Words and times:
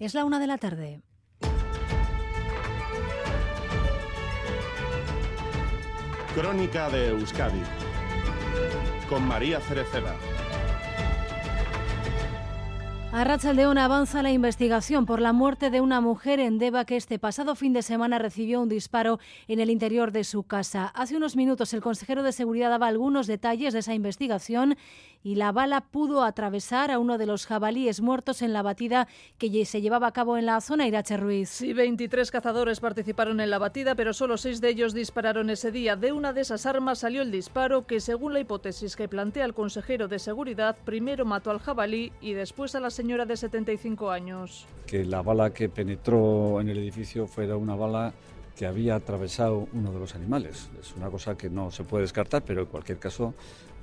Es 0.00 0.14
la 0.14 0.24
una 0.24 0.38
de 0.38 0.46
la 0.46 0.56
tarde. 0.56 1.02
Crónica 6.34 6.88
de 6.88 7.08
Euskadi 7.08 7.60
con 9.10 9.28
María 9.28 9.60
Cereceda. 9.60 10.16
A 13.12 13.52
León 13.52 13.76
avanza 13.76 14.22
la 14.22 14.30
investigación 14.30 15.04
por 15.04 15.20
la 15.20 15.32
muerte 15.32 15.70
de 15.70 15.80
una 15.80 16.00
mujer 16.00 16.38
en 16.38 16.58
Deva 16.58 16.84
que 16.84 16.96
este 16.96 17.18
pasado 17.18 17.56
fin 17.56 17.72
de 17.72 17.82
semana 17.82 18.20
recibió 18.20 18.60
un 18.60 18.68
disparo 18.68 19.18
en 19.48 19.58
el 19.58 19.68
interior 19.68 20.12
de 20.12 20.22
su 20.22 20.44
casa. 20.44 20.86
Hace 20.94 21.16
unos 21.16 21.34
minutos 21.34 21.74
el 21.74 21.80
consejero 21.80 22.22
de 22.22 22.30
seguridad 22.30 22.70
daba 22.70 22.86
algunos 22.86 23.26
detalles 23.26 23.72
de 23.72 23.80
esa 23.80 23.94
investigación 23.94 24.76
y 25.24 25.34
la 25.34 25.50
bala 25.50 25.80
pudo 25.82 26.22
atravesar 26.22 26.90
a 26.90 26.98
uno 26.98 27.18
de 27.18 27.26
los 27.26 27.46
jabalíes 27.46 28.00
muertos 28.00 28.42
en 28.42 28.52
la 28.52 28.62
batida 28.62 29.08
que 29.38 29.64
se 29.64 29.82
llevaba 29.82 30.06
a 30.06 30.12
cabo 30.12 30.38
en 30.38 30.46
la 30.46 30.60
zona 30.60 30.86
Irache 30.86 31.16
Ruiz. 31.16 31.50
Sí, 31.50 31.72
23 31.72 32.30
cazadores 32.30 32.78
participaron 32.78 33.40
en 33.40 33.50
la 33.50 33.58
batida, 33.58 33.96
pero 33.96 34.14
solo 34.14 34.38
seis 34.38 34.60
de 34.60 34.68
ellos 34.68 34.94
dispararon 34.94 35.50
ese 35.50 35.72
día. 35.72 35.96
De 35.96 36.12
una 36.12 36.32
de 36.32 36.42
esas 36.42 36.64
armas 36.64 37.00
salió 37.00 37.22
el 37.22 37.32
disparo 37.32 37.86
que, 37.86 38.00
según 38.00 38.32
la 38.32 38.40
hipótesis 38.40 38.96
que 38.96 39.08
plantea 39.08 39.44
el 39.44 39.54
consejero 39.54 40.08
de 40.08 40.20
seguridad, 40.20 40.76
primero 40.84 41.24
mató 41.24 41.50
al 41.50 41.58
jabalí 41.58 42.12
y 42.20 42.32
después 42.32 42.74
a 42.74 42.80
la 42.80 42.90
señora 43.00 43.24
de 43.24 43.34
75 43.34 44.10
años. 44.10 44.66
Que 44.86 45.06
la 45.06 45.22
bala 45.22 45.54
que 45.54 45.70
penetró 45.70 46.60
en 46.60 46.68
el 46.68 46.76
edificio 46.76 47.26
fuera 47.26 47.56
una 47.56 47.74
bala 47.74 48.12
que 48.54 48.66
había 48.66 48.94
atravesado 48.94 49.68
uno 49.72 49.90
de 49.90 49.98
los 49.98 50.14
animales. 50.14 50.68
Es 50.78 50.94
una 50.98 51.08
cosa 51.08 51.34
que 51.34 51.48
no 51.48 51.70
se 51.70 51.82
puede 51.82 52.02
descartar, 52.02 52.42
pero 52.42 52.60
en 52.60 52.66
cualquier 52.66 52.98
caso 52.98 53.32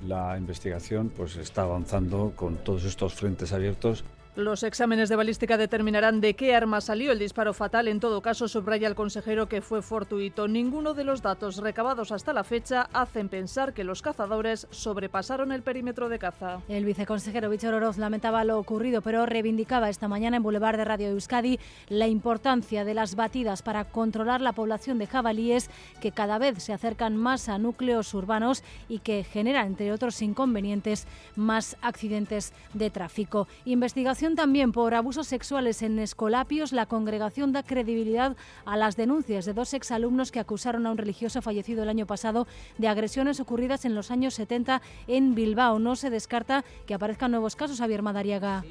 la 0.06 0.38
investigación 0.38 1.08
pues 1.08 1.34
está 1.34 1.62
avanzando 1.62 2.32
con 2.36 2.58
todos 2.58 2.84
estos 2.84 3.14
frentes 3.14 3.52
abiertos 3.52 4.04
los 4.38 4.62
exámenes 4.62 5.08
de 5.08 5.16
balística 5.16 5.56
determinarán 5.56 6.20
de 6.20 6.34
qué 6.34 6.54
arma 6.54 6.80
salió 6.80 7.10
el 7.10 7.18
disparo 7.18 7.52
fatal. 7.52 7.88
En 7.88 7.98
todo 7.98 8.20
caso, 8.20 8.46
subraya 8.46 8.86
el 8.86 8.94
consejero 8.94 9.48
que 9.48 9.62
fue 9.62 9.82
fortuito. 9.82 10.46
Ninguno 10.46 10.94
de 10.94 11.02
los 11.02 11.22
datos 11.22 11.56
recabados 11.56 12.12
hasta 12.12 12.32
la 12.32 12.44
fecha 12.44 12.88
hacen 12.92 13.28
pensar 13.28 13.74
que 13.74 13.82
los 13.82 14.00
cazadores 14.00 14.68
sobrepasaron 14.70 15.50
el 15.50 15.62
perímetro 15.62 16.08
de 16.08 16.20
caza. 16.20 16.60
El 16.68 16.84
viceconsejero 16.84 17.50
Víctor 17.50 17.74
Oroz 17.74 17.98
lamentaba 17.98 18.44
lo 18.44 18.60
ocurrido, 18.60 19.02
pero 19.02 19.26
reivindicaba 19.26 19.90
esta 19.90 20.06
mañana 20.06 20.36
en 20.36 20.44
Boulevard 20.44 20.76
de 20.76 20.84
Radio 20.84 21.08
Euskadi 21.08 21.58
la 21.88 22.06
importancia 22.06 22.84
de 22.84 22.94
las 22.94 23.16
batidas 23.16 23.62
para 23.62 23.86
controlar 23.86 24.40
la 24.40 24.52
población 24.52 24.98
de 24.98 25.08
jabalíes 25.08 25.68
que 26.00 26.12
cada 26.12 26.38
vez 26.38 26.62
se 26.62 26.72
acercan 26.72 27.16
más 27.16 27.48
a 27.48 27.58
núcleos 27.58 28.14
urbanos 28.14 28.62
y 28.88 29.00
que 29.00 29.24
generan, 29.24 29.66
entre 29.66 29.90
otros 29.90 30.22
inconvenientes, 30.22 31.08
más 31.34 31.76
accidentes 31.82 32.52
de 32.72 32.90
tráfico. 32.90 33.48
Investigación 33.64 34.27
también 34.34 34.72
por 34.72 34.94
abusos 34.94 35.26
sexuales 35.26 35.82
en 35.82 35.98
Escolapios, 35.98 36.72
la 36.72 36.86
congregación 36.86 37.52
da 37.52 37.62
credibilidad 37.62 38.36
a 38.64 38.76
las 38.76 38.96
denuncias 38.96 39.44
de 39.44 39.54
dos 39.54 39.74
exalumnos 39.74 40.32
que 40.32 40.40
acusaron 40.40 40.86
a 40.86 40.90
un 40.90 40.98
religioso 40.98 41.42
fallecido 41.42 41.82
el 41.82 41.88
año 41.88 42.06
pasado 42.06 42.46
de 42.78 42.88
agresiones 42.88 43.40
ocurridas 43.40 43.84
en 43.84 43.94
los 43.94 44.10
años 44.10 44.34
70 44.34 44.82
en 45.06 45.34
Bilbao. 45.34 45.78
No 45.78 45.96
se 45.96 46.10
descarta 46.10 46.64
que 46.86 46.94
aparezcan 46.94 47.30
nuevos 47.30 47.56
casos, 47.56 47.78
Javier 47.78 48.02
Madariaga 48.02 48.64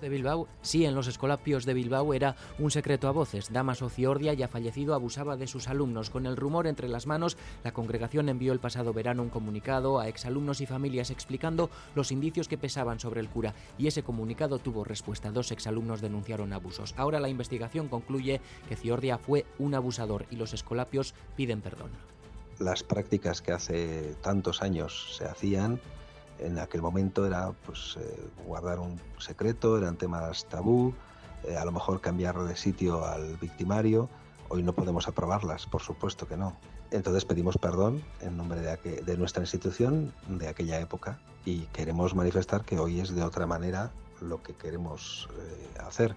de 0.00 0.08
Bilbao, 0.08 0.46
sí, 0.62 0.84
en 0.84 0.94
los 0.94 1.06
escolapios 1.06 1.64
de 1.64 1.74
Bilbao 1.74 2.12
era 2.14 2.36
un 2.58 2.70
secreto 2.70 3.08
a 3.08 3.12
voces. 3.12 3.52
Damaso 3.52 3.88
Ciordia, 3.88 4.34
ya 4.34 4.48
fallecido, 4.48 4.94
abusaba 4.94 5.36
de 5.36 5.46
sus 5.46 5.68
alumnos. 5.68 6.10
Con 6.10 6.26
el 6.26 6.36
rumor 6.36 6.66
entre 6.66 6.88
las 6.88 7.06
manos, 7.06 7.36
la 7.64 7.72
congregación 7.72 8.28
envió 8.28 8.52
el 8.52 8.60
pasado 8.60 8.92
verano 8.92 9.22
un 9.22 9.30
comunicado 9.30 9.98
a 9.98 10.08
exalumnos 10.08 10.60
y 10.60 10.66
familias 10.66 11.10
explicando 11.10 11.70
los 11.94 12.12
indicios 12.12 12.48
que 12.48 12.58
pesaban 12.58 13.00
sobre 13.00 13.20
el 13.20 13.28
cura 13.28 13.54
y 13.78 13.86
ese 13.86 14.02
comunicado 14.02 14.58
tuvo 14.58 14.84
respuesta. 14.84 15.30
Dos 15.30 15.50
exalumnos 15.50 16.00
denunciaron 16.00 16.52
abusos. 16.52 16.94
Ahora 16.96 17.20
la 17.20 17.28
investigación 17.28 17.88
concluye 17.88 18.40
que 18.68 18.76
Ciordia 18.76 19.18
fue 19.18 19.46
un 19.58 19.74
abusador 19.74 20.26
y 20.30 20.36
los 20.36 20.52
escolapios 20.52 21.14
piden 21.36 21.60
perdón. 21.60 21.90
Las 22.58 22.82
prácticas 22.82 23.40
que 23.40 23.52
hace 23.52 24.14
tantos 24.20 24.60
años 24.60 25.16
se 25.16 25.24
hacían 25.24 25.80
en 26.40 26.58
aquel 26.58 26.82
momento 26.82 27.26
era 27.26 27.52
pues 27.64 27.96
eh, 28.00 28.28
guardar 28.46 28.78
un 28.78 29.00
secreto, 29.18 29.78
eran 29.78 29.96
temas 29.96 30.46
tabú, 30.46 30.94
eh, 31.44 31.56
a 31.56 31.64
lo 31.64 31.72
mejor 31.72 32.00
cambiar 32.00 32.38
de 32.42 32.56
sitio 32.56 33.04
al 33.04 33.36
victimario. 33.36 34.08
Hoy 34.48 34.62
no 34.62 34.72
podemos 34.72 35.06
aprobarlas, 35.06 35.66
por 35.66 35.82
supuesto 35.82 36.26
que 36.26 36.36
no. 36.36 36.56
Entonces 36.90 37.24
pedimos 37.24 37.56
perdón 37.56 38.02
en 38.20 38.36
nombre 38.36 38.60
de, 38.60 39.16
nuestra 39.16 39.42
institución 39.42 40.12
de 40.28 40.48
aquella 40.48 40.80
época 40.80 41.20
y 41.44 41.60
queremos 41.66 42.16
manifestar 42.16 42.64
que 42.64 42.78
hoy 42.80 43.00
es 43.00 43.14
de 43.14 43.22
otra 43.22 43.46
manera 43.46 43.92
lo 44.20 44.42
que 44.42 44.54
queremos 44.54 45.28
eh, 45.38 45.78
hacer. 45.86 46.16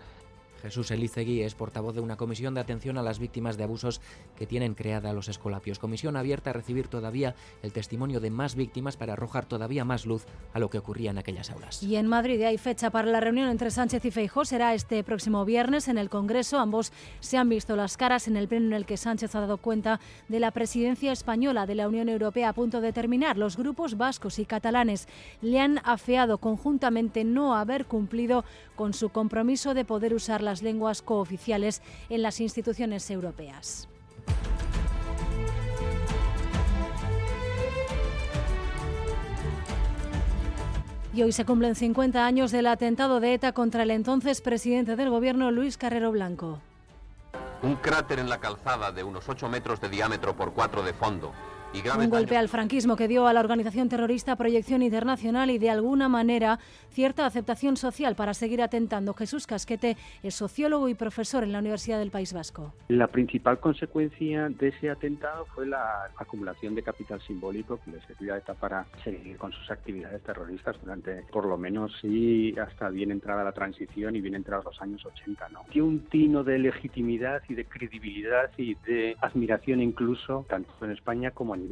Jesús 0.63 0.91
Elizegui 0.91 1.41
es 1.41 1.55
portavoz 1.55 1.93
de 1.93 1.99
una 1.99 2.15
comisión 2.15 2.53
de 2.53 2.61
atención 2.61 2.97
a 2.97 3.03
las 3.03 3.19
víctimas 3.19 3.57
de 3.57 3.65
abusos 3.65 3.99
que 4.37 4.47
tienen 4.47 4.75
creada 4.75 5.11
los 5.11 5.27
escolapios. 5.27 5.77
Comisión 5.77 6.15
abierta 6.15 6.51
a 6.51 6.53
recibir 6.53 6.87
todavía 6.87 7.35
el 7.61 7.73
testimonio 7.73 8.21
de 8.21 8.29
más 8.29 8.55
víctimas 8.55 8.95
para 8.95 9.11
arrojar 9.13 9.45
todavía 9.45 9.83
más 9.83 10.05
luz 10.05 10.25
a 10.53 10.59
lo 10.59 10.69
que 10.69 10.77
ocurría 10.77 11.11
en 11.11 11.17
aquellas 11.17 11.51
aulas. 11.51 11.83
Y 11.83 11.97
en 11.97 12.07
Madrid 12.07 12.41
hay 12.43 12.57
fecha 12.57 12.91
para 12.91 13.11
la 13.11 13.19
reunión 13.19 13.49
entre 13.49 13.71
Sánchez 13.71 14.05
y 14.05 14.11
Feijó. 14.11 14.45
Será 14.45 14.73
este 14.73 15.03
próximo 15.03 15.43
viernes 15.43 15.89
en 15.89 15.97
el 15.97 16.09
Congreso. 16.09 16.59
Ambos 16.59 16.93
se 17.19 17.37
han 17.37 17.49
visto 17.49 17.75
las 17.75 17.97
caras 17.97 18.29
en 18.29 18.37
el 18.37 18.47
pleno 18.47 18.67
en 18.67 18.73
el 18.73 18.85
que 18.85 18.95
Sánchez 18.95 19.35
ha 19.35 19.41
dado 19.41 19.57
cuenta 19.57 19.99
de 20.29 20.39
la 20.39 20.51
presidencia 20.51 21.11
española 21.11 21.65
de 21.65 21.75
la 21.75 21.89
Unión 21.89 22.07
Europea 22.07 22.47
a 22.47 22.53
punto 22.53 22.79
de 22.79 22.93
terminar. 22.93 23.37
Los 23.37 23.57
grupos 23.57 23.97
vascos 23.97 24.39
y 24.39 24.45
catalanes 24.45 25.09
le 25.41 25.59
han 25.59 25.81
afeado 25.83 26.37
conjuntamente 26.37 27.25
no 27.25 27.53
haber 27.53 27.85
cumplido 27.85 28.45
con 28.77 28.93
su 28.93 29.09
compromiso 29.09 29.73
de 29.73 29.83
poder 29.83 30.13
usar 30.13 30.41
lenguas 30.61 31.01
cooficiales 31.01 31.81
en 32.09 32.21
las 32.21 32.39
instituciones 32.39 33.09
europeas. 33.09 33.87
Y 41.13 41.21
hoy 41.21 41.31
se 41.31 41.45
cumplen 41.45 41.75
50 41.75 42.25
años 42.25 42.51
del 42.51 42.67
atentado 42.67 43.19
de 43.19 43.35
ETA 43.35 43.51
contra 43.51 43.83
el 43.83 43.91
entonces 43.91 44.41
presidente 44.41 44.95
del 44.95 45.09
gobierno 45.09 45.51
Luis 45.51 45.77
Carrero 45.77 46.11
Blanco. 46.11 46.59
Un 47.61 47.75
cráter 47.75 48.19
en 48.19 48.29
la 48.29 48.39
calzada 48.39 48.91
de 48.91 49.03
unos 49.03 49.29
8 49.29 49.47
metros 49.47 49.79
de 49.79 49.89
diámetro 49.89 50.35
por 50.35 50.53
4 50.53 50.83
de 50.83 50.93
fondo 50.93 51.31
un 51.73 52.09
golpe 52.09 52.37
al 52.37 52.49
franquismo 52.49 52.95
que 52.95 53.07
dio 53.07 53.25
a 53.25 53.33
la 53.33 53.39
organización 53.39 53.89
terrorista 53.89 54.35
proyección 54.35 54.83
internacional 54.83 55.49
y 55.49 55.57
de 55.57 55.71
alguna 55.71 56.07
manera 56.07 56.59
cierta 56.91 57.25
aceptación 57.25 57.77
social 57.77 58.15
para 58.15 58.33
seguir 58.33 58.61
atentando. 58.61 59.13
Jesús 59.13 59.47
Casquete 59.47 59.97
es 60.21 60.35
sociólogo 60.35 60.87
y 60.87 60.93
profesor 60.93 61.43
en 61.43 61.51
la 61.51 61.59
Universidad 61.59 61.99
del 61.99 62.11
País 62.11 62.31
Vasco. 62.31 62.73
La 62.89 63.07
principal 63.07 63.59
consecuencia 63.59 64.49
de 64.49 64.67
ese 64.67 64.89
atentado 64.89 65.45
fue 65.55 65.65
la 65.65 66.09
acumulación 66.15 66.75
de 66.75 66.83
capital 66.83 67.19
simbólico 67.21 67.79
que 67.83 67.91
le 67.91 68.01
servía 68.01 68.35
a 68.35 68.37
ETA 68.37 68.53
para 68.53 68.85
seguir 69.03 69.37
con 69.37 69.51
sus 69.51 69.71
actividades 69.71 70.21
terroristas 70.21 70.75
durante 70.81 71.23
por 71.31 71.45
lo 71.45 71.57
menos 71.57 71.91
sí 72.01 72.53
hasta 72.59 72.89
bien 72.89 73.11
entrada 73.11 73.43
la 73.43 73.51
transición 73.51 74.15
y 74.15 74.21
bien 74.21 74.35
entrados 74.35 74.65
los 74.65 74.81
años 74.81 75.03
80. 75.05 75.49
¿no? 75.49 75.61
Dio 75.71 75.85
un 75.85 76.01
tino 76.05 76.43
de 76.43 76.59
legitimidad 76.59 77.41
y 77.49 77.55
de 77.55 77.65
credibilidad 77.65 78.51
y 78.57 78.75
de 78.85 79.15
admiración 79.21 79.81
incluso 79.81 80.45
tanto 80.47 80.71
en 80.81 80.91
España 80.91 81.31
como 81.31 81.55
en 81.55 81.62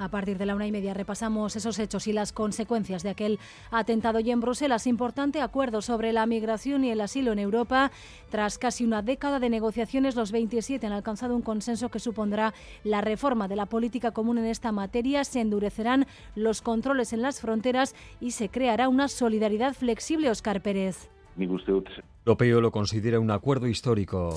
A 0.00 0.08
partir 0.08 0.38
de 0.38 0.46
la 0.46 0.54
una 0.54 0.66
y 0.66 0.72
media 0.72 0.94
repasamos 0.94 1.56
esos 1.56 1.78
hechos 1.78 2.06
y 2.06 2.14
las 2.14 2.32
consecuencias 2.32 3.02
de 3.02 3.10
aquel 3.10 3.38
atentado. 3.70 4.18
Y 4.20 4.30
en 4.30 4.40
Bruselas, 4.40 4.86
importante 4.86 5.42
acuerdo 5.42 5.82
sobre 5.82 6.14
la 6.14 6.24
migración 6.24 6.84
y 6.84 6.90
el 6.90 7.02
asilo 7.02 7.32
en 7.32 7.38
Europa. 7.38 7.92
Tras 8.30 8.56
casi 8.56 8.86
una 8.86 9.02
década 9.02 9.40
de 9.40 9.50
negociaciones, 9.50 10.16
los 10.16 10.32
27 10.32 10.86
han 10.86 10.94
alcanzado 10.94 11.36
un 11.36 11.42
consenso 11.42 11.90
que 11.90 11.98
supondrá 11.98 12.54
la 12.82 13.02
reforma 13.02 13.46
de 13.46 13.56
la 13.56 13.66
política 13.66 14.12
común 14.12 14.38
en 14.38 14.46
esta 14.46 14.72
materia. 14.72 15.22
Se 15.22 15.42
endurecerán 15.42 16.06
los 16.34 16.62
controles 16.62 17.12
en 17.12 17.20
las 17.20 17.42
fronteras 17.42 17.94
y 18.22 18.30
se 18.30 18.48
creará 18.48 18.88
una 18.88 19.06
solidaridad 19.06 19.74
flexible, 19.74 20.30
Oscar 20.30 20.62
Pérez 20.62 21.10
europeo 22.30 22.60
lo 22.60 22.70
considera 22.70 23.18
un 23.18 23.30
acuerdo 23.30 23.66
histórico. 23.66 24.34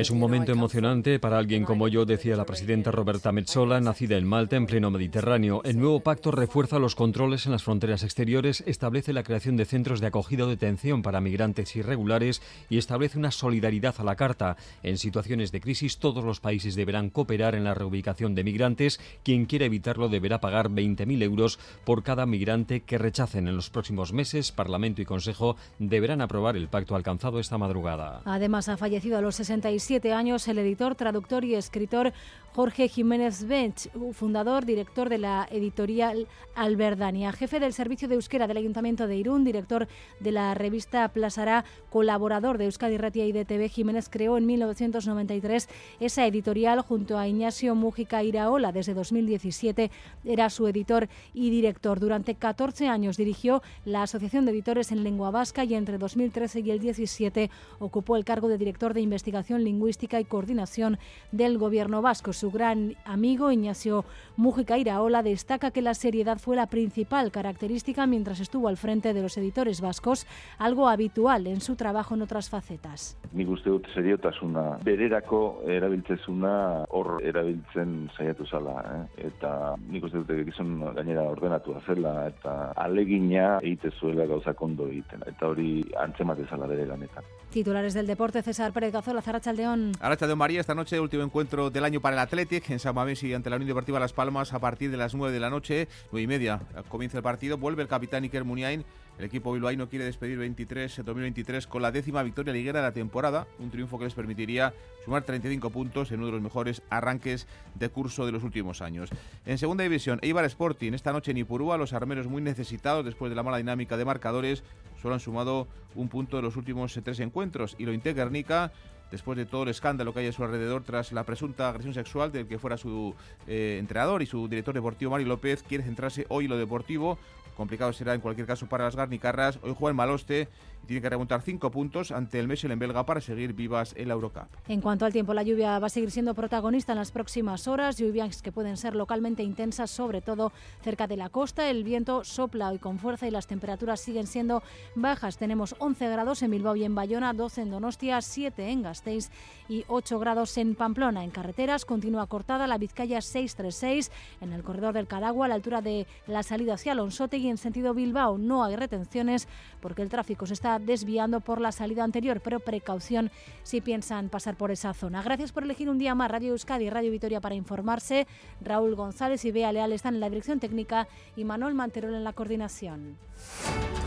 Es 0.00 0.10
un 0.10 0.18
momento 0.18 0.52
emocionante 0.52 1.18
para 1.18 1.38
alguien 1.38 1.64
como 1.64 1.88
yo, 1.88 2.04
decía 2.04 2.36
la 2.36 2.46
presidenta 2.46 2.90
Roberta 2.90 3.32
Metsola, 3.32 3.80
nacida 3.80 4.16
en 4.16 4.26
Malta, 4.26 4.56
en 4.56 4.66
pleno 4.66 4.90
Mediterráneo. 4.90 5.60
El 5.64 5.78
nuevo 5.78 6.00
pacto 6.00 6.30
refuerza 6.30 6.78
los 6.78 6.94
controles 6.94 7.46
en 7.46 7.52
las 7.52 7.64
fronteras 7.64 8.04
exteriores, 8.04 8.62
establece 8.66 9.12
la 9.12 9.24
creación 9.24 9.56
de 9.56 9.64
centros 9.64 10.00
de 10.00 10.06
acogida 10.06 10.44
o 10.44 10.48
detención 10.48 11.02
para 11.02 11.20
migrantes 11.20 11.74
irregulares 11.76 12.42
y 12.70 12.78
establece 12.78 13.18
una 13.18 13.32
solidaridad 13.32 13.96
a 13.98 14.04
la 14.04 14.16
carta. 14.16 14.56
En 14.82 14.98
situaciones 14.98 15.52
de 15.52 15.60
crisis, 15.60 15.98
todos 15.98 16.24
los 16.24 16.40
países 16.40 16.76
deberán 16.76 17.10
cooperar 17.10 17.54
en 17.54 17.64
la 17.64 17.74
reubicación 17.74 18.34
de 18.34 18.44
migrantes. 18.44 19.00
Quien 19.24 19.46
quiera 19.46 19.66
evitarlo 19.66 20.08
deberá 20.08 20.40
pagar 20.40 20.70
20.000 20.70 21.22
euros 21.22 21.58
por 21.84 22.02
cada 22.02 22.26
migrante 22.26 22.80
que 22.80 22.98
rechacen 22.98 23.48
en 23.48 23.56
los 23.56 23.70
próximos 23.70 24.12
meses, 24.12 24.52
Parlamento 24.52 25.02
y 25.02 25.04
Consejo 25.04 25.56
deberán 25.78 26.20
aprobar 26.20 26.56
el 26.56 26.68
pacto 26.68 26.96
alcanzado 26.96 27.40
esta 27.40 27.58
madrugada. 27.58 28.22
Además, 28.24 28.68
ha 28.68 28.76
fallecido 28.76 29.18
a 29.18 29.20
los 29.20 29.36
67 29.36 30.12
años 30.12 30.46
el 30.48 30.58
editor, 30.58 30.94
traductor 30.94 31.44
y 31.44 31.54
escritor 31.54 32.12
Jorge 32.54 32.86
Jiménez 32.88 33.44
Bench, 33.44 33.88
fundador, 34.12 34.66
director 34.66 35.08
de 35.08 35.16
la 35.16 35.48
editorial 35.50 36.28
Alberdania, 36.54 37.32
jefe 37.32 37.60
del 37.60 37.72
servicio 37.72 38.08
de 38.08 38.16
euskera 38.16 38.46
del 38.46 38.58
Ayuntamiento 38.58 39.06
de 39.06 39.16
Irún, 39.16 39.42
director 39.42 39.88
de 40.20 40.32
la 40.32 40.52
revista 40.52 41.08
Plasará, 41.08 41.64
colaborador 41.88 42.58
de 42.58 42.66
Euskadi 42.66 42.98
Ratia 42.98 43.24
y 43.24 43.32
de 43.32 43.46
TV. 43.46 43.70
Jiménez 43.70 44.10
creó 44.10 44.36
en 44.36 44.44
1993 44.44 45.66
esa 45.98 46.26
editorial 46.26 46.82
junto 46.82 47.16
a 47.16 47.26
Ignacio 47.26 47.74
Mújica 47.74 48.22
Iraola. 48.22 48.70
Desde 48.70 48.92
2017 48.92 49.90
era 50.22 50.50
su 50.50 50.68
editor 50.68 51.08
y 51.32 51.48
director. 51.48 52.00
Durante 52.00 52.34
14 52.34 52.86
años 52.86 53.16
dirigió 53.16 53.62
la 53.86 54.02
Asociación 54.02 54.44
de 54.44 54.52
Editores 54.52 54.92
en 54.92 55.04
Lengua 55.04 55.30
Vasca 55.30 55.64
y 55.64 55.72
entre 55.72 55.96
2013 55.96 56.60
y 56.60 56.70
el 56.70 56.80
17 56.80 57.50
ocupó 57.78 58.16
el 58.16 58.26
cargo 58.26 58.48
de 58.48 58.58
director 58.58 58.92
de 58.92 59.00
investigación 59.00 59.64
lingüística 59.64 60.20
y 60.20 60.26
coordinación 60.26 60.98
del 61.30 61.56
Gobierno 61.56 62.02
vasco. 62.02 62.34
Su 62.42 62.50
gran 62.50 62.96
amigo 63.04 63.52
Ignacio 63.52 64.04
Mújica 64.36 64.76
Iraola 64.76 65.22
destaca 65.22 65.70
que 65.70 65.80
la 65.80 65.94
seriedad 65.94 66.38
fue 66.38 66.56
la 66.56 66.66
principal 66.66 67.30
característica 67.30 68.04
mientras 68.08 68.40
estuvo 68.40 68.66
al 68.66 68.76
frente 68.76 69.14
de 69.14 69.22
los 69.22 69.36
editores 69.36 69.80
vascos, 69.80 70.26
algo 70.58 70.88
habitual 70.88 71.46
en 71.46 71.60
su 71.60 71.76
trabajo 71.76 72.16
en 72.16 72.22
otras 72.22 72.50
facetas. 72.50 73.16
Nik 73.32 73.48
uste 73.48 73.70
dut 73.70 73.86
seriotasuna 73.94 74.80
bererako 74.82 75.62
erabiltzezuna 75.70 76.82
hor 76.90 77.20
erabiltzen 77.22 78.10
saiatu 78.16 78.48
zala, 78.50 78.74
eh? 78.82 79.28
eta 79.28 79.76
nik 79.86 80.02
uste 80.10 80.24
dut 80.24 80.42
gizon 80.50 80.80
gainera 80.96 81.28
ordenatua 81.30 81.78
zela 81.86 82.26
eta 82.26 82.72
alegina 82.74 83.60
egite 83.62 83.94
zuela 84.00 84.26
gauzak 84.26 84.60
ondo 84.66 84.90
egiten, 84.90 85.22
eta 85.30 85.46
hori 85.54 85.78
antzemate 86.02 86.50
zala 86.50 86.66
bere 86.66 86.90
lanetan. 86.90 87.22
Titulares 87.52 87.94
del 87.94 88.06
deporte, 88.06 88.42
César 88.42 88.72
Pérez 88.72 88.94
Gazola, 88.94 89.20
Zarachaldeón. 89.20 89.92
Arrachaldeón 90.00 90.38
María, 90.38 90.60
esta 90.60 90.74
noche 90.74 90.98
último 90.98 91.22
encuentro 91.22 91.70
del 91.70 91.84
año 91.84 92.00
para 92.00 92.16
el 92.16 92.20
Athletic 92.32 92.70
en 92.70 92.78
San 92.78 92.94
Mamés 92.94 93.22
y 93.24 93.34
ante 93.34 93.50
la 93.50 93.56
Unión 93.56 93.68
Deportiva 93.68 94.00
Las 94.00 94.14
Palmas 94.14 94.54
a 94.54 94.58
partir 94.58 94.90
de 94.90 94.96
las 94.96 95.14
9 95.14 95.34
de 95.34 95.38
la 95.38 95.50
noche, 95.50 95.86
9 96.12 96.22
y 96.22 96.26
media. 96.26 96.62
Comienza 96.88 97.18
el 97.18 97.22
partido, 97.22 97.58
vuelve 97.58 97.82
el 97.82 97.88
capitán 97.88 98.22
Iker 98.22 98.44
Muniain. 98.44 98.86
El 99.18 99.26
equipo 99.26 99.52
bilbaíno 99.52 99.90
quiere 99.90 100.06
despedir 100.06 100.38
23, 100.38 101.02
2023 101.04 101.66
con 101.66 101.82
la 101.82 101.92
décima 101.92 102.22
victoria 102.22 102.54
liguera 102.54 102.80
de 102.80 102.86
la 102.86 102.92
temporada, 102.92 103.46
un 103.58 103.70
triunfo 103.70 103.98
que 103.98 104.06
les 104.06 104.14
permitiría 104.14 104.72
sumar 105.04 105.24
35 105.24 105.68
puntos 105.68 106.10
en 106.10 106.20
uno 106.20 106.28
de 106.28 106.32
los 106.32 106.40
mejores 106.40 106.80
arranques 106.88 107.46
de 107.74 107.90
curso 107.90 108.24
de 108.24 108.32
los 108.32 108.44
últimos 108.44 108.80
años. 108.80 109.10
En 109.44 109.58
segunda 109.58 109.84
división, 109.84 110.18
Eibar 110.22 110.46
Sporting, 110.46 110.94
esta 110.94 111.12
noche 111.12 111.32
en 111.32 111.36
Ipurúa, 111.36 111.76
los 111.76 111.92
armeros 111.92 112.28
muy 112.28 112.40
necesitados 112.40 113.04
después 113.04 113.28
de 113.28 113.36
la 113.36 113.42
mala 113.42 113.58
dinámica 113.58 113.98
de 113.98 114.06
marcadores, 114.06 114.64
solo 115.02 115.12
han 115.12 115.20
sumado 115.20 115.68
un 115.94 116.08
punto 116.08 116.38
de 116.38 116.42
los 116.42 116.56
últimos 116.56 116.98
tres 117.04 117.20
encuentros 117.20 117.76
y 117.78 117.84
lo 117.84 117.92
Guernica 117.92 118.72
después 119.12 119.36
de 119.38 119.46
todo 119.46 119.62
el 119.62 119.68
escándalo 119.68 120.12
que 120.12 120.20
hay 120.20 120.26
a 120.26 120.32
su 120.32 120.42
alrededor 120.42 120.82
tras 120.82 121.12
la 121.12 121.22
presunta 121.22 121.68
agresión 121.68 121.94
sexual 121.94 122.32
del 122.32 122.48
que 122.48 122.58
fuera 122.58 122.76
su 122.76 123.14
eh, 123.46 123.76
entrenador 123.78 124.22
y 124.22 124.26
su 124.26 124.48
director 124.48 124.74
deportivo 124.74 125.12
Mario 125.12 125.28
López, 125.28 125.62
quiere 125.62 125.84
centrarse 125.84 126.26
hoy 126.28 126.46
en 126.46 126.50
lo 126.50 126.56
deportivo. 126.56 127.18
Complicado 127.56 127.92
será 127.92 128.14
en 128.14 128.22
cualquier 128.22 128.46
caso 128.46 128.66
para 128.66 128.84
las 128.84 128.96
garnicarras. 128.96 129.58
Hoy 129.62 129.74
juega 129.78 129.90
el 129.90 129.96
Maloste 129.96 130.48
tiene 130.86 131.00
que 131.00 131.10
remontar 131.10 131.42
cinco 131.42 131.70
puntos 131.70 132.10
ante 132.10 132.38
el 132.38 132.48
Mechelen 132.48 132.78
belga 132.78 133.06
para 133.06 133.20
seguir 133.20 133.52
vivas 133.52 133.94
en 133.96 134.08
la 134.08 134.14
Eurocup. 134.14 134.48
En 134.68 134.80
cuanto 134.80 135.04
al 135.04 135.12
tiempo, 135.12 135.34
la 135.34 135.42
lluvia 135.42 135.78
va 135.78 135.86
a 135.86 135.90
seguir 135.90 136.10
siendo 136.10 136.34
protagonista 136.34 136.92
en 136.92 136.98
las 136.98 137.12
próximas 137.12 137.68
horas, 137.68 137.98
lluvias 137.98 138.42
que 138.42 138.52
pueden 138.52 138.76
ser 138.76 138.94
localmente 138.94 139.42
intensas, 139.42 139.90
sobre 139.90 140.20
todo 140.20 140.52
cerca 140.82 141.06
de 141.06 141.16
la 141.16 141.28
costa. 141.28 141.70
El 141.70 141.84
viento 141.84 142.24
sopla 142.24 142.70
hoy 142.70 142.78
con 142.78 142.98
fuerza 142.98 143.26
y 143.26 143.30
las 143.30 143.46
temperaturas 143.46 144.00
siguen 144.00 144.26
siendo 144.26 144.62
bajas. 144.94 145.38
Tenemos 145.38 145.74
11 145.78 146.08
grados 146.08 146.42
en 146.42 146.50
Bilbao 146.50 146.76
y 146.76 146.84
en 146.84 146.94
Bayona, 146.94 147.32
12 147.32 147.62
en 147.62 147.70
Donostia, 147.70 148.20
7 148.20 148.70
en 148.70 148.82
Gasteiz 148.82 149.30
y 149.68 149.84
8 149.88 150.18
grados 150.18 150.56
en 150.58 150.74
Pamplona. 150.74 151.24
En 151.24 151.30
carreteras 151.30 151.84
continúa 151.84 152.26
cortada 152.26 152.66
la 152.66 152.78
Vizcaya 152.78 153.20
636 153.20 154.10
en 154.40 154.52
el 154.52 154.62
corredor 154.62 154.94
del 154.94 155.06
Cadagua 155.06 155.46
a 155.46 155.48
la 155.48 155.54
altura 155.54 155.80
de 155.80 156.06
la 156.26 156.42
salida 156.42 156.74
hacia 156.74 156.92
Alonsote 156.92 157.38
y 157.38 157.48
en 157.48 157.58
sentido 157.58 157.94
Bilbao 157.94 158.38
no 158.38 158.64
hay 158.64 158.76
retenciones 158.76 159.48
porque 159.80 160.02
el 160.02 160.08
tráfico 160.08 160.46
se 160.46 160.54
está 160.54 160.71
desviando 160.78 161.40
por 161.40 161.60
la 161.60 161.72
salida 161.72 162.04
anterior, 162.04 162.40
pero 162.40 162.60
precaución 162.60 163.30
si 163.62 163.80
piensan 163.80 164.28
pasar 164.28 164.56
por 164.56 164.70
esa 164.70 164.94
zona. 164.94 165.22
Gracias 165.22 165.52
por 165.52 165.64
elegir 165.64 165.88
un 165.88 165.98
día 165.98 166.14
más 166.14 166.30
Radio 166.30 166.52
Euskadi 166.52 166.86
y 166.86 166.90
Radio 166.90 167.10
Vitoria 167.10 167.40
para 167.40 167.54
informarse. 167.54 168.26
Raúl 168.60 168.94
González 168.94 169.44
y 169.44 169.52
Bea 169.52 169.72
Leal 169.72 169.92
están 169.92 170.14
en 170.14 170.20
la 170.20 170.28
dirección 170.28 170.60
técnica 170.60 171.08
y 171.36 171.44
Manuel 171.44 171.74
Manterol 171.74 172.14
en 172.14 172.24
la 172.24 172.32
coordinación. 172.32 173.16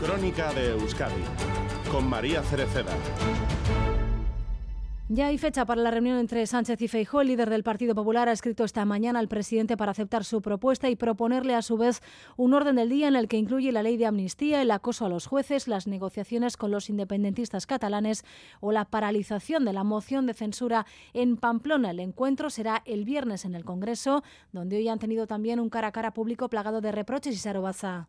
Crónica 0.00 0.52
de 0.52 0.70
Euskadi 0.70 1.22
con 1.90 2.08
María 2.08 2.42
Cereceda. 2.42 2.92
Ya 5.08 5.28
hay 5.28 5.38
fecha 5.38 5.64
para 5.64 5.82
la 5.82 5.92
reunión 5.92 6.18
entre 6.18 6.44
Sánchez 6.48 6.82
y 6.82 6.88
Feijóo. 6.88 7.20
El 7.20 7.28
líder 7.28 7.48
del 7.48 7.62
Partido 7.62 7.94
Popular 7.94 8.28
ha 8.28 8.32
escrito 8.32 8.64
esta 8.64 8.84
mañana 8.84 9.20
al 9.20 9.28
presidente 9.28 9.76
para 9.76 9.92
aceptar 9.92 10.24
su 10.24 10.42
propuesta 10.42 10.90
y 10.90 10.96
proponerle 10.96 11.54
a 11.54 11.62
su 11.62 11.76
vez 11.76 12.02
un 12.36 12.54
orden 12.54 12.74
del 12.74 12.88
día 12.88 13.06
en 13.06 13.14
el 13.14 13.28
que 13.28 13.36
incluye 13.36 13.70
la 13.70 13.84
ley 13.84 13.96
de 13.96 14.06
amnistía, 14.06 14.60
el 14.60 14.70
acoso 14.72 15.06
a 15.06 15.08
los 15.08 15.28
jueces, 15.28 15.68
las 15.68 15.86
negociaciones 15.86 16.56
con 16.56 16.72
los 16.72 16.90
independentistas 16.90 17.66
catalanes 17.66 18.24
o 18.58 18.72
la 18.72 18.84
paralización 18.84 19.64
de 19.64 19.74
la 19.74 19.84
moción 19.84 20.26
de 20.26 20.34
censura 20.34 20.86
en 21.14 21.36
Pamplona. 21.36 21.92
El 21.92 22.00
encuentro 22.00 22.50
será 22.50 22.82
el 22.84 23.04
viernes 23.04 23.44
en 23.44 23.54
el 23.54 23.64
Congreso, 23.64 24.24
donde 24.50 24.78
hoy 24.78 24.88
han 24.88 24.98
tenido 24.98 25.28
también 25.28 25.60
un 25.60 25.70
cara 25.70 25.86
a 25.86 25.92
cara 25.92 26.14
público 26.14 26.48
plagado 26.48 26.80
de 26.80 26.90
reproches 26.90 27.32
y 27.32 27.38
sarobaza. 27.38 28.08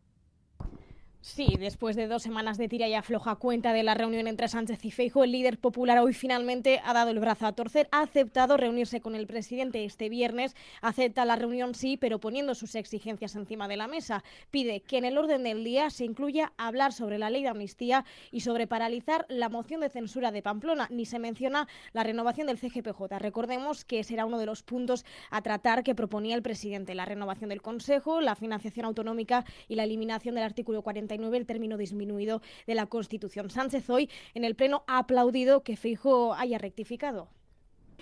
Sí, 1.20 1.56
después 1.58 1.96
de 1.96 2.06
dos 2.06 2.22
semanas 2.22 2.58
de 2.58 2.68
tira 2.68 2.86
y 2.86 2.94
afloja 2.94 3.34
cuenta 3.34 3.72
de 3.72 3.82
la 3.82 3.94
reunión 3.94 4.28
entre 4.28 4.46
Sánchez 4.46 4.84
y 4.84 4.92
Feijo, 4.92 5.24
el 5.24 5.32
líder 5.32 5.58
popular 5.58 5.98
hoy 5.98 6.12
finalmente 6.12 6.80
ha 6.84 6.92
dado 6.92 7.10
el 7.10 7.18
brazo 7.18 7.46
a 7.46 7.52
torcer, 7.52 7.88
ha 7.90 8.02
aceptado 8.02 8.56
reunirse 8.56 9.00
con 9.00 9.16
el 9.16 9.26
presidente 9.26 9.84
este 9.84 10.08
viernes, 10.08 10.54
acepta 10.80 11.24
la 11.24 11.34
reunión 11.34 11.74
sí, 11.74 11.96
pero 11.96 12.20
poniendo 12.20 12.54
sus 12.54 12.76
exigencias 12.76 13.34
encima 13.34 13.66
de 13.66 13.76
la 13.76 13.88
mesa. 13.88 14.22
Pide 14.52 14.80
que 14.80 14.96
en 14.96 15.04
el 15.04 15.18
orden 15.18 15.42
del 15.42 15.64
día 15.64 15.90
se 15.90 16.04
incluya 16.04 16.52
hablar 16.56 16.92
sobre 16.92 17.18
la 17.18 17.30
ley 17.30 17.42
de 17.42 17.48
amnistía 17.48 18.04
y 18.30 18.40
sobre 18.40 18.68
paralizar 18.68 19.26
la 19.28 19.48
moción 19.48 19.80
de 19.80 19.90
censura 19.90 20.30
de 20.30 20.42
Pamplona. 20.42 20.86
Ni 20.88 21.04
se 21.04 21.18
menciona 21.18 21.66
la 21.92 22.04
renovación 22.04 22.46
del 22.46 22.58
CGPJ. 22.58 23.18
Recordemos 23.18 23.84
que 23.84 24.04
será 24.04 24.24
uno 24.24 24.38
de 24.38 24.46
los 24.46 24.62
puntos 24.62 25.04
a 25.30 25.42
tratar 25.42 25.82
que 25.82 25.96
proponía 25.96 26.36
el 26.36 26.42
presidente, 26.42 26.94
la 26.94 27.06
renovación 27.06 27.50
del 27.50 27.60
Consejo, 27.60 28.20
la 28.20 28.36
financiación 28.36 28.86
autonómica 28.86 29.44
y 29.66 29.74
la 29.74 29.82
eliminación 29.82 30.36
del 30.36 30.44
artículo 30.44 30.82
40 30.82 31.07
el 31.10 31.46
término 31.46 31.76
disminuido 31.76 32.42
de 32.66 32.74
la 32.74 32.86
Constitución. 32.86 33.50
Sánchez 33.50 33.88
hoy 33.90 34.08
en 34.34 34.44
el 34.44 34.54
Pleno 34.54 34.84
ha 34.86 34.98
aplaudido 34.98 35.62
que 35.62 35.76
Feijo 35.76 36.34
haya 36.34 36.58
rectificado. 36.58 37.28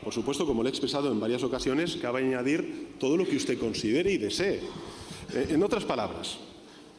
Por 0.03 0.12
supuesto, 0.12 0.47
como 0.47 0.62
le 0.62 0.69
he 0.69 0.70
expresado 0.70 1.11
en 1.11 1.20
varias 1.20 1.43
ocasiones, 1.43 1.97
cabe 1.97 2.20
añadir 2.20 2.97
todo 2.99 3.17
lo 3.17 3.25
que 3.25 3.37
usted 3.37 3.58
considere 3.58 4.12
y 4.12 4.19
desee. 4.19 4.61
Eh, 5.35 5.47
en 5.50 5.62
otras 5.62 5.85
palabras, 5.85 6.38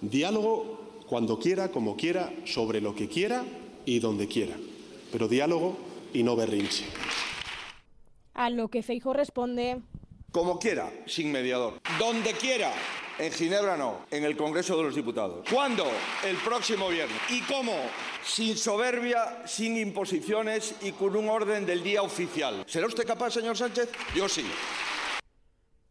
diálogo 0.01 1.04
cuando 1.07 1.39
quiera, 1.39 1.71
como 1.71 1.95
quiera, 1.95 2.33
sobre 2.45 2.81
lo 2.81 2.95
que 2.95 3.07
quiera 3.07 3.45
y 3.85 3.99
donde 3.99 4.28
quiera. 4.28 4.56
Pero 5.11 5.28
diálogo 5.28 5.78
y 6.14 6.23
no 6.23 6.35
berrinche. 6.35 6.85
A 8.33 8.49
lo 8.49 8.68
que 8.69 8.83
Feijo 8.83 9.14
responde. 9.14 9.81
Como 10.37 10.59
quiera, 10.59 10.87
sin 11.07 11.31
mediador. 11.31 11.79
Donde 11.97 12.31
quiera, 12.33 12.71
en 13.17 13.31
Ginebra 13.31 13.75
no, 13.75 14.06
en 14.11 14.23
el 14.23 14.37
Congreso 14.37 14.77
de 14.77 14.83
los 14.83 14.94
Diputados. 14.94 15.44
¿Cuándo? 15.51 15.83
El 16.23 16.35
próximo 16.35 16.89
viernes. 16.89 17.17
¿Y 17.29 17.41
cómo? 17.41 17.73
Sin 18.23 18.56
soberbia, 18.56 19.41
sin 19.47 19.75
imposiciones 19.75 20.75
y 20.81 20.91
con 20.91 21.15
un 21.15 21.27
orden 21.27 21.65
del 21.65 21.81
día 21.81 22.03
oficial. 22.03 22.63
¿Será 22.67 22.85
usted 22.85 23.07
capaz, 23.07 23.31
señor 23.31 23.57
Sánchez? 23.57 23.89
Yo 24.13 24.29
sí. 24.29 24.45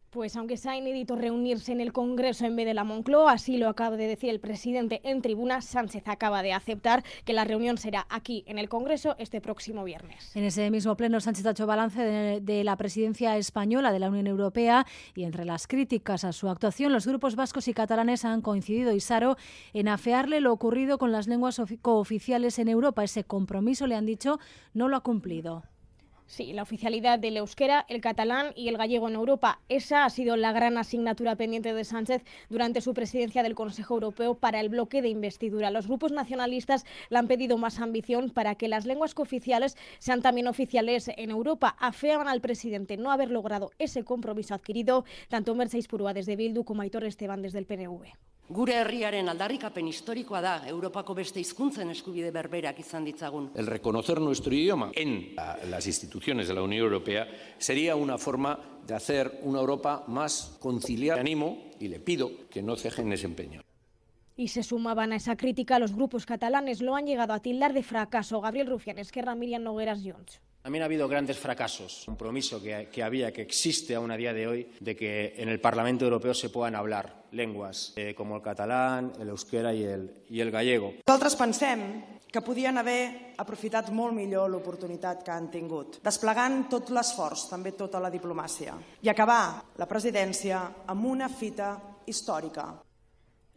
Pues 0.09 0.37
aunque 0.37 0.55
sea 0.55 0.77
inédito 0.77 1.17
reunirse 1.17 1.73
en 1.73 1.81
el 1.81 1.91
Congreso 1.91 2.45
en 2.45 2.55
vez 2.55 2.65
de 2.65 2.73
la 2.73 2.85
Moncloa, 2.85 3.33
así 3.33 3.57
lo 3.57 3.67
acaba 3.67 3.97
de 3.97 4.07
decir 4.07 4.29
el 4.29 4.39
presidente 4.39 5.01
en 5.03 5.21
tribuna, 5.21 5.61
Sánchez 5.61 6.07
acaba 6.07 6.41
de 6.41 6.53
aceptar 6.53 7.03
que 7.25 7.33
la 7.33 7.43
reunión 7.43 7.77
será 7.77 8.07
aquí 8.09 8.45
en 8.47 8.57
el 8.57 8.69
Congreso 8.69 9.15
este 9.19 9.41
próximo 9.41 9.83
viernes. 9.83 10.33
En 10.33 10.45
ese 10.45 10.71
mismo 10.71 10.95
pleno, 10.95 11.19
Sánchez 11.19 11.45
ha 11.45 11.51
hecho 11.51 11.67
balance 11.67 12.01
de, 12.01 12.39
de 12.39 12.63
la 12.63 12.77
presidencia 12.77 13.35
española 13.35 13.91
de 13.91 13.99
la 13.99 14.09
Unión 14.09 14.27
Europea 14.27 14.85
y 15.13 15.23
entre 15.23 15.43
las 15.43 15.67
críticas 15.67 16.23
a 16.23 16.31
su 16.31 16.47
actuación, 16.47 16.93
los 16.93 17.05
grupos 17.05 17.35
vascos 17.35 17.67
y 17.67 17.73
catalanes 17.73 18.23
han 18.23 18.41
coincidido, 18.41 18.93
Isaro, 18.93 19.35
en 19.73 19.89
afearle 19.89 20.39
lo 20.39 20.53
ocurrido 20.53 20.97
con 20.97 21.11
las 21.11 21.27
lenguas 21.27 21.61
cooficiales 21.81 22.59
en 22.59 22.69
Europa. 22.69 23.03
Ese 23.03 23.25
compromiso, 23.25 23.87
le 23.87 23.95
han 23.95 24.05
dicho, 24.05 24.39
no 24.73 24.87
lo 24.87 24.95
ha 24.95 25.01
cumplido. 25.01 25.63
Sí, 26.29 26.51
la 26.51 26.63
oficialidad 26.63 27.19
del 27.19 27.37
euskera, 27.37 27.85
el 27.87 28.01
catalán 28.01 28.51
y 28.53 28.67
el 28.67 28.75
gallego 28.77 29.07
en 29.07 29.15
Europa. 29.15 29.61
Esa 29.69 30.03
ha 30.03 30.09
sido 30.09 30.35
la 30.35 30.51
gran 30.51 30.77
asignatura 30.77 31.37
pendiente 31.37 31.73
de 31.73 31.85
Sánchez 31.85 32.21
durante 32.49 32.81
su 32.81 32.93
presidencia 32.93 33.43
del 33.43 33.55
Consejo 33.55 33.93
Europeo 33.93 34.35
para 34.35 34.59
el 34.59 34.67
bloque 34.67 35.01
de 35.01 35.07
investidura. 35.07 35.71
Los 35.71 35.87
grupos 35.87 36.11
nacionalistas 36.11 36.85
le 37.09 37.17
han 37.17 37.29
pedido 37.29 37.57
más 37.57 37.79
ambición 37.79 38.29
para 38.29 38.55
que 38.55 38.67
las 38.67 38.85
lenguas 38.85 39.15
cooficiales 39.15 39.77
sean 39.99 40.21
también 40.21 40.47
oficiales 40.47 41.09
en 41.15 41.31
Europa. 41.31 41.77
Afeaban 41.79 42.27
al 42.27 42.41
presidente 42.41 42.97
no 42.97 43.09
haber 43.09 43.31
logrado 43.31 43.71
ese 43.79 44.03
compromiso 44.03 44.53
adquirido, 44.53 45.05
tanto 45.29 45.55
Mercedes 45.55 45.87
Purúa 45.87 46.13
desde 46.13 46.35
Bildu 46.35 46.65
como 46.65 46.81
Aitor 46.81 47.05
Esteban 47.05 47.41
desde 47.41 47.59
el 47.59 47.65
PNV. 47.65 48.03
Gure 48.47 48.77
herriaren 48.79 49.27
aldarrikapen 49.27 49.89
historikoa 49.91 50.39
da 50.39 50.51
Europako 50.71 51.11
beste 51.17 51.41
hizkuntzen 51.41 51.89
eskubide 51.91 52.29
berberak 52.31 52.79
izan 52.79 53.03
ditzagun. 53.03 53.49
El 53.59 53.67
reconocer 53.67 54.21
nuestro 54.21 54.53
idioma 54.55 54.91
en 54.95 55.35
las 55.69 55.85
instituciones 55.85 56.47
de 56.47 56.53
la 56.53 56.61
Unión 56.61 56.85
Europea 56.85 57.27
sería 57.57 57.97
una 57.97 58.17
forma 58.17 58.57
de 58.87 58.95
hacer 58.95 59.39
una 59.43 59.59
Europa 59.59 60.05
más 60.07 60.55
conciliar. 60.61 61.19
animo 61.19 61.71
y 61.77 61.89
le 61.89 61.99
pido 61.99 62.47
que 62.49 62.63
no 62.63 62.77
cejen 62.77 63.11
ese 63.11 63.25
empeño. 63.25 63.61
Y 64.37 64.47
se 64.47 64.63
sumaban 64.63 65.11
a 65.11 65.17
esa 65.17 65.35
crítica 65.35 65.77
los 65.77 65.93
grupos 65.93 66.25
catalanes. 66.25 66.81
Lo 66.81 66.95
han 66.95 67.05
llegado 67.05 67.33
a 67.33 67.41
tildar 67.41 67.73
de 67.73 67.83
fracaso. 67.83 68.39
Gabriel 68.39 68.67
Rufián, 68.67 68.97
Esquerra, 68.97 69.35
Miriam 69.35 69.63
Nogueras 69.63 69.99
Jones. 70.05 70.39
También 70.67 70.83
ha 70.83 70.87
habido 70.87 71.07
grandes 71.07 71.37
fracasos. 71.37 71.99
Un 72.09 72.15
compromiso 72.15 72.61
que, 72.61 72.89
que, 72.91 73.01
había, 73.01 73.31
que 73.31 73.41
existe 73.41 73.95
aún 73.95 74.11
a 74.11 74.17
día 74.17 74.33
de 74.33 74.47
hoy, 74.49 74.69
de 74.81 74.97
que 74.97 75.33
en 75.37 75.47
el 75.47 75.61
Parlamento 75.61 76.03
Europeo 76.03 76.33
se 76.33 76.49
puedan 76.49 76.75
hablar 76.75 77.23
lenguas 77.31 77.93
eh, 77.95 78.13
como 78.13 78.35
el 78.35 78.41
catalán, 78.41 79.13
el 79.17 79.29
euskera 79.29 79.71
i 79.73 79.85
el, 79.85 80.25
i 80.27 80.41
el 80.43 80.51
gallego. 80.51 80.91
Nosaltres 81.07 81.37
pensem 81.39 81.85
que 82.27 82.43
podien 82.43 82.75
haver 82.75 83.39
aprofitat 83.39 83.93
molt 83.95 84.11
millor 84.11 84.51
l'oportunitat 84.51 85.23
que 85.23 85.31
han 85.31 85.47
tingut, 85.47 86.01
desplegant 86.03 86.65
tot 86.67 86.91
l'esforç, 86.91 87.47
també 87.47 87.71
tota 87.71 88.03
la 88.03 88.11
diplomàcia, 88.11 88.75
i 88.99 89.07
acabar 89.07 89.63
la 89.79 89.87
presidència 89.87 90.65
amb 90.83 91.07
una 91.07 91.31
fita 91.31 91.77
històrica, 92.11 92.73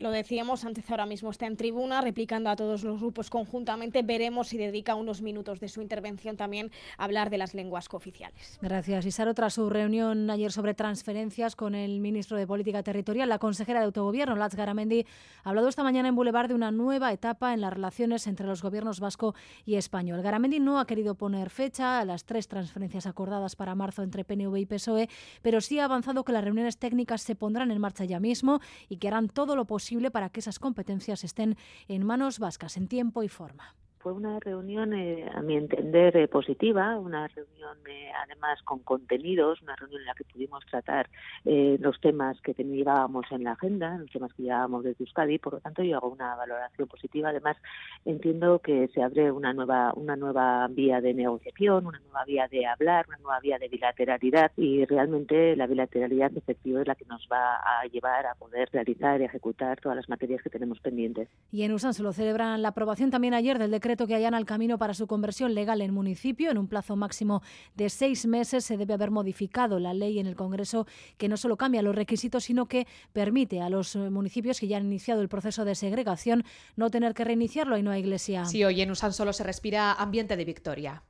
Lo 0.00 0.10
decíamos 0.10 0.64
antes, 0.64 0.90
ahora 0.90 1.04
mismo 1.04 1.28
está 1.28 1.46
en 1.46 1.58
tribuna, 1.58 2.00
replicando 2.00 2.48
a 2.48 2.56
todos 2.56 2.82
los 2.84 3.00
grupos 3.00 3.28
conjuntamente. 3.28 4.00
Veremos 4.02 4.48
si 4.48 4.56
dedica 4.56 4.94
unos 4.94 5.20
minutos 5.20 5.60
de 5.60 5.68
su 5.68 5.82
intervención 5.82 6.38
también 6.38 6.70
a 6.96 7.04
hablar 7.04 7.28
de 7.28 7.36
las 7.36 7.52
lenguas 7.52 7.86
cooficiales. 7.90 8.58
Gracias, 8.62 9.04
Isaro. 9.04 9.34
Tras 9.34 9.52
su 9.52 9.68
reunión 9.68 10.30
ayer 10.30 10.52
sobre 10.52 10.72
transferencias 10.72 11.54
con 11.54 11.74
el 11.74 12.00
ministro 12.00 12.38
de 12.38 12.46
Política 12.46 12.82
Territorial, 12.82 13.28
la 13.28 13.38
consejera 13.38 13.80
de 13.80 13.84
Autogobierno, 13.84 14.36
Lats 14.36 14.54
Garamendi, 14.54 15.04
ha 15.44 15.50
hablado 15.50 15.68
esta 15.68 15.82
mañana 15.82 16.08
en 16.08 16.16
Boulevard 16.16 16.48
de 16.48 16.54
una 16.54 16.70
nueva 16.70 17.12
etapa 17.12 17.52
en 17.52 17.60
las 17.60 17.74
relaciones 17.74 18.26
entre 18.26 18.46
los 18.46 18.62
gobiernos 18.62 19.00
vasco 19.00 19.34
y 19.66 19.74
español. 19.74 20.22
Garamendi 20.22 20.60
no 20.60 20.80
ha 20.80 20.86
querido 20.86 21.14
poner 21.14 21.50
fecha 21.50 22.00
a 22.00 22.06
las 22.06 22.24
tres 22.24 22.48
transferencias 22.48 23.04
acordadas 23.04 23.54
para 23.54 23.74
marzo 23.74 24.02
entre 24.02 24.24
PNV 24.24 24.56
y 24.56 24.64
PSOE, 24.64 25.10
pero 25.42 25.60
sí 25.60 25.78
ha 25.78 25.84
avanzado 25.84 26.24
que 26.24 26.32
las 26.32 26.42
reuniones 26.42 26.78
técnicas 26.78 27.20
se 27.20 27.34
pondrán 27.34 27.70
en 27.70 27.78
marcha 27.78 28.06
ya 28.06 28.18
mismo 28.18 28.60
y 28.88 28.96
que 28.96 29.08
harán 29.08 29.28
todo 29.28 29.56
lo 29.56 29.66
posible 29.66 29.89
para 30.10 30.30
que 30.30 30.40
esas 30.40 30.58
competencias 30.58 31.24
estén 31.24 31.56
en 31.88 32.06
manos 32.06 32.38
vascas 32.38 32.76
en 32.76 32.86
tiempo 32.86 33.22
y 33.22 33.28
forma. 33.28 33.74
Fue 34.00 34.12
una 34.12 34.40
reunión, 34.40 34.94
eh, 34.94 35.28
a 35.30 35.42
mi 35.42 35.56
entender, 35.56 36.16
eh, 36.16 36.26
positiva, 36.26 36.98
una 36.98 37.28
reunión 37.28 37.76
eh, 37.86 38.10
además 38.24 38.62
con 38.62 38.78
contenidos, 38.78 39.60
una 39.60 39.76
reunión 39.76 40.00
en 40.00 40.06
la 40.06 40.14
que 40.14 40.24
pudimos 40.24 40.64
tratar 40.64 41.10
eh, 41.44 41.76
los 41.80 42.00
temas 42.00 42.40
que 42.40 42.54
llevábamos 42.54 43.26
en 43.30 43.44
la 43.44 43.52
agenda, 43.52 43.98
los 43.98 44.10
temas 44.10 44.32
que 44.32 44.44
llevábamos 44.44 44.84
desde 44.84 45.04
Euskadi, 45.04 45.38
por 45.38 45.54
lo 45.54 45.60
tanto 45.60 45.82
yo 45.82 45.98
hago 45.98 46.08
una 46.08 46.34
valoración 46.34 46.88
positiva. 46.88 47.28
Además, 47.28 47.58
entiendo 48.06 48.60
que 48.60 48.88
se 48.88 49.02
abre 49.02 49.30
una 49.30 49.52
nueva, 49.52 49.92
una 49.94 50.16
nueva 50.16 50.66
vía 50.68 51.02
de 51.02 51.12
negociación, 51.12 51.86
una 51.86 51.98
nueva 52.00 52.24
vía 52.24 52.48
de 52.48 52.66
hablar, 52.66 53.06
una 53.08 53.18
nueva 53.18 53.40
vía 53.40 53.58
de 53.58 53.68
bilateralidad 53.68 54.52
y 54.56 54.86
realmente 54.86 55.56
la 55.56 55.66
bilateralidad 55.66 56.34
efectiva 56.34 56.80
es 56.80 56.86
la 56.86 56.94
que 56.94 57.04
nos 57.04 57.28
va 57.30 57.56
a 57.56 57.84
llevar 57.86 58.24
a 58.26 58.34
poder 58.34 58.70
realizar 58.72 59.20
y 59.20 59.24
ejecutar 59.24 59.78
todas 59.78 59.96
las 59.96 60.08
materias 60.08 60.42
que 60.42 60.48
tenemos 60.48 60.80
pendientes. 60.80 61.28
Y 61.52 61.64
en 61.64 61.72
USAN 61.72 61.92
se 61.92 62.02
lo 62.02 62.12
celebran 62.12 62.62
la 62.62 62.68
aprobación 62.68 63.10
también 63.10 63.34
ayer 63.34 63.58
del 63.58 63.70
decreto 63.70 63.89
decreto 63.90 64.06
que 64.06 64.14
allana 64.14 64.38
el 64.38 64.46
camino 64.46 64.78
para 64.78 64.94
su 64.94 65.08
conversión 65.08 65.52
legal 65.52 65.80
en 65.80 65.92
municipio. 65.92 66.50
En 66.52 66.58
un 66.58 66.68
plazo 66.68 66.94
máximo 66.94 67.42
de 67.74 67.90
seis 67.90 68.24
meses 68.24 68.64
se 68.64 68.76
debe 68.76 68.94
haber 68.94 69.10
modificado 69.10 69.80
la 69.80 69.94
ley 69.94 70.20
en 70.20 70.26
el 70.26 70.36
Congreso 70.36 70.86
que 71.18 71.28
no 71.28 71.36
solo 71.36 71.56
cambia 71.56 71.82
los 71.82 71.96
requisitos, 71.96 72.44
sino 72.44 72.66
que 72.66 72.86
permite 73.12 73.60
a 73.60 73.68
los 73.68 73.96
municipios 73.96 74.60
que 74.60 74.68
ya 74.68 74.76
han 74.76 74.86
iniciado 74.86 75.22
el 75.22 75.28
proceso 75.28 75.64
de 75.64 75.74
segregación 75.74 76.44
no 76.76 76.88
tener 76.88 77.14
que 77.14 77.24
reiniciarlo 77.24 77.76
y 77.78 77.82
no 77.82 77.90
hay 77.90 78.00
iglesia. 78.00 78.44
Sí, 78.44 78.62
hoy 78.62 78.80
en 78.80 78.92
Usan 78.92 79.12
solo 79.12 79.32
se 79.32 79.42
respira 79.42 79.92
ambiente 79.92 80.36
de 80.36 80.44
victoria. 80.44 81.02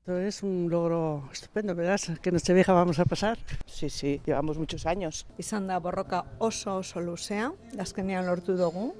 Esto 0.00 0.18
es 0.18 0.42
un 0.42 0.68
logro 0.70 1.28
estupendo, 1.32 1.74
¿verdad? 1.74 2.00
Que 2.20 2.30
Nochevieja 2.30 2.74
vamos 2.74 2.98
a 2.98 3.06
pasar. 3.06 3.38
Sí, 3.66 3.88
sí, 3.88 4.20
llevamos 4.26 4.58
muchos 4.58 4.84
años. 4.86 5.26
Izan 5.38 5.66
da 5.66 5.78
borroka 5.78 6.24
oso 6.38 6.76
oso 6.76 7.00
luzea, 7.00 7.52
azkenean 7.78 8.26
lortu 8.26 8.56
dugu. 8.56 8.94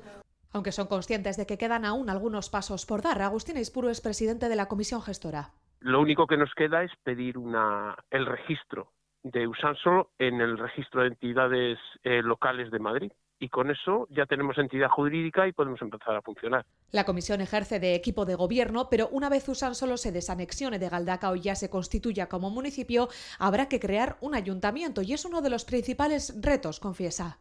Aunque 0.53 0.73
son 0.73 0.87
conscientes 0.87 1.37
de 1.37 1.47
que 1.47 1.59
quedan 1.59 1.85
aún 1.85 2.11
algunos 2.11 2.51
pasos 2.51 2.87
por 2.87 3.03
dar, 3.03 3.21
Agustín 3.23 3.57
Ispuro 3.57 3.91
es 3.91 4.01
presidente 4.01 4.49
de 4.49 4.57
la 4.57 4.67
comisión 4.67 5.03
gestora. 5.03 5.51
Lo 5.81 6.01
único 6.01 6.27
que 6.27 6.37
nos 6.37 6.53
queda 6.55 6.83
es 6.83 6.91
pedir 7.05 7.39
una, 7.39 7.97
el 8.11 8.27
registro 8.27 8.93
de 9.23 9.47
Usansolo 9.47 10.11
en 10.19 10.41
el 10.41 10.59
registro 10.59 11.03
de 11.03 11.09
entidades 11.09 11.79
eh, 12.03 12.23
locales 12.23 12.71
de 12.71 12.79
Madrid. 12.79 13.13
Y 13.41 13.51
con 13.51 13.71
eso 13.71 14.09
ya 14.11 14.27
tenemos 14.27 14.59
entidad 14.59 14.89
jurídica 14.89 15.47
y 15.47 15.53
podemos 15.53 15.81
empezar 15.81 16.17
a 16.17 16.23
funcionar. 16.23 16.67
La 16.91 17.05
comisión 17.05 17.41
ejerce 17.41 17.79
de 17.79 17.95
equipo 17.95 18.25
de 18.25 18.35
gobierno, 18.35 18.89
pero 18.91 19.09
una 19.13 19.29
vez 19.29 19.49
Usansolo 19.49 19.97
se 19.97 20.11
desanexione 20.11 20.81
de 20.81 20.89
Galdacao 20.89 21.37
y 21.37 21.43
ya 21.43 21.55
se 21.55 21.71
constituya 21.71 22.29
como 22.29 22.51
municipio, 22.51 23.09
habrá 23.39 23.69
que 23.69 23.79
crear 23.79 24.17
un 24.21 24.35
ayuntamiento 24.35 25.03
y 25.03 25.13
es 25.13 25.25
uno 25.25 25.41
de 25.41 25.51
los 25.51 25.65
principales 25.65 26.35
retos, 26.43 26.81
confiesa 26.81 27.39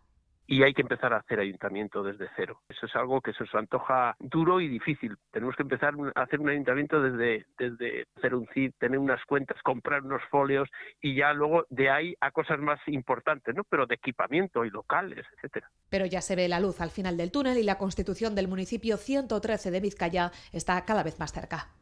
y 0.48 0.63
hay 0.63 0.74
que 0.74 0.82
empezar 0.82 1.13
a 1.13 1.18
hacer 1.18 1.39
ayuntamiento 1.39 2.01
desde 2.01 2.30
cero. 2.36 2.62
Eso 2.70 2.86
es 2.86 2.96
algo 2.96 3.22
que 3.22 3.34
se 3.34 3.44
nos 3.44 3.54
antoja 3.54 4.16
duro 4.20 4.62
y 4.62 4.70
difícil. 4.70 5.16
Tenemos 5.32 5.56
que 5.56 5.63
empezar 5.63 5.94
a 6.16 6.22
hacer 6.22 6.39
un 6.39 6.50
ayuntamiento 6.50 7.01
desde, 7.01 7.46
desde 7.60 8.06
hacer 8.16 8.34
un 8.34 8.48
CID, 8.54 8.72
tener 8.80 8.98
unas 8.98 9.24
cuentas, 9.25 9.62
comprar 9.62 10.04
unos 10.04 10.22
folios 10.32 10.70
y 11.01 11.16
ya 11.16 11.34
luego 11.34 11.66
de 11.70 11.89
ahí 11.89 12.16
a 12.22 12.32
cosas 12.32 12.60
más 12.60 12.80
importantes, 12.88 13.54
¿no? 13.54 13.63
Pero 13.66 13.86
de 13.86 13.96
equipamiento 13.96 14.63
y 14.63 14.70
locales, 14.70 15.25
etcétera. 15.36 15.70
Pero 15.89 16.06
ya 16.06 16.22
se 16.22 16.36
ve 16.36 16.48
la 16.48 16.60
luz 16.60 16.80
al 16.80 16.92
final 16.92 17.18
del 17.18 17.32
túnel 17.32 17.58
y 17.58 17.63
la 17.63 17.77
constitución 17.77 18.34
del 18.34 18.48
municipio 18.48 18.98
113 18.98 19.72
de 19.72 19.80
Vizcaya 19.82 20.32
está 20.54 20.84
cada 20.86 21.04
vez 21.04 21.20
más 21.20 21.34
cerca. 21.34 21.77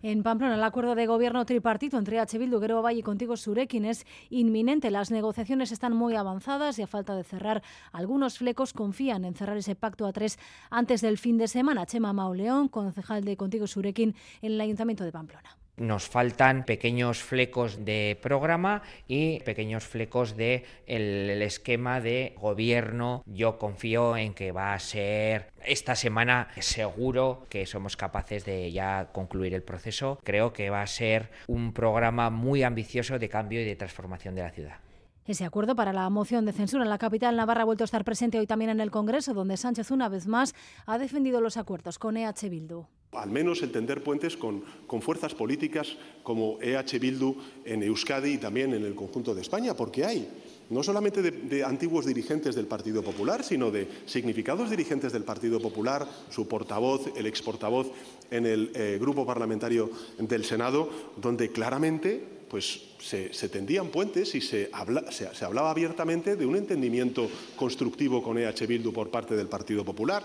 En 0.00 0.22
Pamplona, 0.22 0.54
el 0.54 0.62
acuerdo 0.62 0.94
de 0.94 1.06
gobierno 1.06 1.44
tripartito 1.44 1.98
entre 1.98 2.20
H. 2.20 2.38
Bildu, 2.38 2.60
Valle 2.82 3.00
y 3.00 3.02
Contigo 3.02 3.36
Surekin 3.36 3.84
es 3.84 4.06
inminente. 4.30 4.92
Las 4.92 5.10
negociaciones 5.10 5.72
están 5.72 5.92
muy 5.92 6.14
avanzadas 6.14 6.78
y 6.78 6.82
a 6.82 6.86
falta 6.86 7.16
de 7.16 7.24
cerrar 7.24 7.64
algunos 7.90 8.38
flecos 8.38 8.72
confían 8.72 9.24
en 9.24 9.34
cerrar 9.34 9.56
ese 9.56 9.74
pacto 9.74 10.06
a 10.06 10.12
tres 10.12 10.38
antes 10.70 11.00
del 11.00 11.18
fin 11.18 11.36
de 11.36 11.48
semana. 11.48 11.84
Chema 11.84 12.12
Mauleón, 12.12 12.68
concejal 12.68 13.24
de 13.24 13.36
Contigo 13.36 13.66
Surekin 13.66 14.14
en 14.40 14.52
el 14.52 14.60
Ayuntamiento 14.60 15.02
de 15.02 15.10
Pamplona. 15.10 15.56
Nos 15.78 16.08
faltan 16.08 16.64
pequeños 16.64 17.22
flecos 17.22 17.84
de 17.84 18.18
programa 18.20 18.82
y 19.06 19.40
pequeños 19.40 19.84
flecos 19.84 20.36
de 20.36 20.64
el, 20.86 21.40
esquema 21.42 22.00
de 22.00 22.34
gobierno. 22.40 23.22
Yo 23.26 23.58
confío 23.58 24.16
en 24.16 24.34
que 24.34 24.52
va 24.52 24.74
a 24.74 24.78
ser 24.80 25.50
esta 25.64 25.94
semana 25.94 26.48
seguro 26.58 27.46
que 27.48 27.66
somos 27.66 27.96
capaces 27.96 28.44
de 28.44 28.72
ya 28.72 29.08
concluir 29.12 29.54
el 29.54 29.62
proceso. 29.62 30.18
Creo 30.24 30.52
que 30.52 30.70
va 30.70 30.82
a 30.82 30.86
ser 30.86 31.30
un 31.46 31.72
programa 31.72 32.30
muy 32.30 32.62
ambicioso 32.62 33.18
de 33.18 33.28
cambio 33.28 33.60
y 33.60 33.64
de 33.64 33.76
transformación 33.76 34.34
de 34.34 34.42
la 34.42 34.50
ciudad. 34.50 34.87
Ese 35.28 35.44
acuerdo 35.44 35.76
para 35.76 35.92
la 35.92 36.08
moción 36.08 36.46
de 36.46 36.54
censura 36.54 36.84
en 36.84 36.88
la 36.88 36.96
capital 36.96 37.36
Navarra 37.36 37.60
ha 37.60 37.64
vuelto 37.66 37.84
a 37.84 37.90
estar 37.90 38.02
presente 38.02 38.38
hoy 38.38 38.46
también 38.46 38.70
en 38.70 38.80
el 38.80 38.90
Congreso, 38.90 39.34
donde 39.34 39.58
Sánchez 39.58 39.90
una 39.90 40.08
vez 40.08 40.26
más 40.26 40.54
ha 40.86 40.96
defendido 40.96 41.42
los 41.42 41.58
acuerdos 41.58 41.98
con 41.98 42.16
EH 42.16 42.48
Bildu. 42.48 42.86
Al 43.12 43.30
menos 43.30 43.62
el 43.62 43.70
tender 43.70 44.02
puentes 44.02 44.38
con, 44.38 44.64
con, 44.86 45.02
fuerzas 45.02 45.34
políticas 45.34 45.98
como 46.22 46.56
EH 46.62 46.98
Bildu 46.98 47.36
en 47.66 47.82
Euskadi 47.82 48.32
y 48.32 48.38
también 48.38 48.72
en 48.72 48.86
el 48.86 48.94
conjunto 48.94 49.34
de 49.34 49.42
España, 49.42 49.74
porque 49.74 50.06
hay 50.06 50.30
no 50.70 50.82
solamente 50.82 51.20
de, 51.20 51.62
antiguos 51.62 52.06
dirigentes 52.06 52.54
del 52.54 52.66
Partido 52.66 53.02
Popular, 53.02 53.44
sino 53.44 53.70
de 53.70 53.86
significados 54.06 54.70
dirigentes 54.70 55.12
del 55.12 55.24
Partido 55.24 55.60
Popular, 55.60 56.06
su 56.30 56.48
portavoz, 56.48 57.06
el 57.16 57.26
ex 57.26 57.42
portavoz 57.42 57.92
en 58.30 58.46
el 58.46 58.70
eh, 58.74 58.96
grupo 58.98 59.26
parlamentario 59.26 59.90
del 60.18 60.44
Senado, 60.44 60.88
donde 61.20 61.50
claramente 61.50 62.37
pues 62.48 62.80
se, 62.98 63.48
tendían 63.48 63.88
puentes 63.88 64.34
y 64.34 64.40
se, 64.40 64.70
habla, 64.72 65.10
se, 65.12 65.32
se, 65.34 65.44
hablaba 65.44 65.70
abiertamente 65.70 66.36
de 66.36 66.46
un 66.46 66.56
entendimiento 66.56 67.30
constructivo 67.56 68.22
con 68.22 68.38
EH 68.38 68.66
Bildu 68.66 68.92
por 68.92 69.10
parte 69.10 69.36
del 69.36 69.48
Partido 69.48 69.84
Popular. 69.84 70.24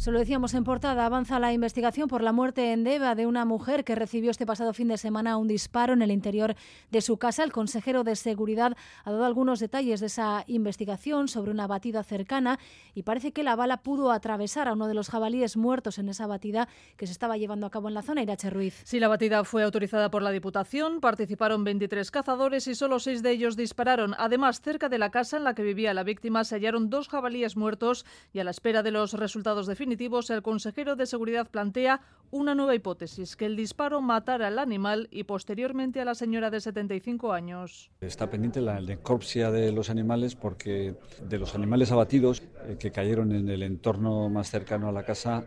Se 0.00 0.10
lo 0.10 0.18
decíamos 0.18 0.54
en 0.54 0.64
portada, 0.64 1.04
avanza 1.04 1.38
la 1.38 1.52
investigación 1.52 2.08
por 2.08 2.22
la 2.22 2.32
muerte 2.32 2.72
en 2.72 2.84
Deva 2.84 3.14
de 3.14 3.26
una 3.26 3.44
mujer 3.44 3.84
que 3.84 3.94
recibió 3.94 4.30
este 4.30 4.46
pasado 4.46 4.72
fin 4.72 4.88
de 4.88 4.96
semana 4.96 5.36
un 5.36 5.46
disparo 5.46 5.92
en 5.92 6.00
el 6.00 6.10
interior 6.10 6.54
de 6.90 7.02
su 7.02 7.18
casa. 7.18 7.44
El 7.44 7.52
consejero 7.52 8.02
de 8.02 8.16
Seguridad 8.16 8.78
ha 9.04 9.10
dado 9.10 9.26
algunos 9.26 9.60
detalles 9.60 10.00
de 10.00 10.06
esa 10.06 10.44
investigación 10.46 11.28
sobre 11.28 11.50
una 11.50 11.66
batida 11.66 12.02
cercana 12.02 12.58
y 12.94 13.02
parece 13.02 13.32
que 13.32 13.42
la 13.42 13.56
bala 13.56 13.82
pudo 13.82 14.10
atravesar 14.10 14.68
a 14.68 14.72
uno 14.72 14.88
de 14.88 14.94
los 14.94 15.10
jabalíes 15.10 15.58
muertos 15.58 15.98
en 15.98 16.08
esa 16.08 16.26
batida 16.26 16.66
que 16.96 17.06
se 17.06 17.12
estaba 17.12 17.36
llevando 17.36 17.66
a 17.66 17.70
cabo 17.70 17.88
en 17.88 17.92
la 17.94 18.00
zona. 18.00 18.22
Irache 18.22 18.48
Ruiz. 18.48 18.80
Sí, 18.84 19.00
la 19.00 19.08
batida 19.08 19.44
fue 19.44 19.64
autorizada 19.64 20.10
por 20.10 20.22
la 20.22 20.30
Diputación, 20.30 21.02
participaron 21.02 21.62
23 21.62 22.10
cazadores 22.10 22.66
y 22.68 22.74
solo 22.74 23.00
seis 23.00 23.22
de 23.22 23.32
ellos 23.32 23.54
dispararon. 23.54 24.14
Además, 24.16 24.62
cerca 24.62 24.88
de 24.88 24.96
la 24.96 25.10
casa 25.10 25.36
en 25.36 25.44
la 25.44 25.54
que 25.54 25.62
vivía 25.62 25.92
la 25.92 26.04
víctima 26.04 26.44
se 26.44 26.54
hallaron 26.54 26.88
dos 26.88 27.10
jabalíes 27.10 27.58
muertos 27.58 28.06
y 28.32 28.38
a 28.38 28.44
la 28.44 28.50
espera 28.50 28.82
de 28.82 28.92
los 28.92 29.12
resultados 29.12 29.66
definitivos 29.66 29.89
definitivos, 29.90 30.30
el 30.30 30.42
consejero 30.42 30.94
de 30.94 31.04
Seguridad 31.04 31.50
plantea 31.50 32.00
una 32.30 32.54
nueva 32.54 32.76
hipótesis, 32.76 33.34
que 33.34 33.46
el 33.46 33.56
disparo 33.56 34.00
matara 34.00 34.46
al 34.46 34.60
animal 34.60 35.08
y 35.10 35.24
posteriormente 35.24 36.00
a 36.00 36.04
la 36.04 36.14
señora 36.14 36.48
de 36.48 36.60
75 36.60 37.32
años. 37.32 37.90
Está 38.00 38.30
pendiente 38.30 38.60
la 38.60 38.80
necropsia 38.80 39.50
de 39.50 39.72
los 39.72 39.90
animales 39.90 40.36
porque 40.36 40.94
de 41.28 41.38
los 41.38 41.56
animales 41.56 41.90
abatidos 41.90 42.40
eh, 42.68 42.76
que 42.78 42.92
cayeron 42.92 43.32
en 43.32 43.48
el 43.48 43.64
entorno 43.64 44.28
más 44.28 44.48
cercano 44.48 44.88
a 44.88 44.92
la 44.92 45.02
casa, 45.02 45.46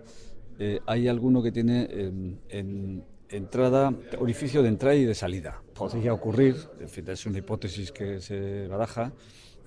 eh, 0.59 0.81
hay 0.87 1.07
alguno 1.07 1.41
que 1.41 1.53
tiene 1.53 1.87
em, 1.89 2.35
en 2.49 3.05
entrada, 3.29 3.93
orificio 4.19 4.61
de 4.61 4.67
entrada 4.67 4.95
y 4.95 5.05
de 5.05 5.15
salida. 5.15 5.63
Podría 5.73 6.13
ocurrir, 6.13 6.57
en 6.81 6.89
fin, 6.89 7.09
es 7.09 7.25
una 7.25 7.37
hipótesis 7.37 7.93
que 7.93 8.19
se 8.19 8.67
baraja, 8.67 9.13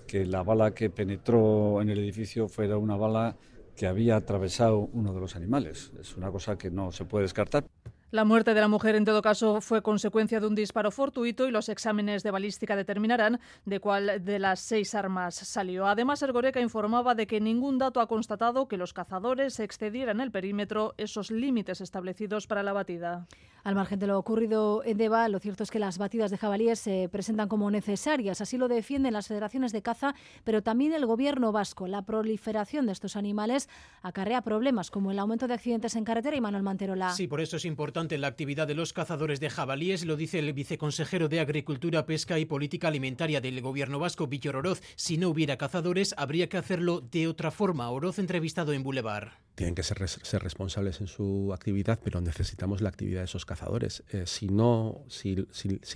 que 0.07 0.27
la 0.27 0.43
bala 0.43 0.75
que 0.75 0.91
penetró 0.91 1.81
en 1.81 1.89
el 1.89 1.99
edificio 1.99 2.47
fuera 2.47 2.77
una 2.77 2.97
bala 2.97 3.37
que 3.77 3.87
había 3.87 4.17
atravesado 4.17 4.79
uno 4.93 5.13
de 5.13 5.21
los 5.21 5.37
animales. 5.37 5.93
Es 6.01 6.17
una 6.17 6.31
cosa 6.31 6.57
que 6.57 6.71
no 6.71 6.93
se 6.93 7.05
puede 7.05 7.25
descartar. 7.25 7.67
La 8.13 8.25
muerte 8.25 8.55
de 8.55 8.61
la 8.61 8.69
mujer, 8.69 8.95
en 8.95 9.05
todo 9.05 9.21
caso, 9.21 9.61
fue 9.61 9.83
consecuencia 9.83 10.39
de 10.39 10.47
un 10.47 10.55
disparo 10.55 10.93
fortuito 10.93 11.49
y 11.49 11.51
los 11.51 11.69
exámenes 11.69 12.23
de 12.23 12.31
balística 12.31 12.77
determinarán 12.77 13.41
de 13.65 13.81
cuál 13.81 14.25
de 14.25 14.39
las 14.39 14.61
seis 14.61 14.95
armas 14.95 15.35
salió. 15.35 15.89
Además, 15.89 16.23
Ergoreca 16.23 16.61
informaba 16.61 17.17
de 17.17 17.27
que 17.27 17.41
ningún 17.41 17.79
dato 17.79 18.01
ha 18.01 18.07
constatado 18.07 18.69
que 18.69 18.77
los 18.77 18.93
cazadores 18.93 19.59
excedieran 19.59 20.21
el 20.21 20.31
perímetro 20.31 20.95
esos 20.99 21.33
límites 21.33 21.81
establecidos 21.81 22.47
para 22.47 22.63
la 22.63 22.73
batida. 22.73 23.27
Al 23.65 23.75
margen 23.75 23.99
de 23.99 24.07
lo 24.07 24.17
ocurrido 24.17 24.85
en 24.85 24.99
Deva, 24.99 25.29
lo 25.29 25.41
cierto 25.41 25.65
es 25.65 25.73
que 25.73 25.81
las 25.81 25.99
batidas 25.99 26.31
de 26.31 26.39
jabalíes 26.39 26.79
se 26.79 27.09
presentan 27.11 27.49
como 27.49 27.69
necesarias. 27.73 28.41
Así 28.41 28.57
lo 28.57 28.69
defienden 28.69 29.15
las 29.15 29.27
federaciones 29.27 29.73
de 29.73 29.83
caza, 29.83 30.15
pero 30.45 30.63
también 30.63 30.93
el 30.93 31.07
gobierno 31.07 31.51
vasco. 31.51 31.89
La 31.89 32.03
proliferación 32.03 32.87
de 32.87 32.93
estos 32.93 33.17
animales 33.17 33.69
acarrea 34.03 34.43
problemas 34.43 34.93
como 34.93 35.11
el 35.11 35.19
aumento 35.19 35.49
de 35.49 35.55
accidentes 35.55 35.97
en 35.97 36.05
carretera 36.05 36.37
y 36.37 36.41
Manuel 36.41 36.63
Manterola. 36.63 37.11
Sí, 37.11 37.27
por 37.27 37.41
eso 37.41 37.57
es 37.57 37.65
importante 37.65 37.96
la 37.97 38.27
actividad 38.27 38.67
de 38.67 38.75
los 38.75 38.93
cazadores 38.93 39.41
de 39.41 39.49
jabalíes, 39.49 40.05
lo 40.05 40.17
dice 40.17 40.39
el 40.39 40.53
viceconsejero 40.53 41.31
de 41.31 41.41
Agricultura, 41.41 42.05
Pesca 42.05 42.39
y 42.39 42.45
Política 42.45 42.89
Alimentaria 42.89 43.41
del 43.41 43.63
gobierno 43.63 43.99
vasco, 43.99 44.27
Villor 44.27 44.57
Oroz. 44.57 44.83
Si 44.97 45.17
no 45.17 45.31
hubiera 45.31 45.57
cazadores, 45.57 46.15
habría 46.19 46.51
que 46.51 46.59
hacerlo 46.59 47.01
de 47.01 47.27
otra 47.27 47.51
forma. 47.51 47.89
Oroz 47.89 48.19
entrevistado 48.19 48.75
en 48.75 48.83
Boulevard 48.83 49.31
tienen 49.57 49.75
que 49.75 49.83
ser, 49.83 49.99
responsables 50.43 51.01
en 51.01 51.07
su 51.07 51.51
actividad, 51.55 51.99
pero 52.05 52.21
necesitamos 52.21 52.83
la 52.83 52.91
actividad 52.91 53.21
de 53.21 53.25
esos 53.25 53.47
cazadores. 53.47 54.05
Eh, 54.13 54.25
si 54.27 54.49
no, 54.49 55.03
si, 55.09 55.35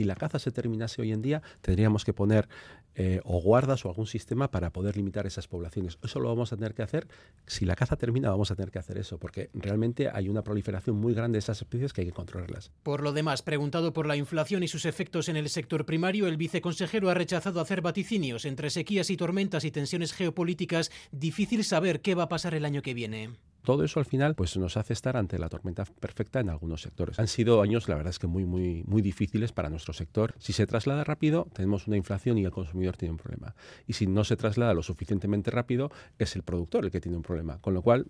la 0.03 0.17
caza 0.17 0.39
se 0.39 0.51
terminase 0.51 1.03
hoy 1.03 1.13
en 1.13 1.21
día, 1.21 1.43
tendríamos 1.61 2.07
que 2.07 2.15
poner 2.15 2.49
eh, 3.03 3.23
o 3.25 3.41
guardas 3.41 3.87
o 3.87 3.89
algún 3.89 4.07
sistema 4.07 4.51
para 4.51 4.75
poder 4.75 4.95
limitar 4.95 5.27
esas 5.27 5.49
poblaciones. 5.49 5.97
Eso 6.05 6.21
lo 6.21 6.29
vamos 6.29 6.53
a 6.53 6.57
tener 6.57 6.75
que 6.75 6.83
hacer. 6.83 7.09
Si 7.47 7.65
la 7.65 7.75
caza 7.75 7.97
termina, 7.97 8.29
vamos 8.29 8.51
a 8.51 8.57
tener 8.57 8.71
que 8.71 8.79
hacer 8.79 8.99
eso, 8.99 9.17
porque 9.17 9.49
realmente 9.55 10.11
hay 10.13 10.29
una 10.29 10.45
proliferación 10.45 10.97
muy 10.97 11.15
grande 11.15 11.37
de 11.37 11.39
esas 11.39 11.63
especies 11.63 11.95
que 11.95 12.03
hay 12.03 12.09
que 12.09 12.13
controlarlas. 12.13 12.73
Por 12.83 13.03
lo 13.03 13.15
demás, 13.15 13.41
preguntado 13.41 13.95
por 13.95 14.07
la 14.07 14.17
inflación 14.17 14.63
y 14.65 14.69
sus 14.69 14.85
efectos 14.85 15.31
en 15.31 15.39
el 15.39 15.49
sector 15.49 15.87
primario, 15.87 16.27
el 16.27 16.37
viceconsejero 16.37 17.09
ha 17.09 17.15
rechazado 17.15 17.63
hacer 17.63 17.81
vaticinios 17.81 18.45
entre 18.45 18.69
sequías 18.69 19.09
y 19.09 19.17
tormentas 19.17 19.65
y 19.65 19.71
tensiones 19.71 20.13
geopolíticas. 20.13 20.91
Difícil 21.11 21.65
saber 21.65 22.03
qué 22.03 22.15
va 22.15 22.25
a 22.25 22.29
pasar 22.29 22.53
el 22.53 22.67
año 22.67 22.83
que 22.83 22.93
viene. 22.93 23.31
Todo 23.63 23.85
eso 23.85 24.01
al 24.01 24.07
final 24.07 24.35
pues 24.35 24.57
nos 24.57 24.77
hace 24.77 24.93
estar 24.93 25.17
ante 25.17 25.39
la 25.39 25.49
tormenta 25.49 25.85
perfecta 25.85 26.41
en 26.41 26.49
algunos 26.49 26.83
sectores. 26.83 27.19
Han 27.19 27.29
sido 27.29 27.61
años, 27.61 27.89
la 27.89 27.97
verdad 27.97 28.11
es 28.11 28.19
que 28.19 28.27
muy, 28.27 28.45
muy, 28.45 28.85
muy 28.87 29.03
difíciles 29.03 29.53
para 29.53 29.69
nuestro 29.69 29.93
sector. 29.93 30.35
Si 30.39 30.53
se 30.53 30.67
traslada 30.67 31.05
rápido, 31.05 31.49
tenemos 31.53 31.87
una 31.87 31.97
inflación 31.97 32.39
y 32.39 32.45
el 32.45 32.51
consumidor 32.51 32.97
tiene 32.97 33.13
un 33.13 33.19
problema. 33.19 33.55
Y 33.87 33.95
si 33.95 34.07
no 34.07 34.25
se 34.25 34.37
traslada 34.37 34.73
lo 34.73 34.83
suficientemente 34.83 35.51
rápido, 35.51 35.91
es 36.19 36.37
el 36.37 36.43
productor 36.43 36.85
el 36.85 36.91
que 36.91 37.01
tiene 37.01 37.17
un 37.17 37.23
problema. 37.23 37.59
Con 37.59 37.75
lo 37.75 37.83
cual, 37.83 38.07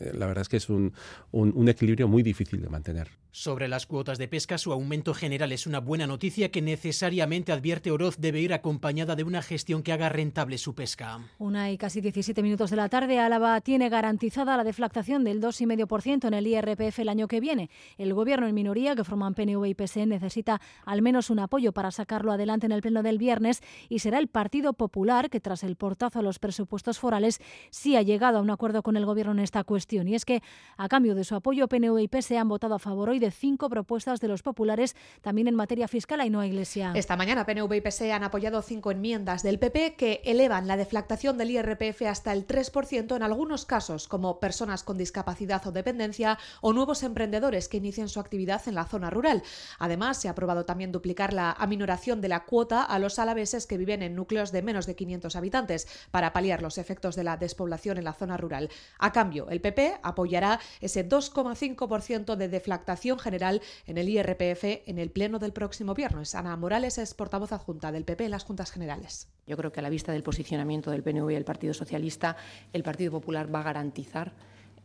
eh, 0.00 0.12
la 0.14 0.26
verdad 0.26 0.42
es 0.42 0.48
que 0.48 0.58
es 0.58 0.68
un, 0.68 0.92
un, 1.32 1.68
equilibrio 1.68 2.06
muy 2.06 2.22
difícil 2.22 2.60
de 2.60 2.68
mantener. 2.68 3.08
Sobre 3.30 3.66
las 3.66 3.86
cuotas 3.86 4.18
de 4.18 4.28
pesca, 4.28 4.58
su 4.58 4.72
aumento 4.72 5.14
general 5.14 5.52
es 5.52 5.66
una 5.66 5.80
buena 5.80 6.06
noticia 6.06 6.50
que 6.50 6.60
necesariamente 6.60 7.50
advierte 7.50 7.90
Oroz 7.90 8.18
debe 8.18 8.40
ir 8.40 8.52
acompañada 8.52 9.16
de 9.16 9.24
una 9.24 9.42
gestión 9.42 9.82
que 9.82 9.92
haga 9.92 10.10
rentable 10.10 10.58
su 10.58 10.74
pesca. 10.74 11.20
Una 11.38 11.70
y 11.70 11.78
casi 11.78 12.00
17 12.00 12.42
minutos 12.42 12.70
de 12.70 12.76
la 12.76 12.88
tarde, 12.88 13.18
Álava 13.18 13.60
tiene 13.62 13.88
garantizada 13.88 14.56
la 14.56 14.64
deflación 14.64 14.91
del 14.92 15.40
2,5% 15.40 16.28
en 16.28 16.34
el 16.34 16.46
IRPF 16.46 16.98
el 16.98 17.08
año 17.08 17.26
que 17.26 17.40
viene. 17.40 17.70
El 17.96 18.12
gobierno 18.14 18.46
en 18.46 18.54
minoría, 18.54 18.94
que 18.94 19.04
forman 19.04 19.34
PNV 19.34 19.66
y 19.66 19.74
PSE, 19.74 20.06
necesita 20.06 20.60
al 20.84 21.02
menos 21.02 21.30
un 21.30 21.38
apoyo 21.38 21.72
para 21.72 21.90
sacarlo 21.90 22.30
adelante 22.30 22.66
en 22.66 22.72
el 22.72 22.82
pleno 22.82 23.02
del 23.02 23.18
viernes 23.18 23.62
y 23.88 24.00
será 24.00 24.18
el 24.18 24.28
Partido 24.28 24.74
Popular 24.74 25.30
que, 25.30 25.40
tras 25.40 25.64
el 25.64 25.76
portazo 25.76 26.18
a 26.18 26.22
los 26.22 26.38
presupuestos 26.38 26.98
forales, 26.98 27.40
sí 27.70 27.96
ha 27.96 28.02
llegado 28.02 28.38
a 28.38 28.42
un 28.42 28.50
acuerdo 28.50 28.82
con 28.82 28.96
el 28.96 29.06
gobierno 29.06 29.32
en 29.32 29.40
esta 29.40 29.64
cuestión. 29.64 30.08
Y 30.08 30.14
es 30.14 30.24
que, 30.24 30.42
a 30.76 30.88
cambio 30.88 31.14
de 31.14 31.24
su 31.24 31.34
apoyo, 31.34 31.68
PNV 31.68 31.98
y 32.00 32.08
PSE 32.08 32.38
han 32.38 32.48
votado 32.48 32.74
a 32.74 32.78
favor 32.78 33.08
hoy 33.10 33.18
de 33.18 33.30
cinco 33.30 33.68
propuestas 33.68 34.20
de 34.20 34.28
los 34.28 34.42
populares, 34.42 34.94
también 35.22 35.48
en 35.48 35.54
materia 35.54 35.88
fiscal 35.88 36.24
y 36.24 36.30
no 36.30 36.40
a 36.40 36.46
Iglesia. 36.46 36.92
Esta 36.94 37.16
mañana, 37.16 37.46
PNV 37.46 37.72
y 37.74 37.80
PSE 37.80 38.12
han 38.12 38.24
apoyado 38.24 38.60
cinco 38.62 38.90
enmiendas 38.90 39.42
del 39.42 39.58
PP 39.58 39.94
que 39.96 40.20
elevan 40.24 40.66
la 40.66 40.76
deflactación 40.76 41.38
del 41.38 41.50
IRPF 41.50 42.02
hasta 42.02 42.32
el 42.32 42.46
3% 42.46 43.16
en 43.16 43.22
algunos 43.22 43.64
casos, 43.64 44.08
como 44.08 44.38
personas 44.38 44.81
con 44.82 44.98
discapacidad 44.98 45.66
o 45.66 45.72
dependencia 45.72 46.38
o 46.60 46.72
nuevos 46.72 47.02
emprendedores 47.02 47.68
que 47.68 47.78
inicien 47.78 48.08
su 48.08 48.20
actividad 48.20 48.62
en 48.66 48.74
la 48.74 48.84
zona 48.84 49.10
rural. 49.10 49.42
Además, 49.78 50.18
se 50.18 50.28
ha 50.28 50.32
aprobado 50.32 50.64
también 50.64 50.92
duplicar 50.92 51.32
la 51.32 51.52
aminoración 51.52 52.20
de 52.20 52.28
la 52.28 52.44
cuota 52.44 52.82
a 52.82 52.98
los 52.98 53.18
alaveses 53.18 53.66
que 53.66 53.78
viven 53.78 54.02
en 54.02 54.14
núcleos 54.14 54.52
de 54.52 54.62
menos 54.62 54.86
de 54.86 54.96
500 54.96 55.36
habitantes 55.36 55.86
para 56.10 56.32
paliar 56.32 56.62
los 56.62 56.78
efectos 56.78 57.16
de 57.16 57.24
la 57.24 57.36
despoblación 57.36 57.98
en 57.98 58.04
la 58.04 58.12
zona 58.12 58.36
rural. 58.36 58.70
A 58.98 59.12
cambio, 59.12 59.48
el 59.50 59.60
PP 59.60 60.00
apoyará 60.02 60.60
ese 60.80 61.08
2,5% 61.08 62.36
de 62.36 62.48
deflactación 62.48 63.18
general 63.18 63.62
en 63.86 63.98
el 63.98 64.08
IRPF 64.08 64.64
en 64.86 64.98
el 64.98 65.10
pleno 65.10 65.38
del 65.38 65.52
próximo 65.52 65.94
viernes. 65.94 66.34
Ana 66.34 66.56
Morales 66.56 66.98
es 66.98 67.14
portavoz 67.14 67.52
adjunta 67.52 67.92
del 67.92 68.04
PP 68.04 68.24
en 68.24 68.30
las 68.30 68.44
Juntas 68.44 68.70
Generales. 68.70 69.28
Yo 69.46 69.56
creo 69.56 69.72
que 69.72 69.80
a 69.80 69.82
la 69.82 69.90
vista 69.90 70.12
del 70.12 70.22
posicionamiento 70.22 70.90
del 70.90 71.02
PNV 71.02 71.30
y 71.30 71.34
el 71.34 71.44
Partido 71.44 71.74
Socialista, 71.74 72.36
el 72.72 72.82
Partido 72.82 73.12
Popular 73.12 73.52
va 73.52 73.60
a 73.60 73.64
garantizar 73.64 74.32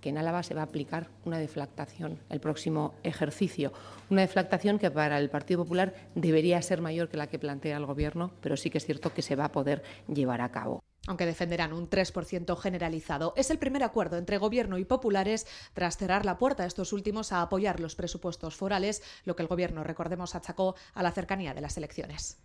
en 0.10 0.18
Álava 0.18 0.44
se 0.44 0.54
va 0.54 0.62
a 0.62 0.66
aplicar 0.66 1.10
una 1.26 1.40
deflactación 1.40 2.20
el 2.30 2.40
próximo 2.40 2.94
ejercicio. 3.04 3.74
Una 4.10 4.22
deflactación 4.22 4.80
que 4.80 4.92
para 4.92 5.20
el 5.20 5.30
Partido 5.30 5.64
Popular 5.64 5.94
debería 6.16 6.62
ser 6.62 6.82
mayor 6.82 7.10
que 7.10 7.18
la 7.18 7.28
que 7.28 7.40
plantea 7.40 7.78
el 7.78 7.86
Gobierno, 7.86 8.32
pero 8.42 8.58
sí 8.58 8.70
que 8.70 8.78
es 8.78 8.86
cierto 8.86 9.14
que 9.14 9.22
se 9.22 9.36
va 9.36 9.46
a 9.46 9.52
poder 9.52 9.84
llevar 10.08 10.42
a 10.42 10.52
cabo 10.52 10.84
aunque 11.08 11.26
defenderán 11.26 11.74
un 11.74 11.90
3% 11.90 12.58
generalizado. 12.58 13.34
Es 13.38 13.50
el 13.50 13.58
primer 13.58 13.82
acuerdo 13.84 14.18
entre 14.18 14.38
Gobierno 14.38 14.78
y 14.78 14.86
populares 14.86 15.48
tras 15.74 15.98
cerrar 15.98 16.26
la 16.26 16.38
puerta 16.38 16.64
a 16.64 16.68
estos 16.68 16.92
últimos 16.94 17.32
a 17.32 17.42
apoyar 17.42 17.80
los 17.80 17.96
presupuestos 17.96 18.56
forales, 18.56 19.02
lo 19.24 19.36
que 19.36 19.42
el 19.42 19.48
Gobierno, 19.48 19.86
recordemos, 19.86 20.36
achacó 20.36 20.76
a 20.94 21.04
la 21.04 21.12
cercanía 21.12 21.54
de 21.54 21.62
las 21.62 21.78
elecciones. 21.78 22.38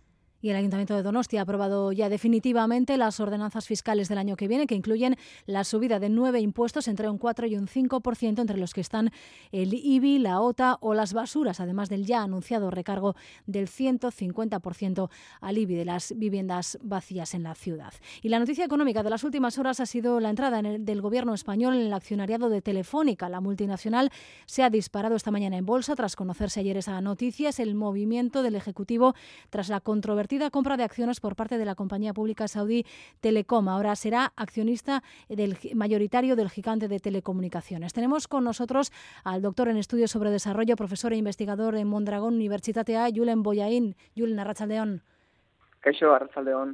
Y 0.43 0.49
el 0.49 0.57
Ayuntamiento 0.57 0.93
de 0.93 1.03
Donostia 1.03 1.39
ha 1.39 1.43
aprobado 1.43 1.93
ya 1.93 2.09
definitivamente 2.09 2.97
las 2.97 3.21
ordenanzas 3.21 3.65
fiscales 3.65 4.09
del 4.09 4.17
año 4.17 4.35
que 4.35 4.49
viene, 4.49 4.67
que 4.67 4.75
incluyen 4.75 5.15
la 5.45 5.63
subida 5.63 5.99
de 5.99 6.09
nueve 6.09 6.41
impuestos 6.41 6.89
entre 6.89 7.09
un 7.09 7.17
4 7.17 7.47
y 7.47 7.55
un 7.55 7.65
5%, 7.65 8.41
entre 8.41 8.57
los 8.57 8.73
que 8.73 8.81
están 8.81 9.11
el 9.53 9.73
IBI, 9.73 10.19
la 10.19 10.41
OTA 10.41 10.79
o 10.81 10.95
las 10.95 11.13
basuras, 11.13 11.61
además 11.61 11.87
del 11.87 12.05
ya 12.05 12.23
anunciado 12.23 12.71
recargo 12.71 13.15
del 13.45 13.69
150% 13.69 15.09
al 15.39 15.57
IBI 15.57 15.75
de 15.75 15.85
las 15.85 16.13
viviendas 16.17 16.77
vacías 16.81 17.35
en 17.35 17.43
la 17.43 17.55
ciudad. 17.55 17.93
Y 18.21 18.27
la 18.27 18.39
noticia 18.39 18.65
económica 18.65 19.01
de 19.01 19.11
las 19.11 19.23
últimas 19.23 19.57
horas 19.57 19.79
ha 19.79 19.85
sido 19.85 20.19
la 20.19 20.29
entrada 20.29 20.61
del 20.61 21.01
gobierno 21.01 21.33
español 21.33 21.75
en 21.75 21.83
el 21.83 21.93
accionariado 21.93 22.49
de 22.49 22.61
Telefónica. 22.61 23.29
La 23.29 23.39
multinacional 23.39 24.11
se 24.45 24.61
ha 24.63 24.69
disparado 24.69 25.15
esta 25.15 25.31
mañana 25.31 25.55
en 25.55 25.65
bolsa 25.65 25.95
tras 25.95 26.17
conocerse 26.17 26.59
ayer 26.59 26.75
esa 26.75 26.99
noticia. 26.99 27.47
Es 27.47 27.61
el 27.61 27.75
movimiento 27.75 28.43
del 28.43 28.55
Ejecutivo 28.55 29.15
tras 29.49 29.69
la 29.69 29.79
controvertida 29.79 30.32
compra 30.51 30.77
de 30.77 30.83
acciones 30.83 31.19
por 31.19 31.35
parte 31.35 31.57
de 31.57 31.65
la 31.65 31.75
compañía 31.75 32.13
pública 32.13 32.47
saudí 32.47 32.85
Telecom. 33.19 33.67
Ahora 33.67 33.95
será 33.95 34.33
accionista 34.35 35.03
del, 35.29 35.57
mayoritario 35.75 36.35
del 36.35 36.49
gigante 36.49 36.87
de 36.87 36.99
telecomunicaciones. 36.99 37.93
Tenemos 37.93 38.27
con 38.27 38.43
nosotros 38.43 38.91
al 39.23 39.41
doctor 39.41 39.67
en 39.69 39.77
estudios 39.77 40.11
sobre 40.11 40.31
desarrollo, 40.31 40.75
profesor 40.75 41.13
e 41.13 41.17
investigador 41.17 41.75
en 41.75 41.87
Mondragón 41.87 42.35
Universitatea, 42.35 43.07
Julen 43.13 43.43
Boyain. 43.43 43.95
Julen 44.15 44.39
Arrachaldeón. 44.39 45.01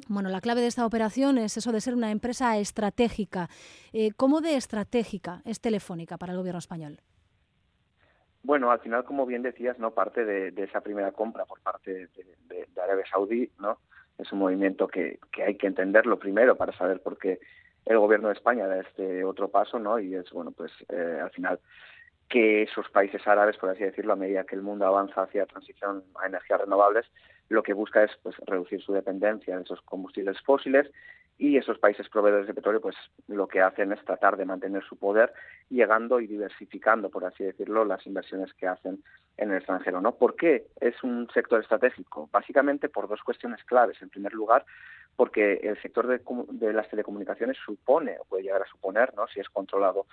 Bueno, 0.07 0.29
la 0.29 0.39
clave 0.39 0.61
de 0.61 0.67
esta 0.67 0.85
operación 0.85 1.39
es 1.39 1.57
eso 1.57 1.71
de 1.71 1.81
ser 1.81 1.95
una 1.95 2.11
empresa 2.11 2.57
estratégica. 2.57 3.49
Eh, 3.91 4.11
¿Cómo 4.15 4.39
de 4.39 4.55
estratégica 4.55 5.41
es 5.45 5.59
Telefónica 5.59 6.17
para 6.17 6.33
el 6.33 6.37
gobierno 6.37 6.59
español? 6.59 6.99
Bueno, 8.43 8.71
al 8.71 8.79
final, 8.79 9.03
como 9.03 9.25
bien 9.25 9.41
decías, 9.41 9.77
no 9.79 9.91
parte 9.91 10.23
de, 10.25 10.53
esa 10.63 10.81
primera 10.81 11.11
compra 11.11 11.45
por 11.45 11.59
parte 11.61 12.07
de, 12.47 12.81
Arabia 12.81 13.05
Saudí, 13.11 13.51
¿no? 13.59 13.77
Es 14.17 14.31
un 14.31 14.39
movimiento 14.39 14.87
que, 14.87 15.19
hay 15.45 15.55
que 15.55 15.67
entenderlo 15.67 16.17
primero 16.17 16.55
para 16.55 16.73
saber 16.73 17.01
por 17.01 17.17
qué 17.17 17.39
el 17.85 17.97
gobierno 17.97 18.27
de 18.29 18.35
España 18.35 18.67
da 18.67 18.79
este 18.79 19.23
otro 19.23 19.49
paso, 19.49 19.79
¿no? 19.79 19.99
Y 19.99 20.15
es, 20.15 20.29
bueno, 20.31 20.51
pues 20.51 20.71
eh, 20.89 21.19
al 21.21 21.31
final 21.31 21.59
que 22.29 22.63
esos 22.63 22.89
países 22.89 23.25
árabes, 23.27 23.57
por 23.57 23.69
así 23.69 23.83
decirlo, 23.83 24.13
a 24.13 24.15
medida 24.15 24.43
que 24.43 24.55
el 24.55 24.61
mundo 24.61 24.85
avanza 24.85 25.23
hacia 25.23 25.47
transición 25.47 26.03
a 26.21 26.27
energías 26.27 26.61
renovables, 26.61 27.05
lo 27.49 27.63
que 27.63 27.73
busca 27.73 28.03
es 28.03 28.11
pues 28.23 28.35
reducir 28.45 28.81
su 28.81 28.93
dependencia 28.93 29.57
de 29.57 29.63
esos 29.63 29.81
combustibles 29.81 30.39
fósiles 30.41 30.89
y 31.39 31.55
esos 31.55 31.79
países 31.79 32.07
proveedores 32.09 32.47
de 32.47 32.53
petróleo 32.53 32.81
pues 32.81 32.95
lo 33.27 33.47
que 33.47 33.61
hacen 33.61 33.91
es 33.93 34.03
tratar 34.03 34.35
de 34.37 34.45
mantener 34.45 34.83
su 34.83 34.97
poder 34.97 35.33
llegando 35.69 36.19
y 36.19 36.27
diversificando 36.27 37.09
por 37.09 37.25
así 37.25 37.43
decirlo 37.43 37.85
las 37.85 38.05
inversiones 38.05 38.53
que 38.53 38.67
hacen 38.67 39.01
en 39.37 39.51
el 39.51 39.57
extranjero 39.57 40.01
no 40.01 40.15
por 40.15 40.35
qué 40.35 40.67
es 40.79 41.01
un 41.01 41.27
sector 41.33 41.61
estratégico 41.61 42.29
básicamente 42.31 42.89
por 42.89 43.07
dos 43.07 43.21
cuestiones 43.23 43.63
claves. 43.63 44.01
En 44.01 44.09
primer 44.09 44.33
lugar 44.33 44.65
porque 45.15 45.53
el 45.63 45.81
sector 45.81 46.07
de, 46.07 46.73
las 46.73 46.89
telecomunicaciones 46.89 47.57
supone 47.65 48.17
o 48.19 48.25
puede 48.25 48.43
llegar 48.43 48.61
a 48.61 48.69
suponer 48.69 49.13
no 49.15 49.25
si 49.27 49.39
es 49.39 49.49
controlado 49.49 50.05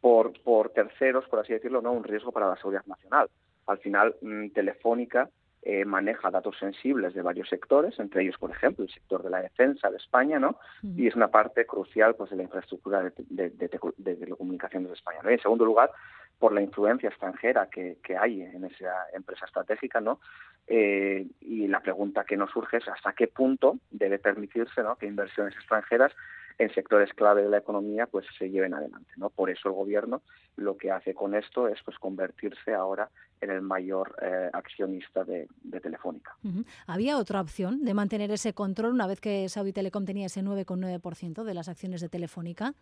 por 0.00 0.32
por 0.42 0.70
terceros 0.70 1.28
por 1.28 1.40
así 1.40 1.52
decirlo 1.52 1.82
no 1.82 1.92
un 1.92 2.02
riesgo 2.02 2.32
para 2.32 2.48
la 2.48 2.56
seguridad 2.56 2.86
nacional. 2.86 3.28
Al 3.66 3.78
final 3.78 4.16
mm, 4.22 4.48
Telefónica 4.48 5.28
eh, 5.62 5.84
maneja 5.84 6.30
datos 6.30 6.56
sensibles 6.58 7.14
de 7.14 7.22
varios 7.22 7.48
sectores, 7.48 7.98
entre 8.00 8.22
ellos, 8.22 8.36
por 8.38 8.50
ejemplo, 8.50 8.84
el 8.84 8.90
sector 8.90 9.22
de 9.22 9.30
la 9.30 9.42
defensa 9.42 9.90
de 9.90 9.96
España, 9.96 10.40
¿no? 10.40 10.58
Y 10.82 11.06
es 11.06 11.14
una 11.14 11.28
parte 11.28 11.66
crucial 11.66 12.16
pues, 12.16 12.30
de 12.30 12.36
la 12.36 12.42
infraestructura 12.42 13.02
de, 13.02 13.12
de, 13.28 13.50
de, 13.50 13.70
de 13.96 14.16
telecomunicaciones 14.16 14.88
de 14.88 14.94
España. 14.94 15.20
¿no? 15.22 15.30
Y 15.30 15.34
en 15.34 15.40
segundo 15.40 15.64
lugar, 15.64 15.90
por 16.38 16.52
la 16.52 16.62
influencia 16.62 17.08
extranjera 17.08 17.68
que, 17.70 17.98
que 18.02 18.16
hay 18.16 18.42
en 18.42 18.64
esa 18.64 19.06
empresa 19.14 19.46
estratégica, 19.46 20.00
¿no? 20.00 20.18
Eh, 20.66 21.26
y 21.40 21.68
la 21.68 21.80
pregunta 21.80 22.24
que 22.24 22.36
nos 22.36 22.50
surge 22.50 22.78
es 22.78 22.88
hasta 22.88 23.12
qué 23.12 23.26
punto 23.26 23.78
debe 23.90 24.18
permitirse 24.18 24.82
¿no? 24.82 24.96
que 24.96 25.06
inversiones 25.06 25.54
extranjeras 25.54 26.12
en 26.58 26.72
sectores 26.72 27.12
clave 27.14 27.42
de 27.42 27.48
la 27.48 27.58
economía 27.58 28.06
pues 28.06 28.26
se 28.38 28.48
lleven 28.48 28.72
adelante 28.72 29.10
no 29.16 29.28
por 29.30 29.50
eso 29.50 29.68
el 29.68 29.74
gobierno 29.74 30.22
lo 30.56 30.76
que 30.76 30.92
hace 30.92 31.14
con 31.14 31.34
esto 31.34 31.66
es 31.66 31.82
pues 31.84 31.98
convertirse 31.98 32.74
ahora 32.74 33.10
en 33.42 33.50
el 33.50 33.60
mayor 33.60 34.14
eh, 34.22 34.48
accionista 34.52 35.24
de, 35.24 35.48
de 35.62 35.80
Telefónica. 35.80 36.36
Uh 36.44 36.48
-huh. 36.48 36.66
¿Había 36.86 37.18
otra 37.18 37.40
opción 37.40 37.84
de 37.84 37.92
mantener 37.92 38.30
ese 38.30 38.54
control 38.54 38.92
una 38.92 39.06
vez 39.06 39.20
que 39.20 39.48
Saudi 39.48 39.72
Telecom 39.72 40.04
tenía 40.04 40.26
ese 40.26 40.42
9,9% 40.42 41.44
de 41.44 41.54
las 41.54 41.68
acciones 41.68 42.00
de 42.00 42.08
Telefónica? 42.08 42.74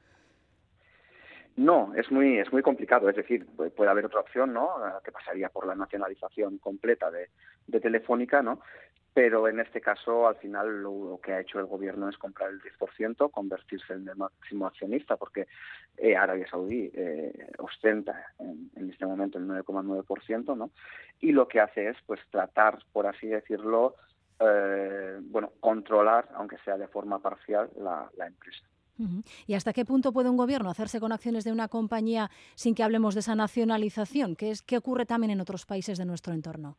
No, 1.57 1.93
es 1.95 2.11
muy 2.11 2.39
es 2.39 2.53
muy 2.53 2.63
complicado. 2.63 3.09
Es 3.09 3.17
decir, 3.17 3.47
puede 3.77 3.91
haber 3.91 4.07
otra 4.07 4.21
opción, 4.21 4.53
¿no? 4.53 4.69
Que 5.05 5.13
pasaría 5.13 5.49
por 5.49 5.67
la 5.67 5.75
nacionalización 5.75 6.59
completa 6.59 7.11
de, 7.11 7.29
de 7.67 7.81
Telefónica, 7.81 8.43
¿no? 8.43 8.61
Pero 9.13 9.49
en 9.49 9.59
este 9.61 9.81
caso 9.81 10.29
al 10.29 10.37
final 10.37 10.83
lo, 10.83 11.19
que 11.23 11.33
ha 11.33 11.41
hecho 11.41 11.59
el 11.59 11.67
gobierno 11.67 12.09
es 12.09 12.17
comprar 12.17 12.51
el 12.51 12.61
10%, 12.61 13.31
convertirse 13.31 13.95
en 13.95 14.09
el 14.09 14.17
máximo 14.17 14.67
accionista, 14.67 15.17
porque 15.17 15.49
eh, 15.97 16.17
Arabia 16.17 16.47
Saudí 16.49 16.91
eh, 16.95 17.49
ostenta 17.59 18.33
en, 18.39 18.91
este 18.91 19.07
momento 19.07 19.39
el 19.39 19.47
9,9%, 19.47 20.57
¿no? 20.57 20.71
Y 21.21 21.33
lo 21.33 21.49
que 21.49 21.61
hace 21.61 21.89
es 21.89 21.97
pues 22.07 22.21
tratar, 22.31 22.79
por 22.93 23.07
así 23.07 23.27
decirlo, 23.27 23.97
eh, 24.39 25.19
bueno, 25.23 25.53
controlar, 25.61 26.29
aunque 26.35 26.59
sea 26.65 26.79
de 26.79 26.89
forma 26.89 27.19
parcial, 27.19 27.69
la, 27.77 28.11
empresa. 28.27 28.65
¿Y 29.47 29.55
hasta 29.55 29.73
qué 29.73 29.87
punto 29.87 30.13
puede 30.13 30.29
un 30.29 30.37
gobierno 30.37 30.71
hacerse 30.71 31.01
con 31.01 31.11
acciones 31.11 31.45
de 31.45 31.53
una 31.53 31.69
compañía 31.69 32.31
sin 32.55 32.75
que 32.75 32.83
hablemos 32.83 33.15
de 33.15 33.21
esa 33.21 33.35
nacionalización? 33.35 34.37
¿Qué, 34.37 34.51
es, 34.51 34.63
qué 34.63 34.77
ocurre 34.77 35.07
también 35.07 35.31
en 35.31 35.41
otros 35.41 35.65
países 35.65 35.97
de 35.97 36.05
nuestro 36.05 36.35
entorno? 36.35 36.77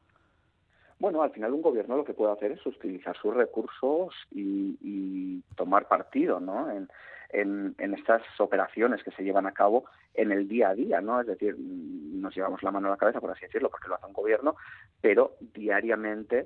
Bueno, 1.02 1.24
al 1.24 1.32
final 1.32 1.52
un 1.52 1.64
gobierno 1.64 1.98
lo 1.98 2.06
que 2.06 2.14
puede 2.14 2.32
hacer 2.32 2.52
es 2.52 2.64
utilizar 2.64 3.18
sus 3.18 3.34
recursos 3.34 4.14
y, 4.30 4.78
y 4.80 5.42
tomar 5.56 5.88
partido, 5.88 6.40
¿no? 6.40 6.70
En, 6.70 6.90
en, 7.32 7.74
en, 7.80 7.96
estas 7.96 8.22
operaciones 8.38 9.04
que 9.04 9.10
se 9.10 9.24
llevan 9.24 9.48
a 9.48 9.52
cabo 9.52 9.86
en 10.14 10.32
el 10.32 10.48
día 10.48 10.70
a 10.70 10.76
día, 10.76 11.02
¿no? 11.02 11.20
Es 11.20 11.26
decir, 11.26 11.56
nos 11.58 12.36
llevamos 12.36 12.62
la 12.62 12.70
mano 12.70 12.88
a 12.88 12.92
la 12.92 12.98
cabeza, 12.98 13.20
por 13.20 13.32
así 13.32 13.48
decirlo, 13.48 13.72
porque 13.72 13.88
lo 13.88 13.96
hace 13.96 14.06
un 14.06 14.14
gobierno, 14.14 14.56
pero 15.02 15.38
diariamente 15.40 16.46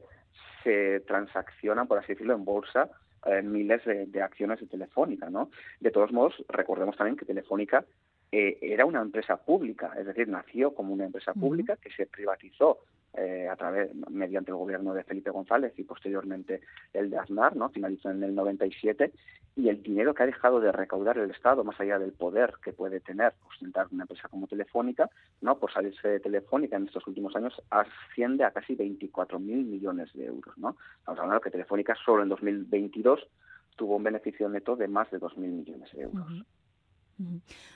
se 0.63 1.02
transaccionan, 1.02 1.86
por 1.86 1.98
así 1.98 2.13
decirlo, 2.13 2.34
en 2.34 2.46
bolsa 2.46 2.89
eh, 3.26 3.41
miles 3.41 3.84
de, 3.84 4.06
de, 4.06 4.22
acciones 4.22 4.62
de 4.62 4.68
Telefónica, 4.68 5.30
¿no? 5.30 5.50
De 5.82 5.91
todos 5.91 6.13
modos, 6.13 6.34
recordemos 6.48 6.96
también 6.96 7.18
que 7.18 7.26
Telefónica 7.26 7.84
eh, 8.32 8.58
era 8.62 8.86
una 8.86 9.02
empresa 9.02 9.36
pública, 9.36 9.91
es 9.98 10.06
decir, 10.06 10.30
nació 10.30 10.74
como 10.74 10.94
una 10.94 11.06
empresa 11.06 11.34
pública 11.34 11.76
que 11.76 11.91
se 11.91 12.06
privatizó 12.06 12.80
eh, 13.17 13.47
a 13.49 13.56
través 13.56 13.91
mediante 14.10 14.51
el 14.51 14.58
gobierno 14.58 14.93
de 14.93 15.04
Felipe 15.04 15.30
González 15.30 15.73
y 15.78 15.84
posteriormente 15.84 16.62
el 16.93 17.10
de 17.10 17.17
Aznar, 17.17 17.56
¿no? 17.56 17.69
Finalizó 17.69 18.10
en 18.10 18.23
el 18.23 18.36
97 18.36 19.12
y 19.56 19.69
el 19.69 19.82
dinero 19.82 20.13
que 20.13 20.23
ha 20.23 20.25
dejado 20.25 20.60
de 20.60 20.71
recaudar 20.71 21.17
el 21.17 21.32
Estado, 21.32 21.63
más 21.63 21.80
allá 21.80 21.97
del 21.97 22.12
poder 22.12 22.56
que 22.62 22.73
puede 22.73 22.99
tener 22.99 23.34
ostentar 23.47 23.88
una 23.91 24.04
empresa 24.04 24.28
como 24.28 24.47
Telefónica, 24.47 25.10
¿no? 25.41 25.58
Por 25.58 25.71
salirse 25.71 26.08
de 26.08 26.19
Telefónica 26.19 26.75
en 26.75 26.86
estos 26.86 27.08
últimos 27.08 27.36
años 27.36 27.54
asciende 27.69 28.43
a 28.43 28.51
casi 28.51 28.75
24 28.75 29.39
mil 29.39 29.63
millones 29.65 30.12
de 30.13 30.25
euros, 30.25 30.58
¿no? 30.58 30.75
Estamos 30.99 31.19
hablando 31.19 31.41
que 31.41 31.51
Telefónica 31.51 31.95
solo 32.04 32.23
en 32.23 32.30
2022 32.30 33.28
tuvo 33.75 33.95
un 33.95 34.04
beneficio 34.04 34.49
neto 34.49 34.75
de 34.75 34.88
más 34.88 35.10
de 35.12 35.19
2 35.19 35.38
mil 35.38 35.51
millones 35.51 35.91
de 35.93 36.01
euros. 36.01 36.28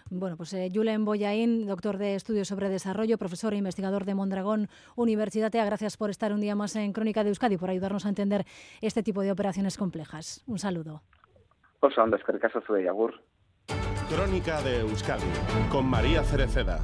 Bueno, 0.10 0.38
pues 0.38 0.54
eh, 0.54 0.70
Julen 0.74 1.06
Boyain, 1.06 1.66
doctor 1.68 1.98
de 1.98 2.16
Estudios 2.16 2.48
sobre 2.48 2.70
Desarrollo, 2.70 3.18
profesor 3.18 3.54
e 3.54 3.58
investigador 3.58 4.06
de 4.06 4.16
Mondragón 4.16 4.68
Universidad, 4.96 5.52
gracias 5.52 5.98
por 5.98 6.10
estar 6.10 6.34
un 6.34 6.42
día 6.42 6.56
más 6.56 6.76
en 6.76 6.92
Crónica 6.94 7.24
de 7.24 7.30
Euskadi, 7.30 7.58
por 7.58 7.70
ayudarnos 7.70 8.06
a 8.06 8.10
entender 8.10 8.46
este 8.82 9.04
tipo 9.04 9.22
de 9.22 9.32
operaciones 9.32 9.78
complejas. 9.78 10.44
Un 10.48 10.60
saludo. 10.60 11.04
Crónica 14.10 14.62
de 14.62 14.80
Euskadi, 14.80 15.24
con 15.72 15.86
María 15.86 16.24
Cereceda. 16.24 16.80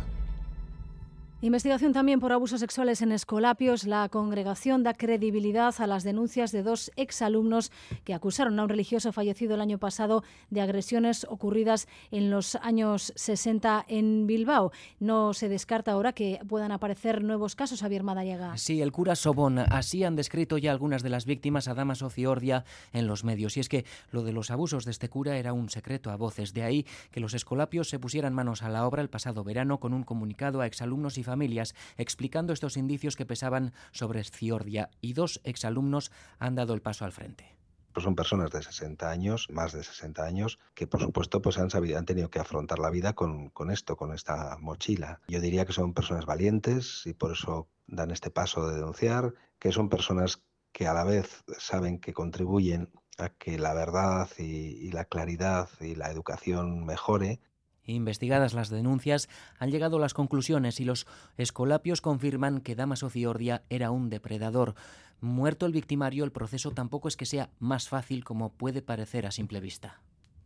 Investigación 1.46 1.94
también 1.94 2.20
por 2.20 2.34
abusos 2.34 2.60
sexuales 2.60 3.04
en 3.04 3.12
Escolapios. 3.12 3.86
La 3.86 4.10
congregación 4.10 4.82
da 4.82 4.96
credibilidad 4.96 5.76
a 5.78 5.86
las 5.86 6.04
denuncias 6.04 6.52
de 6.52 6.64
dos 6.64 6.92
exalumnos 6.96 7.72
que 8.04 8.16
acusaron 8.16 8.60
a 8.60 8.64
un 8.64 8.70
religioso 8.70 9.12
fallecido 9.12 9.54
el 9.54 9.62
año 9.62 9.78
pasado 9.78 10.24
de 10.50 10.62
agresiones 10.62 11.24
ocurridas 11.30 11.88
en 12.10 12.32
los 12.32 12.56
años 12.56 13.14
60 13.16 13.86
en 13.88 14.26
Bilbao. 14.26 14.72
No 15.00 15.36
se 15.36 15.48
descarta 15.48 15.92
ahora 15.92 16.14
que 16.14 16.40
puedan 16.50 16.72
aparecer 16.72 17.24
nuevos 17.24 17.56
casos, 17.56 17.82
Javier 17.82 18.02
Madariaga. 18.02 18.58
Sí, 18.58 18.82
el 18.82 18.92
cura 18.92 19.16
Sobón. 19.16 19.60
Así 19.60 20.04
han 20.04 20.16
descrito 20.16 20.58
ya 20.58 20.72
algunas 20.72 21.04
de 21.04 21.10
las 21.10 21.28
víctimas 21.28 21.68
a 21.68 21.76
Damas 21.76 22.02
Ociordia 22.02 22.66
en 22.92 23.06
los 23.06 23.24
medios. 23.24 23.56
Y 23.56 23.60
es 23.60 23.70
que 23.70 23.86
lo 24.10 24.24
de 24.24 24.34
los 24.34 24.50
abusos 24.50 24.84
de 24.84 24.90
este 24.90 25.10
cura 25.10 25.38
era 25.38 25.54
un 25.54 25.70
secreto 25.70 26.10
a 26.10 26.16
voces. 26.16 26.56
De 26.56 26.64
ahí 26.64 26.88
que 27.12 27.20
los 27.20 27.36
Escolapios 27.36 27.88
se 27.88 28.00
pusieran 28.00 28.34
manos 28.34 28.64
a 28.64 28.70
la 28.70 28.88
obra 28.88 29.04
el 29.04 29.12
pasado 29.12 29.44
verano 29.44 29.80
con 29.80 29.94
un 29.94 30.02
comunicado 30.02 30.62
a 30.62 30.66
exalumnos 30.66 31.20
y 31.20 31.24
familias 31.36 31.76
explicando 31.98 32.54
estos 32.54 32.78
indicios 32.78 33.18
que 33.18 33.26
pesaban 33.26 33.74
sobre 33.92 34.24
Ciordia 34.24 34.90
y 35.02 35.12
dos 35.12 35.42
exalumnos 35.44 36.14
han 36.40 36.56
dado 36.56 36.74
el 36.74 36.82
paso 36.82 37.04
al 37.04 37.12
frente 37.12 37.58
pues 37.92 38.04
son 38.04 38.16
personas 38.16 38.52
de 38.52 38.62
60 38.62 39.10
años, 39.10 39.48
más 39.50 39.72
de 39.72 39.82
60 39.82 40.22
años, 40.22 40.60
que 40.74 40.86
por 40.86 41.00
supuesto 41.00 41.42
pues 41.42 41.58
han, 41.58 41.70
sabido, 41.70 42.04
tenido 42.04 42.30
que 42.30 42.40
afrontar 42.40 42.78
la 42.78 42.90
vida 42.90 43.14
con, 43.14 43.50
con, 43.52 43.72
esto, 43.72 43.96
con 43.96 44.14
esta 44.14 44.58
mochila. 44.60 45.22
Yo 45.30 45.40
diría 45.40 45.66
que 45.66 45.72
son 45.72 45.94
personas 45.94 46.26
valientes 46.26 47.04
y 47.06 47.14
por 47.14 47.32
eso 47.32 47.70
dan 47.88 48.12
este 48.12 48.32
paso 48.32 48.68
de 48.68 48.76
denunciar, 48.76 49.34
que 49.60 49.72
son 49.72 49.88
personas 49.88 50.44
que 50.74 50.88
a 50.88 50.94
la 50.94 51.06
vez 51.06 51.46
saben 51.58 52.00
que 52.00 52.12
contribuyen 52.12 52.90
a 53.18 53.30
que 53.30 53.58
la 53.58 53.74
verdad 53.74 54.30
y, 54.38 54.44
y 54.44 54.92
la 54.92 55.06
claridad 55.06 55.70
y 55.80 55.96
la 55.96 56.12
educación 56.12 56.86
mejore 56.86 57.40
Investigadas 57.86 58.54
las 58.54 58.70
denuncias, 58.70 59.30
han 59.60 59.72
llegado 59.72 60.00
las 60.00 60.14
conclusiones 60.14 60.80
y 60.80 60.86
los 60.86 61.08
escolapios 61.38 62.02
confirman 62.02 62.62
que 62.62 62.76
Damaso 62.76 63.10
Ciordia 63.10 63.64
era 63.70 63.92
un 63.92 64.10
depredador. 64.10 64.76
Muerto 65.22 65.66
el 65.66 65.72
victimario, 65.72 66.24
el 66.24 66.32
proceso 66.32 66.72
tampoco 66.72 67.08
es 67.08 67.18
que 67.18 67.26
sea 67.26 67.50
más 67.60 67.90
fácil 67.90 68.24
como 68.24 68.52
puede 68.52 68.82
parecer 68.82 69.26
a 69.26 69.32
simple 69.32 69.60
vista. 69.60 70.02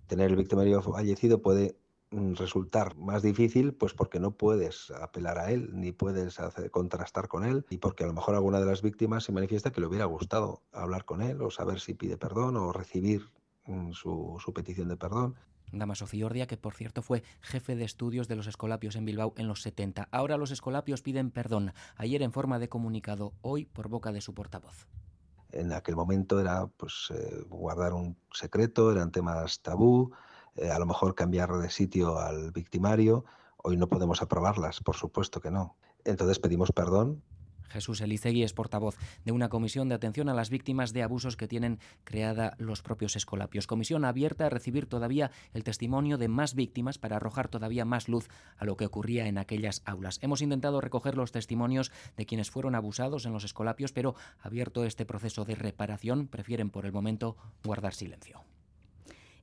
Tener 0.07 0.29
el 0.29 0.35
victimario 0.35 0.81
fallecido 0.81 1.41
puede 1.41 1.75
resultar 2.11 2.95
más 2.97 3.21
difícil 3.21 3.73
pues 3.73 3.93
porque 3.93 4.19
no 4.19 4.31
puedes 4.31 4.89
apelar 4.91 5.37
a 5.37 5.51
él 5.51 5.69
ni 5.73 5.91
puedes 5.91 6.37
contrastar 6.71 7.27
con 7.27 7.45
él 7.45 7.65
y 7.69 7.77
porque 7.77 8.03
a 8.03 8.07
lo 8.07 8.13
mejor 8.13 8.33
alguna 8.33 8.59
de 8.59 8.65
las 8.65 8.81
víctimas 8.81 9.25
se 9.25 9.31
manifiesta 9.31 9.71
que 9.71 9.79
le 9.79 9.87
hubiera 9.87 10.05
gustado 10.05 10.63
hablar 10.71 11.05
con 11.05 11.21
él 11.21 11.41
o 11.41 11.51
saber 11.51 11.79
si 11.79 11.93
pide 11.93 12.17
perdón 12.17 12.57
o 12.57 12.71
recibir 12.71 13.29
su, 13.91 14.37
su 14.43 14.53
petición 14.53 14.87
de 14.87 14.97
perdón 14.97 15.35
Damaso 15.71 16.07
Fiordia, 16.07 16.47
que 16.47 16.57
por 16.57 16.73
cierto 16.73 17.01
fue 17.01 17.23
jefe 17.41 17.75
de 17.75 17.83
estudios 17.83 18.27
de 18.27 18.35
los 18.35 18.47
Escolapios 18.47 18.95
en 18.95 19.05
Bilbao 19.05 19.33
en 19.37 19.47
los 19.47 19.61
70. 19.61 20.07
Ahora 20.11 20.37
los 20.37 20.51
Escolapios 20.51 21.01
piden 21.01 21.31
perdón, 21.31 21.73
ayer 21.95 22.21
en 22.21 22.31
forma 22.31 22.59
de 22.59 22.69
comunicado, 22.69 23.33
hoy 23.41 23.65
por 23.65 23.89
boca 23.89 24.11
de 24.11 24.21
su 24.21 24.33
portavoz. 24.33 24.87
En 25.51 25.73
aquel 25.73 25.95
momento 25.95 26.39
era 26.39 26.67
pues 26.67 27.11
eh, 27.13 27.43
guardar 27.47 27.93
un 27.93 28.17
secreto, 28.31 28.91
eran 28.91 29.11
temas 29.11 29.61
tabú, 29.61 30.11
eh, 30.55 30.69
a 30.69 30.77
lo 30.77 30.85
mejor 30.85 31.15
cambiar 31.15 31.51
de 31.51 31.69
sitio 31.69 32.19
al 32.19 32.51
victimario. 32.51 33.25
Hoy 33.57 33.75
no 33.75 33.89
podemos 33.89 34.21
aprobarlas, 34.21 34.79
por 34.81 34.95
supuesto 34.95 35.41
que 35.41 35.51
no. 35.51 35.75
Entonces 36.05 36.39
pedimos 36.39 36.71
perdón 36.71 37.23
Jesús 37.69 38.01
Elicegui 38.01 38.43
es 38.43 38.53
portavoz 38.53 38.97
de 39.25 39.31
una 39.31 39.49
comisión 39.49 39.89
de 39.89 39.95
atención 39.95 40.29
a 40.29 40.33
las 40.33 40.49
víctimas 40.49 40.93
de 40.93 41.03
abusos 41.03 41.37
que 41.37 41.47
tienen 41.47 41.79
creada 42.03 42.55
los 42.57 42.81
propios 42.81 43.15
escolapios. 43.15 43.67
Comisión 43.67 44.05
abierta 44.05 44.45
a 44.45 44.49
recibir 44.49 44.85
todavía 44.85 45.31
el 45.53 45.63
testimonio 45.63 46.17
de 46.17 46.27
más 46.27 46.55
víctimas 46.55 46.97
para 46.97 47.17
arrojar 47.17 47.47
todavía 47.47 47.85
más 47.85 48.09
luz 48.09 48.27
a 48.57 48.65
lo 48.65 48.77
que 48.77 48.85
ocurría 48.85 49.27
en 49.27 49.37
aquellas 49.37 49.81
aulas. 49.85 50.19
Hemos 50.21 50.41
intentado 50.41 50.81
recoger 50.81 51.15
los 51.15 51.31
testimonios 51.31 51.91
de 52.17 52.25
quienes 52.25 52.51
fueron 52.51 52.75
abusados 52.75 53.25
en 53.25 53.33
los 53.33 53.43
escolapios, 53.43 53.91
pero 53.91 54.15
abierto 54.41 54.83
este 54.83 55.05
proceso 55.05 55.45
de 55.45 55.55
reparación, 55.55 56.27
prefieren 56.27 56.69
por 56.69 56.85
el 56.85 56.91
momento 56.91 57.37
guardar 57.63 57.93
silencio. 57.93 58.43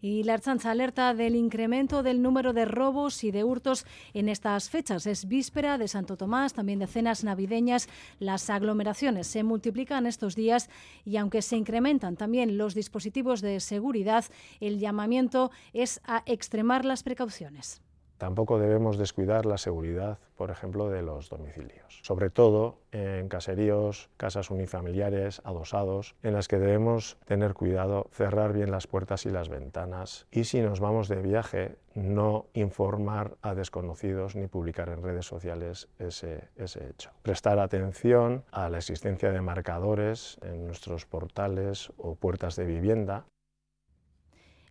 Y 0.00 0.22
la 0.24 0.34
Archanza 0.34 0.70
alerta 0.70 1.14
del 1.14 1.34
incremento 1.36 2.02
del 2.02 2.22
número 2.22 2.52
de 2.52 2.64
robos 2.64 3.24
y 3.24 3.30
de 3.30 3.44
hurtos 3.44 3.86
en 4.14 4.28
estas 4.28 4.68
fechas. 4.68 5.06
Es 5.06 5.26
víspera 5.26 5.78
de 5.78 5.88
Santo 5.88 6.16
Tomás, 6.16 6.52
también 6.52 6.78
de 6.78 6.86
cenas 6.86 7.24
navideñas. 7.24 7.88
Las 8.18 8.50
aglomeraciones 8.50 9.26
se 9.26 9.42
multiplican 9.42 10.06
estos 10.06 10.36
días 10.36 10.68
y 11.04 11.16
aunque 11.16 11.42
se 11.42 11.56
incrementan 11.56 12.16
también 12.16 12.58
los 12.58 12.74
dispositivos 12.74 13.40
de 13.40 13.60
seguridad, 13.60 14.24
el 14.60 14.78
llamamiento 14.78 15.50
es 15.72 16.00
a 16.04 16.22
extremar 16.26 16.84
las 16.84 17.02
precauciones. 17.02 17.80
Tampoco 18.18 18.58
debemos 18.58 18.98
descuidar 18.98 19.46
la 19.46 19.58
seguridad, 19.58 20.18
por 20.36 20.50
ejemplo, 20.50 20.88
de 20.88 21.02
los 21.02 21.28
domicilios, 21.28 22.00
sobre 22.02 22.30
todo 22.30 22.78
en 22.92 23.28
caseríos, 23.28 24.10
casas 24.16 24.50
unifamiliares, 24.50 25.42
adosados, 25.44 26.14
en 26.22 26.34
las 26.34 26.48
que 26.48 26.58
debemos 26.58 27.18
tener 27.24 27.54
cuidado, 27.54 28.08
cerrar 28.12 28.52
bien 28.52 28.70
las 28.70 28.86
puertas 28.86 29.26
y 29.26 29.30
las 29.30 29.48
ventanas 29.48 30.26
y 30.30 30.44
si 30.44 30.60
nos 30.60 30.80
vamos 30.80 31.08
de 31.08 31.22
viaje, 31.22 31.76
no 31.94 32.46
informar 32.52 33.36
a 33.42 33.54
desconocidos 33.54 34.36
ni 34.36 34.46
publicar 34.46 34.88
en 34.88 35.02
redes 35.02 35.26
sociales 35.26 35.88
ese, 35.98 36.48
ese 36.56 36.88
hecho. 36.88 37.10
Prestar 37.22 37.58
atención 37.58 38.44
a 38.52 38.68
la 38.68 38.78
existencia 38.78 39.30
de 39.32 39.40
marcadores 39.40 40.38
en 40.42 40.66
nuestros 40.66 41.06
portales 41.06 41.92
o 41.96 42.14
puertas 42.14 42.56
de 42.56 42.66
vivienda 42.66 43.24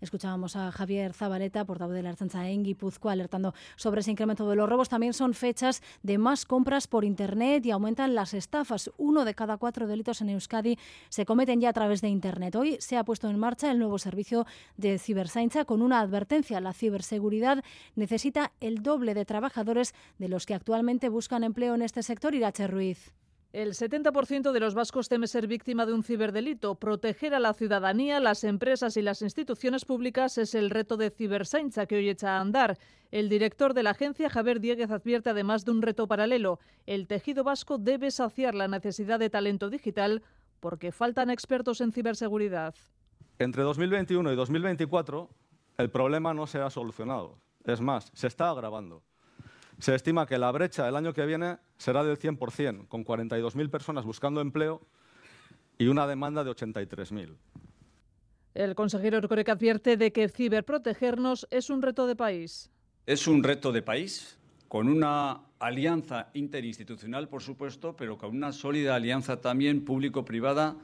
Escuchábamos 0.01 0.55
a 0.55 0.71
Javier 0.71 1.13
Zabaleta, 1.13 1.65
portavoz 1.65 1.95
de 1.95 2.03
la 2.03 2.09
Archanza 2.09 2.49
en 2.49 2.63
Guipúzcoa, 2.63 3.13
alertando 3.13 3.53
sobre 3.75 4.01
ese 4.01 4.11
incremento 4.11 4.49
de 4.49 4.55
los 4.55 4.67
robos. 4.67 4.89
También 4.89 5.13
son 5.13 5.33
fechas 5.33 5.81
de 6.03 6.17
más 6.17 6.45
compras 6.45 6.87
por 6.87 7.05
Internet 7.05 7.65
y 7.65 7.71
aumentan 7.71 8.13
las 8.13 8.33
estafas. 8.33 8.91
Uno 8.97 9.25
de 9.25 9.33
cada 9.33 9.57
cuatro 9.57 9.87
delitos 9.87 10.21
en 10.21 10.29
Euskadi 10.29 10.77
se 11.09 11.25
cometen 11.25 11.61
ya 11.61 11.69
a 11.69 11.73
través 11.73 12.01
de 12.01 12.09
Internet. 12.09 12.55
Hoy 12.55 12.77
se 12.79 12.97
ha 12.97 13.03
puesto 13.03 13.29
en 13.29 13.39
marcha 13.39 13.71
el 13.71 13.79
nuevo 13.79 13.97
servicio 13.97 14.45
de 14.77 14.99
cibersainza 14.99 15.65
con 15.65 15.81
una 15.81 16.01
advertencia. 16.01 16.59
La 16.59 16.73
ciberseguridad 16.73 17.63
necesita 17.95 18.51
el 18.59 18.83
doble 18.83 19.13
de 19.13 19.25
trabajadores 19.25 19.93
de 20.19 20.27
los 20.27 20.45
que 20.45 20.53
actualmente 20.53 21.09
buscan 21.09 21.43
empleo 21.43 21.73
en 21.73 21.81
este 21.81 22.03
sector. 22.03 22.35
Irache 22.35 22.67
Ruiz. 22.67 23.13
El 23.55 23.71
70% 23.71 24.51
de 24.51 24.59
los 24.59 24.73
vascos 24.73 25.07
teme 25.07 25.27
ser 25.27 25.47
víctima 25.47 25.85
de 25.85 25.93
un 25.93 26.03
ciberdelito. 26.03 26.75
Proteger 26.75 27.33
a 27.33 27.39
la 27.39 27.53
ciudadanía, 27.53 28.19
las 28.19 28.43
empresas 28.43 28.97
y 28.97 29.01
las 29.01 29.21
instituciones 29.21 29.85
públicas 29.85 30.37
es 30.37 30.55
el 30.55 30.69
reto 30.69 30.97
de 30.97 31.09
Cibersainza 31.09 31.85
que 31.85 31.95
hoy 31.95 32.09
echa 32.09 32.35
a 32.35 32.41
andar. 32.41 32.77
El 33.11 33.29
director 33.29 33.73
de 33.73 33.83
la 33.83 33.91
agencia, 33.91 34.29
Javier 34.29 34.59
Dieguez, 34.59 34.91
advierte 34.91 35.29
además 35.29 35.63
de 35.63 35.71
un 35.71 35.81
reto 35.81 36.05
paralelo. 36.05 36.59
El 36.85 37.07
tejido 37.07 37.45
vasco 37.45 37.77
debe 37.77 38.11
saciar 38.11 38.55
la 38.55 38.67
necesidad 38.67 39.19
de 39.19 39.29
talento 39.29 39.69
digital 39.69 40.21
porque 40.59 40.91
faltan 40.91 41.29
expertos 41.29 41.79
en 41.79 41.93
ciberseguridad. 41.93 42.75
Entre 43.39 43.63
2021 43.63 44.33
y 44.33 44.35
2024 44.35 45.29
el 45.77 45.89
problema 45.89 46.33
no 46.33 46.45
se 46.45 46.59
ha 46.59 46.69
solucionado. 46.69 47.39
Es 47.63 47.79
más, 47.79 48.11
se 48.13 48.27
está 48.27 48.49
agravando. 48.49 49.01
Se 49.79 49.93
estima 49.93 50.25
que 50.25 50.37
la 50.37 50.51
brecha 50.51 50.87
el 50.87 50.95
año 50.95 51.13
que 51.13 51.25
viene 51.25 51.57
será 51.77 52.03
del 52.03 52.17
100%, 52.17 52.87
con 52.87 53.03
42.000 53.03 53.69
personas 53.69 54.05
buscando 54.05 54.41
empleo 54.41 54.81
y 55.77 55.87
una 55.87 56.07
demanda 56.07 56.43
de 56.43 56.51
83.000. 56.51 57.35
El 58.53 58.73
consejero 58.73 59.17
Ercorec 59.17 59.49
advierte 59.49 59.97
de 59.97 60.13
que 60.13 60.29
ciberprotegernos 60.29 61.45
es 61.51 61.69
un 61.69 61.81
reto 61.81 62.07
de 62.07 62.15
país. 62.15 62.71
Es 63.05 63.27
un 63.27 63.43
reto 63.43 63.73
de 63.73 63.81
país, 63.81 64.39
con 64.69 64.87
una 64.87 65.41
alianza 65.59 66.29
interinstitucional, 66.33 67.27
por 67.27 67.41
supuesto, 67.41 67.95
pero 67.95 68.17
con 68.17 68.35
una 68.35 68.53
sólida 68.53 68.95
alianza 68.95 69.41
también 69.41 69.83
público-privada. 69.83 70.77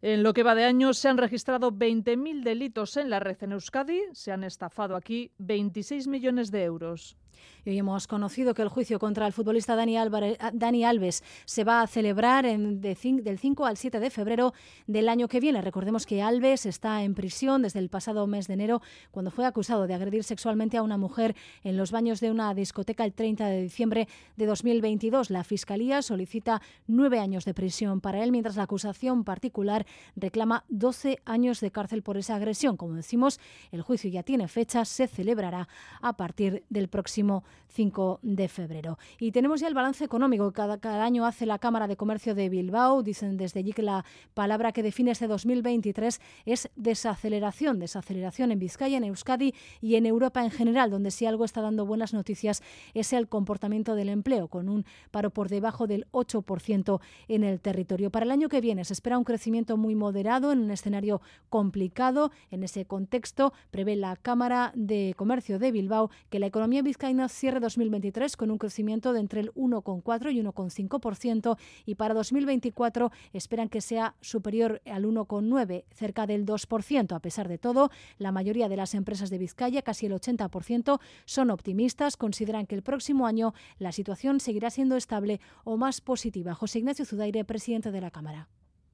En 0.00 0.22
lo 0.22 0.32
que 0.32 0.42
va 0.42 0.54
de 0.54 0.64
año 0.64 0.94
se 0.94 1.08
han 1.08 1.18
registrado 1.18 1.72
20.000 1.72 2.42
delitos 2.42 2.96
en 2.96 3.10
la 3.10 3.20
red 3.20 3.36
en 3.42 3.52
Euskadi, 3.52 4.00
se 4.12 4.32
han 4.32 4.42
estafado 4.42 4.96
aquí 4.96 5.30
26 5.36 6.08
millones 6.08 6.50
de 6.50 6.64
euros. 6.64 7.18
Y 7.64 7.70
hoy 7.70 7.78
hemos 7.78 8.06
conocido 8.06 8.54
que 8.54 8.62
el 8.62 8.68
juicio 8.68 8.98
contra 8.98 9.26
el 9.26 9.32
futbolista 9.32 9.76
Dani, 9.76 10.84
Alves 10.84 11.22
se 11.44 11.64
va 11.64 11.82
a 11.82 11.86
celebrar 11.86 12.46
en 12.46 12.80
del 12.80 13.38
5 13.38 13.66
al 13.66 13.76
7 13.76 14.00
de 14.00 14.10
febrero 14.10 14.54
del 14.86 15.08
año 15.08 15.28
que 15.28 15.40
viene. 15.40 15.60
Recordemos 15.60 16.06
que 16.06 16.22
Alves 16.22 16.66
está 16.66 17.02
en 17.02 17.14
prisión 17.14 17.62
desde 17.62 17.78
el 17.78 17.88
pasado 17.88 18.26
mes 18.26 18.46
de 18.48 18.54
enero 18.54 18.82
cuando 19.10 19.30
fue 19.30 19.46
acusado 19.46 19.86
de 19.86 19.94
agredir 19.94 20.24
sexualmente 20.24 20.76
a 20.76 20.82
una 20.82 20.96
mujer 20.96 21.36
en 21.62 21.76
los 21.76 21.92
baños 21.92 22.20
de 22.20 22.30
una 22.30 22.52
discoteca 22.54 23.04
el 23.04 23.12
30 23.12 23.46
de 23.46 23.62
diciembre 23.62 24.08
de 24.36 24.46
2022. 24.46 25.30
La 25.30 25.44
Fiscalía 25.44 26.02
solicita 26.02 26.62
nueve 26.86 27.18
años 27.18 27.44
de 27.44 27.54
prisión 27.54 28.00
para 28.00 28.22
él, 28.22 28.32
mientras 28.32 28.56
la 28.56 28.64
acusación 28.64 29.24
particular 29.24 29.86
reclama 30.16 30.64
12 30.68 31.18
años 31.24 31.60
de 31.60 31.70
cárcel 31.70 32.02
por 32.02 32.16
esa 32.16 32.36
agresión. 32.36 32.76
Como 32.76 32.94
decimos, 32.94 33.38
el 33.70 33.82
juicio 33.82 34.10
ya 34.10 34.22
tiene 34.22 34.48
fecha, 34.48 34.84
se 34.84 35.06
celebrará 35.06 35.68
a 36.00 36.16
partir 36.16 36.64
del 36.68 36.88
próximo 36.88 37.29
5 37.68 38.20
de 38.22 38.48
febrero. 38.48 38.98
Y 39.18 39.32
tenemos 39.32 39.60
ya 39.60 39.68
el 39.68 39.74
balance 39.74 40.04
económico 40.04 40.50
que 40.50 40.56
cada, 40.56 40.78
cada, 40.78 41.04
año 41.04 41.24
hace 41.24 41.46
la 41.46 41.58
Cámara 41.58 41.86
de 41.86 41.96
Comercio 41.96 42.34
de 42.34 42.48
Bilbao. 42.48 43.02
Dicen 43.02 43.36
desde 43.36 43.60
allí 43.60 43.72
que 43.72 43.82
la 43.82 44.04
palabra 44.34 44.72
que 44.72 44.82
define 44.82 45.12
este 45.12 45.26
2023 45.28 46.20
es 46.46 46.68
desaceleración, 46.76 47.78
desaceleración 47.78 48.52
en 48.52 48.58
Vizcaya, 48.58 48.96
en 48.96 49.04
Euskadi 49.04 49.54
y 49.80 49.94
en 49.94 50.06
Europa 50.06 50.44
en 50.44 50.50
general, 50.50 50.90
donde 50.90 51.10
si 51.10 51.26
algo 51.26 51.44
está 51.44 51.60
dando 51.60 51.86
buenas 51.86 52.12
noticias 52.12 52.62
es 52.94 53.12
el 53.12 53.28
comportamiento 53.28 53.94
del 53.94 54.08
empleo, 54.08 54.48
con 54.48 54.68
un 54.68 54.84
paro 55.10 55.30
por 55.30 55.48
debajo 55.48 55.86
del 55.86 56.06
8% 56.12 57.00
en 57.28 57.44
el 57.44 57.60
territorio. 57.60 58.10
Para 58.10 58.24
el 58.24 58.30
año 58.30 58.48
que 58.48 58.60
viene 58.60 58.84
se 58.84 58.92
espera 58.92 59.18
un 59.18 59.24
crecimiento 59.24 59.76
muy 59.76 59.94
moderado 59.94 60.52
en 60.52 60.60
un 60.60 60.70
escenario 60.70 61.20
complicado. 61.48 62.30
En 62.50 62.62
ese 62.64 62.84
contexto 62.84 63.52
prevé 63.70 63.96
la 63.96 64.16
Cámara 64.16 64.72
de 64.74 65.14
Comercio 65.16 65.58
de 65.58 65.72
Bilbao 65.72 66.10
que 66.30 66.38
la 66.38 66.46
economía 66.46 66.82
vizcaína 66.82 67.19
cierre 67.28 67.60
2023 67.60 68.36
con 68.36 68.50
un 68.50 68.58
crecimiento 68.58 69.12
de 69.12 69.20
entre 69.20 69.40
el 69.40 69.52
1,4 69.54 70.32
y 70.32 70.40
1,5% 70.40 71.56
y 71.86 71.94
para 71.94 72.14
2024 72.14 73.10
esperan 73.32 73.68
que 73.68 73.80
sea 73.80 74.14
superior 74.20 74.80
al 74.86 75.04
1,9, 75.04 75.84
cerca 75.92 76.26
del 76.26 76.46
2%. 76.46 77.14
A 77.14 77.20
pesar 77.20 77.48
de 77.48 77.58
todo, 77.58 77.90
la 78.18 78.32
mayoría 78.32 78.68
de 78.68 78.76
las 78.76 78.94
empresas 78.94 79.30
de 79.30 79.38
Vizcaya, 79.38 79.82
casi 79.82 80.06
el 80.06 80.12
80%, 80.12 81.00
son 81.24 81.50
optimistas, 81.50 82.16
consideran 82.16 82.66
que 82.66 82.74
el 82.74 82.82
próximo 82.82 83.26
año 83.26 83.54
la 83.78 83.92
situación 83.92 84.40
seguirá 84.40 84.70
siendo 84.70 84.96
estable 84.96 85.40
o 85.64 85.76
más 85.76 86.00
positiva. 86.00 86.54
José 86.54 86.80
Ignacio 86.80 87.04
Zudaire, 87.04 87.44
presidente 87.44 87.90
de 87.90 88.00
la 88.00 88.10
Cámara. 88.10 88.48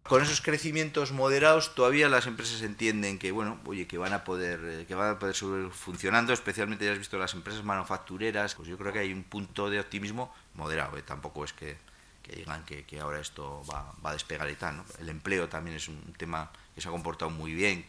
Con 0.09 0.23
esos 0.23 0.41
crecimientos 0.41 1.11
moderados 1.11 1.75
todavía 1.75 2.09
las 2.09 2.27
empresas 2.27 2.63
entienden 2.63 3.19
que 3.19 3.33
bueno, 3.33 3.59
oye, 3.67 3.89
que 3.89 3.99
van 3.99 4.13
a 4.13 4.23
poder 4.23 4.61
eh, 4.63 4.85
que 4.87 4.95
van 4.95 5.17
a 5.17 5.19
poder 5.19 5.35
seguir 5.35 5.71
funcionando, 5.71 6.33
especialmente 6.33 6.85
ya 6.85 6.93
has 6.93 6.99
visto 6.99 7.19
las 7.19 7.35
empresas 7.35 7.65
manufactureras, 7.65 8.55
pues 8.55 8.69
yo 8.69 8.79
creo 8.79 8.93
que 8.93 9.01
hay 9.01 9.13
un 9.13 9.25
punto 9.25 9.69
de 9.69 9.81
optimismo 9.81 10.33
moderado, 10.55 10.97
¿eh? 10.97 11.03
tampoco 11.03 11.45
es 11.45 11.53
que, 11.53 11.77
que 12.23 12.37
digan 12.37 12.65
que, 12.65 13.01
ahora 13.01 13.19
esto 13.21 13.65
va, 13.71 13.93
va, 14.05 14.11
a 14.11 14.13
despegar 14.13 14.49
y 14.49 14.55
tal. 14.55 14.85
El 15.01 15.09
empleo 15.09 15.49
también 15.49 15.77
es 15.77 15.89
un 15.89 16.01
tema 16.17 16.53
que 16.75 16.81
se 16.81 16.89
ha 16.89 16.93
comportado 16.93 17.31
muy 17.31 17.53
bien, 17.53 17.87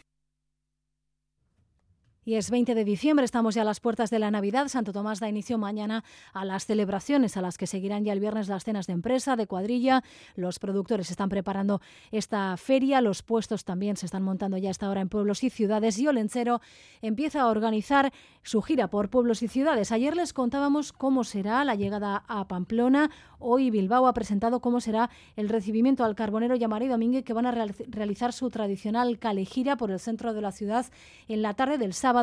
y 2.28 2.34
es 2.34 2.50
20 2.50 2.74
de 2.74 2.84
diciembre, 2.84 3.24
estamos 3.24 3.54
ya 3.54 3.62
a 3.62 3.64
las 3.64 3.80
puertas 3.80 4.10
de 4.10 4.18
la 4.18 4.30
Navidad. 4.30 4.68
Santo 4.68 4.92
Tomás 4.92 5.18
da 5.18 5.30
inicio 5.30 5.56
mañana 5.56 6.04
a 6.34 6.44
las 6.44 6.66
celebraciones 6.66 7.38
a 7.38 7.40
las 7.40 7.56
que 7.56 7.66
seguirán 7.66 8.04
ya 8.04 8.12
el 8.12 8.20
viernes 8.20 8.48
las 8.48 8.64
cenas 8.64 8.86
de 8.86 8.92
empresa, 8.92 9.34
de 9.34 9.46
cuadrilla. 9.46 10.04
Los 10.36 10.58
productores 10.58 11.10
están 11.10 11.30
preparando 11.30 11.80
esta 12.12 12.54
feria, 12.58 13.00
los 13.00 13.22
puestos 13.22 13.64
también 13.64 13.96
se 13.96 14.04
están 14.04 14.24
montando 14.24 14.58
ya 14.58 14.68
a 14.68 14.72
esta 14.72 14.90
hora 14.90 15.00
en 15.00 15.08
pueblos 15.08 15.42
y 15.42 15.48
ciudades 15.48 15.98
y 15.98 16.06
Olencero 16.06 16.60
empieza 17.00 17.40
a 17.40 17.46
organizar 17.46 18.12
su 18.42 18.60
gira 18.60 18.88
por 18.88 19.08
pueblos 19.08 19.42
y 19.42 19.48
ciudades. 19.48 19.90
Ayer 19.90 20.14
les 20.14 20.34
contábamos 20.34 20.92
cómo 20.92 21.24
será 21.24 21.64
la 21.64 21.76
llegada 21.76 22.24
a 22.28 22.46
Pamplona. 22.46 23.10
Hoy 23.38 23.70
Bilbao 23.70 24.06
ha 24.06 24.12
presentado 24.12 24.60
cómo 24.60 24.82
será 24.82 25.08
el 25.36 25.48
recibimiento 25.48 26.04
al 26.04 26.14
carbonero 26.14 26.56
Yamaré 26.56 26.86
y 26.86 26.88
Domínguez 26.88 27.24
que 27.24 27.32
van 27.32 27.46
a 27.46 27.52
realizar 27.52 28.34
su 28.34 28.50
tradicional 28.50 29.18
calejira 29.18 29.76
por 29.76 29.90
el 29.90 29.98
centro 29.98 30.34
de 30.34 30.42
la 30.42 30.52
ciudad 30.52 30.84
en 31.26 31.40
la 31.40 31.54
tarde 31.54 31.78
del 31.78 31.94
sábado 31.94 32.17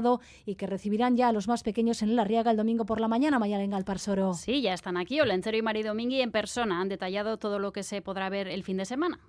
y 0.46 0.56
que 0.56 0.68
recibirán 0.68 1.16
ya 1.16 1.30
a 1.30 1.32
los 1.32 1.48
más 1.48 1.64
pequeños 1.64 2.02
en 2.02 2.16
la 2.16 2.24
Riaga 2.24 2.52
el 2.52 2.58
domingo 2.58 2.86
por 2.86 3.00
la 3.00 3.08
mañana, 3.08 3.40
Mayalenga 3.40 3.78
Alparsoro. 3.78 4.34
Sí, 4.34 4.62
ya 4.62 4.74
están 4.74 4.98
aquí, 4.98 5.20
Olentzero 5.22 5.58
y 5.58 5.62
Mari 5.62 5.84
Domingui 5.84 6.22
en 6.22 6.32
persona. 6.32 6.82
Han 6.82 6.90
detallado 6.90 7.38
todo 7.38 7.60
lo 7.60 7.72
que 7.72 7.84
se 7.84 8.02
podrá 8.02 8.30
ver 8.30 8.48
el 8.48 8.64
fin 8.64 8.78
de 8.78 8.86
semana. 8.86 9.20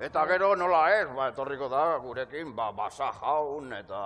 Eta 0.00 0.26
gero 0.26 0.56
nola 0.56 1.00
ez, 1.00 1.06
ba, 1.14 1.28
etorriko 1.28 1.68
da 1.68 1.96
gurekin, 1.96 2.54
ba, 2.56 2.70
basa 2.72 3.12
jaun, 3.12 3.72
eta 3.72 4.00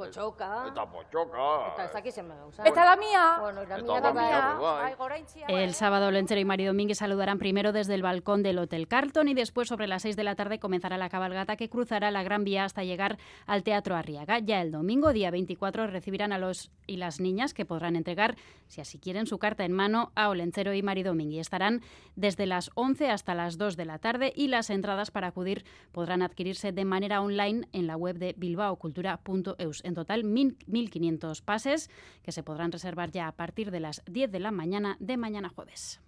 Pochoca. 0.00 0.64
Eta 0.68 0.86
pochoca. 0.86 1.46
Eta 1.74 1.84
ez 1.84 1.92
dakit 1.92 2.14
zenba 2.14 2.36
gauza. 2.36 2.64
Eta 2.64 2.84
la 2.84 2.96
mía. 2.96 3.38
Bueno, 3.40 3.64
la 3.64 3.78
mía 3.78 4.00
la 4.00 4.12
mía, 4.12 4.96
goraintzi, 4.96 5.40
El 5.48 5.74
sábado 5.74 6.10
Lenchero 6.10 6.40
y 6.40 6.44
Mari 6.44 6.64
Domínguez 6.64 6.98
saludarán 6.98 7.38
primero 7.38 7.72
desde 7.72 7.94
el 7.94 8.02
balcón 8.02 8.42
del 8.42 8.58
Hotel 8.58 8.88
Carlton 8.88 9.28
y 9.28 9.34
después 9.34 9.68
sobre 9.68 9.86
las 9.86 10.02
6 10.02 10.16
de 10.16 10.24
la 10.24 10.36
tarde 10.36 10.58
comenzará 10.58 10.96
la 10.96 11.10
cabalgata 11.10 11.56
que 11.56 11.68
cruzará 11.68 12.10
la 12.10 12.22
Gran 12.22 12.44
Vía 12.44 12.64
hasta 12.64 12.82
llegar 12.82 13.18
al 13.46 13.62
Teatro 13.62 13.94
Arriaga. 13.94 14.38
Ya 14.38 14.62
el 14.62 14.70
domingo, 14.70 15.12
día 15.12 15.30
24, 15.30 15.86
recibirán 15.86 16.32
a 16.32 16.38
los 16.38 16.70
y 16.86 16.96
las 16.96 17.20
niñas 17.20 17.52
que 17.52 17.66
podrán 17.66 17.94
entregar, 17.94 18.36
si 18.68 18.80
así 18.80 18.98
quieren, 18.98 19.26
su 19.26 19.38
carta 19.38 19.64
en 19.64 19.72
mano 19.72 20.12
a 20.14 20.28
Olenchero 20.30 20.72
y 20.72 20.82
Mari 20.82 21.02
Domínguez. 21.02 21.42
Estarán 21.42 21.82
desde 22.16 22.46
las 22.46 22.70
11 22.74 23.10
hasta 23.10 23.34
las 23.34 23.58
2 23.58 23.76
de 23.76 23.84
la 23.84 23.98
tarde 23.98 24.32
y 24.34 24.48
las 24.48 24.70
entradas 24.70 25.10
para 25.10 25.28
acudir 25.28 25.64
podrán 25.92 26.22
adquirirse 26.22 26.72
de 26.72 26.84
manera 26.84 27.20
online 27.20 27.68
en 27.72 27.86
la 27.86 27.96
web 27.96 28.16
de 28.16 28.34
bilbaocultura.eus. 28.36 29.84
En 29.90 29.96
total, 29.96 30.22
1.500 30.22 31.42
pases 31.42 31.90
que 32.22 32.30
se 32.30 32.44
podrán 32.44 32.70
reservar 32.70 33.10
ya 33.10 33.26
a 33.26 33.32
partir 33.32 33.72
de 33.72 33.80
las 33.80 34.04
10 34.06 34.30
de 34.30 34.38
la 34.38 34.52
mañana 34.52 34.96
de 35.00 35.16
mañana 35.16 35.48
jueves. 35.48 36.00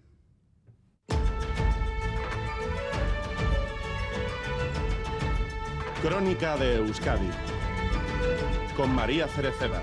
Crónica 6.00 6.56
de 6.58 6.76
Euskadi 6.76 7.30
con 8.76 8.94
María 8.94 9.26
Cereceda. 9.26 9.82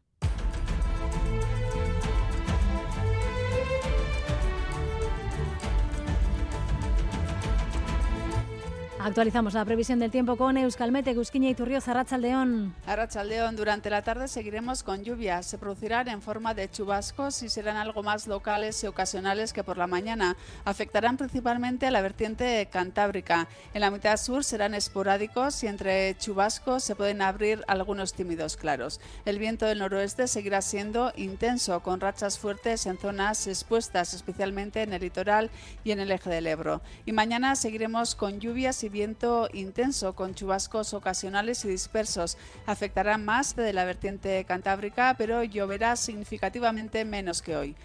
Actualizamos 9.03 9.55
la 9.55 9.65
previsión 9.65 9.97
del 9.97 10.11
tiempo 10.11 10.35
con 10.35 10.57
Euskalmete, 10.57 11.15
Gusquiña 11.15 11.49
y 11.49 11.55
Turrioza, 11.55 11.89
Arrachaldeón. 11.89 12.75
Arrachaldeón, 12.85 13.55
durante 13.55 13.89
la 13.89 14.03
tarde 14.03 14.27
seguiremos 14.27 14.83
con 14.83 15.03
lluvias. 15.03 15.47
Se 15.47 15.57
producirán 15.57 16.07
en 16.07 16.21
forma 16.21 16.53
de 16.53 16.69
chubascos 16.69 17.41
y 17.41 17.49
serán 17.49 17.77
algo 17.77 18.03
más 18.03 18.27
locales 18.27 18.83
y 18.83 18.87
ocasionales 18.87 19.53
que 19.53 19.63
por 19.63 19.79
la 19.79 19.87
mañana. 19.87 20.37
Afectarán 20.65 21.17
principalmente 21.17 21.87
a 21.87 21.91
la 21.91 22.01
vertiente 22.01 22.69
cantábrica. 22.71 23.47
En 23.73 23.81
la 23.81 23.89
mitad 23.89 24.17
sur 24.17 24.43
serán 24.43 24.75
esporádicos 24.75 25.63
y 25.63 25.67
entre 25.67 26.15
chubascos 26.19 26.83
se 26.83 26.95
pueden 26.95 27.23
abrir 27.23 27.63
algunos 27.67 28.13
tímidos 28.13 28.55
claros. 28.55 29.01
El 29.25 29.39
viento 29.39 29.65
del 29.65 29.79
noroeste 29.79 30.27
seguirá 30.27 30.61
siendo 30.61 31.11
intenso, 31.15 31.79
con 31.79 32.01
rachas 32.01 32.37
fuertes 32.37 32.85
en 32.85 32.99
zonas 32.99 33.47
expuestas, 33.47 34.13
especialmente 34.13 34.83
en 34.83 34.93
el 34.93 35.01
litoral 35.01 35.49
y 35.83 35.89
en 35.89 36.01
el 36.01 36.11
eje 36.11 36.29
del 36.29 36.45
Ebro. 36.45 36.81
Y 37.07 37.13
mañana 37.13 37.55
seguiremos 37.55 38.13
con 38.13 38.39
lluvias 38.39 38.83
y 38.83 38.90
viento 38.91 39.49
intenso 39.53 40.13
con 40.13 40.35
chubascos 40.35 40.93
ocasionales 40.93 41.65
y 41.65 41.69
dispersos. 41.69 42.37
Afectará 42.65 43.17
más 43.17 43.55
de 43.55 43.73
la 43.73 43.85
vertiente 43.85 44.43
cantábrica, 44.45 45.15
pero 45.17 45.43
lloverá 45.43 45.95
significativamente 45.95 47.05
menos 47.05 47.41
que 47.41 47.55
hoy. 47.55 47.75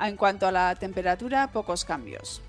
En 0.00 0.16
cuanto 0.16 0.46
a 0.46 0.52
la 0.52 0.74
temperatura, 0.74 1.52
pocos 1.52 1.84
cambios. 1.84 2.42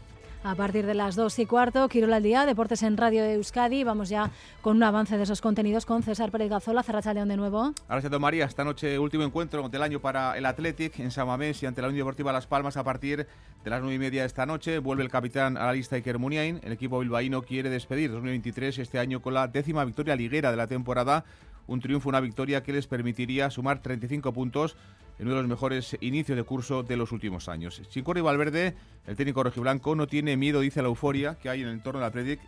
A 0.48 0.56
partir 0.56 0.86
de 0.86 0.94
las 0.94 1.18
2 1.18 1.40
y 1.40 1.46
cuarto, 1.46 1.90
Quirol 1.90 2.14
al 2.14 2.24
día, 2.24 2.46
Deportes 2.46 2.82
en 2.82 2.96
Radio 2.96 3.26
Euskadi. 3.26 3.84
Vamos 3.84 4.08
ya 4.08 4.32
con 4.62 4.78
un 4.78 4.84
avance 4.84 5.18
de 5.18 5.24
esos 5.24 5.42
contenidos 5.42 5.86
con 5.86 6.04
César 6.04 6.32
Pérez 6.32 6.50
Gazola, 6.50 6.86
León 7.14 7.28
de 7.28 7.36
nuevo. 7.36 7.74
Ahora 7.90 8.02
se 8.02 8.08
María, 8.18 8.46
esta 8.46 8.64
noche 8.64 8.98
último 8.98 9.26
encuentro 9.26 9.68
del 9.68 9.82
año 9.82 10.00
para 10.00 10.38
el 10.38 10.46
Athletic 10.46 11.02
en 11.02 11.12
Samamés 11.12 11.62
y 11.64 11.66
ante 11.66 11.82
la 11.82 11.90
Unión 11.90 12.06
Deportiva 12.06 12.32
Las 12.32 12.48
Palmas 12.48 12.78
a 12.78 12.86
partir 12.86 13.28
de 13.62 13.70
las 13.70 13.82
9 13.82 13.96
y 13.96 14.00
media 14.00 14.22
de 14.22 14.28
esta 14.28 14.46
noche. 14.46 14.80
Vuelve 14.80 15.04
el 15.04 15.10
capitán 15.10 15.58
a 15.58 15.66
la 15.66 15.74
lista 15.74 15.98
Iker 15.98 16.18
Muniain. 16.18 16.62
El 16.64 16.72
equipo 16.72 17.00
bilbaíno 17.00 17.42
quiere 17.42 17.70
despedir 17.70 18.10
2023 18.12 18.80
este 18.80 19.00
año 19.00 19.22
con 19.22 19.34
la 19.34 19.50
décima 19.50 19.84
victoria 19.84 20.16
liguera 20.16 20.50
de 20.50 20.56
la 20.56 20.68
temporada. 20.68 21.26
Un 21.68 21.82
triunfo, 21.82 22.08
una 22.08 22.22
victoria 22.22 22.64
que 22.64 22.72
les 22.72 22.88
permitiría 22.88 23.50
sumar 23.50 23.82
35 23.82 24.32
puntos 24.32 24.78
en 25.20 25.28
uno 25.28 25.36
de 25.36 25.42
los 25.42 25.50
mejores 25.50 25.98
inicios 26.02 26.36
de 26.36 26.44
curso 26.44 26.84
de 26.84 26.96
los 26.96 27.12
últimos 27.12 27.50
años. 27.50 27.82
Y 27.94 28.02
Valverde, 28.02 28.76
el 29.06 29.16
técnico 29.16 29.44
rojiblanco, 29.44 29.96
no 29.96 30.08
tiene 30.08 30.38
miedo, 30.38 30.60
dice 30.60 30.82
la 30.82 30.88
euforia 30.88 31.36
que 31.36 31.50
hay 31.50 31.62
en 31.62 31.68
el 31.68 31.74
entorno 31.74 32.00
de 32.00 32.06
la 32.06 32.12
Predic 32.12 32.40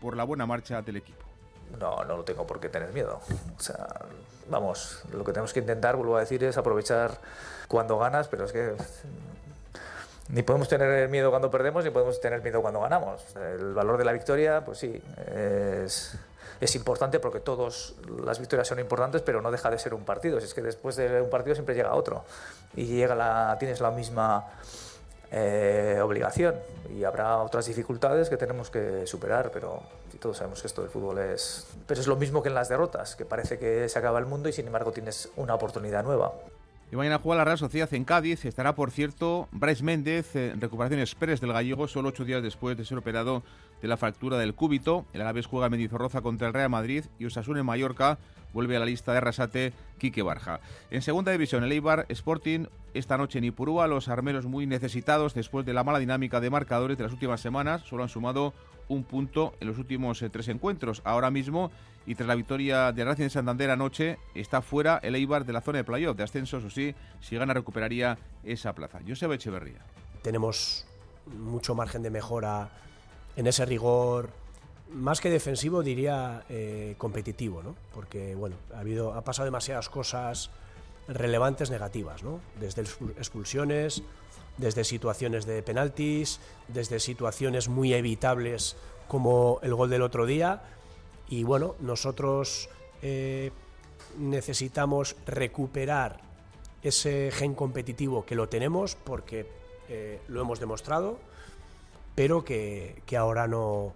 por 0.00 0.16
la 0.16 0.24
buena 0.24 0.46
marcha 0.46 0.82
del 0.82 0.96
equipo. 0.96 1.24
No, 1.78 2.04
no 2.04 2.16
lo 2.18 2.24
tengo 2.24 2.46
por 2.46 2.60
qué 2.60 2.68
tener 2.68 2.92
miedo. 2.92 3.20
O 3.56 3.60
sea, 3.60 3.86
vamos, 4.48 5.02
lo 5.12 5.24
que 5.24 5.32
tenemos 5.32 5.52
que 5.52 5.60
intentar, 5.60 5.96
vuelvo 5.96 6.16
a 6.16 6.20
decir, 6.20 6.42
es 6.44 6.56
aprovechar 6.56 7.18
cuando 7.66 7.98
ganas, 7.98 8.28
pero 8.28 8.44
es 8.44 8.52
que 8.52 8.74
ni 10.30 10.42
podemos 10.42 10.68
tener 10.68 11.08
miedo 11.08 11.30
cuando 11.30 11.50
perdemos, 11.50 11.84
ni 11.84 11.90
podemos 11.90 12.20
tener 12.20 12.42
miedo 12.42 12.60
cuando 12.60 12.80
ganamos. 12.80 13.24
El 13.36 13.74
valor 13.74 13.98
de 13.98 14.04
la 14.04 14.12
victoria, 14.12 14.64
pues 14.64 14.78
sí, 14.78 15.00
es, 15.34 16.18
es 16.60 16.74
importante 16.74 17.20
porque 17.20 17.40
todas 17.40 17.94
las 18.24 18.38
victorias 18.38 18.68
son 18.68 18.78
importantes, 18.78 19.22
pero 19.22 19.40
no 19.40 19.50
deja 19.50 19.70
de 19.70 19.78
ser 19.78 19.94
un 19.94 20.04
partido. 20.04 20.38
Es 20.38 20.54
que 20.54 20.62
después 20.62 20.96
de 20.96 21.20
un 21.20 21.30
partido 21.30 21.54
siempre 21.54 21.74
llega 21.74 21.94
otro 21.94 22.24
y 22.74 22.86
llega 22.86 23.56
tienes 23.58 23.80
la 23.80 23.90
misma 23.90 24.46
eh, 25.30 26.00
obligación 26.02 26.54
y 26.96 27.04
habrá 27.04 27.38
otras 27.38 27.66
dificultades 27.66 28.28
que 28.28 28.36
tenemos 28.36 28.70
que 28.70 29.06
superar, 29.06 29.50
pero 29.52 29.82
todos 30.18 30.38
sabemos 30.38 30.60
que 30.60 30.66
esto 30.66 30.82
del 30.82 30.90
fútbol 30.90 31.18
es... 31.18 31.66
Pero 31.86 32.00
es 32.00 32.06
lo 32.06 32.16
mismo 32.16 32.42
que 32.42 32.48
en 32.48 32.54
las 32.54 32.68
derrotas, 32.68 33.14
que 33.14 33.24
parece 33.24 33.58
que 33.58 33.88
se 33.88 33.98
acaba 33.98 34.18
el 34.18 34.26
mundo 34.26 34.48
y 34.48 34.52
sin 34.52 34.66
embargo 34.66 34.90
tienes 34.92 35.28
una 35.36 35.54
oportunidad 35.54 36.02
nueva. 36.02 36.32
Y 36.90 36.96
mañana 36.96 37.20
juega 37.22 37.38
la 37.38 37.44
Real 37.44 37.58
Sociedad 37.58 37.92
en 37.92 38.04
Cádiz. 38.04 38.46
Estará, 38.46 38.74
por 38.74 38.90
cierto, 38.90 39.46
Bryce 39.52 39.84
Méndez, 39.84 40.34
en 40.34 40.60
recuperación 40.60 41.00
express 41.00 41.40
del 41.40 41.52
gallego, 41.52 41.86
solo 41.86 42.08
ocho 42.08 42.24
días 42.24 42.42
después 42.42 42.78
de 42.78 42.84
ser 42.84 42.96
operado 42.96 43.42
de 43.80 43.88
la 43.88 43.96
fractura 43.96 44.38
del 44.38 44.54
cúbito. 44.54 45.06
El 45.12 45.20
Alavés 45.20 45.46
juega 45.46 45.66
en 45.66 45.72
Mendizorroza 45.72 46.20
contra 46.20 46.48
el 46.48 46.54
Real 46.54 46.70
Madrid 46.70 47.04
y 47.18 47.26
Osasuna 47.26 47.60
en 47.60 47.66
Mallorca 47.66 48.18
vuelve 48.52 48.76
a 48.76 48.80
la 48.80 48.86
lista 48.86 49.12
de 49.12 49.18
Arrasate 49.18 49.72
Quique 49.98 50.22
Barja. 50.22 50.60
En 50.90 51.02
segunda 51.02 51.32
división, 51.32 51.64
el 51.64 51.72
Eibar 51.72 52.06
Sporting 52.08 52.66
esta 52.94 53.18
noche 53.18 53.38
en 53.38 53.44
Ipurúa. 53.44 53.86
Los 53.86 54.08
armeros 54.08 54.46
muy 54.46 54.66
necesitados 54.66 55.34
después 55.34 55.66
de 55.66 55.74
la 55.74 55.84
mala 55.84 55.98
dinámica 55.98 56.40
de 56.40 56.50
marcadores 56.50 56.96
de 56.96 57.04
las 57.04 57.12
últimas 57.12 57.40
semanas. 57.40 57.82
Solo 57.82 58.02
han 58.02 58.08
sumado 58.08 58.54
un 58.88 59.04
punto 59.04 59.54
en 59.60 59.68
los 59.68 59.78
últimos 59.78 60.22
eh, 60.22 60.30
tres 60.30 60.48
encuentros. 60.48 61.02
Ahora 61.04 61.30
mismo 61.30 61.70
y 62.06 62.14
tras 62.14 62.26
la 62.26 62.34
victoria 62.34 62.90
de 62.90 63.04
Racing 63.04 63.24
de 63.24 63.30
Santander 63.30 63.70
anoche, 63.70 64.18
está 64.34 64.62
fuera 64.62 64.98
el 65.02 65.14
Eibar 65.14 65.44
de 65.44 65.52
la 65.52 65.60
zona 65.60 65.78
de 65.78 65.84
playoff 65.84 66.16
de 66.16 66.22
ascenso, 66.22 66.56
o 66.56 66.70
sí, 66.70 66.94
si 67.20 67.36
gana 67.36 67.52
recuperaría 67.52 68.16
esa 68.44 68.72
plaza. 68.72 69.00
Joseba 69.06 69.34
Echeverría. 69.34 69.84
Tenemos 70.22 70.86
mucho 71.26 71.74
margen 71.74 72.02
de 72.02 72.08
mejora 72.08 72.70
en 73.38 73.46
ese 73.46 73.64
rigor, 73.64 74.30
más 74.90 75.20
que 75.20 75.30
defensivo, 75.30 75.84
diría 75.84 76.44
eh, 76.48 76.96
competitivo, 76.98 77.62
¿no? 77.62 77.76
Porque, 77.94 78.34
bueno, 78.34 78.56
ha, 78.74 78.80
habido, 78.80 79.14
ha 79.14 79.22
pasado 79.22 79.44
demasiadas 79.44 79.88
cosas 79.88 80.50
relevantes 81.06 81.70
negativas, 81.70 82.24
¿no? 82.24 82.40
Desde 82.58 82.82
expulsiones, 82.82 84.02
desde 84.56 84.82
situaciones 84.82 85.46
de 85.46 85.62
penaltis, 85.62 86.40
desde 86.66 86.98
situaciones 86.98 87.68
muy 87.68 87.94
evitables 87.94 88.76
como 89.06 89.60
el 89.62 89.72
gol 89.72 89.88
del 89.88 90.02
otro 90.02 90.26
día 90.26 90.64
y 91.28 91.44
bueno, 91.44 91.76
nosotros 91.78 92.68
eh, 93.02 93.52
necesitamos 94.18 95.14
recuperar 95.26 96.22
ese 96.82 97.30
gen 97.32 97.54
competitivo 97.54 98.26
que 98.26 98.34
lo 98.34 98.48
tenemos 98.48 98.96
porque 98.96 99.46
eh, 99.88 100.20
lo 100.26 100.40
hemos 100.40 100.58
demostrado, 100.58 101.20
pero 102.18 102.44
que, 102.44 103.00
que 103.06 103.16
ahora 103.16 103.46
no, 103.46 103.94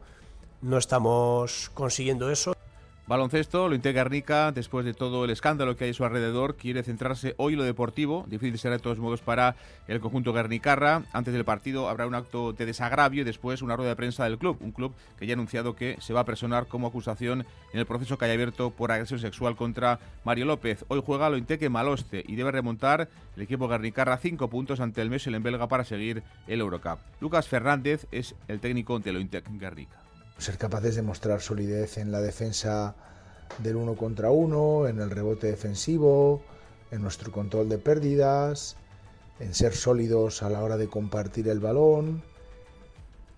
no 0.60 0.78
estamos 0.78 1.72
consiguiendo 1.74 2.30
eso. 2.30 2.54
Baloncesto, 3.04 3.68
lo 3.68 3.74
integra 3.74 4.04
Guernica, 4.04 4.52
después 4.52 4.84
de 4.84 4.94
todo 4.94 5.24
el 5.24 5.30
escándalo 5.30 5.76
que 5.76 5.84
hay 5.84 5.90
a 5.90 5.94
su 5.94 6.04
alrededor, 6.04 6.54
quiere 6.54 6.84
centrarse 6.84 7.34
hoy 7.36 7.54
en 7.54 7.58
lo 7.58 7.64
deportivo. 7.64 8.24
Difícil 8.28 8.58
será 8.60 8.76
de 8.76 8.82
todos 8.82 8.98
modos 8.98 9.20
para 9.22 9.56
el 9.88 10.00
conjunto 10.00 10.32
Guernicarra. 10.32 11.02
Antes 11.12 11.34
del 11.34 11.44
partido 11.44 11.88
habrá 11.88 12.06
un 12.06 12.14
acto 12.14 12.52
de 12.52 12.64
desagravio 12.64 13.22
y 13.22 13.24
después 13.24 13.60
una 13.60 13.74
rueda 13.74 13.90
de 13.90 13.96
prensa 13.96 14.24
del 14.24 14.38
club. 14.38 14.56
Un 14.60 14.70
club 14.70 14.94
que 15.18 15.26
ya 15.26 15.32
ha 15.32 15.34
anunciado 15.34 15.74
que 15.74 15.96
se 16.00 16.12
va 16.12 16.20
a 16.20 16.24
personar 16.24 16.68
como 16.68 16.86
acusación 16.86 17.44
en 17.72 17.80
el 17.80 17.86
proceso 17.86 18.16
que 18.16 18.24
haya 18.24 18.34
abierto 18.34 18.70
por 18.70 18.92
agresión 18.92 19.18
sexual 19.18 19.56
contra 19.56 19.98
Mario 20.24 20.44
López. 20.44 20.84
Hoy 20.86 21.02
juega 21.04 21.28
lo 21.28 21.38
Maloste 21.70 22.24
y 22.26 22.36
debe 22.36 22.52
remontar 22.52 23.08
el 23.36 23.42
equipo 23.42 23.66
Guernicarra 23.66 24.16
cinco 24.18 24.48
puntos 24.48 24.78
ante 24.78 25.02
el 25.02 25.10
Messel 25.10 25.34
en 25.34 25.42
Belga 25.42 25.66
para 25.66 25.84
seguir 25.84 26.22
el 26.46 26.60
Eurocup. 26.60 26.98
Lucas 27.20 27.48
Fernández 27.48 28.06
es 28.12 28.36
el 28.46 28.60
técnico 28.60 29.00
de 29.00 29.12
lo 29.12 29.20
Guernica 29.20 30.01
ser 30.38 30.58
capaces 30.58 30.96
de 30.96 31.02
mostrar 31.02 31.40
solidez 31.40 31.98
en 31.98 32.10
la 32.12 32.20
defensa 32.20 32.94
del 33.58 33.76
uno 33.76 33.94
contra 33.96 34.30
uno, 34.30 34.88
en 34.88 35.00
el 35.00 35.10
rebote 35.10 35.46
defensivo, 35.46 36.42
en 36.90 37.02
nuestro 37.02 37.32
control 37.32 37.68
de 37.68 37.78
pérdidas, 37.78 38.76
en 39.40 39.54
ser 39.54 39.74
sólidos 39.74 40.42
a 40.42 40.50
la 40.50 40.62
hora 40.62 40.76
de 40.76 40.88
compartir 40.88 41.48
el 41.48 41.60
balón. 41.60 42.22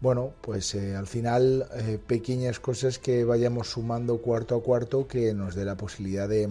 bueno, 0.00 0.35
pues 0.42 0.74
eh, 0.74 0.94
al 0.96 1.07
final 1.07 1.66
eh, 1.76 1.98
pequeñas 2.04 2.61
cosas 2.61 2.98
que 2.98 3.24
vayamos 3.24 3.70
sumando 3.70 4.18
cuarto 4.18 4.57
a 4.57 4.62
cuarto 4.62 5.09
que 5.09 5.33
nos 5.33 5.54
dé 5.54 5.64
la 5.64 5.76
posibilidad 5.76 6.28
de, 6.28 6.48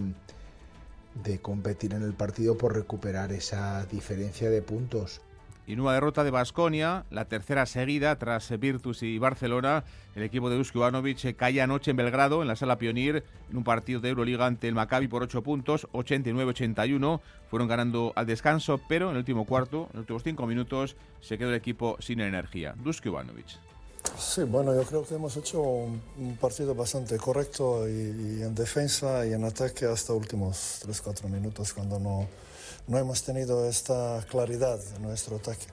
de 1.22 1.38
competir 1.40 1.94
en 1.94 2.02
el 2.02 2.14
partido 2.14 2.58
por 2.58 2.74
recuperar 2.74 3.32
esa 3.32 3.86
diferencia 3.86 4.50
de 4.50 4.62
puntos. 4.62 5.20
Y 5.66 5.76
nueva 5.76 5.94
derrota 5.94 6.24
de 6.24 6.30
Basconia, 6.30 7.06
la 7.10 7.24
tercera 7.24 7.64
seguida 7.64 8.18
tras 8.18 8.50
Virtus 8.58 9.02
y 9.02 9.18
Barcelona. 9.18 9.84
El 10.14 10.22
equipo 10.22 10.50
de 10.50 10.56
Dusko 10.56 10.78
Ivanovic 10.78 11.34
cae 11.36 11.62
anoche 11.62 11.90
en 11.90 11.96
Belgrado, 11.96 12.42
en 12.42 12.48
la 12.48 12.56
sala 12.56 12.76
Pionier, 12.76 13.24
en 13.50 13.56
un 13.56 13.64
partido 13.64 14.00
de 14.00 14.10
Euroliga 14.10 14.44
ante 14.44 14.68
el 14.68 14.74
Maccabi 14.74 15.08
por 15.08 15.22
8 15.22 15.42
puntos, 15.42 15.88
89-81. 15.92 17.20
Fueron 17.48 17.68
ganando 17.68 18.12
al 18.14 18.26
descanso, 18.26 18.78
pero 18.88 19.06
en 19.06 19.12
el 19.12 19.18
último 19.18 19.46
cuarto, 19.46 19.88
en 19.92 20.00
los 20.00 20.02
últimos 20.02 20.22
5 20.24 20.46
minutos, 20.46 20.96
se 21.20 21.38
quedó 21.38 21.48
el 21.48 21.56
equipo 21.56 21.96
sin 21.98 22.20
energía. 22.20 22.74
Dusko 22.76 23.08
Ivanovic. 23.08 23.46
Sí, 24.18 24.42
bueno, 24.44 24.74
yo 24.74 24.82
creo 24.84 25.04
que 25.04 25.14
hemos 25.14 25.36
hecho 25.36 25.60
un 25.60 26.36
partido 26.40 26.74
bastante 26.74 27.16
correcto 27.16 27.88
y, 27.88 28.42
en 28.42 28.54
defensa 28.54 29.26
y 29.26 29.32
en 29.32 29.44
ataque 29.44 29.86
hasta 29.86 30.12
últimos 30.12 30.82
3-4 30.86 31.28
minutos 31.28 31.72
cuando 31.72 31.98
no, 31.98 32.28
no 32.86 32.98
hemos 32.98 33.22
tenido 33.22 33.68
esta 33.68 34.24
claridad 34.28 34.78
en 34.96 35.02
nuestro 35.02 35.36
ataque. 35.36 35.66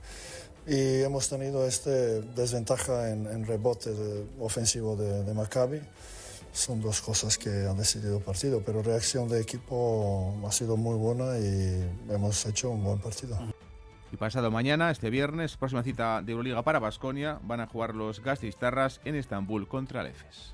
Y 0.67 1.01
hemos 1.01 1.27
tenido 1.27 1.65
esta 1.65 1.89
desventaja 1.89 3.09
en, 3.09 3.45
rebote 3.45 3.91
ofensivo 4.39 4.95
de, 4.95 5.23
de, 5.23 5.33
Maccabi. 5.33 5.81
Son 6.53 6.81
dos 6.81 7.01
cosas 7.01 7.37
que 7.37 7.49
han 7.49 7.77
decidido 7.77 8.17
el 8.17 8.23
partido, 8.23 8.61
pero 8.63 8.83
reacción 8.83 9.27
de 9.27 9.41
equipo 9.41 10.35
ha 10.45 10.51
sido 10.51 10.77
muy 10.77 10.95
buena 10.95 11.39
y 11.39 11.89
hemos 12.09 12.45
hecho 12.45 12.69
un 12.69 12.83
buen 12.83 12.99
partido. 12.99 13.37
Y 14.11 14.17
pasado 14.17 14.51
mañana, 14.51 14.91
este 14.91 15.09
viernes, 15.09 15.55
próxima 15.55 15.83
cita 15.83 16.21
de 16.21 16.33
Euroliga 16.33 16.61
para 16.63 16.79
Basconia, 16.79 17.39
van 17.43 17.61
a 17.61 17.67
jugar 17.67 17.95
los 17.95 18.21
Gastistarras 18.21 18.99
en 19.05 19.15
Estambul 19.15 19.67
contra 19.67 20.01
el 20.01 20.07
EFES. 20.07 20.53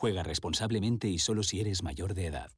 Juega 0.00 0.22
responsablemente 0.22 1.08
y 1.08 1.18
solo 1.18 1.42
si 1.42 1.60
eres 1.60 1.82
mayor 1.82 2.14
de 2.14 2.24
edad. 2.24 2.50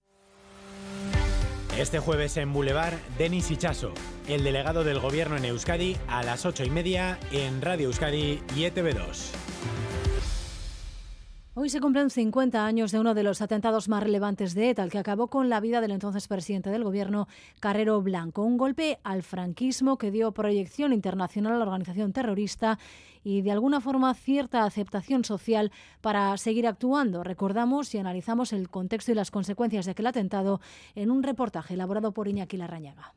Este 1.76 1.98
jueves 1.98 2.36
en 2.36 2.52
Boulevard, 2.52 2.94
Denis 3.18 3.50
Ichaso, 3.50 3.94
el 4.28 4.44
delegado 4.44 4.84
del 4.84 5.00
gobierno 5.00 5.36
en 5.36 5.46
Euskadi, 5.46 5.96
a 6.06 6.22
las 6.22 6.46
ocho 6.46 6.62
y 6.62 6.70
media 6.70 7.18
en 7.32 7.60
Radio 7.60 7.88
Euskadi 7.88 8.40
y 8.54 8.60
ETV2. 8.60 9.41
Hoy 11.54 11.68
se 11.68 11.80
cumplen 11.80 12.08
50 12.08 12.64
años 12.64 12.92
de 12.92 12.98
uno 12.98 13.12
de 13.12 13.22
los 13.22 13.42
atentados 13.42 13.86
más 13.86 14.02
relevantes 14.02 14.54
de 14.54 14.70
ETA, 14.70 14.84
el 14.84 14.90
que 14.90 14.96
acabó 14.96 15.28
con 15.28 15.50
la 15.50 15.60
vida 15.60 15.82
del 15.82 15.90
entonces 15.90 16.26
presidente 16.26 16.70
del 16.70 16.82
gobierno, 16.82 17.28
Carrero 17.60 18.00
Blanco. 18.00 18.42
Un 18.42 18.56
golpe 18.56 18.98
al 19.04 19.22
franquismo 19.22 19.98
que 19.98 20.10
dio 20.10 20.32
proyección 20.32 20.94
internacional 20.94 21.52
a 21.52 21.58
la 21.58 21.64
organización 21.64 22.14
terrorista 22.14 22.78
y 23.22 23.42
de 23.42 23.50
alguna 23.52 23.82
forma 23.82 24.14
cierta 24.14 24.64
aceptación 24.64 25.24
social 25.24 25.72
para 26.00 26.34
seguir 26.38 26.66
actuando. 26.66 27.22
Recordamos 27.22 27.94
y 27.94 27.98
analizamos 27.98 28.54
el 28.54 28.70
contexto 28.70 29.12
y 29.12 29.14
las 29.14 29.30
consecuencias 29.30 29.84
de 29.84 29.90
aquel 29.90 30.06
atentado 30.06 30.62
en 30.94 31.10
un 31.10 31.22
reportaje 31.22 31.74
elaborado 31.74 32.12
por 32.12 32.28
Iñaki 32.28 32.56
Larrañaga. 32.56 33.12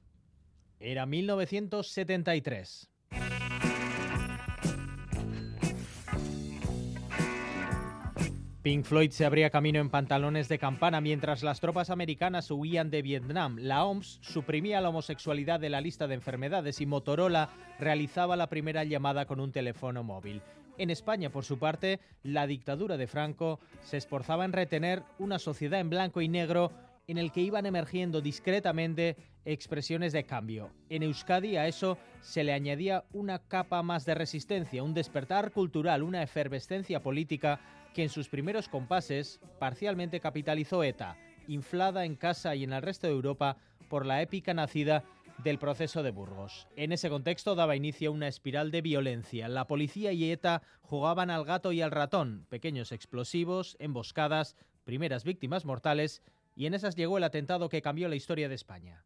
Era 0.82 1.06
1973. 1.06 2.90
Pink 8.66 8.84
Floyd 8.84 9.12
se 9.12 9.26
abría 9.26 9.52
camino 9.52 9.80
en 9.80 9.92
pantalones 9.92 10.50
de 10.50 10.58
campana 10.58 11.00
mientras 11.00 11.44
las 11.44 11.60
tropas 11.60 11.92
americanas 11.92 12.50
huían 12.50 12.90
de 12.90 13.04
Vietnam. 13.04 13.60
La 13.60 13.86
OMS 13.86 14.18
suprimía 14.24 14.82
la 14.82 14.90
homosexualidad 14.90 15.60
de 15.60 15.70
la 15.70 15.82
lista 15.82 16.08
de 16.08 16.16
enfermedades 16.16 16.82
y 16.82 16.88
Motorola 16.88 17.50
realizaba 17.78 18.36
la 18.36 18.50
primera 18.50 18.84
llamada 18.84 19.28
con 19.28 19.40
un 19.40 19.52
teléfono 19.52 20.04
móvil. 20.04 20.42
En 20.80 20.90
España, 20.90 21.30
por 21.30 21.46
su 21.46 21.60
parte, 21.60 22.00
la 22.24 22.48
dictadura 22.48 22.98
de 22.98 23.06
Franco 23.06 23.60
se 23.84 23.98
esforzaba 23.98 24.46
en 24.46 24.54
retener 24.54 25.04
una 25.20 25.38
sociedad 25.38 25.80
en 25.80 25.92
blanco 25.92 26.22
y 26.22 26.28
negro 26.28 26.72
en 27.08 27.20
el 27.20 27.32
que 27.32 27.42
iban 27.42 27.68
emergiendo 27.68 28.20
discretamente 28.20 29.16
expresiones 29.46 30.12
de 30.12 30.24
cambio. 30.24 30.72
En 30.90 31.04
Euskadi 31.04 31.56
a 31.56 31.68
eso 31.68 32.00
se 32.22 32.44
le 32.44 32.52
añadía 32.52 33.04
una 33.14 33.38
capa 33.38 33.84
más 33.84 34.06
de 34.06 34.16
resistencia, 34.16 34.82
un 34.82 34.96
despertar 34.96 35.52
cultural, 35.52 36.02
una 36.02 36.24
efervescencia 36.24 37.00
política 37.04 37.60
que 37.96 38.04
en 38.04 38.10
sus 38.10 38.28
primeros 38.28 38.68
compases 38.68 39.40
parcialmente 39.58 40.20
capitalizó 40.20 40.84
ETA, 40.84 41.18
inflada 41.48 42.04
en 42.04 42.18
casa 42.18 42.54
y 42.54 42.66
en 42.66 42.74
el 42.74 42.82
resto 42.82 43.08
de 43.08 43.14
Europa 43.14 43.56
por 43.88 44.06
la 44.06 44.22
épica 44.22 44.54
nacida 44.54 45.06
del 45.38 45.60
proceso 45.60 46.04
de 46.04 46.12
Burgos. 46.12 46.68
En 46.76 46.92
ese 46.92 47.10
contexto 47.10 47.56
daba 47.56 47.78
inicio 47.78 48.10
a 48.10 48.14
una 48.14 48.28
espiral 48.28 48.70
de 48.70 48.82
violencia. 48.82 49.48
La 49.48 49.66
policía 49.66 50.12
y 50.12 50.30
ETA 50.30 50.62
jugaban 50.82 51.30
al 51.30 51.46
gato 51.46 51.72
y 51.72 51.82
al 51.82 51.92
ratón, 51.92 52.46
pequeños 52.50 52.92
explosivos, 52.92 53.78
emboscadas, 53.80 54.58
primeras 54.84 55.24
víctimas 55.24 55.64
mortales, 55.64 56.22
y 56.54 56.66
en 56.66 56.74
esas 56.74 56.96
llegó 56.96 57.18
el 57.18 57.24
atentado 57.24 57.70
que 57.70 57.82
cambió 57.82 58.10
la 58.10 58.16
historia 58.16 58.50
de 58.50 58.56
España. 58.56 59.06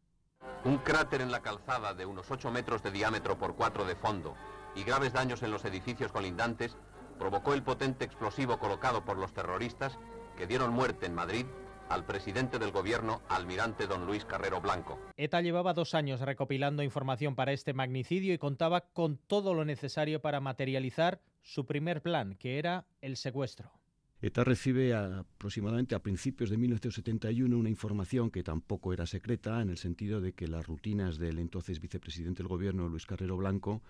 Un 0.64 0.78
cráter 0.78 1.20
en 1.20 1.30
la 1.30 1.42
calzada 1.42 1.94
de 1.94 2.06
unos 2.06 2.28
8 2.28 2.50
metros 2.50 2.82
de 2.82 2.90
diámetro 2.90 3.38
por 3.38 3.54
4 3.54 3.84
de 3.84 3.94
fondo 3.94 4.34
y 4.74 4.82
graves 4.82 5.12
daños 5.12 5.42
en 5.44 5.52
los 5.52 5.64
edificios 5.64 6.10
colindantes 6.12 6.76
provocó 7.20 7.52
el 7.52 7.62
potente 7.62 8.06
explosivo 8.06 8.58
colocado 8.58 9.04
por 9.04 9.18
los 9.18 9.34
terroristas 9.34 9.98
que 10.38 10.46
dieron 10.46 10.72
muerte 10.72 11.04
en 11.04 11.14
Madrid 11.14 11.44
al 11.90 12.06
presidente 12.06 12.58
del 12.58 12.70
gobierno, 12.70 13.20
almirante 13.28 13.86
don 13.86 14.06
Luis 14.06 14.24
Carrero 14.24 14.60
Blanco. 14.60 14.98
ETA 15.16 15.42
llevaba 15.42 15.74
dos 15.74 15.94
años 15.94 16.20
recopilando 16.20 16.82
información 16.82 17.34
para 17.34 17.52
este 17.52 17.74
magnicidio 17.74 18.32
y 18.32 18.38
contaba 18.38 18.80
con 18.92 19.18
todo 19.18 19.54
lo 19.54 19.64
necesario 19.64 20.22
para 20.22 20.40
materializar 20.40 21.20
su 21.42 21.66
primer 21.66 22.00
plan, 22.00 22.36
que 22.36 22.58
era 22.58 22.86
el 23.02 23.16
secuestro. 23.16 23.79
ETA 24.22 24.44
recibe 24.44 24.92
aproximadamente 24.92 25.94
a 25.94 26.02
principios 26.02 26.50
de 26.50 26.58
1971 26.58 27.56
una 27.56 27.70
información 27.70 28.30
que 28.30 28.42
tampoco 28.42 28.92
era 28.92 29.06
secreta, 29.06 29.62
en 29.62 29.70
el 29.70 29.78
sentido 29.78 30.20
de 30.20 30.34
que 30.34 30.46
las 30.46 30.66
rutinas 30.66 31.16
del 31.16 31.38
entonces 31.38 31.80
vicepresidente 31.80 32.42
del 32.42 32.48
gobierno, 32.48 32.86
Luis 32.86 33.06
Carrero 33.06 33.38
Blanco, 33.38 33.80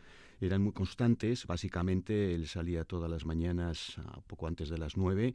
eran 0.41 0.63
muy 0.63 0.73
constantes. 0.73 1.47
Básicamente, 1.47 2.33
él 2.33 2.47
salía 2.47 2.85
todas 2.85 3.11
las 3.11 3.27
mañanas, 3.27 3.99
a 3.99 4.21
poco 4.21 4.47
antes 4.47 4.69
de 4.69 4.79
las 4.79 4.97
nueve, 4.97 5.35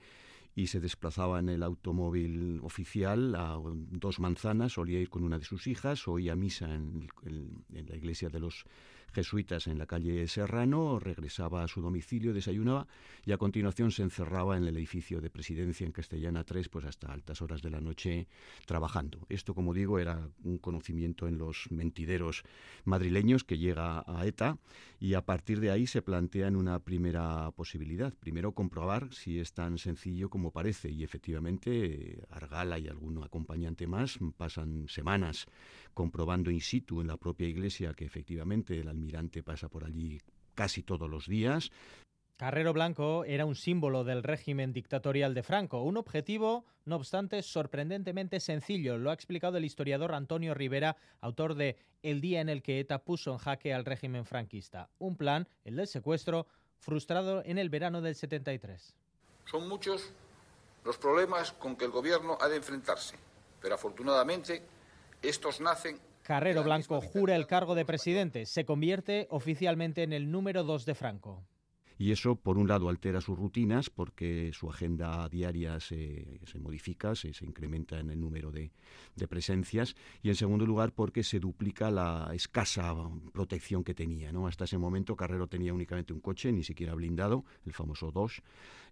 y 0.55 0.67
se 0.67 0.79
desplazaba 0.79 1.39
en 1.39 1.49
el 1.49 1.63
automóvil 1.63 2.61
oficial 2.63 3.35
a 3.35 3.59
dos 3.91 4.21
manzanas, 4.21 4.71
solía 4.71 5.01
ir 5.01 5.09
con 5.09 5.25
una 5.25 5.37
de 5.37 5.43
sus 5.43 5.67
hijas, 5.67 6.07
oía 6.07 6.37
misa 6.37 6.73
en 6.73 7.09
la 7.69 7.97
iglesia 7.97 8.29
de 8.29 8.39
los 8.39 8.65
jesuitas 9.16 9.68
en 9.68 9.80
la 9.80 9.86
calle 9.86 10.28
Serrano, 10.28 10.99
regresaba 10.99 11.63
a 11.63 11.70
su 11.70 11.82
domicilio, 11.82 12.34
desayunaba 12.34 12.86
y 13.26 13.32
a 13.32 13.38
continuación 13.38 13.91
se 13.91 14.03
encerraba 14.03 14.57
en 14.57 14.66
el 14.66 14.76
edificio 14.76 15.22
de 15.22 15.30
presidencia 15.30 15.86
en 15.86 15.93
Castellana 15.93 16.43
3 16.43 16.68
pues 16.68 16.84
hasta 16.84 17.13
altas 17.13 17.41
horas 17.41 17.61
de 17.61 17.70
la 17.70 17.80
noche 17.80 18.28
trabajando. 18.66 19.26
Esto, 19.30 19.55
como 19.55 19.74
digo, 19.74 19.99
era 19.99 20.30
un 20.43 20.57
conocimiento 20.57 21.30
en 21.30 21.38
los 21.38 21.72
mentideros 21.72 22.43
madrileños 22.84 23.45
que 23.45 23.57
llega 23.57 24.03
a 24.05 24.26
ETA 24.26 24.57
y 24.99 25.13
a 25.13 25.26
partir 25.26 25.61
de 25.61 25.72
ahí 25.72 25.88
se 25.88 26.01
plantean 26.01 26.57
una 26.57 26.80
primera 26.80 27.51
posibilidad. 27.51 28.13
Primero 28.20 28.51
comprobar 28.51 29.13
si 29.13 29.39
es 29.39 29.53
tan 29.53 29.78
sencillo 29.78 30.30
como 30.30 30.51
parece 30.51 30.91
y 30.91 31.03
efectivamente 31.05 32.22
Argala 32.30 32.80
y 32.80 32.89
algún 32.89 33.24
acompañante 33.24 33.88
más 33.88 34.20
pasan 34.36 34.88
semanas 34.89 35.47
comprobando 35.95 36.51
in 36.51 36.61
situ 36.61 37.01
en 37.01 37.07
la 37.07 37.17
propia 37.17 37.47
iglesia 37.47 37.95
que 37.95 38.05
efectivamente 38.05 38.79
el 38.79 38.87
almirante 38.87 39.41
pasa 39.41 39.69
por 39.69 39.85
allí 39.85 40.21
casi 40.53 40.83
todos 40.83 41.09
los 41.09 41.25
días. 41.25 41.71
Carrero 42.37 42.73
Blanco 42.73 43.23
era 43.23 43.45
un 43.45 43.55
símbolo 43.55 44.03
del 44.03 44.21
régimen 44.21 44.73
dictatorial 44.73 45.33
de 45.33 45.41
Franco, 45.41 45.83
un 45.83 45.95
objetivo, 45.95 46.65
no 46.83 46.97
obstante, 46.97 47.41
sorprendentemente 47.41 48.41
sencillo. 48.41 48.97
Lo 48.97 49.09
ha 49.09 49.13
explicado 49.13 49.57
el 49.57 49.63
historiador 49.63 50.13
Antonio 50.13 50.53
Rivera, 50.53 50.97
autor 51.21 51.55
de 51.55 51.77
El 52.03 52.19
día 52.19 52.41
en 52.41 52.49
el 52.49 52.61
que 52.61 52.81
ETA 52.81 53.05
puso 53.05 53.31
en 53.31 53.37
jaque 53.37 53.73
al 53.73 53.85
régimen 53.85 54.25
franquista. 54.25 54.89
Un 54.99 55.15
plan, 55.15 55.47
el 55.63 55.77
del 55.77 55.87
secuestro, 55.87 56.45
frustrado 56.77 57.41
en 57.45 57.57
el 57.57 57.69
verano 57.69 58.01
del 58.01 58.15
73. 58.15 58.93
Son 59.45 59.69
muchos 59.69 60.11
los 60.83 60.97
problemas 60.97 61.53
con 61.53 61.77
que 61.77 61.85
el 61.85 61.91
gobierno 61.91 62.37
ha 62.41 62.49
de 62.49 62.57
enfrentarse, 62.57 63.15
pero 63.61 63.75
afortunadamente 63.75 64.61
estos 65.28 65.61
nacen 65.61 65.99
Carrero 66.26 66.63
Blanco 66.63 67.01
jura 67.01 67.36
el 67.36 67.45
cargo 67.45 67.76
de 67.76 67.86
presidente. 67.86 68.47
Se 68.47 68.65
convierte 68.65 69.28
oficialmente 69.30 70.01
en 70.01 70.11
el 70.11 70.32
número 70.32 70.63
dos 70.63 70.84
de 70.84 70.95
Franco. 70.95 71.45
Y 71.97 72.11
eso, 72.11 72.35
por 72.35 72.57
un 72.57 72.67
lado, 72.67 72.89
altera 72.89 73.21
sus 73.21 73.37
rutinas 73.37 73.89
porque 73.89 74.51
su 74.53 74.69
agenda 74.69 75.27
diaria 75.29 75.79
se, 75.79 76.41
se 76.45 76.59
modifica, 76.59 77.15
se, 77.15 77.33
se, 77.33 77.45
incrementa 77.45 77.99
en 77.99 78.09
el 78.09 78.19
número 78.19 78.51
de, 78.51 78.71
de, 79.15 79.27
presencias. 79.27 79.95
Y, 80.21 80.29
en 80.29 80.35
segundo 80.35 80.65
lugar, 80.65 80.91
porque 80.91 81.23
se 81.23 81.39
duplica 81.39 81.89
la 81.91 82.29
escasa 82.33 82.93
protección 83.31 83.83
que 83.83 83.93
tenía. 83.93 84.33
¿no? 84.33 84.47
Hasta 84.47 84.65
ese 84.65 84.77
momento, 84.77 85.15
Carrero 85.15 85.47
tenía 85.47 85.73
únicamente 85.73 86.11
un 86.11 86.19
coche, 86.19 86.51
ni 86.51 86.63
siquiera 86.63 86.93
blindado, 86.95 87.45
el 87.65 87.71
famoso 87.71 88.11
Dodge, 88.11 88.41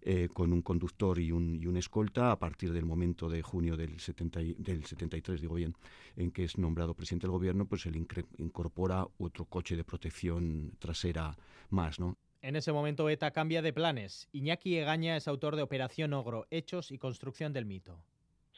eh, 0.01 0.29
con 0.31 0.53
un 0.53 0.61
conductor 0.61 1.19
y 1.19 1.31
un, 1.31 1.55
y 1.55 1.67
un, 1.67 1.75
escolta. 1.75 2.31
A 2.31 2.39
partir 2.39 2.71
del 2.71 2.85
momento 2.85 3.27
de 3.27 3.41
junio 3.41 3.75
del, 3.75 3.99
70, 3.99 4.39
del 4.57 4.85
73, 4.85 5.41
digo 5.41 5.55
bien, 5.55 5.75
en 6.15 6.31
que 6.31 6.45
es 6.45 6.57
nombrado 6.57 6.93
presidente 6.93 7.27
del 7.27 7.31
gobierno, 7.31 7.65
pues 7.65 7.85
él 7.85 7.97
incorpora 8.37 9.05
otro 9.17 9.43
coche 9.45 9.75
de 9.75 9.83
protección 9.83 10.71
trasera 10.79 11.37
más. 11.69 11.99
¿no? 11.99 12.17
En 12.43 12.57
ese 12.57 12.73
momento 12.73 13.07
ETA 13.07 13.31
cambia 13.31 13.61
de 13.61 13.71
planes. 13.71 14.27
Iñaki 14.33 14.77
Egaña 14.77 15.15
es 15.15 15.29
autor 15.29 15.55
de 15.55 15.61
Operación 15.61 16.11
Ogro, 16.11 16.45
Hechos 16.51 16.91
y 16.91 16.97
Construcción 16.97 17.53
del 17.53 17.65
Mito. 17.65 18.03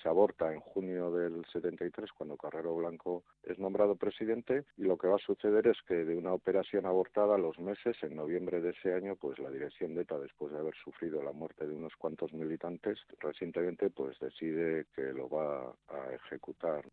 Se 0.02 0.10
aborta 0.10 0.52
en 0.52 0.60
junio 0.60 1.12
del 1.12 1.46
73 1.54 2.12
cuando 2.14 2.36
Carrero 2.36 2.76
Blanco 2.76 3.24
es 3.44 3.60
nombrado 3.60 3.96
presidente 3.96 4.66
y 4.76 4.86
lo 4.86 4.98
que 4.98 5.08
va 5.08 5.18
a 5.18 5.26
suceder 5.28 5.68
es 5.68 5.78
que 5.88 6.04
de 6.04 6.18
una 6.18 6.34
operación 6.34 6.88
abortada 6.88 7.36
a 7.36 7.38
los 7.38 7.60
meses, 7.60 7.96
en 8.02 8.16
noviembre 8.16 8.60
de 8.60 8.72
ese 8.72 8.92
año, 8.92 9.16
pues 9.18 9.38
la 9.38 9.52
dirección 9.52 9.94
de 9.94 10.02
ETA, 10.02 10.18
después 10.18 10.52
de 10.52 10.58
haber 10.58 10.74
sufrido 10.84 11.22
la 11.22 11.32
muerte 11.32 11.68
de 11.68 11.76
unos 11.76 11.96
cuantos 11.96 12.34
militantes, 12.34 12.98
recientemente 13.20 13.92
pues 13.92 14.18
decide 14.20 14.88
que 14.96 15.14
lo 15.14 15.30
va 15.30 15.76
a 15.90 16.12
ejecutar. 16.12 16.84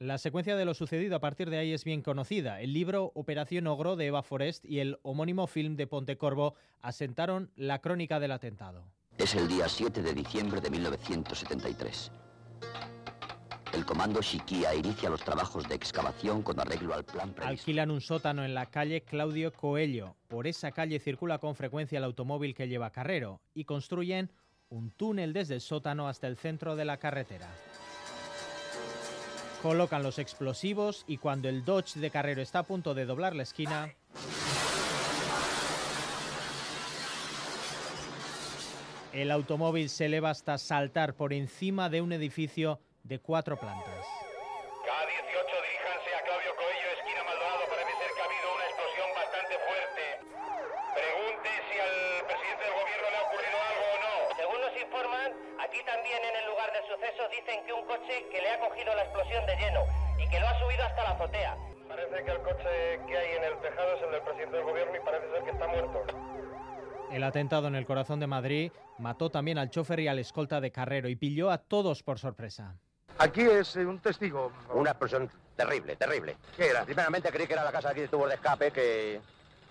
La 0.00 0.16
secuencia 0.18 0.54
de 0.54 0.64
lo 0.64 0.74
sucedido 0.74 1.16
a 1.16 1.20
partir 1.20 1.50
de 1.50 1.58
ahí 1.58 1.72
es 1.72 1.82
bien 1.82 2.02
conocida. 2.02 2.60
El 2.60 2.72
libro 2.72 3.10
Operación 3.16 3.66
Ogro 3.66 3.96
de 3.96 4.06
Eva 4.06 4.22
Forest 4.22 4.64
y 4.64 4.78
el 4.78 5.00
homónimo 5.02 5.48
film 5.48 5.74
de 5.74 5.88
Pontecorvo 5.88 6.54
asentaron 6.80 7.50
la 7.56 7.80
crónica 7.80 8.20
del 8.20 8.30
atentado. 8.30 8.84
Es 9.18 9.34
el 9.34 9.48
día 9.48 9.68
7 9.68 10.00
de 10.00 10.14
diciembre 10.14 10.60
de 10.60 10.70
1973. 10.70 12.12
El 13.74 13.84
comando 13.84 14.22
Shikia 14.22 14.72
inicia 14.76 15.10
los 15.10 15.24
trabajos 15.24 15.68
de 15.68 15.74
excavación 15.74 16.42
con 16.42 16.60
arreglo 16.60 16.94
al 16.94 17.04
plan 17.04 17.32
previsto. 17.32 17.48
Alquilan 17.48 17.90
un 17.90 18.00
sótano 18.00 18.44
en 18.44 18.54
la 18.54 18.66
calle 18.66 19.02
Claudio 19.02 19.52
Coello. 19.52 20.14
Por 20.28 20.46
esa 20.46 20.70
calle 20.70 21.00
circula 21.00 21.38
con 21.38 21.56
frecuencia 21.56 21.98
el 21.98 22.04
automóvil 22.04 22.54
que 22.54 22.68
lleva 22.68 22.92
Carrero 22.92 23.40
y 23.52 23.64
construyen 23.64 24.30
un 24.68 24.92
túnel 24.92 25.32
desde 25.32 25.54
el 25.54 25.60
sótano 25.60 26.06
hasta 26.06 26.28
el 26.28 26.36
centro 26.36 26.76
de 26.76 26.84
la 26.84 26.98
carretera. 26.98 27.48
Colocan 29.62 30.04
los 30.04 30.18
explosivos 30.18 31.04
y 31.08 31.18
cuando 31.18 31.48
el 31.48 31.64
Dodge 31.64 31.98
de 31.98 32.10
Carrero 32.10 32.40
está 32.40 32.60
a 32.60 32.62
punto 32.62 32.94
de 32.94 33.06
doblar 33.06 33.34
la 33.34 33.42
esquina... 33.42 33.92
El 39.12 39.32
automóvil 39.32 39.88
se 39.88 40.06
eleva 40.06 40.30
hasta 40.30 40.58
saltar 40.58 41.14
por 41.14 41.32
encima 41.32 41.88
de 41.88 42.02
un 42.02 42.12
edificio 42.12 42.78
de 43.02 43.18
cuatro 43.18 43.58
plantas. 43.58 44.17
Atentado 67.38 67.68
en 67.68 67.76
el 67.76 67.86
corazón 67.86 68.18
de 68.18 68.26
Madrid 68.26 68.72
mató 68.98 69.30
también 69.30 69.58
al 69.58 69.70
chofer 69.70 70.00
y 70.00 70.08
al 70.08 70.18
escolta 70.18 70.60
de 70.60 70.72
Carrero 70.72 71.08
y 71.08 71.14
pilló 71.14 71.52
a 71.52 71.58
todos 71.58 72.02
por 72.02 72.18
sorpresa. 72.18 72.76
Aquí 73.18 73.42
es 73.42 73.76
eh, 73.76 73.86
un 73.86 74.00
testigo. 74.00 74.50
Una 74.74 74.90
explosión 74.90 75.30
terrible, 75.54 75.94
terrible. 75.94 76.36
¿Qué 76.56 76.66
era? 76.66 76.84
Primeramente 76.84 77.30
creí 77.30 77.46
que 77.46 77.52
era 77.52 77.62
la 77.62 77.70
casa 77.70 77.90
aquí 77.90 78.00
de 78.00 78.08
tubos 78.08 78.28
de 78.28 78.34
escape 78.34 78.72
que, 78.72 79.20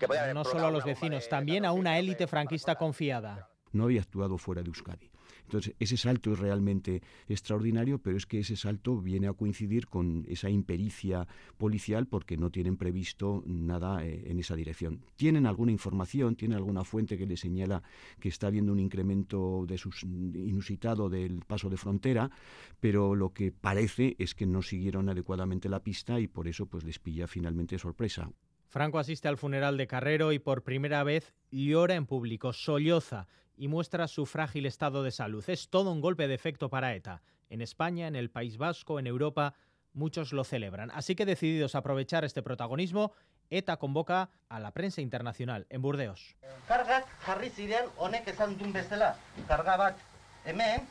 que 0.00 0.06
podía 0.06 0.22
haber 0.22 0.34
No 0.34 0.44
solo 0.44 0.68
a 0.68 0.70
los 0.70 0.82
vecinos, 0.82 1.28
también 1.28 1.66
a 1.66 1.72
una 1.72 1.98
élite 1.98 2.26
franquista 2.26 2.74
confiada. 2.76 3.50
No 3.72 3.84
había 3.84 4.00
actuado 4.00 4.38
fuera 4.38 4.62
de 4.62 4.68
Euskadi. 4.68 5.10
Entonces, 5.48 5.74
ese 5.78 5.96
salto 5.96 6.34
es 6.34 6.38
realmente 6.38 7.00
extraordinario, 7.26 7.98
pero 7.98 8.18
es 8.18 8.26
que 8.26 8.40
ese 8.40 8.54
salto 8.54 8.98
viene 8.98 9.28
a 9.28 9.32
coincidir 9.32 9.86
con 9.86 10.26
esa 10.28 10.50
impericia 10.50 11.26
policial 11.56 12.06
porque 12.06 12.36
no 12.36 12.50
tienen 12.50 12.76
previsto 12.76 13.42
nada 13.46 14.04
eh, 14.04 14.24
en 14.26 14.38
esa 14.38 14.54
dirección. 14.56 15.00
Tienen 15.16 15.46
alguna 15.46 15.72
información, 15.72 16.36
tienen 16.36 16.58
alguna 16.58 16.84
fuente 16.84 17.16
que 17.16 17.24
les 17.24 17.40
señala 17.40 17.82
que 18.20 18.28
está 18.28 18.48
habiendo 18.48 18.72
un 18.72 18.78
incremento 18.78 19.64
de 19.66 19.78
sus, 19.78 20.02
inusitado 20.02 21.08
del 21.08 21.40
paso 21.46 21.70
de 21.70 21.78
frontera, 21.78 22.30
pero 22.78 23.14
lo 23.14 23.32
que 23.32 23.50
parece 23.50 24.16
es 24.18 24.34
que 24.34 24.44
no 24.44 24.60
siguieron 24.60 25.08
adecuadamente 25.08 25.70
la 25.70 25.82
pista 25.82 26.20
y 26.20 26.28
por 26.28 26.46
eso 26.46 26.66
pues 26.66 26.84
les 26.84 26.98
pilla 26.98 27.26
finalmente 27.26 27.78
sorpresa. 27.78 28.30
Franco 28.66 28.98
asiste 28.98 29.28
al 29.28 29.38
funeral 29.38 29.78
de 29.78 29.86
Carrero 29.86 30.30
y 30.32 30.38
por 30.38 30.62
primera 30.62 31.02
vez 31.04 31.32
llora 31.50 31.94
en 31.94 32.04
público, 32.04 32.52
solloza 32.52 33.28
y 33.58 33.68
muestra 33.68 34.08
su 34.08 34.24
frágil 34.24 34.66
estado 34.66 35.02
de 35.02 35.10
salud. 35.10 35.44
Es 35.48 35.68
todo 35.68 35.90
un 35.90 36.00
golpe 36.00 36.28
de 36.28 36.34
efecto 36.34 36.70
para 36.70 36.94
ETA. 36.94 37.20
En 37.50 37.60
España, 37.60 38.06
en 38.06 38.16
el 38.16 38.30
País 38.30 38.56
Vasco, 38.56 38.98
en 38.98 39.06
Europa, 39.06 39.54
muchos 39.92 40.32
lo 40.32 40.44
celebran. 40.44 40.90
Así 40.92 41.14
que 41.14 41.26
decididos 41.26 41.74
a 41.74 41.78
aprovechar 41.78 42.24
este 42.24 42.42
protagonismo, 42.42 43.12
ETA 43.50 43.78
convoca 43.78 44.30
a 44.48 44.60
la 44.60 44.70
prensa 44.70 45.00
internacional 45.00 45.66
en 45.70 45.82
Burdeos. 45.82 46.36
Kargak 46.68 47.06
jarri 47.24 47.50
ziren 47.50 47.86
honek 47.96 48.28
esan 48.28 48.56
duen 48.58 48.72
bezala. 48.72 49.16
Karga 49.48 49.76
bat 49.76 49.96
hemen, 50.44 50.86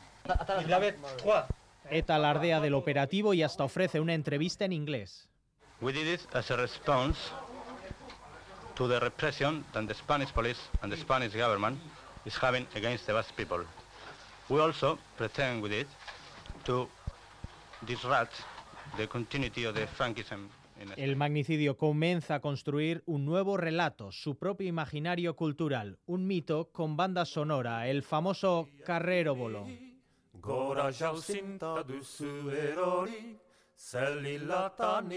ETA 1.90 2.14
alardea 2.16 2.60
del 2.60 2.74
operativo 2.74 3.32
y 3.32 3.42
hasta 3.42 3.64
ofrece 3.64 4.00
una 4.00 4.14
entrevista 4.14 4.64
en 4.64 4.72
inglés. 4.72 5.28
We 5.80 5.92
did 5.92 6.06
it 6.06 6.20
as 6.34 6.50
a 6.50 6.56
response 6.56 7.18
to 8.74 8.88
the 8.88 9.00
repression 9.00 9.64
that 9.72 9.86
the 9.86 9.94
Spanish 9.94 10.32
police 10.32 10.58
and 10.82 10.92
the 10.92 10.98
Spanish 10.98 11.34
government 11.34 11.78
is 12.28 12.36
having 12.42 12.66
against 12.74 13.06
the 13.06 13.12
Basque 13.12 13.34
people. 13.34 13.64
We 14.48 14.60
also 14.60 14.98
pretend 15.16 15.62
with 15.62 15.72
it 15.72 15.88
to 16.64 16.88
disrupt 17.86 18.34
the 18.98 19.06
continuity 19.06 19.64
of 19.64 19.74
the 19.74 19.86
Frankism. 19.86 20.48
El 20.96 21.16
magnicidio 21.16 21.76
comienza 21.76 22.36
a 22.36 22.40
construir 22.40 23.02
un 23.06 23.24
nuevo 23.24 23.56
relato, 23.56 24.12
su 24.12 24.36
propio 24.36 24.68
imaginario 24.68 25.34
cultural, 25.34 25.98
un 26.06 26.24
mito 26.24 26.70
con 26.70 26.96
banda 26.96 27.24
sonora, 27.24 27.88
el 27.88 28.04
famoso 28.04 28.68
Carrero 28.84 29.34
Bolo. 29.34 29.66
Gora 30.34 30.92
jauzinta 30.92 31.82
duzu 31.82 32.50
erori, 32.50 33.36
zelilatan. 33.74 35.10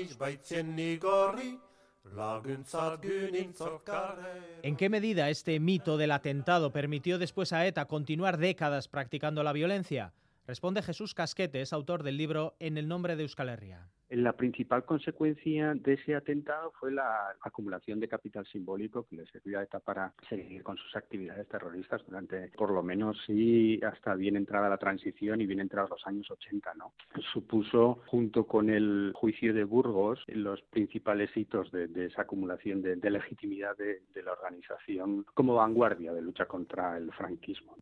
¿En 4.64 4.76
qué 4.76 4.90
medida 4.90 5.30
este 5.30 5.60
mito 5.60 5.98
del 5.98 6.12
atentado 6.12 6.72
permitió 6.72 7.18
después 7.18 7.54
a 7.54 7.66
ETA 7.66 7.86
continuar 7.86 8.38
décadas 8.38 8.88
practicando 8.88 9.44
la 9.44 9.54
violencia? 9.54 10.14
Responde 10.46 10.82
Jesús 10.82 11.14
Casquete, 11.14 11.62
es 11.62 11.74
autor 11.74 12.04
del 12.04 12.18
libro 12.18 12.56
En 12.60 12.78
el 12.78 12.88
nombre 12.88 13.16
de 13.16 13.24
Euskal 13.24 13.50
Herria. 13.50 13.90
La 14.12 14.34
principal 14.34 14.84
consecuencia 14.84 15.74
de 15.74 15.94
ese 15.94 16.16
atentado 16.16 16.74
fue 16.78 16.92
la 16.92 17.34
acumulación 17.40 17.98
de 18.02 18.10
capital 18.10 18.46
simbólico 18.46 19.08
que 19.08 19.16
le 19.16 19.26
sirvió 19.28 19.60
a 19.60 19.64
ETA 19.64 19.80
para 19.80 20.14
seguir 20.28 20.64
con 20.64 20.76
sus 20.76 20.94
actividades 20.98 21.48
terroristas 21.48 22.04
durante, 22.06 22.50
por 22.58 22.72
lo 22.72 22.84
menos, 22.84 23.18
sí, 23.26 23.80
hasta 23.82 24.16
bien 24.16 24.36
entrada 24.36 24.68
la 24.68 24.78
transición 24.78 25.40
y 25.40 25.46
bien 25.46 25.62
entrados 25.62 25.92
los 25.92 26.06
años 26.06 26.30
80, 26.30 26.74
¿no? 26.74 26.92
Supuso, 27.32 28.02
junto 28.08 28.46
con 28.46 28.70
el 28.70 29.14
juicio 29.16 29.54
de 29.54 29.64
Burgos, 29.64 30.22
los 30.28 30.62
principales 30.64 31.30
hitos 31.38 31.72
de, 31.72 31.90
esa 32.06 32.24
acumulación 32.24 32.82
de, 32.82 33.10
legitimidad 33.10 33.78
de 33.78 34.24
la 34.24 34.34
organización 34.34 35.26
como 35.34 35.56
vanguardia 35.56 36.12
de 36.12 36.22
lucha 36.22 36.48
contra 36.48 36.98
el 36.98 37.14
franquismo. 37.14 37.78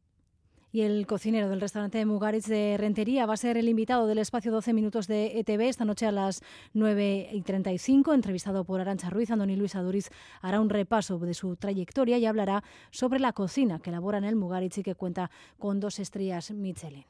Y 0.71 0.81
el 0.81 1.07
cocinero 1.07 1.49
del 1.49 1.61
restaurante 1.61 2.05
Mugaritz 2.05 2.45
de 2.45 2.77
Rentería 2.77 3.25
va 3.25 3.33
a 3.33 3.37
ser 3.37 3.57
el 3.57 3.67
invitado 3.67 4.05
del 4.05 4.19
espacio 4.19 4.51
12 4.51 4.71
minutos 4.73 5.07
de 5.07 5.39
ETV 5.39 5.61
esta 5.61 5.83
noche 5.83 6.05
a 6.05 6.11
las 6.11 6.43
9 6.73 7.29
y 7.31 7.41
35. 7.41 8.13
Entrevistado 8.13 8.63
por 8.63 8.79
Arancha 8.79 9.09
Ruiz, 9.09 9.31
Andoni 9.31 9.55
Luis 9.55 9.75
Aduriz 9.75 10.11
hará 10.41 10.61
un 10.61 10.69
repaso 10.69 11.17
de 11.17 11.33
su 11.33 11.55
trayectoria 11.55 12.19
y 12.19 12.27
hablará 12.27 12.63
sobre 12.91 13.19
la 13.19 13.33
cocina 13.33 13.79
que 13.79 13.89
elabora 13.89 14.19
en 14.19 14.25
el 14.25 14.35
Mugaritz 14.35 14.77
y 14.77 14.83
que 14.83 14.93
cuenta 14.93 15.31
con 15.57 15.79
dos 15.79 15.97
estrellas 15.97 16.51
Michelin. 16.51 17.05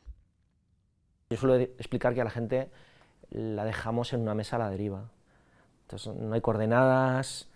Yo 1.29 1.35
suelo 1.35 1.55
explicar 1.55 2.13
que 2.13 2.21
a 2.21 2.23
la 2.23 2.29
gente 2.29 2.69
la 3.29 3.65
dejamos 3.65 4.13
en 4.13 4.21
una 4.21 4.35
mesa 4.35 4.55
a 4.55 4.59
la 4.59 4.69
deriva. 4.69 5.11
Entonces 5.81 6.15
no 6.15 6.33
hay 6.33 6.39
coordenadas 6.39 7.49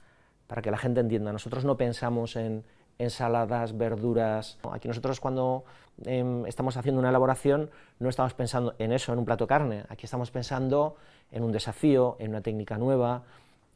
para 0.47 0.61
que 0.61 0.69
la 0.69 0.77
gente 0.77 0.99
entienda. 0.99 1.31
Nosotros 1.31 1.63
no 1.63 1.77
pensamos 1.77 2.35
en, 2.35 2.65
ensaladas, 2.97 3.77
verduras. 3.77 4.57
Aquí 4.71 4.87
nosotros 4.87 5.19
cuando 5.19 5.63
em, 6.05 6.45
estamos 6.45 6.77
haciendo 6.77 6.99
una 6.99 7.09
elaboración 7.09 7.69
no 7.99 8.09
estamos 8.09 8.33
pensando 8.33 8.75
en 8.79 8.91
eso, 8.91 9.13
en 9.13 9.19
un 9.19 9.25
plato 9.25 9.45
de 9.45 9.49
carne, 9.49 9.83
aquí 9.89 10.05
estamos 10.05 10.31
pensando 10.31 10.95
en 11.31 11.43
un 11.43 11.51
desafío, 11.51 12.15
en 12.19 12.29
una 12.29 12.41
técnica 12.41 12.77
nueva, 12.77 13.23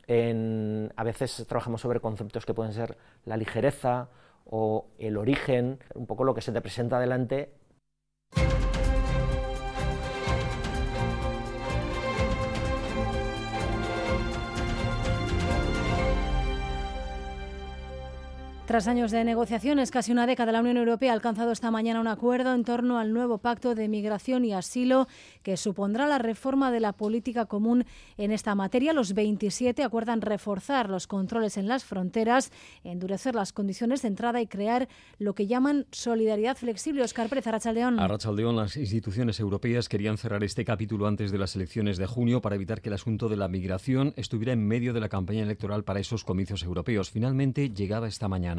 en, 0.08 0.92
a 0.96 1.04
veces 1.04 1.46
trabajamos 1.48 1.82
sobre 1.82 2.00
conceptos 2.00 2.46
que 2.46 2.54
pueden 2.54 2.74
ser 2.74 2.98
la 3.26 3.38
ligereza 3.38 4.08
o 4.50 4.86
el 5.00 5.18
origen, 5.18 5.80
un 5.96 6.06
poco 6.06 6.24
lo 6.24 6.34
que 6.34 6.42
se 6.42 6.52
te 6.52 6.62
presenta 6.62 7.00
delante 7.00 7.52
Tras 18.68 18.90
años 18.90 19.12
de 19.12 19.24
negociaciones, 19.24 19.92
casi 19.92 20.12
una 20.12 20.28
década, 20.28 20.52
la 20.52 20.60
Unión 20.60 20.76
Europea 20.76 21.12
ha 21.12 21.16
alcanzado 21.16 21.54
esta 21.54 21.72
mañana 21.72 22.02
un 22.02 22.08
acuerdo 22.08 22.54
en 22.54 22.66
torno 22.66 23.00
al 23.00 23.14
nuevo 23.14 23.38
pacto 23.38 23.76
de 23.76 23.88
migración 23.88 24.44
y 24.44 24.52
asilo 24.52 25.08
que 25.42 25.56
supondrá 25.56 26.06
la 26.06 26.18
reforma 26.18 26.70
de 26.70 26.82
la 26.82 26.92
política 26.92 27.46
común 27.46 27.86
en 28.18 28.34
esta 28.34 28.56
materia. 28.56 28.92
Los 28.92 29.14
27 29.14 29.84
acuerdan 29.84 30.20
reforzar 30.20 30.90
los 30.90 31.08
controles 31.08 31.56
en 31.56 31.70
las 31.70 31.86
fronteras, 31.86 32.52
endurecer 32.84 33.36
las 33.36 33.54
condiciones 33.54 34.02
de 34.02 34.10
entrada 34.10 34.42
y 34.42 34.48
crear 34.48 34.90
lo 35.18 35.34
que 35.34 35.48
llaman 35.48 35.86
solidaridad 35.94 36.58
flexible. 36.58 37.04
Oscar 37.04 37.30
Pérez, 37.30 37.48
Arrachaldeón. 37.48 38.02
Arrachaldeón, 38.02 38.58
las 38.58 38.76
instituciones 38.76 39.40
europeas 39.40 39.88
querían 39.88 40.18
cerrar 40.18 40.44
este 40.44 40.66
capítulo 40.66 41.08
antes 41.08 41.32
de 41.32 41.38
las 41.38 41.56
elecciones 41.56 41.98
de 41.98 42.06
junio 42.06 42.42
para 42.42 42.56
evitar 42.56 42.82
que 42.82 42.90
el 42.90 42.96
asunto 42.96 43.30
de 43.30 43.38
la 43.38 43.48
migración 43.48 44.12
estuviera 44.18 44.52
en 44.52 44.68
medio 44.68 44.92
de 44.92 45.00
la 45.00 45.08
campaña 45.08 45.44
electoral 45.44 45.86
para 45.86 46.02
esos 46.02 46.26
comicios 46.26 46.64
europeos. 46.64 47.12
Finalmente 47.12 47.70
llegaba 47.70 48.10
esta 48.10 48.28
mañana. 48.28 48.57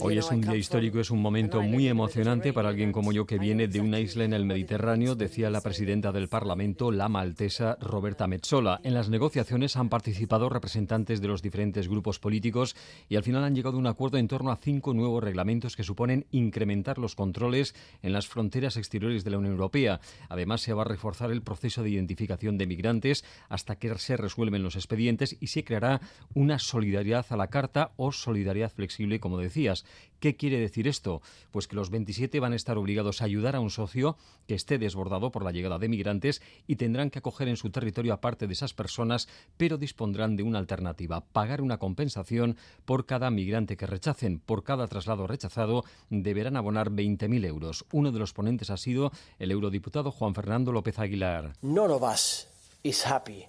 Hoy 0.00 0.18
es 0.18 0.30
un 0.30 0.40
día 0.40 0.56
histórico, 0.56 1.00
es 1.00 1.10
un 1.10 1.22
momento 1.22 1.62
muy 1.62 1.88
emocionante 1.88 2.52
para 2.52 2.68
alguien 2.68 2.92
como 2.92 3.12
yo 3.12 3.26
que 3.26 3.38
viene 3.38 3.68
de 3.68 3.80
una 3.80 4.00
isla 4.00 4.24
en 4.24 4.32
el 4.32 4.44
Mediterráneo, 4.44 5.14
decía 5.14 5.50
la 5.50 5.60
presidenta 5.60 6.12
del 6.12 6.28
Parlamento, 6.28 6.90
la 6.90 7.08
maltesa 7.08 7.76
Roberta 7.80 8.26
Metsola. 8.26 8.80
En 8.84 8.94
las 8.94 9.08
negociaciones 9.08 9.76
han 9.76 9.88
participado 9.88 10.48
representantes 10.48 11.20
de 11.20 11.28
los 11.28 11.42
diferentes 11.42 11.88
grupos 11.88 12.18
políticos 12.18 12.76
y 13.08 13.16
al 13.16 13.22
final 13.22 13.44
han 13.44 13.54
llegado 13.54 13.76
a 13.76 13.80
un 13.80 13.86
acuerdo 13.86 14.18
en 14.18 14.28
torno 14.28 14.50
a 14.50 14.56
cinco 14.56 14.94
nuevos 14.94 15.22
reglamentos 15.22 15.76
que 15.76 15.84
suponen 15.84 16.26
incrementar 16.30 16.98
los 16.98 17.14
controles 17.14 17.74
en 18.02 18.12
las 18.12 18.26
fronteras 18.26 18.76
exteriores 18.76 19.24
de 19.24 19.30
la 19.30 19.38
Unión 19.38 19.54
Europea. 19.54 20.00
Además, 20.28 20.60
se 20.60 20.72
va 20.72 20.82
a 20.82 20.86
reforzar 20.86 21.30
el 21.30 21.42
proceso 21.42 21.82
de 21.82 21.90
identificación 21.90 22.58
de 22.58 22.66
migrantes 22.66 23.24
hasta 23.48 23.76
que 23.76 23.96
se 23.98 24.16
resuelven 24.26 24.64
los 24.64 24.74
expedientes 24.74 25.36
y 25.38 25.46
se 25.46 25.62
creará 25.62 26.00
una 26.34 26.58
solidaridad 26.58 27.26
a 27.28 27.36
la 27.36 27.46
carta 27.46 27.92
o 27.96 28.10
solidaridad 28.10 28.72
flexible, 28.72 29.20
como 29.20 29.38
decías. 29.38 29.84
¿Qué 30.18 30.34
quiere 30.34 30.58
decir 30.58 30.88
esto? 30.88 31.22
Pues 31.52 31.68
que 31.68 31.76
los 31.76 31.90
27 31.90 32.40
van 32.40 32.52
a 32.52 32.56
estar 32.56 32.76
obligados 32.76 33.20
a 33.20 33.26
ayudar 33.26 33.54
a 33.54 33.60
un 33.60 33.70
socio 33.70 34.16
que 34.48 34.54
esté 34.54 34.78
desbordado 34.78 35.30
por 35.30 35.44
la 35.44 35.52
llegada 35.52 35.78
de 35.78 35.88
migrantes 35.88 36.42
y 36.66 36.76
tendrán 36.76 37.10
que 37.10 37.20
acoger 37.20 37.48
en 37.48 37.56
su 37.56 37.70
territorio 37.70 38.14
a 38.14 38.20
parte 38.20 38.46
de 38.46 38.52
esas 38.52 38.74
personas, 38.74 39.28
pero 39.56 39.78
dispondrán 39.78 40.36
de 40.36 40.42
una 40.42 40.58
alternativa, 40.58 41.20
pagar 41.20 41.60
una 41.60 41.78
compensación 41.78 42.56
por 42.84 43.06
cada 43.06 43.30
migrante 43.30 43.76
que 43.76 43.86
rechacen. 43.86 44.40
Por 44.40 44.64
cada 44.64 44.88
traslado 44.88 45.26
rechazado 45.26 45.84
deberán 46.10 46.56
abonar 46.56 46.90
20.000 46.90 47.46
euros. 47.46 47.84
Uno 47.92 48.10
de 48.10 48.18
los 48.18 48.32
ponentes 48.32 48.70
ha 48.70 48.76
sido 48.76 49.12
el 49.38 49.52
eurodiputado 49.52 50.10
Juan 50.10 50.34
Fernando 50.34 50.72
López 50.72 50.98
Aguilar. 50.98 51.52
None 51.62 51.92
of 51.92 52.02
us 52.02 52.48
is 52.82 53.06
happy 53.06 53.46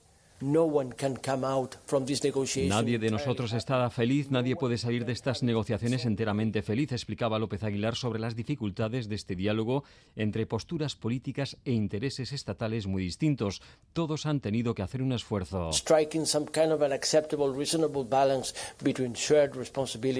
Nadie 2.69 2.99
de 2.99 3.09
nosotros 3.09 3.53
está 3.53 3.89
feliz, 3.89 4.29
nadie 4.29 4.55
puede 4.55 4.77
salir 4.77 5.03
de 5.03 5.13
estas 5.13 5.41
negociaciones 5.41 6.05
enteramente 6.05 6.61
feliz, 6.61 6.91
explicaba 6.91 7.39
López 7.39 7.63
Aguilar 7.63 7.95
sobre 7.95 8.19
las 8.19 8.35
dificultades 8.35 9.09
de 9.09 9.15
este 9.15 9.35
diálogo 9.35 9.83
entre 10.15 10.45
posturas 10.45 10.95
políticas 10.95 11.57
e 11.65 11.71
intereses 11.71 12.33
estatales 12.33 12.85
muy 12.85 13.01
distintos. 13.01 13.63
Todos 13.93 14.27
han 14.27 14.39
tenido 14.39 14.75
que 14.75 14.83
hacer 14.83 15.01
un 15.01 15.11
esfuerzo. 15.11 15.71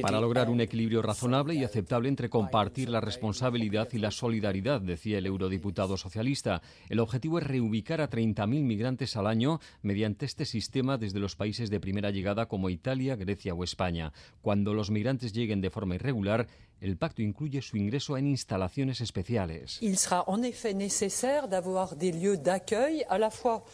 Para 0.01 0.21
lograr 0.21 0.49
un 0.49 0.61
equilibrio 0.61 1.01
razonable 1.03 1.53
y 1.53 1.63
aceptable 1.63 2.09
entre 2.09 2.29
compartir 2.29 2.89
la 2.89 3.01
responsabilidad 3.01 3.87
y 3.91 3.99
la 3.99 4.09
solidaridad, 4.09 4.81
decía 4.81 5.19
el 5.19 5.27
eurodiputado 5.27 5.95
socialista. 5.95 6.63
El 6.89 6.99
objetivo 6.99 7.37
es 7.37 7.45
reubicar 7.45 8.01
a 8.01 8.09
30.000 8.09 8.47
migrantes 8.63 9.15
al 9.15 9.27
año 9.27 9.59
mediante 9.83 10.06
mediante 10.07 10.25
este 10.25 10.45
sistema 10.45 10.97
desde 10.97 11.19
los 11.19 11.35
países 11.35 11.69
de 11.69 11.81
primera 11.81 12.11
llegada 12.11 12.45
como 12.47 12.69
Italia, 12.69 13.17
Grecia 13.17 13.53
o 13.53 13.63
España. 13.65 14.13
Cuando 14.41 14.73
los 14.73 14.89
migrantes 14.89 15.33
lleguen 15.33 15.59
de 15.59 15.69
forma 15.69 15.95
irregular, 15.95 16.47
el 16.79 16.95
pacto 16.95 17.21
incluye 17.21 17.61
su 17.61 17.75
ingreso 17.75 18.17
en 18.17 18.27
instalaciones 18.27 19.01
especiales. 19.01 19.79
Il 19.81 19.97
sera 19.97 20.23
en 20.27 20.43
effet 20.45 20.73
nécessaire 20.73 21.49
d'avoir 21.49 21.97
des 21.97 22.13
lieux 22.13 22.37
d'accueil 22.37 23.03
à 23.09 23.17
la 23.17 23.29
fois 23.29 23.65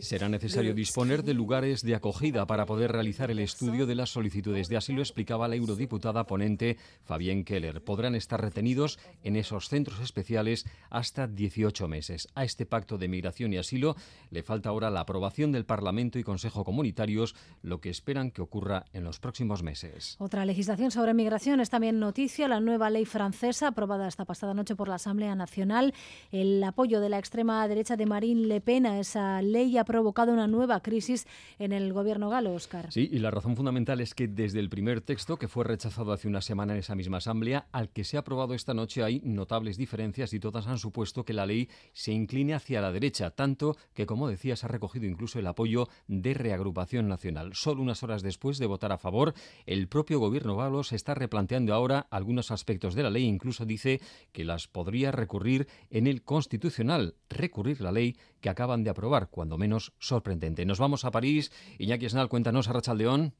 Será 0.00 0.30
necesario 0.30 0.72
disponer 0.72 1.22
de 1.22 1.34
lugares 1.34 1.82
de 1.82 1.94
acogida 1.94 2.46
para 2.46 2.64
poder 2.64 2.90
realizar 2.90 3.30
el 3.30 3.38
estudio 3.38 3.84
de 3.84 3.94
las 3.94 4.08
solicitudes 4.08 4.68
de 4.68 4.78
asilo, 4.78 5.02
explicaba 5.02 5.46
la 5.46 5.56
eurodiputada 5.56 6.24
ponente 6.24 6.78
Fabienne 7.04 7.44
Keller. 7.44 7.84
Podrán 7.84 8.14
estar 8.14 8.40
retenidos 8.40 8.98
en 9.22 9.36
esos 9.36 9.68
centros 9.68 10.00
especiales 10.00 10.64
hasta 10.88 11.26
18 11.26 11.86
meses. 11.86 12.28
A 12.34 12.44
este 12.44 12.64
pacto 12.64 12.96
de 12.96 13.08
migración 13.08 13.52
y 13.52 13.58
asilo 13.58 13.94
le 14.30 14.42
falta 14.42 14.70
ahora 14.70 14.88
la 14.88 15.00
aprobación 15.00 15.52
del 15.52 15.66
Parlamento 15.66 16.18
y 16.18 16.24
Consejo 16.24 16.64
Comunitarios, 16.64 17.34
lo 17.60 17.82
que 17.82 17.90
esperan 17.90 18.30
que 18.30 18.40
ocurra 18.40 18.86
en 18.94 19.04
los 19.04 19.20
próximos 19.20 19.62
meses. 19.62 20.16
Otra 20.18 20.46
legislación 20.46 20.90
sobre 20.90 21.12
migración 21.12 21.60
es 21.60 21.68
también 21.68 22.00
noticia, 22.00 22.48
la 22.48 22.60
nueva 22.60 22.88
ley 22.88 23.04
francesa 23.04 23.68
aprobada 23.68 24.08
esta 24.08 24.24
pasada 24.24 24.54
noche 24.54 24.76
por 24.76 24.88
la 24.88 24.94
Asamblea 24.94 25.34
Nacional. 25.34 25.92
El 26.32 26.64
apoyo 26.64 27.00
de 27.00 27.10
la 27.10 27.18
extrema 27.18 27.68
derecha 27.68 27.96
de 27.96 28.06
Marine 28.06 28.46
Le 28.46 28.62
Pen 28.62 28.77
esa 28.86 29.42
ley 29.42 29.76
ha 29.78 29.84
provocado 29.84 30.32
una 30.32 30.46
nueva 30.46 30.80
crisis 30.80 31.26
en 31.58 31.72
el 31.72 31.92
gobierno 31.92 32.30
galo, 32.30 32.52
Oscar. 32.52 32.92
Sí, 32.92 33.08
y 33.10 33.18
la 33.18 33.30
razón 33.30 33.56
fundamental 33.56 34.00
es 34.00 34.14
que 34.14 34.28
desde 34.28 34.60
el 34.60 34.68
primer 34.68 35.00
texto, 35.00 35.36
que 35.36 35.48
fue 35.48 35.64
rechazado 35.64 36.12
hace 36.12 36.28
una 36.28 36.40
semana 36.40 36.72
en 36.72 36.80
esa 36.80 36.94
misma 36.94 37.18
asamblea, 37.18 37.68
al 37.72 37.90
que 37.90 38.04
se 38.04 38.16
ha 38.16 38.20
aprobado 38.20 38.54
esta 38.54 38.74
noche 38.74 39.02
hay 39.02 39.20
notables 39.24 39.76
diferencias 39.76 40.32
y 40.32 40.40
todas 40.40 40.66
han 40.66 40.78
supuesto 40.78 41.24
que 41.24 41.32
la 41.32 41.46
ley 41.46 41.68
se 41.92 42.12
incline 42.12 42.54
hacia 42.54 42.80
la 42.80 42.92
derecha, 42.92 43.30
tanto 43.30 43.76
que, 43.94 44.06
como 44.06 44.28
decías, 44.28 44.64
ha 44.64 44.68
recogido 44.68 45.06
incluso 45.06 45.38
el 45.38 45.46
apoyo 45.46 45.88
de 46.06 46.34
reagrupación 46.34 47.08
nacional. 47.08 47.54
Solo 47.54 47.82
unas 47.82 48.02
horas 48.02 48.22
después 48.22 48.58
de 48.58 48.66
votar 48.66 48.92
a 48.92 48.98
favor, 48.98 49.34
el 49.66 49.88
propio 49.88 50.18
gobierno 50.18 50.56
galo 50.56 50.82
se 50.84 50.96
está 50.96 51.14
replanteando 51.14 51.74
ahora 51.74 52.06
algunos 52.10 52.50
aspectos 52.50 52.94
de 52.94 53.02
la 53.02 53.10
ley, 53.10 53.24
incluso 53.24 53.64
dice 53.64 54.00
que 54.32 54.44
las 54.44 54.68
podría 54.68 55.10
recurrir 55.10 55.68
en 55.90 56.06
el 56.06 56.22
constitucional, 56.22 57.14
recurrir 57.28 57.80
la 57.80 57.92
ley 57.92 58.16
que 58.40 58.48
acaban 58.48 58.84
de 58.84 58.90
aprobar, 58.90 59.30
cuando 59.30 59.58
menos 59.58 59.92
sorprendente. 59.98 60.64
Nos 60.64 60.78
vamos 60.78 61.04
a 61.04 61.10
París. 61.10 61.52
Iñaki 61.78 62.06
Esnal, 62.06 62.28
cuéntanos 62.28 62.68
a 62.68 62.72
Rachaldeón. 62.72 63.34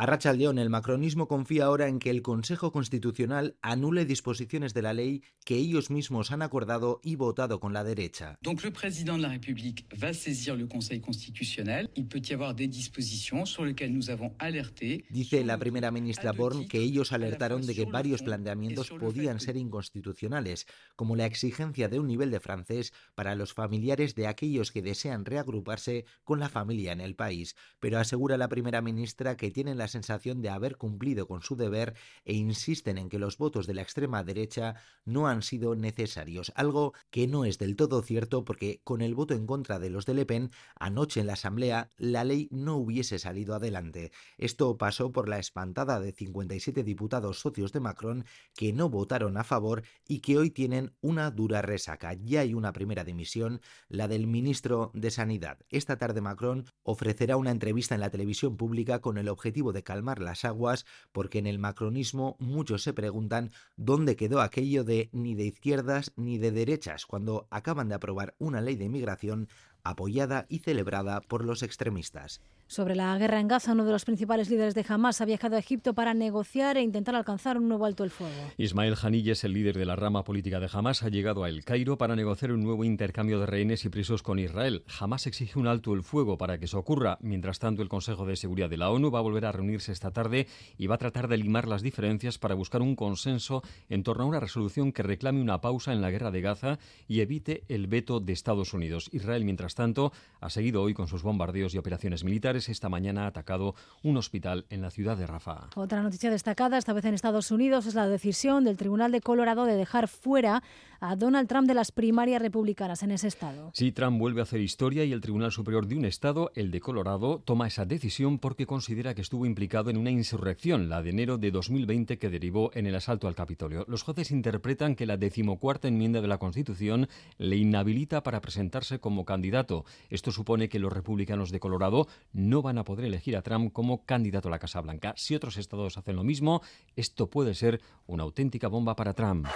A 0.00 0.06
Racha 0.06 0.32
León, 0.32 0.58
el 0.58 0.70
macronismo 0.70 1.28
confía 1.28 1.66
ahora 1.66 1.86
en 1.86 1.98
que 1.98 2.08
el 2.08 2.22
Consejo 2.22 2.72
Constitucional 2.72 3.58
anule 3.60 4.06
disposiciones 4.06 4.72
de 4.72 4.80
la 4.80 4.94
ley 4.94 5.22
que 5.44 5.56
ellos 5.56 5.90
mismos 5.90 6.30
han 6.30 6.40
acordado 6.40 7.02
y 7.04 7.16
votado 7.16 7.60
con 7.60 7.74
la 7.74 7.84
derecha. 7.84 8.38
Donc 8.40 8.64
le 8.64 8.70
président 8.70 9.16
de 9.16 9.20
la 9.24 9.28
République 9.28 9.84
va 10.02 10.14
saisir 10.14 10.56
le 10.56 10.66
Conseil 10.66 11.02
constitutionnel. 11.02 11.90
Il 11.96 12.08
peut 12.08 12.22
y 12.26 12.32
avoir 12.32 12.54
des 12.54 12.66
dispositions 12.66 13.44
sur 13.44 13.66
lesquelles 13.66 13.92
nous 13.92 14.08
avons 14.08 14.34
alerté. 14.38 15.04
Dice 15.10 15.44
la 15.44 15.58
primera 15.58 15.90
ministra 15.90 16.32
Born 16.32 16.66
que 16.66 16.78
ellos 16.78 17.12
alertaron 17.12 17.66
de 17.66 17.74
que 17.74 17.84
varios 17.84 18.22
planteamientos 18.22 18.88
podían 18.88 19.38
ser 19.38 19.58
inconstitucionales, 19.58 20.66
como 20.96 21.14
la 21.14 21.26
exigencia 21.26 21.90
de 21.90 22.00
un 22.00 22.06
nivel 22.06 22.30
de 22.30 22.40
francés 22.40 22.94
para 23.14 23.34
los 23.34 23.52
familiares 23.52 24.14
de 24.14 24.28
aquellos 24.28 24.72
que 24.72 24.80
desean 24.80 25.26
reagruparse 25.26 26.06
con 26.24 26.40
la 26.40 26.48
familia 26.48 26.92
en 26.92 27.02
el 27.02 27.16
país. 27.16 27.54
Pero 27.80 27.98
asegura 27.98 28.38
la 28.38 28.48
primera 28.48 28.80
ministra 28.80 29.36
que 29.36 29.50
tienen 29.50 29.76
la 29.76 29.89
sensación 29.90 30.40
de 30.40 30.48
haber 30.48 30.78
cumplido 30.78 31.28
con 31.28 31.42
su 31.42 31.56
deber 31.56 31.94
e 32.24 32.32
insisten 32.32 32.96
en 32.96 33.10
que 33.10 33.18
los 33.18 33.36
votos 33.36 33.66
de 33.66 33.74
la 33.74 33.82
extrema 33.82 34.24
derecha 34.24 34.76
no 35.04 35.28
han 35.28 35.42
sido 35.42 35.74
necesarios, 35.74 36.52
algo 36.54 36.94
que 37.10 37.26
no 37.26 37.44
es 37.44 37.58
del 37.58 37.76
todo 37.76 38.00
cierto 38.00 38.44
porque 38.44 38.80
con 38.84 39.02
el 39.02 39.14
voto 39.14 39.34
en 39.34 39.46
contra 39.46 39.78
de 39.78 39.90
los 39.90 40.06
de 40.06 40.14
Le 40.14 40.24
Pen 40.24 40.50
anoche 40.76 41.20
en 41.20 41.26
la 41.26 41.34
Asamblea 41.34 41.90
la 41.98 42.24
ley 42.24 42.48
no 42.50 42.76
hubiese 42.76 43.18
salido 43.18 43.54
adelante. 43.54 44.12
Esto 44.38 44.78
pasó 44.78 45.12
por 45.12 45.28
la 45.28 45.38
espantada 45.38 46.00
de 46.00 46.12
57 46.12 46.84
diputados 46.84 47.40
socios 47.40 47.72
de 47.72 47.80
Macron 47.80 48.24
que 48.54 48.72
no 48.72 48.88
votaron 48.88 49.36
a 49.36 49.44
favor 49.44 49.82
y 50.06 50.20
que 50.20 50.38
hoy 50.38 50.50
tienen 50.50 50.94
una 51.00 51.30
dura 51.30 51.62
resaca. 51.62 52.14
Ya 52.14 52.40
hay 52.40 52.54
una 52.54 52.72
primera 52.72 53.04
dimisión, 53.04 53.60
la 53.88 54.08
del 54.08 54.26
ministro 54.26 54.90
de 54.94 55.10
Sanidad. 55.10 55.58
Esta 55.68 55.96
tarde 55.98 56.20
Macron 56.20 56.64
ofrecerá 56.82 57.36
una 57.36 57.50
entrevista 57.50 57.94
en 57.94 58.00
la 58.00 58.10
televisión 58.10 58.56
pública 58.56 59.00
con 59.00 59.18
el 59.18 59.28
objetivo 59.28 59.69
de 59.72 59.82
calmar 59.82 60.20
las 60.20 60.44
aguas, 60.44 60.86
porque 61.12 61.38
en 61.38 61.46
el 61.46 61.58
macronismo 61.58 62.36
muchos 62.38 62.82
se 62.82 62.92
preguntan 62.92 63.50
dónde 63.76 64.16
quedó 64.16 64.40
aquello 64.40 64.84
de 64.84 65.08
ni 65.12 65.34
de 65.34 65.44
izquierdas 65.44 66.12
ni 66.16 66.38
de 66.38 66.52
derechas 66.52 67.06
cuando 67.06 67.46
acaban 67.50 67.88
de 67.88 67.94
aprobar 67.94 68.34
una 68.38 68.60
ley 68.60 68.76
de 68.76 68.84
inmigración 68.84 69.48
apoyada 69.84 70.46
y 70.48 70.58
celebrada 70.58 71.20
por 71.20 71.44
los 71.44 71.62
extremistas. 71.62 72.40
Sobre 72.70 72.94
la 72.94 73.18
guerra 73.18 73.40
en 73.40 73.48
Gaza, 73.48 73.72
uno 73.72 73.84
de 73.84 73.90
los 73.90 74.04
principales 74.04 74.48
líderes 74.48 74.76
de 74.76 74.84
Hamas 74.88 75.20
ha 75.20 75.24
viajado 75.24 75.56
a 75.56 75.58
Egipto 75.58 75.92
para 75.92 76.14
negociar 76.14 76.76
e 76.76 76.82
intentar 76.82 77.16
alcanzar 77.16 77.58
un 77.58 77.66
nuevo 77.66 77.84
alto 77.84 78.04
el 78.04 78.10
fuego. 78.10 78.32
Ismael 78.58 78.94
Haniyeh, 79.02 79.34
el 79.42 79.52
líder 79.52 79.76
de 79.76 79.84
la 79.84 79.96
rama 79.96 80.22
política 80.22 80.60
de 80.60 80.68
Hamas, 80.72 81.02
ha 81.02 81.08
llegado 81.08 81.42
a 81.42 81.48
El 81.48 81.64
Cairo 81.64 81.98
para 81.98 82.14
negociar 82.14 82.52
un 82.52 82.62
nuevo 82.62 82.84
intercambio 82.84 83.40
de 83.40 83.46
rehenes 83.46 83.84
y 83.84 83.88
presos 83.88 84.22
con 84.22 84.38
Israel. 84.38 84.84
Hamas 85.00 85.26
exige 85.26 85.58
un 85.58 85.66
alto 85.66 85.94
el 85.94 86.04
fuego 86.04 86.38
para 86.38 86.58
que 86.58 86.66
eso 86.66 86.78
ocurra. 86.78 87.18
Mientras 87.22 87.58
tanto, 87.58 87.82
el 87.82 87.88
Consejo 87.88 88.24
de 88.24 88.36
Seguridad 88.36 88.70
de 88.70 88.76
la 88.76 88.90
ONU 88.90 89.10
va 89.10 89.18
a 89.18 89.22
volver 89.22 89.46
a 89.46 89.52
reunirse 89.52 89.90
esta 89.90 90.12
tarde 90.12 90.46
y 90.78 90.86
va 90.86 90.94
a 90.94 90.98
tratar 90.98 91.26
de 91.26 91.38
limar 91.38 91.66
las 91.66 91.82
diferencias 91.82 92.38
para 92.38 92.54
buscar 92.54 92.82
un 92.82 92.94
consenso 92.94 93.64
en 93.88 94.04
torno 94.04 94.22
a 94.22 94.26
una 94.28 94.38
resolución 94.38 94.92
que 94.92 95.02
reclame 95.02 95.42
una 95.42 95.60
pausa 95.60 95.92
en 95.92 96.00
la 96.00 96.12
guerra 96.12 96.30
de 96.30 96.40
Gaza 96.40 96.78
y 97.08 97.18
evite 97.18 97.64
el 97.66 97.88
veto 97.88 98.20
de 98.20 98.32
Estados 98.32 98.74
Unidos. 98.74 99.08
Israel, 99.10 99.44
mientras 99.44 99.69
tanto, 99.74 100.12
ha 100.40 100.50
seguido 100.50 100.82
hoy 100.82 100.94
con 100.94 101.08
sus 101.08 101.22
bombardeos 101.22 101.74
y 101.74 101.78
operaciones 101.78 102.24
militares 102.24 102.68
esta 102.68 102.88
mañana 102.88 103.24
ha 103.24 103.26
atacado 103.28 103.74
un 104.02 104.16
hospital 104.16 104.66
en 104.70 104.82
la 104.82 104.90
ciudad 104.90 105.16
de 105.16 105.26
Rafah. 105.26 105.70
Otra 105.76 106.02
noticia 106.02 106.30
destacada, 106.30 106.78
esta 106.78 106.92
vez 106.92 107.04
en 107.04 107.14
Estados 107.14 107.50
Unidos, 107.50 107.86
es 107.86 107.94
la 107.94 108.08
decisión 108.08 108.64
del 108.64 108.76
Tribunal 108.76 109.12
de 109.12 109.20
Colorado 109.20 109.64
de 109.64 109.74
dejar 109.74 110.08
fuera 110.08 110.62
a 111.00 111.16
Donald 111.16 111.48
Trump 111.48 111.66
de 111.66 111.74
las 111.74 111.92
primarias 111.92 112.42
republicanas 112.42 113.02
en 113.02 113.10
ese 113.10 113.28
estado. 113.28 113.70
Sí, 113.74 113.90
Trump 113.92 114.18
vuelve 114.18 114.40
a 114.40 114.42
hacer 114.44 114.60
historia 114.60 115.04
y 115.04 115.12
el 115.12 115.20
Tribunal 115.20 115.50
Superior 115.50 115.86
de 115.86 115.96
un 115.96 116.04
estado, 116.04 116.50
el 116.54 116.70
de 116.70 116.80
Colorado, 116.80 117.40
toma 117.44 117.66
esa 117.66 117.86
decisión 117.86 118.38
porque 118.38 118.66
considera 118.66 119.14
que 119.14 119.22
estuvo 119.22 119.46
implicado 119.46 119.90
en 119.90 119.96
una 119.96 120.10
insurrección, 120.10 120.88
la 120.88 121.02
de 121.02 121.10
enero 121.10 121.38
de 121.38 121.50
2020 121.50 122.18
que 122.18 122.28
derivó 122.28 122.70
en 122.74 122.86
el 122.86 122.94
asalto 122.94 123.28
al 123.28 123.34
Capitolio. 123.34 123.84
Los 123.88 124.02
jueces 124.02 124.30
interpretan 124.30 124.94
que 124.94 125.06
la 125.06 125.16
decimocuarta 125.16 125.88
enmienda 125.88 126.20
de 126.20 126.28
la 126.28 126.38
Constitución 126.38 127.08
le 127.38 127.56
inhabilita 127.56 128.22
para 128.22 128.40
presentarse 128.40 129.00
como 129.00 129.24
candidato. 129.24 129.59
Esto 130.08 130.32
supone 130.32 130.68
que 130.68 130.78
los 130.78 130.92
republicanos 130.92 131.50
de 131.50 131.60
Colorado 131.60 132.08
no 132.32 132.62
van 132.62 132.78
a 132.78 132.84
poder 132.84 133.06
elegir 133.06 133.36
a 133.36 133.42
Trump 133.42 133.72
como 133.72 134.04
candidato 134.04 134.48
a 134.48 134.50
la 134.50 134.58
Casa 134.58 134.80
Blanca. 134.80 135.14
Si 135.16 135.34
otros 135.34 135.56
estados 135.56 135.98
hacen 135.98 136.16
lo 136.16 136.24
mismo, 136.24 136.62
esto 136.96 137.28
puede 137.28 137.54
ser 137.54 137.80
una 138.06 138.24
auténtica 138.24 138.68
bomba 138.68 138.96
para 138.96 139.14
Trump. 139.14 139.46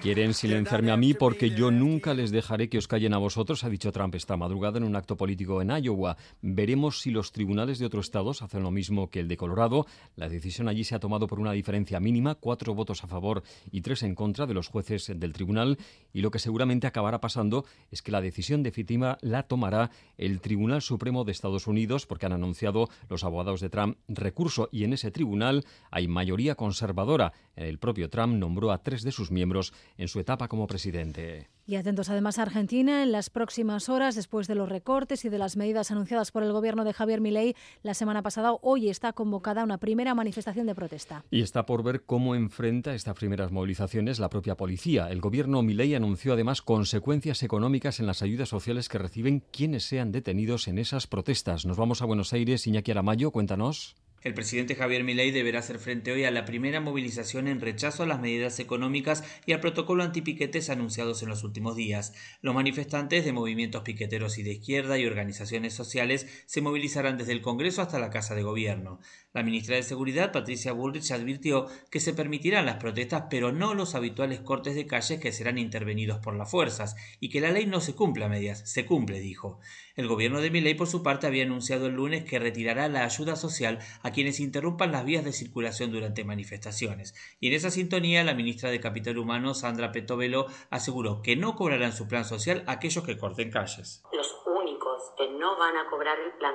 Quieren 0.00 0.34
silenciarme 0.34 0.92
a 0.92 0.96
mí 0.96 1.14
porque 1.14 1.50
yo 1.50 1.70
nunca 1.70 2.14
les 2.14 2.30
dejaré 2.30 2.68
que 2.68 2.78
os 2.78 2.88
callen 2.88 3.14
a 3.14 3.18
vosotros, 3.18 3.64
ha 3.64 3.68
dicho 3.68 3.92
Trump 3.92 4.14
esta 4.14 4.36
madrugada 4.36 4.78
en 4.78 4.84
un 4.84 4.96
acto 4.96 5.16
político 5.16 5.60
en 5.62 5.70
Iowa. 5.70 6.16
Veremos 6.42 7.00
si 7.00 7.10
los 7.10 7.32
tribunales 7.32 7.78
de 7.78 7.86
otros 7.86 8.06
estados 8.06 8.42
hacen 8.42 8.62
lo 8.62 8.70
mismo 8.70 9.10
que 9.10 9.20
el 9.20 9.28
de 9.28 9.36
Colorado. 9.36 9.86
La 10.14 10.28
decisión 10.28 10.68
allí 10.68 10.84
se 10.84 10.94
ha 10.94 11.00
tomado 11.00 11.26
por 11.26 11.40
una 11.40 11.52
diferencia 11.52 12.00
mínima, 12.00 12.34
cuatro 12.34 12.74
votos 12.74 13.04
a 13.04 13.06
favor 13.06 13.42
y 13.70 13.80
tres 13.80 14.02
en 14.02 14.14
contra 14.14 14.46
de 14.46 14.54
los 14.54 14.68
jueces 14.68 15.12
del 15.18 15.32
tribunal. 15.32 15.78
Y 16.12 16.22
lo 16.22 16.30
que 16.30 16.38
seguramente 16.38 16.86
acabará 16.86 17.20
pasando 17.20 17.66
es 17.90 18.00
que 18.00 18.10
la 18.10 18.22
decisión 18.22 18.62
definitiva 18.62 19.18
la 19.20 19.42
tomará 19.42 19.90
el 20.16 20.40
Tribunal 20.40 20.80
Supremo 20.80 21.24
de 21.24 21.32
Estados 21.32 21.66
Unidos 21.66 22.06
porque 22.06 22.24
han 22.24 22.32
anunciado 22.32 22.88
los 23.10 23.22
abogados 23.22 23.60
de 23.60 23.68
Trump 23.68 23.98
recurso 24.08 24.68
y 24.72 24.84
en 24.84 24.94
ese 24.94 25.10
tribunal 25.10 25.64
hay 25.90 26.08
mayoría 26.08 26.54
conservadora. 26.54 27.32
El 27.54 27.78
propio 27.78 28.08
Trump 28.08 28.34
nombró 28.34 28.72
a 28.72 28.82
tres 28.82 29.02
de 29.02 29.12
sus 29.12 29.30
miembros 29.30 29.74
en 29.98 30.08
su 30.08 30.18
etapa 30.20 30.48
como 30.48 30.66
presidente. 30.66 31.50
Y 31.68 31.74
atentos 31.74 32.10
además 32.10 32.38
a 32.38 32.42
Argentina, 32.42 33.02
en 33.02 33.10
las 33.10 33.28
próximas 33.28 33.88
horas, 33.88 34.14
después 34.14 34.46
de 34.46 34.54
los 34.54 34.68
recortes 34.68 35.24
y 35.24 35.28
de 35.28 35.38
las 35.38 35.56
medidas 35.56 35.90
anunciadas 35.90 36.30
por 36.30 36.44
el 36.44 36.52
gobierno 36.52 36.84
de 36.84 36.92
Javier 36.92 37.20
Milei 37.20 37.56
la 37.82 37.94
semana 37.94 38.22
pasada, 38.22 38.52
hoy 38.62 38.88
está 38.88 39.12
convocada 39.12 39.64
una 39.64 39.78
primera 39.78 40.14
manifestación 40.14 40.68
de 40.68 40.76
protesta. 40.76 41.24
Y 41.28 41.42
está 41.42 41.66
por 41.66 41.82
ver 41.82 42.04
cómo 42.04 42.36
enfrenta 42.36 42.94
estas 42.94 43.16
primeras 43.16 43.50
movilizaciones 43.50 44.20
la 44.20 44.30
propia 44.30 44.56
policía. 44.56 45.05
El 45.10 45.20
gobierno 45.20 45.62
Milei 45.62 45.94
anunció 45.94 46.32
además 46.32 46.62
consecuencias 46.62 47.42
económicas 47.42 48.00
en 48.00 48.06
las 48.06 48.22
ayudas 48.22 48.48
sociales 48.48 48.88
que 48.88 48.98
reciben 48.98 49.42
quienes 49.52 49.84
sean 49.84 50.12
detenidos 50.12 50.68
en 50.68 50.78
esas 50.78 51.06
protestas. 51.06 51.66
Nos 51.66 51.76
vamos 51.76 52.02
a 52.02 52.06
Buenos 52.06 52.32
Aires, 52.32 52.66
Iñaki 52.66 52.90
Aramayo, 52.90 53.30
cuéntanos. 53.30 53.96
El 54.26 54.34
presidente 54.34 54.74
Javier 54.74 55.04
Milei 55.04 55.30
deberá 55.30 55.60
hacer 55.60 55.78
frente 55.78 56.10
hoy 56.10 56.24
a 56.24 56.32
la 56.32 56.44
primera 56.44 56.80
movilización 56.80 57.46
en 57.46 57.60
rechazo 57.60 58.02
a 58.02 58.06
las 58.06 58.20
medidas 58.20 58.58
económicas 58.58 59.22
y 59.46 59.52
al 59.52 59.60
protocolo 59.60 60.02
antipiquetes 60.02 60.68
anunciados 60.68 61.22
en 61.22 61.28
los 61.28 61.44
últimos 61.44 61.76
días. 61.76 62.12
Los 62.40 62.52
manifestantes 62.52 63.24
de 63.24 63.32
movimientos 63.32 63.82
piqueteros 63.82 64.38
y 64.38 64.42
de 64.42 64.54
izquierda 64.54 64.98
y 64.98 65.06
organizaciones 65.06 65.74
sociales 65.74 66.26
se 66.46 66.60
movilizarán 66.60 67.18
desde 67.18 67.32
el 67.32 67.40
Congreso 67.40 67.82
hasta 67.82 68.00
la 68.00 68.10
Casa 68.10 68.34
de 68.34 68.42
Gobierno. 68.42 68.98
La 69.36 69.42
ministra 69.42 69.76
de 69.76 69.82
Seguridad, 69.82 70.32
Patricia 70.32 70.72
Bullrich, 70.72 71.10
advirtió 71.10 71.66
que 71.90 72.00
se 72.00 72.14
permitirán 72.14 72.64
las 72.64 72.78
protestas, 72.78 73.24
pero 73.28 73.52
no 73.52 73.74
los 73.74 73.94
habituales 73.94 74.40
cortes 74.40 74.74
de 74.74 74.86
calles 74.86 75.20
que 75.20 75.30
serán 75.30 75.58
intervenidos 75.58 76.20
por 76.20 76.34
las 76.34 76.50
fuerzas, 76.50 76.96
y 77.20 77.28
que 77.28 77.42
la 77.42 77.50
ley 77.50 77.66
no 77.66 77.82
se 77.82 77.94
cumple 77.94 78.24
a 78.24 78.30
medias, 78.30 78.60
se 78.60 78.86
cumple, 78.86 79.20
dijo. 79.20 79.60
El 79.94 80.08
gobierno 80.08 80.40
de 80.40 80.50
Milei, 80.50 80.72
por 80.72 80.86
su 80.86 81.02
parte, 81.02 81.26
había 81.26 81.42
anunciado 81.42 81.88
el 81.88 81.96
lunes 81.96 82.24
que 82.24 82.38
retirará 82.38 82.88
la 82.88 83.04
ayuda 83.04 83.36
social 83.36 83.78
a 84.00 84.10
quienes 84.10 84.40
interrumpan 84.40 84.90
las 84.90 85.04
vías 85.04 85.22
de 85.22 85.34
circulación 85.34 85.92
durante 85.92 86.24
manifestaciones. 86.24 87.14
Y 87.38 87.48
en 87.48 87.52
esa 87.52 87.70
sintonía, 87.70 88.24
la 88.24 88.32
ministra 88.32 88.70
de 88.70 88.80
Capital 88.80 89.18
Humano, 89.18 89.52
Sandra 89.52 89.92
Petovelo, 89.92 90.46
aseguró 90.70 91.20
que 91.20 91.36
no 91.36 91.56
cobrarán 91.56 91.92
su 91.92 92.08
plan 92.08 92.24
social 92.24 92.64
aquellos 92.66 93.04
que 93.04 93.18
corten 93.18 93.50
calles. 93.50 94.02
Los 94.14 94.34
únicos 94.46 95.12
que 95.18 95.28
no 95.28 95.58
van 95.58 95.76
a 95.76 95.90
cobrar 95.90 96.16
el 96.20 96.32
plan 96.38 96.54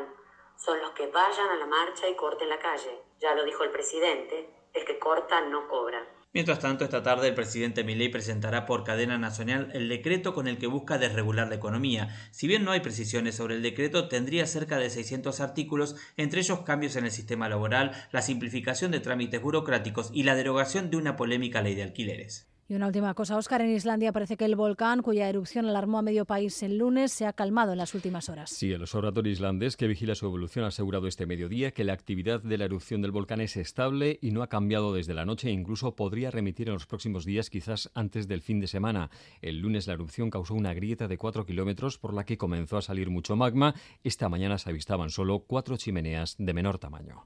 son 0.64 0.80
los 0.80 0.92
que 0.92 1.08
vayan 1.08 1.50
a 1.50 1.56
la 1.56 1.66
marcha 1.66 2.08
y 2.08 2.16
corten 2.16 2.50
la 2.50 2.60
calle. 2.60 3.02
Ya 3.20 3.34
lo 3.34 3.44
dijo 3.44 3.64
el 3.64 3.72
presidente, 3.72 4.48
el 4.74 4.86
que 4.86 5.00
corta 5.00 5.42
no 5.42 5.68
cobra. 5.68 6.06
Mientras 6.34 6.60
tanto, 6.60 6.86
esta 6.86 7.04
tarde 7.04 7.28
el 7.28 7.36
presidente 7.36 7.84
Milei 7.84 8.08
presentará 8.08 8.66
por 8.66 8.86
cadena 8.86 9.18
nacional 9.18 9.70
el 9.74 9.90
decreto 9.90 10.34
con 10.34 10.48
el 10.48 10.58
que 10.58 10.68
busca 10.68 10.98
desregular 10.98 11.50
la 11.50 11.56
economía. 11.56 12.16
Si 12.32 12.48
bien 12.48 12.64
no 12.64 12.72
hay 12.72 12.80
precisiones 12.80 13.36
sobre 13.36 13.56
el 13.56 13.64
decreto, 13.64 14.08
tendría 14.08 14.46
cerca 14.46 14.78
de 14.78 14.90
600 14.90 15.42
artículos, 15.42 15.98
entre 16.16 16.40
ellos 16.40 16.62
cambios 16.62 16.96
en 16.96 17.04
el 17.04 17.12
sistema 17.12 17.50
laboral, 17.50 17.92
la 18.12 18.22
simplificación 18.22 18.92
de 18.92 19.02
trámites 19.02 19.42
burocráticos 19.42 20.10
y 20.14 20.24
la 20.24 20.36
derogación 20.36 20.90
de 20.90 20.98
una 20.98 21.18
polémica 21.18 21.62
ley 21.62 21.76
de 21.76 21.84
alquileres. 21.84 22.51
Y 22.72 22.74
una 22.74 22.88
última 22.88 23.14
cosa, 23.14 23.36
Oscar, 23.36 23.60
en 23.60 23.72
Islandia 23.72 24.14
parece 24.14 24.38
que 24.38 24.46
el 24.46 24.56
volcán, 24.56 25.02
cuya 25.02 25.28
erupción 25.28 25.66
alarmó 25.66 26.00
a 26.00 26.02
medio 26.04 26.24
país 26.24 26.64
el 26.64 26.78
lunes, 26.78 27.12
se 27.12 27.26
ha 27.26 27.34
calmado 27.34 27.74
en 27.74 27.78
las 27.78 27.94
últimas 27.94 28.30
horas. 28.30 28.50
Sí, 28.50 28.72
el 28.72 28.82
observatorio 28.82 29.30
islandés 29.30 29.76
que 29.76 29.88
vigila 29.88 30.16
su 30.16 30.26
evolución 30.26 30.64
ha 30.64 30.70
asegurado 30.70 31.08
este 31.08 31.26
mediodía 31.26 31.72
que 31.72 31.84
la 31.84 31.92
actividad 31.92 32.42
de 32.42 32.58
la 32.58 32.64
erupción 32.64 33.02
del 33.02 33.12
volcán 33.12 33.42
es 33.42 33.58
estable 33.58 34.20
y 34.22 34.32
no 34.32 34.42
ha 34.42 34.48
cambiado 34.48 34.94
desde 34.94 35.14
la 35.14 35.26
noche 35.26 35.50
e 35.50 35.52
incluso 35.52 35.98
podría 35.98 36.32
remitir 36.32 36.70
en 36.70 36.76
los 36.76 36.86
próximos 36.86 37.26
días, 37.26 37.50
quizás 37.50 37.92
antes 37.94 38.30
del 38.30 38.42
fin 38.42 38.62
de 38.62 38.68
semana. 38.68 39.10
El 39.42 39.60
lunes 39.60 39.88
la 39.88 39.96
erupción 39.96 40.30
causó 40.30 40.54
una 40.54 40.74
grieta 40.74 41.10
de 41.10 41.18
4 41.18 41.46
kilómetros 41.46 41.98
por 41.98 42.14
la 42.14 42.24
que 42.24 42.38
comenzó 42.38 42.78
a 42.78 42.82
salir 42.82 43.10
mucho 43.10 43.36
magma. 43.36 43.76
Esta 44.02 44.30
mañana 44.30 44.58
se 44.58 44.70
avistaban 44.70 45.10
solo 45.10 45.40
cuatro 45.40 45.76
chimeneas 45.76 46.38
de 46.40 46.54
menor 46.54 46.78
tamaño. 46.78 47.26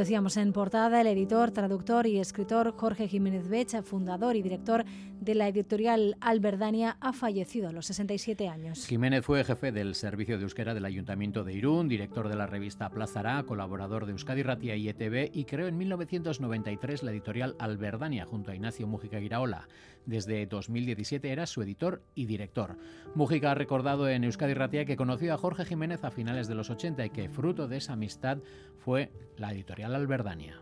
Decíamos 0.00 0.38
en 0.38 0.54
portada, 0.54 1.02
el 1.02 1.06
editor, 1.08 1.50
traductor 1.50 2.06
y 2.06 2.20
escritor 2.20 2.74
Jorge 2.74 3.06
Jiménez 3.06 3.48
Becha, 3.48 3.82
fundador 3.82 4.34
y 4.34 4.40
director 4.40 4.86
de 5.20 5.34
la 5.34 5.48
editorial 5.48 6.16
Alberdania, 6.20 6.96
ha 7.00 7.12
fallecido 7.12 7.68
a 7.68 7.72
los 7.72 7.86
67 7.86 8.48
años. 8.48 8.86
Jiménez 8.86 9.24
fue 9.24 9.44
jefe 9.44 9.70
del 9.70 9.94
servicio 9.94 10.38
de 10.38 10.44
euskera 10.44 10.74
del 10.74 10.84
Ayuntamiento 10.84 11.44
de 11.44 11.52
Irún, 11.52 11.88
director 11.88 12.28
de 12.28 12.36
la 12.36 12.46
revista 12.46 12.88
Plazará, 12.90 13.42
colaborador 13.44 14.06
de 14.06 14.12
Euskadi 14.12 14.42
Ratia 14.42 14.76
y 14.76 14.88
ETV 14.88 15.30
y 15.32 15.44
creó 15.44 15.68
en 15.68 15.76
1993 15.76 17.02
la 17.02 17.10
editorial 17.10 17.54
Alberdania 17.58 18.24
junto 18.24 18.50
a 18.50 18.54
Ignacio 18.54 18.86
Mújica 18.86 19.20
Iraola. 19.20 19.68
Desde 20.06 20.46
2017 20.46 21.30
era 21.30 21.46
su 21.46 21.62
editor 21.62 22.02
y 22.14 22.24
director. 22.24 22.78
Mújica 23.14 23.50
ha 23.50 23.54
recordado 23.54 24.08
en 24.08 24.24
Euskadi 24.24 24.54
Ratia 24.54 24.86
que 24.86 24.96
conoció 24.96 25.34
a 25.34 25.38
Jorge 25.38 25.66
Jiménez 25.66 26.02
a 26.04 26.10
finales 26.10 26.48
de 26.48 26.54
los 26.54 26.70
80 26.70 27.04
y 27.04 27.10
que 27.10 27.28
fruto 27.28 27.68
de 27.68 27.76
esa 27.76 27.92
amistad 27.92 28.38
fue 28.78 29.12
la 29.36 29.52
editorial 29.52 29.94
Alberdania. 29.94 30.60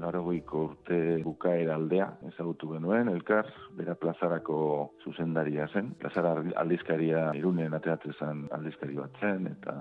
Larogeiko 0.00 0.64
urte 0.68 0.98
bukaera 1.24 1.76
aldea 1.78 2.08
ezagutu 2.28 2.72
genuen, 2.72 3.08
elkar, 3.12 3.48
bera 3.78 3.94
plazarako 3.98 4.56
zuzendaria 5.04 5.66
zen. 5.72 5.92
Plazara 6.00 6.34
aldizkaria 6.60 7.26
irunen 7.38 7.74
ateatzen 7.76 8.16
zen 8.18 8.42
aldizkari 8.56 8.98
bat 8.98 9.20
zen, 9.20 9.48
eta, 9.52 9.74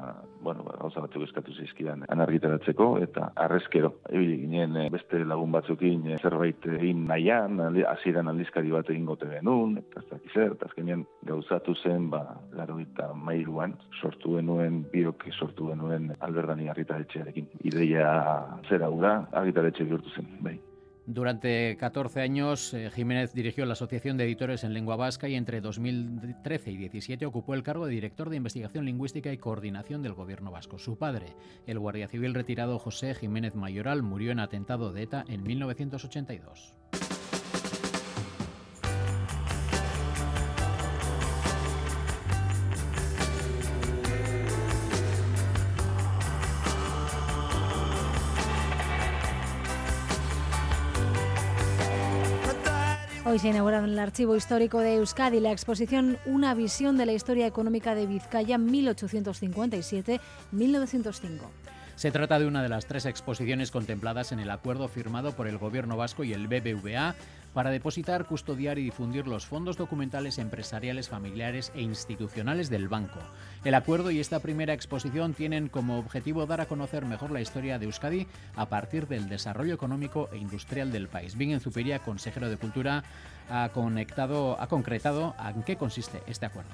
bueno, 0.46 0.66
ba, 0.68 0.76
gauza 0.82 1.04
batzuk 1.04 1.26
eskatu 1.28 1.56
zizkidan 1.58 2.06
anargitaratzeko, 2.14 2.90
eta 3.06 3.32
arrezkero, 3.46 3.94
ebili 4.10 4.40
ginen 4.44 4.78
eh, 4.84 4.88
beste 4.94 5.24
lagun 5.26 5.54
batzukin 5.56 6.08
eh, 6.12 6.20
zerbait 6.22 6.68
egin 6.78 7.06
nahian, 7.10 7.60
hasieran 7.90 8.32
aldizkari 8.32 8.74
bat 8.74 8.90
egin 8.94 9.08
gote 9.10 9.30
genuen, 9.32 9.78
eta 9.82 10.04
ez 10.04 10.10
dakizer, 10.12 10.58
eta 10.58 10.70
azkenean 10.70 11.06
gauzatu 11.28 11.76
zen, 11.82 12.10
ba, 12.14 12.24
laro 12.58 12.80
eta 12.84 13.12
mairuan, 13.18 13.78
sortu 14.02 14.38
genuen, 14.38 14.84
biok 14.94 15.28
sortu 15.34 15.70
genuen 15.72 16.12
alberdani 16.22 16.70
argitaretxearekin. 16.74 17.50
Ideia 17.70 18.08
zera 18.70 18.90
gura, 18.94 19.16
argitaretxe 19.32 19.86
bai. 19.90 20.03
Durante 21.06 21.76
14 21.78 22.22
años, 22.22 22.74
eh, 22.74 22.90
Jiménez 22.90 23.34
dirigió 23.34 23.66
la 23.66 23.74
Asociación 23.74 24.16
de 24.16 24.24
Editores 24.24 24.64
en 24.64 24.74
Lengua 24.74 24.96
Vasca 24.96 25.28
y 25.28 25.36
entre 25.36 25.60
2013 25.60 26.72
y 26.72 26.76
2017 26.76 27.26
ocupó 27.26 27.56
el 27.56 27.64
cargo 27.64 27.86
de 27.86 27.92
director 27.92 28.30
de 28.30 28.38
investigación 28.38 28.86
lingüística 28.86 29.34
y 29.34 29.38
coordinación 29.38 30.02
del 30.02 30.14
gobierno 30.14 30.52
vasco. 30.52 30.80
Su 30.80 30.98
padre, 30.98 31.36
el 31.68 31.80
guardia 31.80 32.08
civil 32.08 32.34
retirado 32.34 32.80
José 32.80 33.16
Jiménez 33.16 33.54
Mayoral, 33.54 34.02
murió 34.02 34.32
en 34.32 34.40
atentado 34.40 34.94
de 34.94 35.04
ETA 35.04 35.26
en 35.28 35.44
1982. 35.44 36.74
Se 53.44 53.50
inaugura 53.50 53.80
en 53.80 53.86
el 53.86 54.00
Archivo 54.00 54.38
Histórico 54.38 54.80
de 54.80 54.96
Euskadi 54.96 55.42
la 55.42 55.52
exposición 55.52 56.18
Una 56.26 56.54
visión 56.54 56.96
de 56.96 57.06
la 57.06 57.12
historia 57.12 57.46
económica 57.46 57.94
de 57.94 58.08
Vizcaya 58.08 58.58
1857-1905. 58.58 61.42
Se 61.98 62.12
trata 62.12 62.40
de 62.40 62.48
una 62.48 62.64
de 62.64 62.70
las 62.70 62.86
tres 62.86 63.06
exposiciones 63.06 63.70
contempladas 63.70 64.32
en 64.32 64.40
el 64.40 64.50
acuerdo 64.50 64.88
firmado 64.88 65.34
por 65.34 65.48
el 65.48 65.58
Gobierno 65.58 65.98
vasco 65.98 66.24
y 66.24 66.32
el 66.32 66.48
BBVA 66.48 67.16
para 67.54 67.70
depositar, 67.70 68.26
custodiar 68.26 68.80
y 68.80 68.84
difundir 68.84 69.28
los 69.28 69.46
fondos 69.46 69.78
documentales 69.78 70.40
empresariales, 70.40 71.08
familiares 71.08 71.72
e 71.76 71.82
institucionales 71.82 72.70
del 72.70 72.88
banco. 72.88 73.20
El 73.64 73.76
acuerdo 73.76 74.10
y 74.10 74.20
esta 74.20 74.40
primera 74.40 74.74
exposición 74.74 75.34
tienen 75.34 75.70
como 75.70 76.00
objetivo 76.00 76.48
dar 76.48 76.62
a 76.62 76.66
conocer 76.66 77.06
mejor 77.06 77.32
la 77.32 77.42
historia 77.42 77.78
de 77.78 77.86
Euskadi 77.86 78.28
a 78.56 78.70
partir 78.70 79.08
del 79.08 79.30
desarrollo 79.30 79.76
económico 79.76 80.30
e 80.34 80.38
industrial 80.38 80.92
del 80.92 81.08
país. 81.08 81.38
Bien 81.38 81.60
Zupiria, 81.60 82.00
consejero 82.00 82.50
de 82.50 82.58
Cultura, 82.58 83.04
ha, 83.50 83.70
conectado, 83.70 84.60
ha 84.60 84.68
concretado 84.68 85.36
en 85.40 85.64
qué 85.64 85.78
consiste 85.78 86.22
este 86.28 86.46
acuerdo 86.46 86.72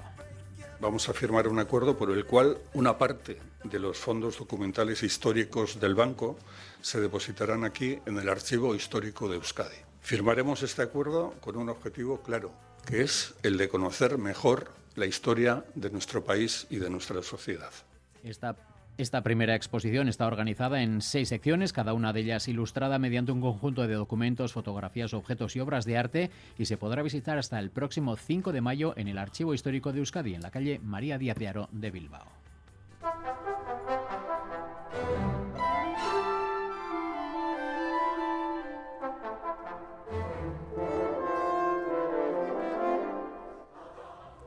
vamos 0.79 1.09
a 1.09 1.13
firmar 1.13 1.47
un 1.47 1.59
acuerdo 1.59 1.97
por 1.97 2.11
el 2.11 2.25
cual 2.25 2.57
una 2.73 2.97
parte 2.97 3.37
de 3.63 3.79
los 3.79 3.97
fondos 3.97 4.37
documentales 4.37 5.03
históricos 5.03 5.79
del 5.79 5.95
banco 5.95 6.37
se 6.81 7.01
depositarán 7.01 7.65
aquí 7.65 7.99
en 8.05 8.17
el 8.17 8.29
archivo 8.29 8.75
histórico 8.75 9.27
de 9.27 9.35
Euskadi. 9.35 9.75
Firmaremos 10.01 10.63
este 10.63 10.81
acuerdo 10.81 11.33
con 11.41 11.57
un 11.57 11.69
objetivo 11.69 12.21
claro, 12.21 12.51
que 12.85 13.01
es 13.01 13.33
el 13.43 13.57
de 13.57 13.67
conocer 13.67 14.17
mejor 14.17 14.71
la 14.95 15.05
historia 15.05 15.65
de 15.75 15.89
nuestro 15.89 16.23
país 16.23 16.65
y 16.69 16.77
de 16.77 16.89
nuestra 16.89 17.21
sociedad. 17.21 17.71
Esta, 18.23 18.55
esta 18.99 19.23
primera 19.23 19.55
exposición 19.55 20.09
está 20.09 20.27
organizada 20.27 20.83
en 20.83 21.01
seis 21.01 21.29
secciones, 21.29 21.71
cada 21.71 21.93
una 21.93 22.11
de 22.11 22.19
ellas 22.19 22.49
ilustrada 22.49 22.99
mediante 22.99 23.31
un 23.31 23.39
conjunto 23.39 23.87
de 23.87 23.93
documentos, 23.93 24.51
fotografías, 24.51 25.13
objetos 25.13 25.55
y 25.55 25.61
obras 25.61 25.85
de 25.85 25.97
arte, 25.97 26.31
y 26.57 26.65
se 26.65 26.77
podrá 26.77 27.01
visitar 27.01 27.37
hasta 27.37 27.59
el 27.59 27.69
próximo 27.69 28.17
5 28.17 28.51
de 28.51 28.61
mayo 28.61 28.93
en 28.97 29.07
el 29.07 29.17
Archivo 29.17 29.53
Histórico 29.53 29.93
de 29.93 29.99
Euskadi, 29.99 30.35
en 30.35 30.41
la 30.41 30.51
calle 30.51 30.79
María 30.83 31.17
Díaz 31.17 31.37
de 31.37 31.47
Aro 31.47 31.69
de 31.71 31.91
Bilbao. 31.91 32.38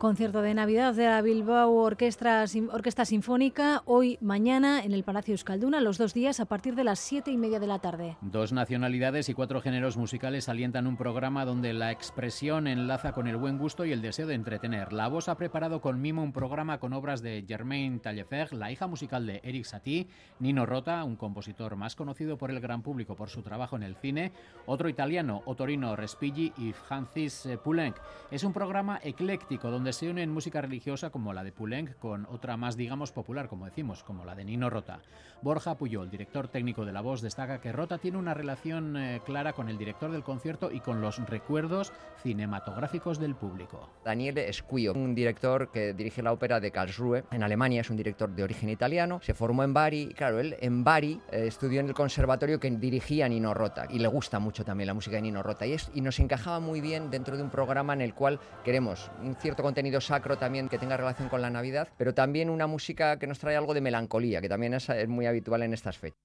Concierto 0.03 0.43
de 0.43 0.53
Navidad 0.53 0.95
de 0.95 1.05
la 1.05 1.23
Bilbao 1.23 1.75
Orquesta, 1.75 2.45
Orquesta 2.73 3.05
Sinfónica, 3.05 3.83
hoy, 3.85 4.19
mañana, 4.21 4.83
en 4.83 4.95
el 4.95 5.05
Palacio 5.05 5.31
Euskalduna, 5.31 5.81
los 5.81 5.97
dos 5.97 6.13
días 6.13 6.41
a 6.41 6.47
partir 6.47 6.75
de 6.75 6.83
las 6.83 6.99
siete 6.99 7.31
y 7.31 7.37
media 7.37 7.61
de 7.61 7.69
la 7.69 7.79
tarde. 7.79 8.17
Dos 8.21 8.53
nacionalidades 8.53 9.29
y 9.29 9.35
cuatro 9.35 9.61
géneros 9.61 9.97
musicales 9.97 10.49
alientan 10.49 10.89
un 10.89 10.97
programa 10.97 11.45
donde 11.45 11.73
la 11.73 11.93
expresión 11.93 12.67
enlaza 12.67 13.13
con 13.13 13.29
el 13.29 13.37
buen 13.37 13.59
gusto 13.59 13.85
y 13.85 13.93
el 13.93 14.03
deseo 14.03 14.27
de 14.27 14.35
entretener. 14.35 14.93
La 14.93 15.07
voz 15.07 15.29
ha 15.29 15.37
preparado 15.37 15.81
con 15.81 16.01
mimo 16.01 16.25
un 16.25 16.33
programa 16.33 16.81
con 16.81 16.95
obras 16.95 17.23
de 17.23 17.45
Germaine 17.47 18.01
Taillefer, 18.01 18.55
la 18.55 18.73
hija 18.73 18.89
musical 18.89 19.25
de 19.25 19.41
Eric 19.45 19.67
Satie, 19.67 20.09
Nino 20.41 20.67
Rota, 20.67 21.05
un 21.05 21.15
compositor 21.15 21.77
más 21.77 21.95
conocido 21.95 22.37
por 22.37 22.51
el 22.51 22.59
gran 22.59 22.83
público 22.83 23.15
por 23.15 23.29
su 23.29 23.43
trabajo 23.43 23.77
en 23.77 23.85
el 23.85 23.95
cine, 23.95 24.33
otro 24.67 24.89
italiano, 24.89 25.43
Otorino 25.45 25.95
Respighi 25.95 26.53
y 26.59 26.73
Francis 26.73 27.49
Poulenc. 27.63 27.95
Es 28.33 28.43
un 28.43 28.53
programa 28.53 28.99
ecléctico 29.05 29.71
donde 29.71 29.92
se 29.93 30.11
unen 30.11 30.31
música 30.31 30.61
religiosa 30.61 31.11
como 31.11 31.33
la 31.33 31.45
de 31.45 31.53
Poulenc 31.53 31.97
con 31.99 32.27
otra 32.27 32.57
más, 32.57 32.77
digamos, 32.77 33.13
popular, 33.13 33.49
como 33.49 33.67
decimos, 33.67 34.03
como 34.03 34.25
la 34.25 34.35
de 34.35 34.45
Nino 34.45 34.71
Rota. 34.71 35.01
Borja 35.43 35.77
Puyol, 35.77 36.09
director 36.09 36.47
técnico 36.47 36.85
de 36.85 36.93
La 36.93 37.01
Voz, 37.01 37.21
destaca 37.21 37.61
que 37.61 37.73
Rota 37.73 37.99
tiene 37.99 38.17
una 38.17 38.33
relación 38.33 38.97
eh, 38.97 39.21
clara 39.25 39.53
con 39.53 39.69
el 39.69 39.77
director 39.77 40.13
del 40.13 40.23
concierto 40.23 40.71
y 40.71 40.79
con 40.81 41.01
los 41.01 41.19
recuerdos 41.29 41.93
cinematográficos 42.23 43.19
del 43.19 43.35
público. 43.35 43.91
Daniel 44.05 44.39
Esquio, 44.39 44.93
un 44.93 45.17
director 45.17 45.73
que 45.73 45.95
dirige 45.95 46.23
la 46.23 46.33
ópera 46.33 46.61
de 46.61 46.71
Karlsruhe 46.71 47.25
en 47.33 47.43
Alemania, 47.43 47.81
es 47.81 47.91
un 47.91 47.97
director 47.97 48.31
de 48.31 48.45
origen 48.45 48.69
italiano, 48.69 49.21
se 49.21 49.35
formó 49.35 49.65
en 49.65 49.75
Bari, 49.75 50.03
y 50.03 50.15
claro, 50.15 50.39
él 50.39 50.57
en 50.61 50.85
Bari 50.85 51.21
eh, 51.33 51.47
estudió 51.49 51.81
en 51.81 51.89
el 51.89 51.95
conservatorio 51.95 52.61
que 52.61 52.71
dirigía 52.71 53.29
Nino 53.29 53.53
Rota 53.53 53.87
y 53.91 53.99
le 53.99 54.07
gusta 54.07 54.39
mucho 54.39 54.65
también 54.65 54.87
la 54.87 54.95
música 54.95 55.17
de 55.17 55.23
Nino 55.23 55.43
Rota 55.43 55.67
y, 55.67 55.73
es, 55.73 55.91
y 55.93 56.03
nos 56.03 56.21
encajaba 56.21 56.61
muy 56.61 56.81
bien 56.81 57.11
dentro 57.11 57.37
de 57.37 57.43
un 57.43 57.51
programa 57.51 57.93
en 57.95 58.01
el 58.01 58.15
cual 58.15 58.39
queremos 58.65 59.11
un 59.21 59.35
cierto 59.35 59.65
contenido 59.65 59.82
sacro 60.01 60.39
también 60.39 60.69
que 60.69 60.79
tenga 60.79 60.97
relación 60.97 61.29
con 61.29 61.43
la 61.43 61.51
Navidad, 61.51 61.89
pero 61.99 62.15
también 62.15 62.51
una 62.51 62.67
música 62.67 63.19
que 63.19 63.27
nos 63.27 63.39
trae 63.39 63.57
algo 63.57 63.75
de 63.75 63.81
melancolía, 63.81 64.41
que 64.41 64.49
también 64.49 64.75
es, 64.75 64.89
muy 65.09 65.27
habitual 65.27 65.63
en 65.63 65.73
estas 65.73 65.99
fechas. 65.99 66.19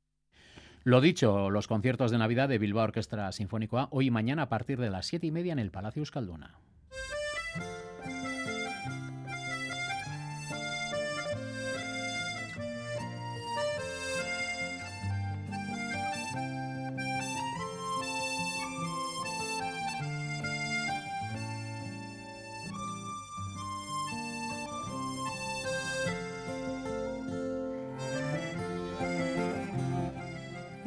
Lo 0.84 1.02
dicho, 1.02 1.50
los 1.50 1.68
conciertos 1.68 2.12
de 2.12 2.18
Navidad 2.18 2.48
de 2.48 2.60
Bilbao 2.60 2.86
Orquestra 2.86 3.32
Sinfónico 3.32 3.78
A, 3.78 3.88
hoy 3.92 4.08
y 4.08 4.12
mañana 4.12 4.44
a 4.44 4.50
partir 4.50 4.80
de 4.80 4.90
las 4.90 5.06
siete 5.06 5.28
y 5.28 5.32
media 5.32 5.52
en 5.52 5.60
el 5.60 5.72
Palacio 5.72 6.02
Euskalduna. 6.02 6.56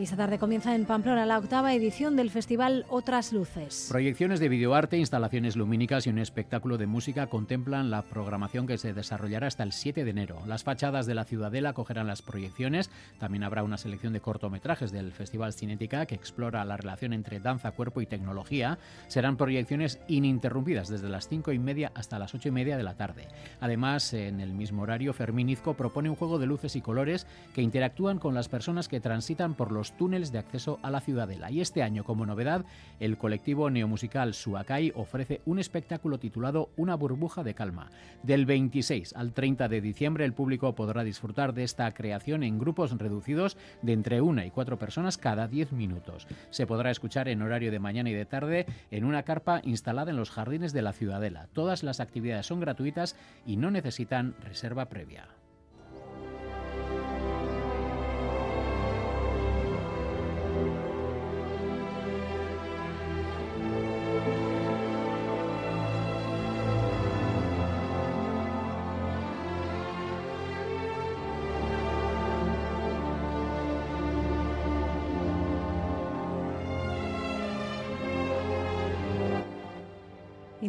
Esta 0.03 0.16
tarde 0.16 0.38
comienza 0.38 0.74
en 0.74 0.86
Pamplona 0.86 1.26
la 1.26 1.36
octava 1.36 1.74
edición 1.74 2.16
del 2.16 2.30
festival 2.30 2.86
Otras 2.88 3.34
Luces. 3.34 3.86
Proyecciones 3.90 4.40
de 4.40 4.48
videoarte, 4.48 4.96
instalaciones 4.96 5.57
lumínicas 5.57 6.07
y 6.07 6.11
un 6.11 6.18
espectáculo 6.18 6.78
de 6.78 6.86
música 6.86 7.26
contemplan 7.26 7.90
la 7.90 8.01
programación 8.01 8.66
que 8.66 8.78
se 8.78 8.94
desarrollará 8.94 9.46
hasta 9.46 9.62
el 9.62 9.72
7 9.72 10.03
de 10.03 10.11
enero. 10.11 10.38
Las 10.46 10.64
fachadas 10.64 11.05
de 11.05 11.14
la 11.14 11.24
Ciudadela 11.24 11.70
acogerán 11.70 12.07
las 12.07 12.22
proyecciones. 12.22 12.88
También 13.18 13.44
habrá 13.44 13.62
una 13.62 13.76
selección 13.76 14.14
de 14.14 14.22
cortometrajes 14.22 14.90
del 14.90 15.12
Festival 15.12 15.53
Cinética 15.53 16.07
que 16.07 16.14
explora 16.14 16.64
la 16.64 16.78
relación 16.78 17.12
entre 17.12 17.38
danza, 17.38 17.72
cuerpo 17.72 18.01
y 18.01 18.07
tecnología. 18.07 18.78
Serán 19.09 19.36
proyecciones 19.36 19.98
ininterrumpidas 20.09 20.88
desde 20.88 21.11
las 21.11 21.28
5 21.28 21.53
y 21.53 21.59
media 21.59 21.92
hasta 21.94 22.18
las 22.18 22.34
8 22.34 22.48
y 22.48 22.53
media 22.53 22.78
de 22.78 22.84
la 22.84 22.94
tarde. 22.94 23.28
Además, 23.61 24.14
en 24.14 24.40
el 24.40 24.55
mismo 24.55 24.80
horario, 24.80 25.12
Fermín 25.12 25.51
Izco 25.51 25.74
propone 25.74 26.09
un 26.09 26.16
juego 26.16 26.38
de 26.38 26.46
luces 26.46 26.74
y 26.74 26.80
colores 26.80 27.26
que 27.55 27.61
interactúan 27.61 28.18
con 28.18 28.34
las 28.34 28.48
personas 28.48 28.88
que 28.88 29.01
transitan 29.01 29.53
por 29.53 29.70
los 29.91 29.97
túneles 29.97 30.32
de 30.32 30.38
acceso 30.38 30.78
a 30.82 30.91
la 30.91 31.01
ciudadela. 31.01 31.51
Y 31.51 31.61
este 31.61 31.82
año, 31.82 32.05
como 32.05 32.26
novedad, 32.26 32.64
el 33.01 33.16
colectivo 33.16 33.70
neomusical 33.70 34.34
Suakai 34.34 34.93
ofrece 34.95 35.41
un 35.47 35.59
espectáculo 35.59 36.18
titulado 36.18 36.70
Una 36.76 36.95
burbuja 36.95 37.43
de 37.43 37.55
calma. 37.55 37.91
Del 38.22 38.47
26 38.47 39.14
al 39.16 39.32
30 39.32 39.68
de 39.68 39.80
diciembre, 39.80 40.24
el 40.24 40.32
público 40.32 40.74
podrá 40.74 41.03
disfrutar 41.05 41.55
de 41.55 41.64
esta 41.64 41.93
creación 41.93 42.43
en 42.43 42.59
grupos 42.59 42.97
reducidos 42.97 43.57
de 43.82 43.93
entre 43.93 44.20
una 44.20 44.47
y 44.47 44.51
cuatro 44.51 44.78
personas 44.78 45.18
cada 45.18 45.49
10 45.49 45.72
minutos. 45.72 46.26
Se 46.51 46.66
podrá 46.66 46.91
escuchar 46.91 47.28
en 47.28 47.43
horario 47.43 47.70
de 47.70 47.78
mañana 47.78 48.11
y 48.11 48.14
de 48.14 48.26
tarde 48.26 48.66
en 48.91 49.05
una 49.05 49.22
carpa 49.22 49.61
instalada 49.64 50.11
en 50.11 50.16
los 50.16 50.30
jardines 50.30 50.72
de 50.72 50.82
la 50.82 50.93
ciudadela. 50.93 51.49
Todas 51.53 51.82
las 51.82 52.01
actividades 52.01 52.47
son 52.47 52.61
gratuitas 52.61 53.16
y 53.47 53.57
no 53.57 53.70
necesitan 53.70 54.34
reserva 54.45 54.88
previa. 54.88 55.28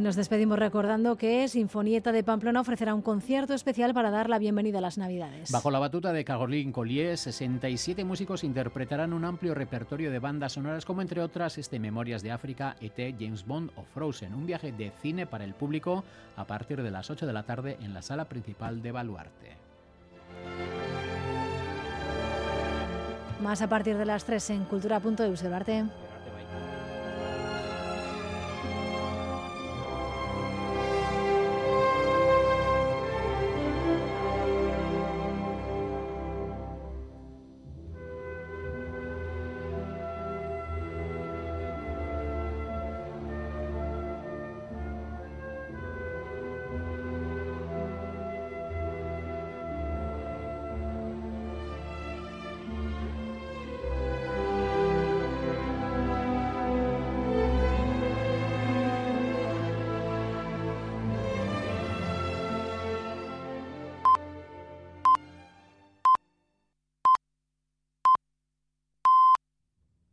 Nos 0.01 0.15
despedimos 0.15 0.57
recordando 0.57 1.15
que 1.15 1.47
Sinfonieta 1.47 2.11
de 2.11 2.23
Pamplona 2.23 2.61
ofrecerá 2.61 2.95
un 2.95 3.01
concierto 3.01 3.53
especial 3.53 3.93
para 3.93 4.09
dar 4.09 4.29
la 4.29 4.39
bienvenida 4.39 4.79
a 4.79 4.81
las 4.81 4.97
Navidades. 4.97 5.51
Bajo 5.51 5.69
la 5.69 5.79
batuta 5.79 6.11
de 6.11 6.25
Caroline 6.25 6.71
Collier, 6.71 7.17
67 7.17 8.03
músicos 8.03 8.43
interpretarán 8.43 9.13
un 9.13 9.25
amplio 9.25 9.53
repertorio 9.53 10.11
de 10.11 10.19
bandas 10.19 10.53
sonoras 10.53 10.85
como 10.85 11.01
entre 11.01 11.21
otras 11.21 11.57
este 11.57 11.79
Memorias 11.79 12.23
de 12.23 12.31
África, 12.31 12.75
ET, 12.81 13.15
James 13.19 13.45
Bond 13.45 13.71
o 13.75 13.83
Frozen, 13.83 14.33
un 14.33 14.45
viaje 14.45 14.71
de 14.71 14.91
cine 15.01 15.27
para 15.27 15.43
el 15.43 15.53
público 15.53 16.03
a 16.35 16.45
partir 16.45 16.81
de 16.81 16.91
las 16.91 17.09
8 17.09 17.27
de 17.27 17.33
la 17.33 17.43
tarde 17.43 17.77
en 17.81 17.93
la 17.93 18.01
sala 18.01 18.25
principal 18.25 18.81
de 18.81 18.91
Baluarte. 18.91 19.57
Más 23.41 23.61
a 23.61 23.69
partir 23.69 23.97
de 23.97 24.05
las 24.05 24.25
3 24.25 24.49
en 24.51 24.65
cultura.eus 24.65 25.41
del 25.41 25.53
arte. 25.53 25.85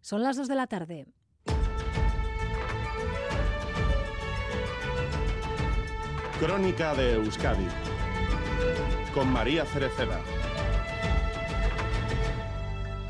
Son 0.09 0.23
las 0.23 0.39
2 0.39 0.49
de 0.49 0.55
la 0.55 0.67
tarde. 0.67 1.07
Crónica 6.41 6.95
de 6.95 7.13
Euskadi 7.17 7.67
con 9.13 9.31
María 9.31 9.67
Cereceda. 9.67 10.19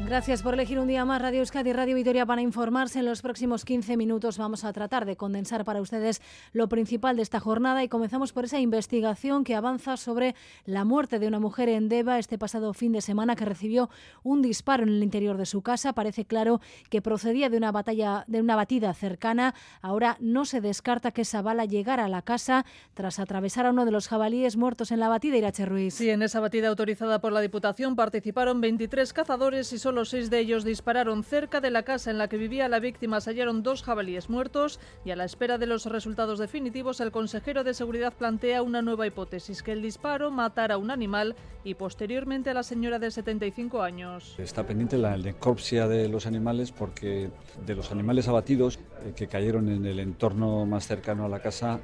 Gracias 0.08 0.42
por 0.42 0.54
elegir 0.54 0.78
un 0.78 0.88
día 0.88 1.04
más 1.04 1.20
Radio 1.20 1.40
Euskadi 1.40 1.68
y 1.68 1.72
Radio 1.74 1.94
Vitoria 1.94 2.24
para 2.24 2.40
informarse. 2.40 3.00
En 3.00 3.04
los 3.04 3.20
próximos 3.20 3.66
15 3.66 3.98
minutos 3.98 4.38
vamos 4.38 4.64
a 4.64 4.72
tratar 4.72 5.04
de 5.04 5.18
condensar 5.18 5.66
para 5.66 5.82
ustedes 5.82 6.22
lo 6.54 6.66
principal 6.66 7.16
de 7.16 7.22
esta 7.22 7.40
jornada 7.40 7.84
y 7.84 7.88
comenzamos 7.88 8.32
por 8.32 8.46
esa 8.46 8.58
investigación 8.58 9.44
que 9.44 9.54
avanza 9.54 9.98
sobre 9.98 10.34
la 10.64 10.86
muerte 10.86 11.18
de 11.18 11.28
una 11.28 11.40
mujer 11.40 11.68
en 11.68 11.90
Deva 11.90 12.18
este 12.18 12.38
pasado 12.38 12.72
fin 12.72 12.92
de 12.92 13.02
semana 13.02 13.36
que 13.36 13.44
recibió 13.44 13.90
un 14.22 14.40
disparo 14.40 14.82
en 14.82 14.88
el 14.88 15.02
interior 15.02 15.36
de 15.36 15.44
su 15.44 15.60
casa. 15.60 15.92
Parece 15.92 16.24
claro 16.24 16.62
que 16.88 17.02
procedía 17.02 17.50
de 17.50 17.58
una 17.58 17.70
batalla 17.70 18.24
de 18.28 18.40
una 18.40 18.56
batida 18.56 18.94
cercana. 18.94 19.54
Ahora 19.82 20.16
no 20.20 20.46
se 20.46 20.62
descarta 20.62 21.10
que 21.10 21.20
esa 21.20 21.42
bala 21.42 21.66
llegara 21.66 22.06
a 22.06 22.08
la 22.08 22.22
casa 22.22 22.64
tras 22.94 23.18
atravesar 23.18 23.66
a 23.66 23.72
uno 23.72 23.84
de 23.84 23.90
los 23.90 24.08
jabalíes 24.08 24.56
muertos 24.56 24.90
en 24.90 25.00
la 25.00 25.10
batida 25.10 25.36
Irache 25.36 25.66
Ruiz. 25.66 25.92
Sí, 25.92 26.08
en 26.08 26.22
esa 26.22 26.40
batida 26.40 26.68
autorizada 26.68 27.20
por 27.20 27.32
la 27.32 27.42
Diputación 27.42 27.94
participaron 27.94 28.62
23 28.62 29.12
cazadores 29.12 29.70
y 29.74 29.78
solo 29.78 29.97
los 29.98 30.10
seis 30.10 30.30
de 30.30 30.38
ellos 30.38 30.62
dispararon 30.62 31.24
cerca 31.24 31.60
de 31.60 31.72
la 31.72 31.82
casa 31.82 32.12
en 32.12 32.18
la 32.18 32.28
que 32.28 32.36
vivía 32.36 32.68
la 32.68 32.78
víctima. 32.78 33.20
Se 33.20 33.30
hallaron 33.30 33.64
dos 33.64 33.82
jabalíes 33.82 34.30
muertos 34.30 34.78
y 35.04 35.10
a 35.10 35.16
la 35.16 35.24
espera 35.24 35.58
de 35.58 35.66
los 35.66 35.86
resultados 35.86 36.38
definitivos, 36.38 37.00
el 37.00 37.10
consejero 37.10 37.64
de 37.64 37.74
Seguridad 37.74 38.12
plantea 38.12 38.62
una 38.62 38.80
nueva 38.80 39.08
hipótesis, 39.08 39.60
que 39.60 39.72
el 39.72 39.82
disparo 39.82 40.30
matara 40.30 40.76
a 40.76 40.78
un 40.78 40.92
animal 40.92 41.34
y 41.64 41.74
posteriormente 41.74 42.50
a 42.50 42.54
la 42.54 42.62
señora 42.62 43.00
de 43.00 43.10
75 43.10 43.82
años. 43.82 44.36
Está 44.38 44.64
pendiente 44.64 44.96
la 44.98 45.16
necropsia 45.16 45.88
de 45.88 46.08
los 46.08 46.26
animales 46.26 46.70
porque 46.70 47.30
de 47.66 47.74
los 47.74 47.90
animales 47.90 48.28
abatidos 48.28 48.78
eh, 48.78 49.14
que 49.16 49.26
cayeron 49.26 49.68
en 49.68 49.84
el 49.84 49.98
entorno 49.98 50.64
más 50.64 50.86
cercano 50.86 51.24
a 51.24 51.28
la 51.28 51.40
casa, 51.40 51.80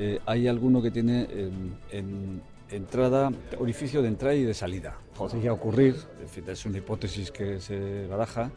eh, 0.00 0.18
hay 0.26 0.48
alguno 0.48 0.82
que 0.82 0.90
tiene 0.90 1.28
en 1.92 2.42
entrada, 2.70 3.30
orificio 3.58 4.02
de 4.02 4.08
entrada 4.08 4.34
y 4.34 4.44
de 4.44 4.54
salida. 4.54 4.98
Podría 5.16 5.52
ocurrir, 5.52 5.96
es 6.46 6.66
una 6.66 6.78
hipótesis 6.78 7.30
que 7.30 7.60
se 7.60 8.06
baraja, 8.06 8.50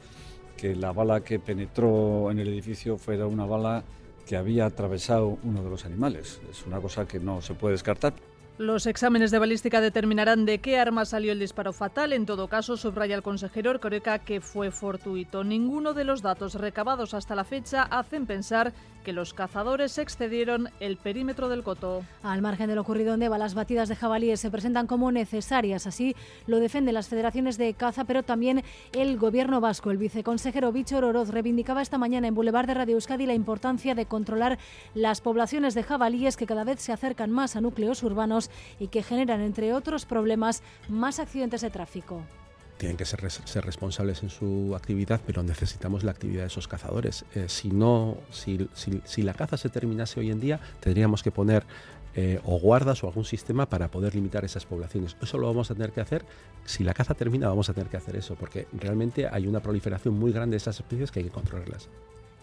que 0.56 0.76
la 0.76 0.92
bala 0.92 1.22
que 1.22 1.40
penetró 1.40 2.32
en 2.32 2.40
el 2.40 2.48
edificio 2.48 2.98
fuera 2.98 3.28
una 3.28 3.46
bala 3.46 3.84
que 4.26 4.36
había 4.36 4.66
atravesado 4.66 5.38
uno 5.44 5.64
de 5.64 5.70
los 5.70 5.86
animales. 5.86 6.42
Es 6.50 6.66
una 6.66 6.80
cosa 6.80 7.08
que 7.08 7.20
no 7.20 7.42
se 7.42 7.54
puede 7.54 7.74
descartar. 7.74 8.14
Los 8.58 8.88
exámenes 8.88 9.30
de 9.30 9.38
balística 9.38 9.82
determinarán 9.82 10.46
de 10.46 10.58
qué 10.58 10.80
arma 10.80 11.06
salió 11.06 11.32
el 11.32 11.38
disparo 11.38 11.74
fatal. 11.74 12.12
En 12.12 12.26
todo 12.26 12.48
caso, 12.48 12.76
subraya 12.76 13.16
el 13.16 13.22
consejero 13.22 13.70
Ercoreca 13.70 14.18
que 14.18 14.42
fue 14.42 14.72
fortuito. 14.72 15.44
Ninguno 15.44 15.94
de 15.94 16.04
los 16.04 16.24
datos 16.24 16.56
recabados 16.56 17.14
hasta 17.14 17.36
la 17.36 17.44
fecha 17.44 17.84
hacen 17.84 18.26
pensar 18.26 18.74
que 19.08 19.14
los 19.14 19.34
cazadores 19.34 19.98
excedieron 20.00 20.68
el 20.82 20.98
perímetro 20.98 21.48
del 21.48 21.64
coto. 21.64 22.04
Al 22.24 22.42
margen 22.42 22.68
de 22.68 22.76
lo 22.76 22.82
ocurrido 22.82 23.14
en 23.14 23.22
Deva, 23.22 23.38
las 23.38 23.54
batidas 23.54 23.88
de 23.88 23.96
jabalíes 23.96 24.42
se 24.42 24.52
presentan 24.52 24.86
como 24.86 25.14
necesarias. 25.14 25.88
Así 25.88 26.14
lo 26.46 26.60
defienden 26.60 26.94
las 26.94 27.08
federaciones 27.08 27.58
de 27.58 27.74
caza, 27.74 28.04
pero 28.04 28.24
también 28.24 28.66
el 28.92 29.18
gobierno 29.18 29.62
vasco. 29.62 29.92
El 29.92 29.98
viceconsejero 29.98 30.74
Víctor 30.74 31.06
Oroz 31.06 31.30
reivindicaba 31.30 31.82
esta 31.82 31.98
mañana 31.98 32.28
en 32.28 32.36
Boulevard 32.36 32.68
de 32.68 32.74
Radio 32.74 32.96
Euskadi 32.96 33.26
la 33.26 33.34
importancia 33.34 33.96
de 33.96 34.08
controlar 34.08 34.60
las 34.94 35.22
poblaciones 35.22 35.74
de 35.74 35.84
jabalíes 35.84 36.36
que 36.36 36.46
cada 36.46 36.66
vez 36.66 36.82
se 36.82 36.92
acercan 36.92 37.32
más 37.32 37.56
a 37.56 37.62
núcleos 37.62 38.04
urbanos 38.04 38.52
y 38.78 38.90
que 38.90 39.04
generan, 39.04 39.40
entre 39.40 39.72
otros 39.72 40.06
problemas, 40.06 40.64
más 40.90 41.20
accidentes 41.20 41.62
de 41.62 41.70
tráfico 41.70 42.24
tienen 42.78 42.98
que 42.98 43.06
ser, 43.06 43.22
responsables 43.64 44.24
en 44.24 44.30
su 44.30 44.76
actividad, 44.76 45.20
pero 45.26 45.44
necesitamos 45.44 46.04
la 46.04 46.12
actividad 46.12 46.42
de 46.42 46.48
esos 46.48 46.68
cazadores. 46.68 47.26
Eh, 47.36 47.46
si 47.48 47.70
no, 47.70 48.18
si, 48.32 49.24
la 49.24 49.34
caza 49.34 49.58
se 49.58 49.70
terminase 49.70 50.20
hoy 50.20 50.32
en 50.32 50.40
día, 50.40 50.60
tendríamos 50.80 51.24
que 51.24 51.32
poner 51.32 51.66
eh, 52.16 52.40
o 52.46 52.60
guardas 52.60 53.04
o 53.04 53.08
algún 53.08 53.26
sistema 53.26 53.68
para 53.68 53.90
poder 53.90 54.16
limitar 54.16 54.46
esas 54.46 54.66
poblaciones. 54.66 55.18
Eso 55.22 55.38
lo 55.38 55.48
vamos 55.48 55.70
a 55.72 55.76
tener 55.76 55.92
que 55.92 56.02
hacer. 56.02 56.26
Si 56.66 56.84
la 56.84 56.94
caza 56.94 57.14
termina, 57.14 57.48
vamos 57.50 57.70
a 57.70 57.74
tener 57.74 57.90
que 57.90 57.98
hacer 57.98 58.16
eso, 58.16 58.36
porque 58.36 58.68
realmente 58.74 59.28
hay 59.28 59.48
una 59.48 59.60
proliferación 59.60 60.18
muy 60.18 60.32
grande 60.32 60.56
de 60.56 60.58
esas 60.58 60.80
especies 60.80 61.12
que 61.12 61.20
hay 61.20 61.26
que 61.26 61.32
controlarlas. 61.32 61.90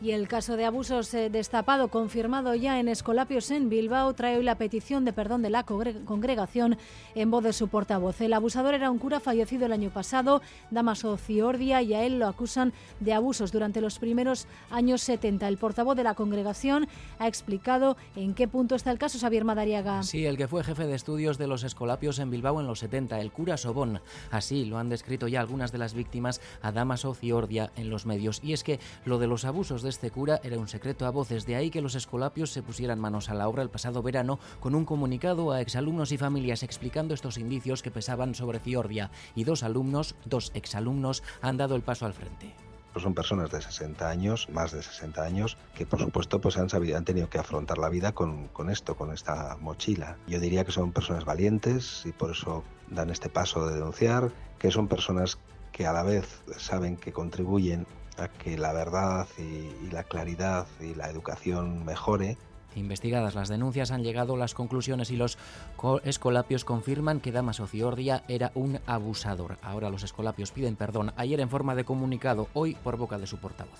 Y 0.01 0.11
el 0.11 0.27
caso 0.27 0.57
de 0.57 0.65
abusos 0.65 1.15
eh, 1.15 1.31
destapado, 1.31 1.89
confirmado 1.89 2.55
ya 2.57 2.81
en 2.81 2.89
Escolapios 2.89 3.51
en 3.53 3.69
Bilbao, 3.69 4.13
trae 4.13 4.37
hoy 4.37 4.43
la 4.43 4.59
petición 4.59 5.05
de 5.05 5.13
perdón 5.13 5.41
de 5.41 5.51
la 5.51 5.63
congregación 5.63 6.77
en 7.15 7.31
voz 7.31 7.45
de 7.45 7.53
su 7.53 7.69
portavoz. 7.69 8.21
El 8.21 8.33
abusador 8.33 8.75
era 8.75 8.91
un 8.91 8.99
cura 8.99 9.21
fallecido 9.21 9.67
el 9.67 9.73
año 9.73 9.91
pasado, 9.91 10.43
Damaso 10.71 11.17
Ciordia, 11.17 11.81
y 11.81 11.95
a 11.95 12.03
él 12.03 12.19
lo 12.19 12.27
acusan 12.27 12.73
de 12.99 13.13
abusos 13.13 13.53
durante 13.53 13.81
los 13.81 14.01
primeros 14.01 14.49
años 14.69 15.01
70. 15.03 15.47
El 15.47 15.59
portavoz 15.59 15.97
de 15.97 16.03
la 16.03 16.15
congregación 16.15 16.89
ha 17.21 17.29
explicado 17.29 17.97
en 18.17 18.35
qué 18.35 18.49
punto 18.49 18.75
está 18.75 18.91
el 18.91 18.99
caso, 18.99 19.21
Xavier 19.21 19.45
Madariaga. 19.45 20.03
Sí, 20.03 20.27
el 20.27 20.37
que 20.37 20.49
fue 20.49 20.65
jefe 20.65 20.87
de 20.87 20.97
estudios 20.97 21.39
de 21.39 21.47
los 21.47 21.63
Escolapios 21.63 22.19
en 22.19 22.31
Bilbao 22.31 22.61
en 22.61 22.67
los 22.67 22.81
70, 22.81 23.21
el 23.21 23.31
cura 23.31 23.57
Sobón. 23.57 24.01
Así 24.33 24.65
lo 24.65 24.79
han 24.79 24.89
descrito 24.89 25.29
ya 25.29 25.41
algunas 25.41 25.71
de 25.71 25.79
las 25.79 25.95
víctimas 25.95 26.41
a 26.63 26.73
Damaso 26.73 27.15
Ciordia 27.15 27.71
en 27.77 27.91
los 27.91 28.07
medios. 28.07 28.41
Y 28.43 28.55
es 28.55 28.65
que 28.65 28.81
lo 29.05 29.19
de 29.19 29.29
los 29.29 29.45
abusos 29.45 29.84
de 29.85 29.91
este 29.91 30.11
cura 30.11 30.41
era 30.43 30.59
un 30.59 30.67
secreto 30.67 31.07
a 31.07 31.11
voces, 31.11 31.47
de 31.47 31.55
ahí 31.55 31.71
que 31.71 31.81
los 31.81 31.95
escolapios 31.95 32.51
se 32.51 32.63
pusieran 32.63 32.99
manos 32.99 33.29
a 33.29 33.35
la 33.35 33.49
obra 33.49 33.63
el 33.63 33.71
pasado 33.71 34.03
verano 34.03 34.41
con 34.59 34.75
un 34.75 34.85
comunicado 34.85 35.53
a 35.53 35.61
exalumnos 35.61 36.11
y 36.11 36.19
familias 36.19 36.65
explicando 36.65 37.15
estos 37.15 37.39
indicios 37.39 37.83
que 37.83 37.93
pesaban 37.93 38.35
sobre 38.35 38.59
Ciordia 38.59 39.11
y 39.37 39.45
dos 39.45 39.63
alumnos, 39.63 40.17
dos 40.25 40.51
exalumnos, 40.55 41.23
han 41.41 41.57
dado 41.57 41.77
el 41.77 41.83
paso 41.83 42.07
al 42.07 42.15
frente 42.15 42.55
pues 42.93 43.03
son 43.03 43.15
personas 43.15 43.51
de 43.51 43.61
60 43.61 44.09
años, 44.09 44.49
más 44.51 44.71
de 44.71 44.81
60 44.81 45.21
años, 45.21 45.57
que 45.75 45.85
por 45.85 45.99
supuesto 45.99 46.41
pues 46.41 46.57
han, 46.57 46.71
sabido, 46.71 46.97
han 46.97 47.05
tenido 47.05 47.29
que 47.29 47.41
afrontar 47.41 47.77
la 47.77 47.89
vida 47.89 48.13
con, 48.13 48.47
con, 48.49 48.71
esto, 48.71 48.97
con 48.97 49.13
esta 49.13 49.57
mochila. 49.61 50.17
Yo 50.29 50.39
diría 50.39 50.65
que 50.65 50.71
son 50.71 50.93
personas 50.93 51.25
valientes 51.25 52.07
y 52.07 52.13
por 52.13 52.31
eso 52.31 52.63
dan 52.89 53.11
este 53.11 53.29
paso 53.29 53.67
de 53.67 53.75
denunciar, 53.75 54.31
que 54.61 54.71
son 54.71 54.87
personas 54.87 55.39
que 55.73 55.89
a 55.89 55.93
la 55.93 56.05
vez 56.05 56.45
saben 56.57 56.97
que 56.97 57.13
contribuyen 57.13 57.85
a 58.17 58.29
que 58.29 58.57
la 58.57 58.73
verdad 58.73 59.27
y, 59.39 59.91
la 59.91 60.05
claridad 60.05 60.67
y 60.81 60.95
la 60.95 61.11
educación 61.11 61.85
mejore. 61.85 62.37
Investigadas 62.77 63.35
las 63.35 63.49
denuncias 63.49 63.93
han 63.93 64.03
llegado 64.03 64.37
las 64.37 64.55
conclusiones 64.55 65.11
y 65.11 65.17
los 65.17 65.39
escolapios 66.03 66.65
confirman 66.65 67.21
que 67.21 67.31
Damaso 67.31 67.67
Ciordia 67.69 68.25
era 68.27 68.51
un 68.55 68.81
abusador. 68.87 69.59
Ahora 69.63 69.91
los 69.91 70.03
escolapios 70.03 70.51
piden 70.51 70.75
perdón, 70.75 71.13
ayer 71.17 71.39
en 71.41 71.49
forma 71.49 71.77
de 71.77 71.85
comunicado, 71.85 72.49
hoy 72.53 72.75
por 72.75 72.97
boca 72.97 73.19
de 73.19 73.27
su 73.27 73.39
portavoz. 73.39 73.79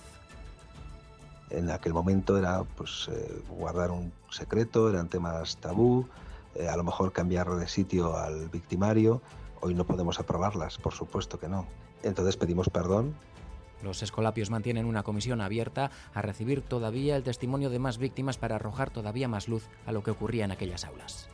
En 1.49 1.69
aquel 1.69 1.93
momento 1.93 2.37
era 2.37 2.63
pues, 2.63 3.09
eh, 3.11 3.41
guardar 3.49 3.91
un 3.91 4.13
secreto, 4.29 4.89
eran 4.89 5.09
temas 5.09 5.57
tabú, 5.57 6.07
eh, 6.55 6.67
a 6.67 6.77
lo 6.77 6.83
mejor 6.83 7.11
cambiar 7.11 7.49
de 7.49 7.67
sitio 7.67 8.17
al 8.17 8.49
victimario. 8.49 9.21
Hoy 9.61 9.73
no 9.73 9.85
podemos 9.85 10.19
aprobarlas, 10.19 10.77
por 10.77 10.93
supuesto 10.93 11.39
que 11.39 11.49
no. 11.49 11.67
Entonces 12.01 12.37
pedimos 12.37 12.69
perdón 12.69 13.13
Los 13.83 14.01
escolapios 14.03 14.49
mantienen 14.49 14.85
una 14.85 15.03
comisión 15.03 15.41
abierta 15.41 15.91
a 16.13 16.21
recibir 16.21 16.61
todavía 16.61 17.15
el 17.15 17.23
testimonio 17.23 17.69
de 17.69 17.79
más 17.79 17.97
víctimas 17.97 18.37
para 18.37 18.55
arrojar 18.55 18.89
todavía 18.89 19.27
más 19.27 19.47
luz 19.47 19.67
a 19.85 19.91
lo 19.91 20.03
que 20.03 20.11
ocurría 20.11 20.45
en 20.45 20.51
aquellas 20.51 20.85
aulas. 20.85 21.29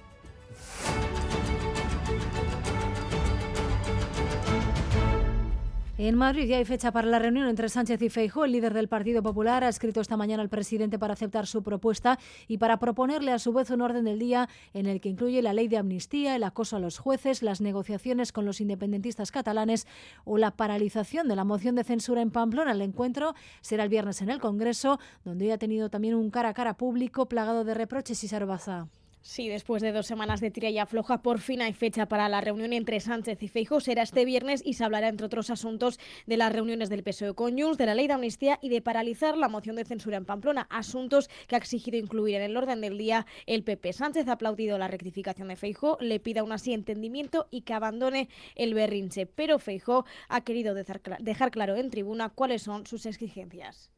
En 6.04 6.16
Madrid 6.16 6.48
ya 6.48 6.58
hay 6.58 6.66
fecha 6.66 6.92
para 6.92 7.08
la 7.08 7.20
reunión 7.20 7.48
entre 7.48 7.70
Sánchez 7.70 8.02
y 8.02 8.10
Feijóo. 8.10 8.46
El 8.46 8.54
líder 8.54 8.74
del 8.74 8.88
Partido 8.88 9.22
Popular 9.22 9.64
ha 9.64 9.70
escrito 9.70 10.02
esta 10.02 10.18
mañana 10.18 10.42
al 10.42 10.50
presidente 10.50 10.98
para 10.98 11.14
aceptar 11.14 11.46
su 11.46 11.62
propuesta 11.62 12.18
y 12.48 12.58
para 12.58 12.80
proponerle 12.80 13.32
a 13.32 13.38
su 13.38 13.54
vez 13.54 13.70
un 13.70 13.82
orden 13.82 14.06
del 14.06 14.18
día 14.18 14.50
en 14.74 14.88
el 14.88 15.00
que 15.00 15.10
incluye 15.10 15.44
la 15.44 15.54
ley 15.54 15.68
de 15.68 15.78
amnistía, 15.78 16.36
el 16.36 16.44
acoso 16.44 16.76
a 16.76 16.80
los 16.80 16.98
jueces, 16.98 17.44
las 17.44 17.62
negociaciones 17.62 18.32
con 18.32 18.48
los 18.48 18.62
independentistas 18.62 19.30
catalanes 19.30 19.86
o 20.26 20.40
la 20.40 20.50
paralización 20.50 21.28
de 21.28 21.36
la 21.36 21.44
moción 21.44 21.76
de 21.76 21.84
censura 21.84 22.24
en 22.24 22.32
Pamplona. 22.32 22.72
El 22.72 22.82
encuentro 22.82 23.36
será 23.62 23.84
el 23.84 23.90
viernes 23.90 24.24
en 24.24 24.32
el 24.32 24.40
Congreso, 24.40 25.00
donde 25.24 25.46
hoy 25.46 25.52
ha 25.52 25.60
tenido 25.60 25.92
también 25.92 26.16
un 26.16 26.32
cara 26.32 26.50
a 26.50 26.54
cara 26.56 26.78
público 26.78 27.28
plagado 27.28 27.64
de 27.64 27.76
reproches 27.76 28.24
y 28.24 28.28
sarbaza. 28.28 28.88
Sí, 29.24 29.50
después 29.50 29.84
de 29.84 29.92
dos 29.92 30.08
semanas 30.08 30.42
de 30.42 30.50
tira 30.50 30.72
y 30.72 30.80
afloja, 30.80 31.22
por 31.22 31.40
fin 31.40 31.62
hay 31.62 31.74
fecha 31.74 32.08
para 32.08 32.28
la 32.28 32.42
reunión 32.42 32.74
entre 32.74 33.00
Sánchez 33.00 33.44
y 33.44 33.48
Feijóo. 33.48 33.80
Será 33.80 34.02
este 34.02 34.26
viernes 34.26 34.64
y 34.66 34.74
se 34.74 34.84
hablará, 34.84 35.10
entre 35.10 35.28
otros 35.28 35.52
asuntos, 35.52 36.00
de 36.26 36.38
las 36.38 36.52
reuniones 36.52 36.90
del 36.90 37.04
PSOE 37.04 37.36
con 37.36 37.56
Junts, 37.56 37.78
de 37.78 37.86
la 37.86 37.94
ley 37.94 38.08
de 38.08 38.14
amnistía 38.14 38.58
y 38.64 38.70
de 38.70 38.82
paralizar 38.82 39.38
la 39.38 39.48
moción 39.48 39.76
de 39.76 39.86
censura 39.86 40.18
en 40.18 40.26
Pamplona. 40.26 40.66
Asuntos 40.72 41.30
que 41.48 41.54
ha 41.54 41.60
exigido 41.60 42.00
incluir 42.00 42.38
en 42.38 42.42
el 42.42 42.58
orden 42.58 42.82
del 42.82 42.98
día 42.98 43.28
el 43.46 43.64
PP. 43.64 43.94
Sánchez 43.94 44.28
ha 44.28 44.34
aplaudido 44.34 44.80
la 44.80 44.88
rectificación 44.88 45.50
de 45.50 45.56
Feijóo, 45.56 46.00
le 46.02 46.20
pide 46.20 46.40
aún 46.40 46.52
así 46.52 46.74
entendimiento 46.74 47.48
y 47.52 47.62
que 47.62 47.76
abandone 47.76 48.28
el 48.56 48.74
berrinche. 48.74 49.28
Pero 49.28 49.60
Feijóo 49.60 50.04
ha 50.30 50.42
querido 50.42 50.74
dejar 50.74 51.52
claro 51.52 51.76
en 51.76 51.92
tribuna 51.92 52.30
cuáles 52.30 52.64
son 52.64 52.88
sus 52.88 53.06
exigencias. 53.06 53.92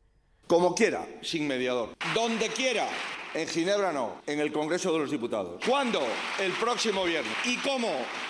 Como 0.48 0.76
quiera, 0.76 1.08
sin 1.22 1.48
mediador. 1.48 1.90
Donde 2.14 2.50
quiera. 2.50 2.88
En 3.34 3.48
Ginebra 3.48 3.92
no, 3.92 4.22
en 4.28 4.40
el 4.40 4.52
Congreso 4.52 4.94
de 4.94 5.00
los 5.00 5.10
Diputados. 5.10 5.60
¿Cuándo? 5.68 6.00
El 6.40 6.52
próximo 6.52 7.04
viernes. 7.04 7.34
¿Y 7.46 7.58
cómo? 7.58 7.90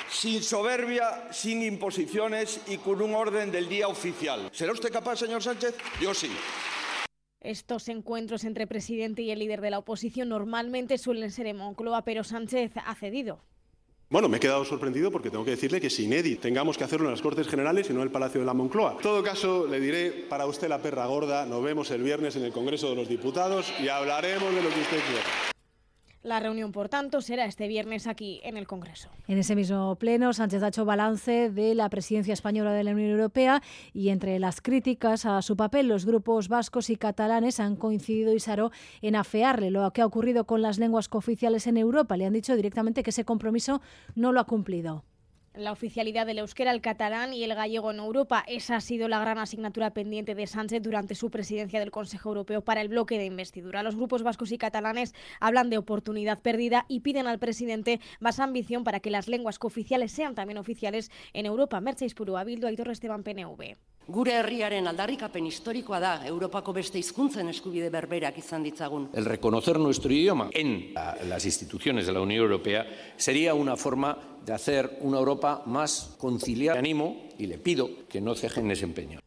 Sin 0.10 0.42
soberbia, 0.42 1.28
sin 1.34 1.62
imposiciones 1.62 2.62
y 2.68 2.78
con 2.78 3.02
un 3.02 3.14
orden 3.14 3.52
del 3.52 3.68
día 3.68 3.90
oficial. 3.90 4.50
¿Será 4.54 4.72
usted 4.72 4.94
capaz, 4.94 5.18
señor 5.18 5.44
Sánchez? 5.44 5.76
Yo 6.00 6.14
sí. 6.14 6.32
Estos 7.42 7.90
encuentros 7.90 8.46
entre 8.46 8.68
presidente 8.68 9.24
y 9.24 9.32
el 9.32 9.40
líder 9.40 9.60
de 9.60 9.72
la 9.72 9.80
oposición 9.80 10.30
normalmente 10.30 10.98
suelen 10.98 11.32
ser 11.32 11.48
en 11.48 11.58
Moncloa, 11.58 12.06
pero 12.06 12.24
Sánchez 12.24 12.72
ha 12.78 12.96
cedido. 12.96 13.42
Bueno, 14.10 14.30
me 14.30 14.38
he 14.38 14.40
quedado 14.40 14.64
sorprendido 14.64 15.10
porque 15.10 15.32
tengo 15.32 15.44
que 15.44 15.52
decirle 15.52 15.82
que 15.82 15.90
sin 15.90 16.14
Edith 16.14 16.40
tengamos 16.40 16.78
que 16.78 16.84
hacerlo 16.84 17.08
en 17.08 17.14
las 17.14 17.22
Cortes 17.22 17.48
Generales 17.48 17.90
y 17.90 17.94
no 17.94 18.00
en 18.02 18.08
el 18.08 18.12
Palacio 18.12 18.42
de 18.42 18.46
la 18.46 18.54
Moncloa. 18.54 18.92
En 18.92 18.98
todo 19.00 19.24
caso, 19.24 19.66
le 19.66 19.80
diré, 19.80 20.12
para 20.30 20.46
usted 20.46 20.68
la 20.70 20.78
perra 20.78 21.08
gorda, 21.08 21.48
nos 21.48 21.64
vemos 21.64 21.90
el 21.90 22.04
viernes 22.04 22.36
en 22.36 22.44
el 22.44 22.52
Congreso 22.52 22.90
de 22.90 22.96
los 22.96 23.10
Diputados 23.10 23.74
y 23.82 23.88
hablaremos 23.88 24.54
de 24.54 24.62
lo 24.62 24.70
que 24.70 24.82
usted 24.82 25.00
quiera. 25.08 25.53
La 26.24 26.40
reunión, 26.40 26.72
por 26.72 26.88
tanto, 26.88 27.20
será 27.20 27.44
este 27.44 27.68
viernes 27.68 28.08
aquí 28.08 28.40
en 28.46 28.56
el 28.56 28.66
Congreso. 28.66 29.10
En 29.28 29.38
ese 29.38 29.58
mismo 29.58 29.94
pleno, 29.98 30.32
Sánchez 30.32 30.64
ha 30.64 30.70
hecho 30.70 30.86
balance 30.86 31.50
de 31.50 31.76
la 31.76 31.90
presidencia 31.90 32.34
española 32.34 32.72
de 32.72 32.86
la 32.86 32.92
Unión 32.92 33.10
Europea 33.12 33.62
y 33.94 34.08
entre 34.08 34.40
las 34.40 34.62
críticas 34.62 35.26
a 35.26 35.42
su 35.42 35.58
papel, 35.58 35.90
los 35.90 36.06
grupos 36.06 36.48
vascos 36.48 36.90
y 36.90 36.96
catalanes 36.96 37.60
han 37.60 37.76
coincidido, 37.76 38.34
Isaro, 38.34 38.72
en 39.02 39.18
afearle 39.18 39.70
lo 39.70 39.92
que 39.92 40.02
ha 40.02 40.06
ocurrido 40.06 40.46
con 40.46 40.62
las 40.62 40.80
lenguas 40.80 41.10
cooficiales 41.10 41.68
en 41.68 41.76
Europa. 41.76 42.16
Le 42.16 42.26
han 42.26 42.34
dicho 42.34 42.56
directamente 42.56 43.04
que 43.04 43.10
ese 43.10 43.26
compromiso 43.26 43.82
no 44.16 44.32
lo 44.32 44.40
ha 44.40 44.46
cumplido 44.46 45.04
la 45.56 45.72
oficialidad 45.72 46.26
del 46.26 46.40
euskera, 46.40 46.72
el 46.72 46.82
catalán 46.82 47.34
y 47.34 47.44
el 47.44 47.54
gallego 47.54 47.92
en 47.92 48.00
Europa. 48.00 48.44
Esa 48.48 48.78
ha 48.78 48.82
sido 48.82 49.08
la 49.08 49.20
gran 49.20 49.38
asignatura 49.38 49.94
pendiente 49.94 50.36
de 50.36 50.48
Sánchez 50.48 50.82
durante 50.82 51.16
su 51.16 51.30
presidencia 51.30 51.80
del 51.80 51.92
Consejo 51.92 52.30
Europeo 52.30 52.64
para 52.64 52.82
el 52.82 52.88
bloque 52.88 53.18
de 53.18 53.26
investidura. 53.26 53.84
Los 53.84 53.96
grupos 53.96 54.24
vascos 54.24 54.52
y 54.52 54.58
catalanes 54.58 55.14
hablan 55.40 55.70
de 55.70 55.78
oportunidad 55.78 56.42
perdida 56.42 56.86
y 56.88 57.02
piden 57.02 57.28
al 57.28 57.40
presidente 57.40 58.00
más 58.20 58.40
ambición 58.40 58.84
para 58.84 59.00
que 59.00 59.12
las 59.12 59.28
lenguas 59.28 59.60
cooficiales 59.60 60.12
sean 60.12 60.36
también 60.36 60.58
oficiales 60.58 61.12
en 61.34 61.46
Europa. 61.46 61.80
Mercedes 61.82 62.16
Purua, 62.16 62.44
Bildu, 62.44 62.68
Aitor 62.68 62.90
Esteban, 62.90 63.24
PNV. 63.24 63.76
Gure 64.08 64.34
herriaren 64.36 64.88
aldarrikapen 64.90 65.46
historikoa 65.48 66.00
da 66.04 66.12
Europako 66.28 66.74
beste 66.76 67.00
hizkuntzen 67.00 67.48
eskubide 67.48 67.88
berberak 67.90 68.38
izan 68.38 68.64
ditzagun. 68.64 69.08
El 69.14 69.24
reconocer 69.24 69.80
nuestro 69.80 70.12
idioma 70.12 70.50
en 70.52 70.94
las 71.30 71.46
instituciones 71.46 72.06
de 72.06 72.12
la 72.12 72.20
Unión 72.20 72.44
Europea 72.44 72.86
sería 73.16 73.54
una 73.54 73.78
forma 73.78 74.18
de 74.46 74.52
hacer 74.52 74.98
una 75.00 75.20
Europa 75.20 75.64
más 75.66 76.16
conciliar. 76.20 76.78
animo 76.78 77.30
y 77.38 77.48
le 77.48 77.58
pido 77.58 77.90
que 78.10 78.20
no 78.20 78.36
cejen 78.36 78.70
ese 78.72 78.84
empeño. 78.84 79.20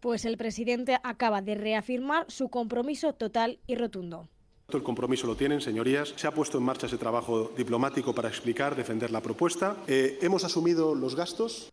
Pues 0.00 0.26
el 0.26 0.36
presidente 0.36 0.98
acaba 1.02 1.40
de 1.40 1.54
reafirmar 1.54 2.26
su 2.28 2.50
compromiso 2.50 3.14
total 3.14 3.60
y 3.66 3.76
rotundo. 3.76 4.28
El 4.68 4.82
compromiso 4.82 5.26
lo 5.26 5.36
tienen, 5.36 5.60
señorías. 5.60 6.12
Se 6.16 6.26
ha 6.26 6.32
puesto 6.32 6.58
en 6.58 6.64
marcha 6.64 6.86
ese 6.86 6.98
trabajo 6.98 7.50
diplomático 7.56 8.14
para 8.14 8.28
explicar, 8.28 8.76
defender 8.76 9.10
la 9.10 9.20
propuesta. 9.20 9.76
Eh, 9.86 10.18
hemos 10.20 10.44
asumido 10.44 10.94
los 10.94 11.14
gastos 11.14 11.72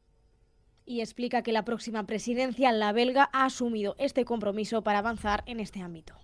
y 0.90 1.02
explica 1.02 1.44
que 1.44 1.54
la 1.54 1.64
próxima 1.64 2.08
presidencia, 2.08 2.72
la 2.72 2.92
belga, 2.92 3.30
ha 3.32 3.46
asumido 3.46 3.96
este 4.00 4.26
compromiso 4.26 4.82
para 4.82 4.98
avanzar 4.98 5.44
en 5.46 5.60
este 5.60 5.82
ámbito. 5.82 6.16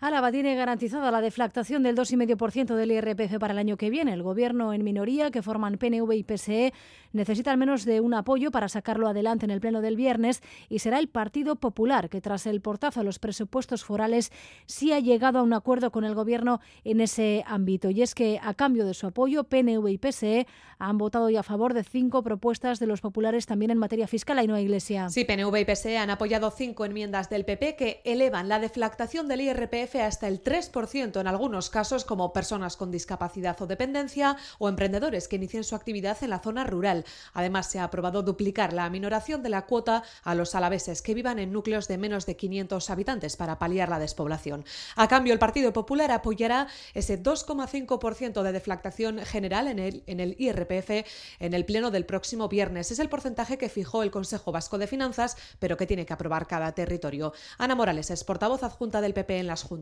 Álava 0.00 0.30
tiene 0.30 0.54
garantizada 0.54 1.10
la 1.10 1.20
deflactación 1.20 1.82
del 1.82 1.96
2,5% 1.96 2.76
del 2.76 2.92
IRPF 2.92 3.38
para 3.40 3.52
el 3.52 3.58
año 3.58 3.76
que 3.76 3.90
viene. 3.90 4.12
El 4.12 4.22
gobierno 4.22 4.72
en 4.72 4.84
minoría, 4.84 5.32
que 5.32 5.42
forman 5.42 5.76
PNV 5.76 6.12
y 6.12 6.22
PSE, 6.22 6.72
necesita 7.12 7.50
al 7.50 7.58
menos 7.58 7.84
de 7.84 8.00
un 8.00 8.14
apoyo 8.14 8.52
para 8.52 8.68
sacarlo 8.68 9.08
adelante 9.08 9.44
en 9.44 9.50
el 9.50 9.60
pleno 9.60 9.80
del 9.80 9.96
viernes 9.96 10.40
y 10.68 10.78
será 10.78 11.00
el 11.00 11.08
Partido 11.08 11.56
Popular 11.56 12.08
que, 12.08 12.20
tras 12.20 12.46
el 12.46 12.60
portazo 12.60 13.00
a 13.00 13.02
los 13.02 13.18
presupuestos 13.18 13.84
forales, 13.84 14.30
sí 14.66 14.92
ha 14.92 15.00
llegado 15.00 15.40
a 15.40 15.42
un 15.42 15.52
acuerdo 15.52 15.90
con 15.90 16.04
el 16.04 16.14
gobierno 16.14 16.60
en 16.84 17.00
ese 17.00 17.42
ámbito. 17.48 17.90
Y 17.90 18.02
es 18.02 18.14
que, 18.14 18.38
a 18.40 18.54
cambio 18.54 18.86
de 18.86 18.94
su 18.94 19.08
apoyo, 19.08 19.42
PNV 19.42 19.88
y 19.88 19.98
PSE 19.98 20.46
han 20.78 20.96
votado 20.96 21.28
ya 21.28 21.40
a 21.40 21.42
favor 21.42 21.74
de 21.74 21.82
cinco 21.82 22.22
propuestas 22.22 22.78
de 22.78 22.86
los 22.86 23.00
populares 23.00 23.46
también 23.46 23.72
en 23.72 23.78
materia 23.78 24.06
fiscal. 24.06 24.38
Ahí 24.38 24.46
no 24.46 24.56
iglesia. 24.56 25.08
Sí, 25.08 25.24
PNV 25.24 25.56
y 25.56 25.64
PSE 25.64 25.98
han 25.98 26.10
apoyado 26.10 26.52
cinco 26.52 26.84
enmiendas 26.84 27.30
del 27.30 27.44
PP 27.44 27.74
que 27.74 28.00
elevan 28.04 28.48
la 28.48 28.60
deflactación 28.60 29.26
del 29.26 29.40
IRPF 29.40 29.87
hasta 29.94 30.28
el 30.28 30.42
3% 30.42 31.20
en 31.20 31.26
algunos 31.26 31.70
casos 31.70 32.04
como 32.04 32.32
personas 32.32 32.76
con 32.76 32.90
discapacidad 32.90 33.60
o 33.60 33.66
dependencia 33.66 34.36
o 34.58 34.68
emprendedores 34.68 35.28
que 35.28 35.36
inicien 35.36 35.64
su 35.64 35.74
actividad 35.74 36.18
en 36.22 36.30
la 36.30 36.40
zona 36.40 36.64
rural. 36.64 37.04
Además, 37.32 37.70
se 37.70 37.78
ha 37.78 37.84
aprobado 37.84 38.22
duplicar 38.22 38.72
la 38.72 38.84
aminoración 38.84 39.42
de 39.42 39.48
la 39.48 39.66
cuota 39.66 40.02
a 40.22 40.34
los 40.34 40.54
alaveses 40.54 41.02
que 41.02 41.14
vivan 41.14 41.38
en 41.38 41.52
núcleos 41.52 41.88
de 41.88 41.98
menos 41.98 42.26
de 42.26 42.36
500 42.36 42.90
habitantes 42.90 43.36
para 43.36 43.58
paliar 43.58 43.88
la 43.88 43.98
despoblación. 43.98 44.64
A 44.96 45.08
cambio, 45.08 45.32
el 45.32 45.38
Partido 45.38 45.72
Popular 45.72 46.10
apoyará 46.10 46.68
ese 46.94 47.22
2,5% 47.22 48.42
de 48.42 48.52
deflactación 48.52 49.18
general 49.24 49.68
en 49.68 49.78
el, 49.78 50.02
en 50.06 50.20
el 50.20 50.36
IRPF 50.38 51.06
en 51.38 51.54
el 51.54 51.64
pleno 51.64 51.90
del 51.90 52.06
próximo 52.06 52.48
viernes. 52.48 52.90
Es 52.90 52.98
el 52.98 53.08
porcentaje 53.08 53.58
que 53.58 53.68
fijó 53.68 54.02
el 54.02 54.10
Consejo 54.10 54.52
Vasco 54.52 54.78
de 54.78 54.86
Finanzas, 54.86 55.36
pero 55.58 55.76
que 55.76 55.86
tiene 55.86 56.06
que 56.06 56.12
aprobar 56.12 56.46
cada 56.46 56.72
territorio. 56.72 57.32
Ana 57.58 57.74
Morales 57.74 58.10
es 58.10 58.24
portavoz 58.24 58.62
adjunta 58.62 59.00
del 59.00 59.14
PP 59.14 59.38
en 59.38 59.46
las 59.46 59.62
juntas. 59.62 59.77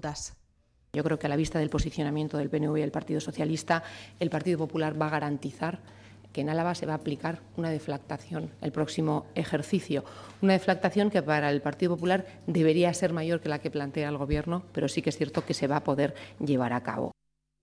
Yo 0.93 1.05
creo 1.05 1.19
que 1.19 1.27
a 1.27 1.31
la 1.31 1.37
vista 1.37 1.59
del 1.59 1.71
posicionamiento 1.71 2.39
del 2.39 2.49
PNV 2.49 2.79
y 2.79 2.83
el 2.83 2.91
Partido 2.91 3.21
Socialista, 3.21 3.83
el 4.19 4.31
Partido 4.31 4.59
Popular 4.59 5.01
va 5.01 5.09
a 5.09 5.11
garantizar 5.11 5.81
que 6.33 6.43
en 6.43 6.51
Álava 6.51 6.75
se 6.75 6.85
va 6.85 6.93
a 6.93 6.97
aplicar 6.97 7.41
una 7.57 7.71
deflactación 7.71 8.51
el 8.61 8.71
próximo 8.71 9.27
ejercicio. 9.35 10.05
Una 10.43 10.53
deflactación 10.53 11.11
que 11.11 11.23
para 11.23 11.51
el 11.51 11.63
Partido 11.63 11.95
Popular 11.95 12.27
debería 12.47 12.93
ser 12.93 13.13
mayor 13.13 13.41
que 13.41 13.49
la 13.49 13.59
que 13.59 13.71
plantea 13.71 14.11
el 14.11 14.19
Gobierno, 14.19 14.65
pero 14.73 14.89
sí 14.89 15.01
que 15.01 15.11
es 15.11 15.17
cierto 15.17 15.45
que 15.45 15.55
se 15.55 15.67
va 15.67 15.77
a 15.77 15.85
poder 15.85 16.15
llevar 16.39 16.75
a 16.75 16.83
cabo. 16.83 17.16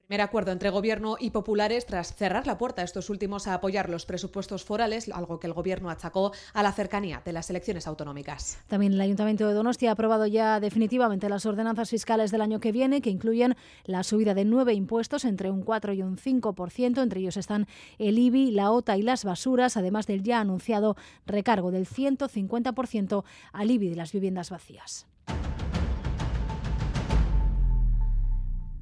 Primer 0.08 0.22
acuerdo 0.22 0.52
entre 0.52 0.70
Gobierno 0.70 1.16
y 1.18 1.30
populares 1.30 1.86
tras 1.86 2.14
cerrar 2.14 2.46
la 2.46 2.58
puerta 2.58 2.82
a 2.82 2.86
estos 2.86 3.10
últimos 3.10 3.48
a 3.48 3.54
apoyar 3.54 3.90
los 3.90 4.06
presupuestos 4.06 4.66
forales, 4.66 5.10
algo 5.10 5.40
que 5.40 5.48
el 5.48 5.54
Gobierno 5.54 5.90
achacó 5.90 6.34
a 6.54 6.62
la 6.62 6.74
cercanía 6.74 7.22
de 7.24 7.32
las 7.32 7.50
elecciones 7.50 7.88
autonómicas. 7.88 8.60
También 8.68 8.92
el 8.92 9.02
Ayuntamiento 9.02 9.48
de 9.48 9.54
Donostia 9.54 9.92
ha 9.92 9.94
aprobado 9.94 10.28
ya 10.28 10.60
definitivamente 10.60 11.30
las 11.30 11.46
ordenanzas 11.46 11.90
fiscales 11.90 12.32
del 12.32 12.42
año 12.42 12.60
que 12.60 12.74
viene, 12.74 13.02
que 13.02 13.12
incluyen 13.12 13.56
la 13.86 14.04
subida 14.04 14.34
de 14.34 14.44
nueve 14.44 14.74
impuestos 14.74 15.24
entre 15.24 15.50
un 15.50 15.64
4 15.64 15.94
y 15.94 16.02
un 16.02 16.18
5%. 16.18 17.02
Entre 17.02 17.22
ellos 17.22 17.38
están 17.38 17.66
el 17.98 18.20
IBI, 18.20 18.52
la 18.52 18.72
OTA 18.72 18.98
y 18.98 19.04
las 19.04 19.24
basuras, 19.24 19.78
además 19.78 20.06
del 20.06 20.22
ya 20.22 20.42
anunciado 20.42 20.98
recargo 21.26 21.72
del 21.72 21.88
150% 21.88 23.24
al 23.54 23.72
IBI 23.72 23.88
de 23.88 23.96
las 23.96 24.12
viviendas 24.12 24.50
vacías. 24.50 25.08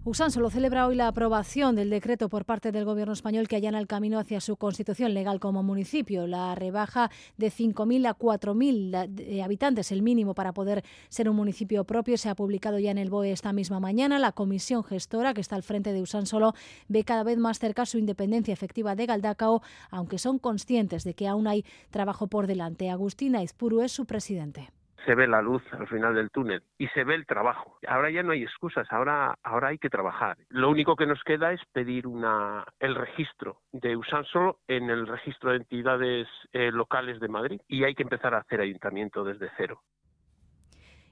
Usan 0.03 0.32
solo 0.32 0.49
celebra 0.49 0.88
hoy 0.88 0.95
la 0.95 1.07
aprobación 1.07 1.76
del 1.76 1.91
decreto 1.91 2.28
por 2.28 2.44
parte 2.44 2.72
del 2.72 2.86
Gobierno 2.86 3.14
español 3.14 3.48
que 3.48 3.57
allana 3.57 3.78
el 3.78 3.86
camino 3.86 4.18
hacia 4.18 4.41
su 4.41 4.56
constitución 4.56 5.14
legal 5.14 5.40
como 5.40 5.61
municipio. 5.61 6.26
La 6.26 6.56
rebaja 6.56 7.11
de 7.38 7.52
5.000 7.52 8.10
a 8.10 8.18
4.000 8.18 9.44
habitantes, 9.44 9.91
el 9.91 10.02
mínimo 10.02 10.34
para 10.34 10.53
poder 10.53 10.84
ser 11.10 11.30
un 11.30 11.36
municipio 11.36 11.84
propio, 11.84 12.18
se 12.18 12.30
ha 12.30 12.36
publicado 12.36 12.80
ya 12.80 12.90
en 12.90 12.98
el 12.98 13.11
BOE 13.11 13.32
esta 13.32 13.53
misma 13.53 13.80
mañana. 13.80 14.18
La 14.18 14.32
comisión 14.32 14.84
gestora, 14.84 15.36
que 15.36 15.41
está 15.41 15.56
al 15.56 15.61
frente 15.61 15.94
de 15.94 16.02
Usan 16.02 16.26
solo, 16.26 16.56
ve 16.88 17.03
cada 17.03 17.22
vez 17.22 17.38
más 17.38 17.60
cerca 17.60 17.86
su 17.86 17.99
independencia 17.99 18.56
efectiva 18.56 18.95
de 18.95 19.06
Galdacao, 19.06 19.61
aunque 19.91 20.18
son 20.18 20.40
conscientes 20.40 21.03
de 21.03 21.14
que 21.14 21.28
aún 21.28 21.45
hay 21.45 21.64
trabajo 21.91 22.26
por 22.26 22.48
delante. 22.48 22.90
Agustina 22.90 23.44
Izpuru 23.44 23.82
es 23.84 23.91
su 23.91 24.06
presidente. 24.06 24.72
Se 25.06 25.15
ve 25.15 25.28
la 25.28 25.41
luz 25.41 25.64
al 25.73 25.88
final 25.88 26.15
del 26.15 26.30
túnel 26.30 26.64
y 26.78 26.88
se 26.90 27.03
ve 27.03 27.15
el 27.15 27.26
trabajo. 27.26 27.78
Ahora 27.88 28.10
ya 28.10 28.23
no 28.23 28.32
hay 28.32 28.44
excusas, 28.44 28.88
ahora, 28.91 29.36
ahora 29.44 29.69
hay 29.69 29.78
que 29.78 29.90
trabajar. 29.90 30.38
Lo 30.49 30.69
único 30.69 30.95
que 30.95 31.06
nos 31.06 31.23
queda 31.23 31.53
es 31.53 31.61
pedir 31.73 32.07
una, 32.07 32.65
el 32.80 32.95
registro 32.95 33.57
de 33.72 33.95
Usansolo 33.95 34.60
en 34.68 34.90
el 34.90 35.07
registro 35.07 35.52
de 35.52 35.57
entidades 35.57 36.28
eh, 36.53 36.72
locales 36.72 37.19
de 37.19 37.28
Madrid 37.28 37.61
y 37.68 37.84
hay 37.84 37.95
que 37.95 38.03
empezar 38.03 38.34
a 38.34 38.40
hacer 38.40 38.61
ayuntamiento 38.61 39.23
desde 39.23 39.49
cero. 39.57 39.82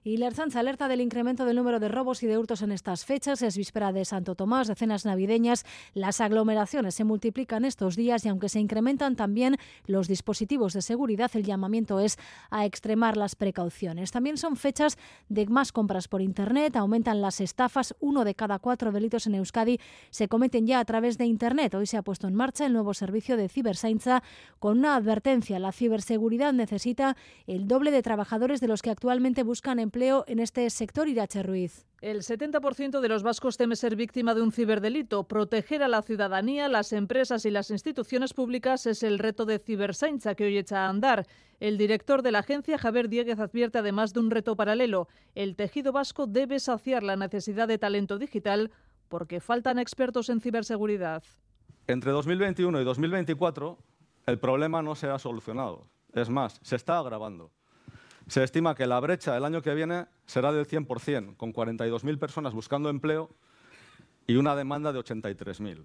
Y 0.02 0.16
la 0.16 0.28
Ertzaintza 0.28 0.62
alerta 0.62 0.88
del 0.88 1.02
incremento 1.02 1.44
del 1.44 1.58
número 1.58 1.82
de 1.82 1.90
robos 1.90 2.24
y 2.24 2.28
de 2.28 2.38
hurtos 2.38 2.62
en 2.62 2.72
estas 2.72 3.04
fechas. 3.04 3.42
Es 3.42 3.58
víspera 3.58 3.92
de 3.92 4.06
Santo 4.06 4.34
Tomás, 4.34 4.68
de 4.68 4.76
cenas 4.76 5.06
navideñas. 5.06 5.66
Las 5.94 6.22
aglomeraciones 6.22 6.96
se 6.96 7.04
multiplican 7.04 7.66
estos 7.66 7.98
días 7.98 8.26
y 8.26 8.30
aunque 8.30 8.48
se 8.48 8.62
incrementan 8.62 9.18
también 9.18 9.58
los 9.88 10.08
dispositivos 10.08 10.72
de 10.72 10.82
seguridad, 10.82 11.30
el 11.34 11.44
llamamiento 11.44 12.00
es 12.00 12.18
a 12.50 12.66
extremar 12.66 13.18
las 13.18 13.36
precauciones. 13.36 14.12
También 14.12 14.38
son 14.38 14.56
fechas 14.56 14.98
de 15.28 15.48
más 15.48 15.74
compras 15.74 16.08
por 16.08 16.22
Internet, 16.22 16.78
aumentan 16.78 17.22
las 17.22 17.42
estafas. 17.42 17.94
Uno 18.00 18.24
de 18.24 18.36
cada 18.36 18.60
cuatro 18.60 18.94
delitos 18.94 19.28
en 19.28 19.36
Euskadi 19.36 19.82
se 20.12 20.30
cometen 20.30 20.66
ya 20.66 20.80
a 20.80 20.86
través 20.86 21.18
de 21.18 21.26
Internet. 21.26 21.76
Hoy 21.76 21.88
se 21.88 21.98
ha 21.98 22.04
puesto 22.04 22.26
en 22.26 22.36
marcha 22.36 22.66
el 22.66 22.72
nuevo 22.72 22.94
servicio 22.94 23.36
de 23.36 23.50
Cibersainza 23.50 24.24
con 24.60 24.78
una 24.80 24.96
advertencia. 24.96 25.60
La 25.60 25.74
ciberseguridad 25.74 26.54
necesita 26.54 27.18
el 27.48 27.68
doble 27.68 27.92
de 27.92 28.02
trabajadores 28.02 28.62
de 28.62 28.70
los 28.70 28.82
que 28.82 28.92
actualmente 28.92 29.44
buscan 29.44 29.89
empleo 29.90 30.24
en 30.28 30.38
este 30.38 30.70
sector, 30.70 31.08
Irache 31.08 31.42
Ruiz. 31.42 31.88
El 32.00 32.20
70% 32.20 33.00
de 33.00 33.10
los 33.10 33.24
vascos 33.24 33.58
teme 33.58 33.76
ser 33.76 33.96
víctima 33.96 34.36
de 34.36 34.44
un 34.44 34.52
ciberdelito. 34.52 35.24
Proteger 35.24 35.82
a 35.82 35.88
la 35.88 36.04
ciudadanía, 36.04 36.68
las 36.68 36.94
empresas 36.94 37.44
y 37.46 37.50
las 37.50 37.72
instituciones 37.72 38.36
públicas 38.36 38.86
es 38.86 39.02
el 39.02 39.18
reto 39.18 39.46
de 39.46 39.58
Cibersainza 39.58 40.36
que 40.36 40.46
hoy 40.46 40.60
echa 40.60 40.86
a 40.86 40.90
andar. 40.90 41.26
El 41.60 41.80
director 41.80 42.22
de 42.22 42.32
la 42.32 42.40
agencia, 42.40 42.78
Javier 42.78 43.10
Dieguez, 43.10 43.40
advierte 43.40 43.80
además 43.80 44.14
de 44.14 44.20
un 44.20 44.30
reto 44.30 44.56
paralelo. 44.56 45.08
El 45.34 45.56
tejido 45.56 45.92
vasco 45.92 46.28
debe 46.28 46.60
saciar 46.60 47.02
la 47.02 47.16
necesidad 47.16 47.68
de 47.68 47.80
talento 47.80 48.20
digital 48.20 48.70
porque 49.08 49.40
faltan 49.40 49.80
expertos 49.80 50.30
en 50.30 50.40
ciberseguridad. 50.40 51.24
Entre 51.88 52.12
2021 52.12 52.80
y 52.80 52.84
2024 52.84 53.80
el 54.28 54.38
problema 54.38 54.84
no 54.84 54.94
se 54.94 55.08
ha 55.08 55.18
solucionado. 55.18 55.88
Es 56.14 56.30
más, 56.30 56.60
se 56.62 56.76
está 56.76 57.00
agravando. 57.00 57.52
Se 58.30 58.44
estima 58.44 58.76
que 58.76 58.86
la 58.86 59.00
brecha 59.00 59.36
el 59.36 59.44
año 59.44 59.64
que 59.64 59.74
viene 59.74 60.06
será 60.28 60.52
del 60.52 60.68
100%, 60.68 61.36
con 61.36 61.52
42.000 61.52 62.20
personas 62.20 62.54
buscando 62.54 62.90
empleo 62.90 63.32
y 64.28 64.36
una 64.36 64.56
demanda 64.56 64.94
de 64.94 65.00
83.000. 65.00 65.84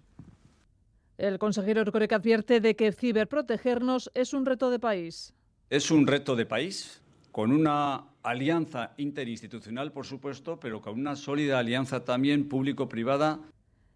El 1.16 1.38
consejero 1.38 1.80
Ercorec 1.80 2.12
advierte 2.12 2.60
de 2.60 2.76
que 2.76 2.92
ciberprotegernos 2.92 4.10
es 4.12 4.34
un 4.34 4.44
reto 4.44 4.68
de 4.70 4.78
país. 4.78 5.32
Es 5.70 5.90
un 5.90 6.06
reto 6.06 6.36
de 6.36 6.44
país, 6.44 7.00
con 7.32 7.50
una 7.50 8.04
alianza 8.22 8.92
interinstitucional, 8.98 9.90
por 9.90 10.04
supuesto, 10.04 10.60
pero 10.60 10.82
con 10.82 11.00
una 11.00 11.16
sólida 11.16 11.58
alianza 11.58 12.04
también 12.04 12.50
público-privada 12.50 13.40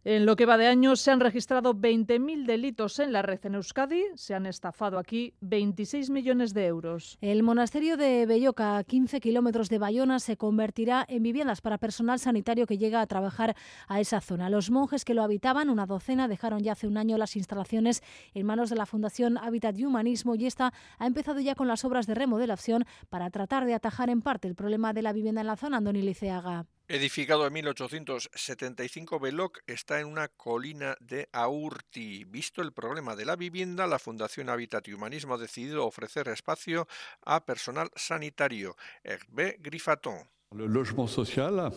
en 0.05 0.27
lo 0.27 0.37
que 0.37 0.47
va 0.47 0.57
de 0.57 0.66
año 0.66 0.97
se 0.97 1.11
han 1.11 1.20
registrado 1.20 1.75
20.000 1.75 2.47
delitos 2.47 2.99
en 2.99 3.12
la 3.12 3.23
red 3.23 3.41
en 3.45 3.57
Euskadi. 3.57 4.05
Se 4.15 4.35
han 4.35 4.47
estafado 4.47 4.99
aquí 4.99 5.35
26 5.41 6.11
millones 6.11 6.55
de 6.55 6.66
euros. 6.66 7.19
El 7.20 7.43
monasterio 7.43 7.97
de 7.97 8.25
Belloca, 8.25 8.79
a 8.79 8.85
15 8.85 9.20
kilómetros 9.20 9.69
de 9.69 9.79
Bayona, 9.79 10.19
se 10.20 10.37
convertirá 10.37 11.05
en 11.09 11.23
viviendas 11.23 11.61
para 11.61 11.79
personal 11.79 12.19
sanitario 12.19 12.66
que 12.66 12.79
llega 12.79 13.01
a 13.01 13.07
trabajar 13.07 13.57
a 13.89 14.01
esa 14.01 14.20
zona. 14.20 14.51
Los 14.51 14.70
monjes 14.70 15.05
que 15.05 15.15
lo 15.15 15.23
habitaban, 15.23 15.69
una 15.69 15.87
docena, 15.87 16.29
dejaron 16.29 16.62
ya 16.62 16.73
hace 16.73 16.87
un 16.87 16.97
año 16.97 17.19
las 17.19 17.37
instalaciones 17.37 18.03
en 18.35 18.47
manos 18.47 18.70
de 18.70 18.77
la 18.77 18.87
Fundación 18.87 19.37
Hábitat 19.37 19.77
y 19.79 19.85
Humanismo 19.85 20.37
y 20.37 20.47
esta 20.47 20.73
ha 20.99 21.07
empezado 21.07 21.41
ya 21.41 21.55
con 21.55 21.69
las 21.69 21.85
obras 21.85 22.07
de 22.07 22.15
remodelación 22.15 22.85
para 23.09 23.31
tratar 23.31 23.65
de 23.66 23.75
atajar 23.75 24.11
en 24.11 24.23
parte 24.23 24.49
el 24.49 24.55
problema 24.55 24.93
de 24.93 25.03
la 25.03 25.12
vivienda 25.12 25.41
en 25.41 25.49
la 25.49 25.57
zona. 25.57 25.79
Andoni 25.79 26.03
Liceaga. 26.03 26.66
Edificado 26.90 27.47
en 27.47 27.52
1875, 27.52 29.20
Beloc 29.20 29.59
está 29.66 30.01
en 30.01 30.06
una 30.06 30.28
colina 30.28 30.97
de 31.01 31.28
Aurti. 31.32 32.24
Visto 32.24 32.62
el 32.62 32.73
problema 32.73 33.15
de 33.15 33.27
la 33.27 33.36
vivienda, 33.36 33.86
la 33.86 33.98
Fundación 33.98 34.48
Habitat 34.48 34.89
y 34.89 34.94
Humanismo 34.94 35.35
ha 35.35 35.39
decidido 35.39 35.85
ofrecer 35.85 36.28
espacio 36.28 36.89
a 37.27 37.44
personal 37.44 37.90
sanitario. 37.94 38.74
Hervé 39.05 39.59
Grifaton. 39.60 40.31
Logement 40.66 41.09
social 41.09 41.73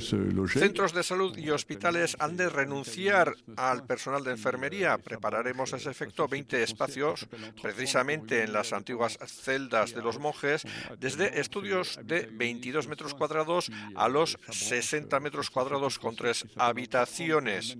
se. 0.00 0.58
Centros 0.58 0.92
de 0.92 1.02
salud 1.02 1.36
y 1.38 1.50
hospitales 1.50 2.16
han 2.18 2.36
de 2.36 2.48
renunciar 2.48 3.32
al 3.56 3.86
personal 3.86 4.24
de 4.24 4.32
enfermería. 4.32 4.98
Prepararemos 4.98 5.72
a 5.72 5.76
ese 5.76 5.90
efecto 5.90 6.26
20 6.26 6.62
espacios 6.62 7.28
precisamente 7.62 8.42
en 8.42 8.52
las 8.52 8.72
antiguas 8.72 9.18
celdas 9.26 9.94
de 9.94 10.02
los 10.02 10.18
monjes, 10.18 10.62
desde 10.98 11.40
estudios 11.40 11.98
de 12.04 12.28
22 12.32 12.88
metros 12.88 13.14
cuadrados 13.14 13.70
a 13.94 14.08
los 14.08 14.36
60 14.50 15.20
metros 15.20 15.48
cuadrados 15.48 15.98
con 15.98 16.16
tres 16.16 16.44
habitaciones 16.56 17.78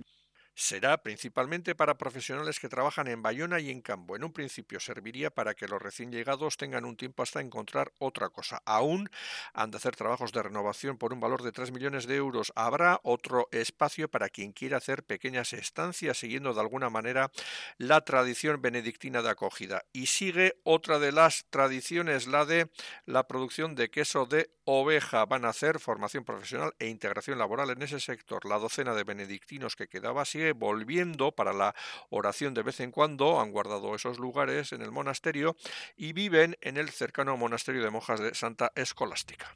será 0.55 1.03
principalmente 1.03 1.75
para 1.75 1.97
profesionales 1.97 2.59
que 2.59 2.69
trabajan 2.69 3.07
en 3.07 3.21
Bayona 3.21 3.59
y 3.59 3.69
en 3.69 3.81
Campo. 3.81 4.15
En 4.15 4.23
un 4.23 4.31
principio 4.31 4.79
serviría 4.79 5.29
para 5.29 5.53
que 5.53 5.67
los 5.67 5.81
recién 5.81 6.11
llegados 6.11 6.57
tengan 6.57 6.85
un 6.85 6.95
tiempo 6.95 7.23
hasta 7.23 7.41
encontrar 7.41 7.91
otra 7.99 8.29
cosa. 8.29 8.61
Aún 8.65 9.09
han 9.53 9.71
de 9.71 9.77
hacer 9.77 9.95
trabajos 9.95 10.31
de 10.31 10.41
renovación 10.41 10.97
por 10.97 11.11
un 11.11 11.19
valor 11.19 11.43
de 11.43 11.51
3 11.51 11.71
millones 11.71 12.07
de 12.07 12.15
euros. 12.15 12.53
Habrá 12.55 13.01
otro 13.03 13.49
espacio 13.51 14.09
para 14.09 14.29
quien 14.29 14.53
quiera 14.53 14.77
hacer 14.77 15.03
pequeñas 15.03 15.51
estancias 15.53 16.17
siguiendo 16.17 16.53
de 16.53 16.61
alguna 16.61 16.89
manera 16.89 17.31
la 17.77 18.01
tradición 18.01 18.61
benedictina 18.61 19.21
de 19.21 19.29
acogida. 19.29 19.83
Y 19.91 20.05
sigue 20.05 20.57
otra 20.63 20.99
de 20.99 21.11
las 21.11 21.45
tradiciones, 21.49 22.27
la 22.27 22.45
de 22.45 22.69
la 23.05 23.27
producción 23.27 23.75
de 23.75 23.89
queso 23.89 24.25
de 24.25 24.49
oveja. 24.65 25.25
Van 25.25 25.45
a 25.45 25.49
hacer 25.49 25.79
formación 25.79 26.25
profesional 26.25 26.73
e 26.79 26.87
integración 26.87 27.39
laboral 27.39 27.69
en 27.69 27.81
ese 27.81 27.99
sector. 27.99 28.45
La 28.45 28.59
docena 28.59 28.93
de 28.93 29.03
benedictinos 29.03 29.75
que 29.75 29.87
quedaba 29.87 30.25
sigue 30.25 30.51
volviendo 30.51 31.31
para 31.31 31.53
la 31.53 31.75
oración 32.09 32.53
de 32.53 32.63
vez 32.63 32.79
en 32.79 32.91
cuando, 32.91 33.39
han 33.39 33.51
guardado 33.51 33.95
esos 33.95 34.19
lugares 34.19 34.73
en 34.73 34.81
el 34.81 34.91
monasterio 34.91 35.55
y 35.95 36.13
viven 36.13 36.57
en 36.61 36.77
el 36.77 36.89
cercano 36.89 37.37
monasterio 37.37 37.83
de 37.83 37.91
monjas 37.91 38.19
de 38.19 38.35
Santa 38.35 38.71
Escolástica 38.75 39.55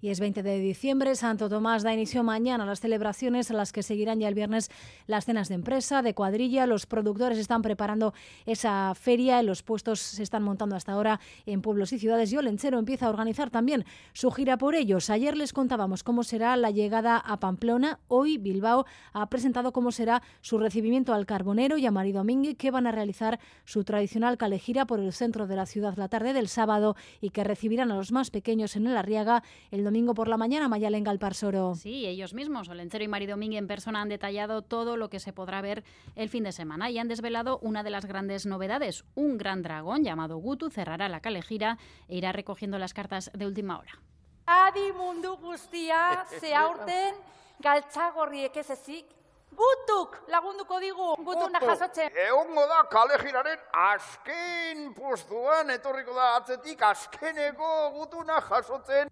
y 0.00 0.08
es 0.08 0.20
20 0.20 0.42
de 0.42 0.58
diciembre. 0.58 1.14
Santo 1.14 1.48
Tomás 1.48 1.82
da 1.82 1.92
inicio 1.92 2.22
mañana 2.22 2.64
a 2.64 2.66
las 2.66 2.80
celebraciones 2.80 3.50
a 3.50 3.54
las 3.54 3.72
que 3.72 3.82
seguirán 3.82 4.20
ya 4.20 4.28
el 4.28 4.34
viernes 4.34 4.70
las 5.06 5.24
cenas 5.24 5.48
de 5.48 5.56
empresa, 5.56 6.02
de 6.02 6.14
cuadrilla. 6.14 6.66
Los 6.66 6.86
productores 6.86 7.38
están 7.38 7.62
preparando 7.62 8.14
esa 8.46 8.94
feria, 8.94 9.42
los 9.42 9.62
puestos 9.62 10.00
se 10.00 10.22
están 10.22 10.42
montando 10.42 10.76
hasta 10.76 10.92
ahora 10.92 11.20
en 11.46 11.62
pueblos 11.62 11.92
y 11.92 11.98
ciudades 11.98 12.32
y 12.32 12.36
Olenchero 12.36 12.78
empieza 12.78 13.06
a 13.06 13.10
organizar 13.10 13.50
también 13.50 13.84
su 14.12 14.30
gira 14.30 14.56
por 14.56 14.74
ellos. 14.74 15.10
Ayer 15.10 15.36
les 15.36 15.52
contábamos 15.52 16.02
cómo 16.02 16.22
será 16.22 16.56
la 16.56 16.70
llegada 16.70 17.16
a 17.16 17.38
Pamplona. 17.38 18.00
Hoy 18.08 18.38
Bilbao 18.38 18.86
ha 19.12 19.28
presentado 19.28 19.72
cómo 19.72 19.92
será 19.92 20.22
su 20.40 20.58
recibimiento 20.58 21.12
al 21.12 21.26
Carbonero 21.26 21.76
y 21.76 21.86
a 21.86 21.90
Mari 21.90 22.12
Domínguez, 22.12 22.56
que 22.56 22.70
van 22.70 22.86
a 22.86 22.92
realizar 22.92 23.38
su 23.64 23.84
tradicional 23.84 24.38
calejira 24.38 24.86
por 24.86 25.00
el 25.00 25.12
centro 25.12 25.46
de 25.46 25.56
la 25.56 25.66
ciudad 25.66 25.96
la 25.96 26.08
tarde 26.08 26.32
del 26.32 26.48
sábado 26.48 26.96
y 27.20 27.30
que 27.30 27.44
recibirán 27.44 27.90
a 27.90 27.96
los 27.96 28.12
más 28.12 28.30
pequeños 28.30 28.76
en 28.76 28.86
el 28.86 28.96
Arriaga 28.96 29.42
el 29.70 29.84
domingo 29.90 30.14
por 30.14 30.28
la 30.28 30.36
mañana, 30.36 30.68
Mayalen 30.68 31.02
Galparsoro. 31.02 31.74
Sí, 31.74 32.06
ellos 32.06 32.32
mismos, 32.32 32.68
Olencero 32.68 33.02
y 33.02 33.08
Mari 33.08 33.26
Domínguez 33.26 33.58
en 33.58 33.66
persona 33.66 34.00
han 34.00 34.08
detallado 34.08 34.62
todo 34.62 34.96
lo 34.96 35.10
que 35.10 35.18
se 35.18 35.32
podrá 35.32 35.60
ver 35.62 35.82
el 36.14 36.28
fin 36.28 36.44
de 36.44 36.52
semana 36.52 36.90
y 36.90 36.98
han 37.00 37.08
desvelado 37.08 37.58
una 37.58 37.82
de 37.82 37.90
las 37.90 38.06
grandes 38.06 38.46
novedades. 38.46 39.04
Un 39.16 39.36
gran 39.36 39.62
dragón 39.62 40.04
llamado 40.04 40.36
Gutu 40.36 40.70
cerrará 40.70 41.08
la 41.08 41.18
calejira 41.18 41.76
e 42.06 42.18
irá 42.18 42.30
recogiendo 42.30 42.78
las 42.78 42.94
cartas 42.94 43.32
de 43.34 43.46
última 43.46 43.80
hora. 43.80 43.98
Adi 44.46 44.92
mundu 44.92 45.36
guztia 45.38 46.24
ze 46.38 46.54
aurten 46.54 47.16
galtzagorriek 47.58 48.56
ez 48.58 48.70
ezik 48.70 49.06
Gutuk 49.50 50.20
lagunduko 50.28 50.78
digu, 50.78 51.16
gutuna 51.26 51.58
jasotzen. 51.58 52.14
Egongo 52.28 52.66
da 52.70 52.84
kalejiraren 52.92 53.58
asken 53.72 54.92
postuan, 54.94 55.70
etorriko 55.74 56.14
da 56.14 56.36
atzetik 56.36 56.82
askeneko 56.86 57.90
gutuna 57.96 58.38
jasotzen. 58.46 59.10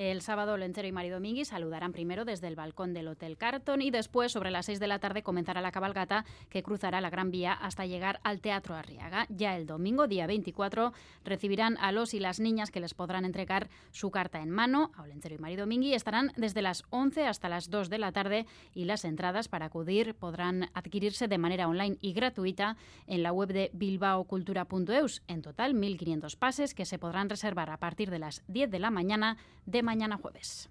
El 0.00 0.22
sábado, 0.22 0.56
Lencero 0.56 0.88
y 0.88 0.92
Mari 0.92 1.10
Domingui 1.10 1.44
saludarán 1.44 1.92
primero 1.92 2.24
desde 2.24 2.48
el 2.48 2.56
balcón 2.56 2.94
del 2.94 3.06
Hotel 3.06 3.36
Carton 3.36 3.82
y 3.82 3.90
después, 3.90 4.32
sobre 4.32 4.50
las 4.50 4.64
6 4.64 4.80
de 4.80 4.86
la 4.86 4.98
tarde, 4.98 5.22
comenzará 5.22 5.60
la 5.60 5.72
cabalgata 5.72 6.24
que 6.48 6.62
cruzará 6.62 7.02
la 7.02 7.10
Gran 7.10 7.30
Vía 7.30 7.52
hasta 7.52 7.84
llegar 7.84 8.18
al 8.22 8.40
Teatro 8.40 8.74
Arriaga. 8.74 9.26
Ya 9.28 9.58
el 9.58 9.66
domingo, 9.66 10.06
día 10.06 10.26
24, 10.26 10.94
recibirán 11.22 11.76
a 11.76 11.92
los 11.92 12.14
y 12.14 12.18
las 12.18 12.40
niñas 12.40 12.70
que 12.70 12.80
les 12.80 12.94
podrán 12.94 13.26
entregar 13.26 13.68
su 13.90 14.10
carta 14.10 14.40
en 14.40 14.48
mano 14.48 14.90
a 14.96 15.06
y 15.06 15.38
Mari 15.38 15.56
Domingui. 15.56 15.92
Estarán 15.92 16.32
desde 16.34 16.62
las 16.62 16.84
11 16.88 17.26
hasta 17.26 17.50
las 17.50 17.68
2 17.68 17.90
de 17.90 17.98
la 17.98 18.10
tarde 18.10 18.46
y 18.72 18.86
las 18.86 19.04
entradas 19.04 19.48
para 19.48 19.66
acudir 19.66 20.14
podrán 20.14 20.70
adquirirse 20.72 21.28
de 21.28 21.36
manera 21.36 21.68
online 21.68 21.98
y 22.00 22.14
gratuita 22.14 22.78
en 23.06 23.22
la 23.22 23.32
web 23.32 23.52
de 23.52 23.70
bilbaocultura.eus. 23.74 25.20
En 25.28 25.42
total, 25.42 25.74
1.500 25.74 26.38
pases 26.38 26.72
que 26.72 26.86
se 26.86 26.98
podrán 26.98 27.28
reservar 27.28 27.68
a 27.68 27.76
partir 27.76 28.08
de 28.10 28.18
las 28.18 28.42
10 28.48 28.70
de 28.70 28.78
la 28.78 28.90
mañana 28.90 29.36
de 29.66 29.89
mañana 29.90 30.16
jueves. 30.18 30.70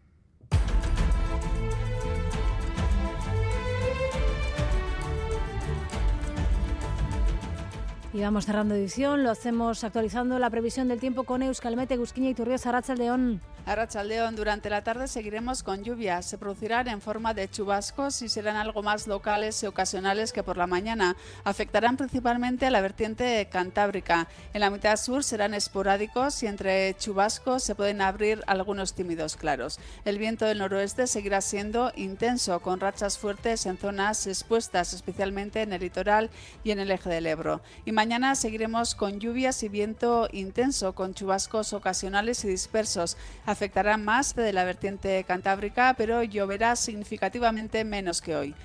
Y 8.12 8.22
vamos 8.22 8.48
cerrando 8.48 8.74
edición, 8.74 9.22
lo 9.22 9.30
hacemos 9.30 9.84
actualizando 9.84 10.40
la 10.40 10.50
previsión 10.50 10.88
del 10.88 11.00
tiempo 11.00 11.26
con 11.26 11.44
Euskalmete, 11.44 11.96
Gusquiña 11.96 12.32
y 12.32 12.34
Turrios 12.34 12.66
Arrachaldeón. 12.66 13.40
Arrachaldeón, 13.68 14.36
durante 14.36 14.72
la 14.72 14.84
tarde 14.84 15.08
seguiremos 15.08 15.62
con 15.62 15.84
lluvias. 15.84 16.26
Se 16.26 16.40
producirán 16.40 16.88
en 16.88 17.02
forma 17.02 17.36
de 17.36 17.48
chubascos 17.48 18.24
y 18.24 18.30
serán 18.30 18.56
algo 18.56 18.82
más 18.82 19.06
locales 19.06 19.62
y 19.62 19.68
ocasionales 19.68 20.34
que 20.34 20.42
por 20.42 20.58
la 20.58 20.66
mañana. 20.66 21.16
Afectarán 21.44 21.98
principalmente 21.98 22.66
a 22.66 22.72
la 22.72 22.82
vertiente 22.82 23.48
cantábrica. 23.52 24.28
En 24.54 24.62
la 24.62 24.72
mitad 24.72 24.98
sur 24.98 25.24
serán 25.24 25.54
esporádicos 25.54 26.42
y 26.42 26.48
entre 26.48 26.96
chubascos 26.98 27.62
se 27.64 27.76
pueden 27.76 28.02
abrir 28.02 28.42
algunos 28.48 28.96
tímidos 28.96 29.36
claros. 29.36 29.80
El 30.04 30.18
viento 30.18 30.46
del 30.46 30.58
noroeste 30.58 31.06
seguirá 31.06 31.42
siendo 31.42 31.92
intenso, 31.96 32.60
con 32.62 32.80
rachas 32.80 33.20
fuertes 33.20 33.68
en 33.68 33.78
zonas 33.78 34.26
expuestas, 34.26 34.94
especialmente 34.94 35.62
en 35.62 35.74
el 35.74 35.82
litoral 35.82 36.32
y 36.64 36.72
en 36.72 36.80
el 36.80 36.90
eje 36.90 37.10
del 37.12 37.28
Ebro. 37.28 37.62
Y 37.86 37.92
mañana 38.00 38.34
seguiremos 38.36 38.96
con 38.96 39.20
lluvias 39.20 39.62
y 39.62 39.68
viento 39.68 40.30
intenso, 40.32 40.96
con 40.96 41.14
chubascos 41.14 41.74
ocasionales 41.74 42.46
y 42.46 42.48
dispersos. 42.48 43.18
Afectará 43.46 43.98
más 43.98 44.38
de 44.38 44.54
la 44.54 44.64
vertiente 44.64 45.22
cantábrica, 45.26 45.96
pero 45.98 46.24
lloverá 46.24 46.78
significativamente 46.78 47.84
menos 47.84 48.22
que 48.22 48.38
hoy. 48.38 48.56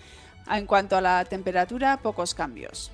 En 0.49 0.67
cuanto 0.67 0.97
a 0.97 1.01
la 1.01 1.25
temperatura, 1.25 1.97
pocos 1.97 2.33
cambios. 2.33 2.93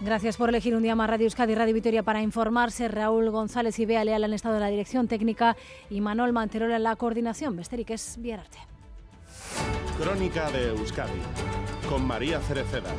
Gracias 0.00 0.38
por 0.38 0.48
elegir 0.48 0.74
un 0.74 0.82
día 0.82 0.94
más 0.94 1.10
Radio 1.10 1.26
Euskadi 1.26 1.52
y 1.52 1.56
Radio 1.56 1.74
Vitoria 1.74 2.02
para 2.02 2.22
informarse. 2.22 2.88
Raúl 2.88 3.28
González 3.28 3.78
y 3.80 3.84
Bea 3.84 4.02
Leal 4.02 4.24
han 4.24 4.32
estado 4.32 4.54
en 4.54 4.62
la 4.62 4.68
dirección 4.68 5.08
técnica 5.08 5.58
y 5.90 6.00
Manuel 6.00 6.32
Manterola 6.32 6.76
en 6.76 6.84
la 6.84 6.96
coordinación. 6.96 7.54
Besterik 7.54 7.90
es 7.90 8.16
Vierarte. 8.18 8.67
Crónica 9.98 10.50
de 10.50 10.68
Euskadi 10.68 11.20
con 11.88 12.06
María 12.06 12.40
Cereceda. 12.40 12.90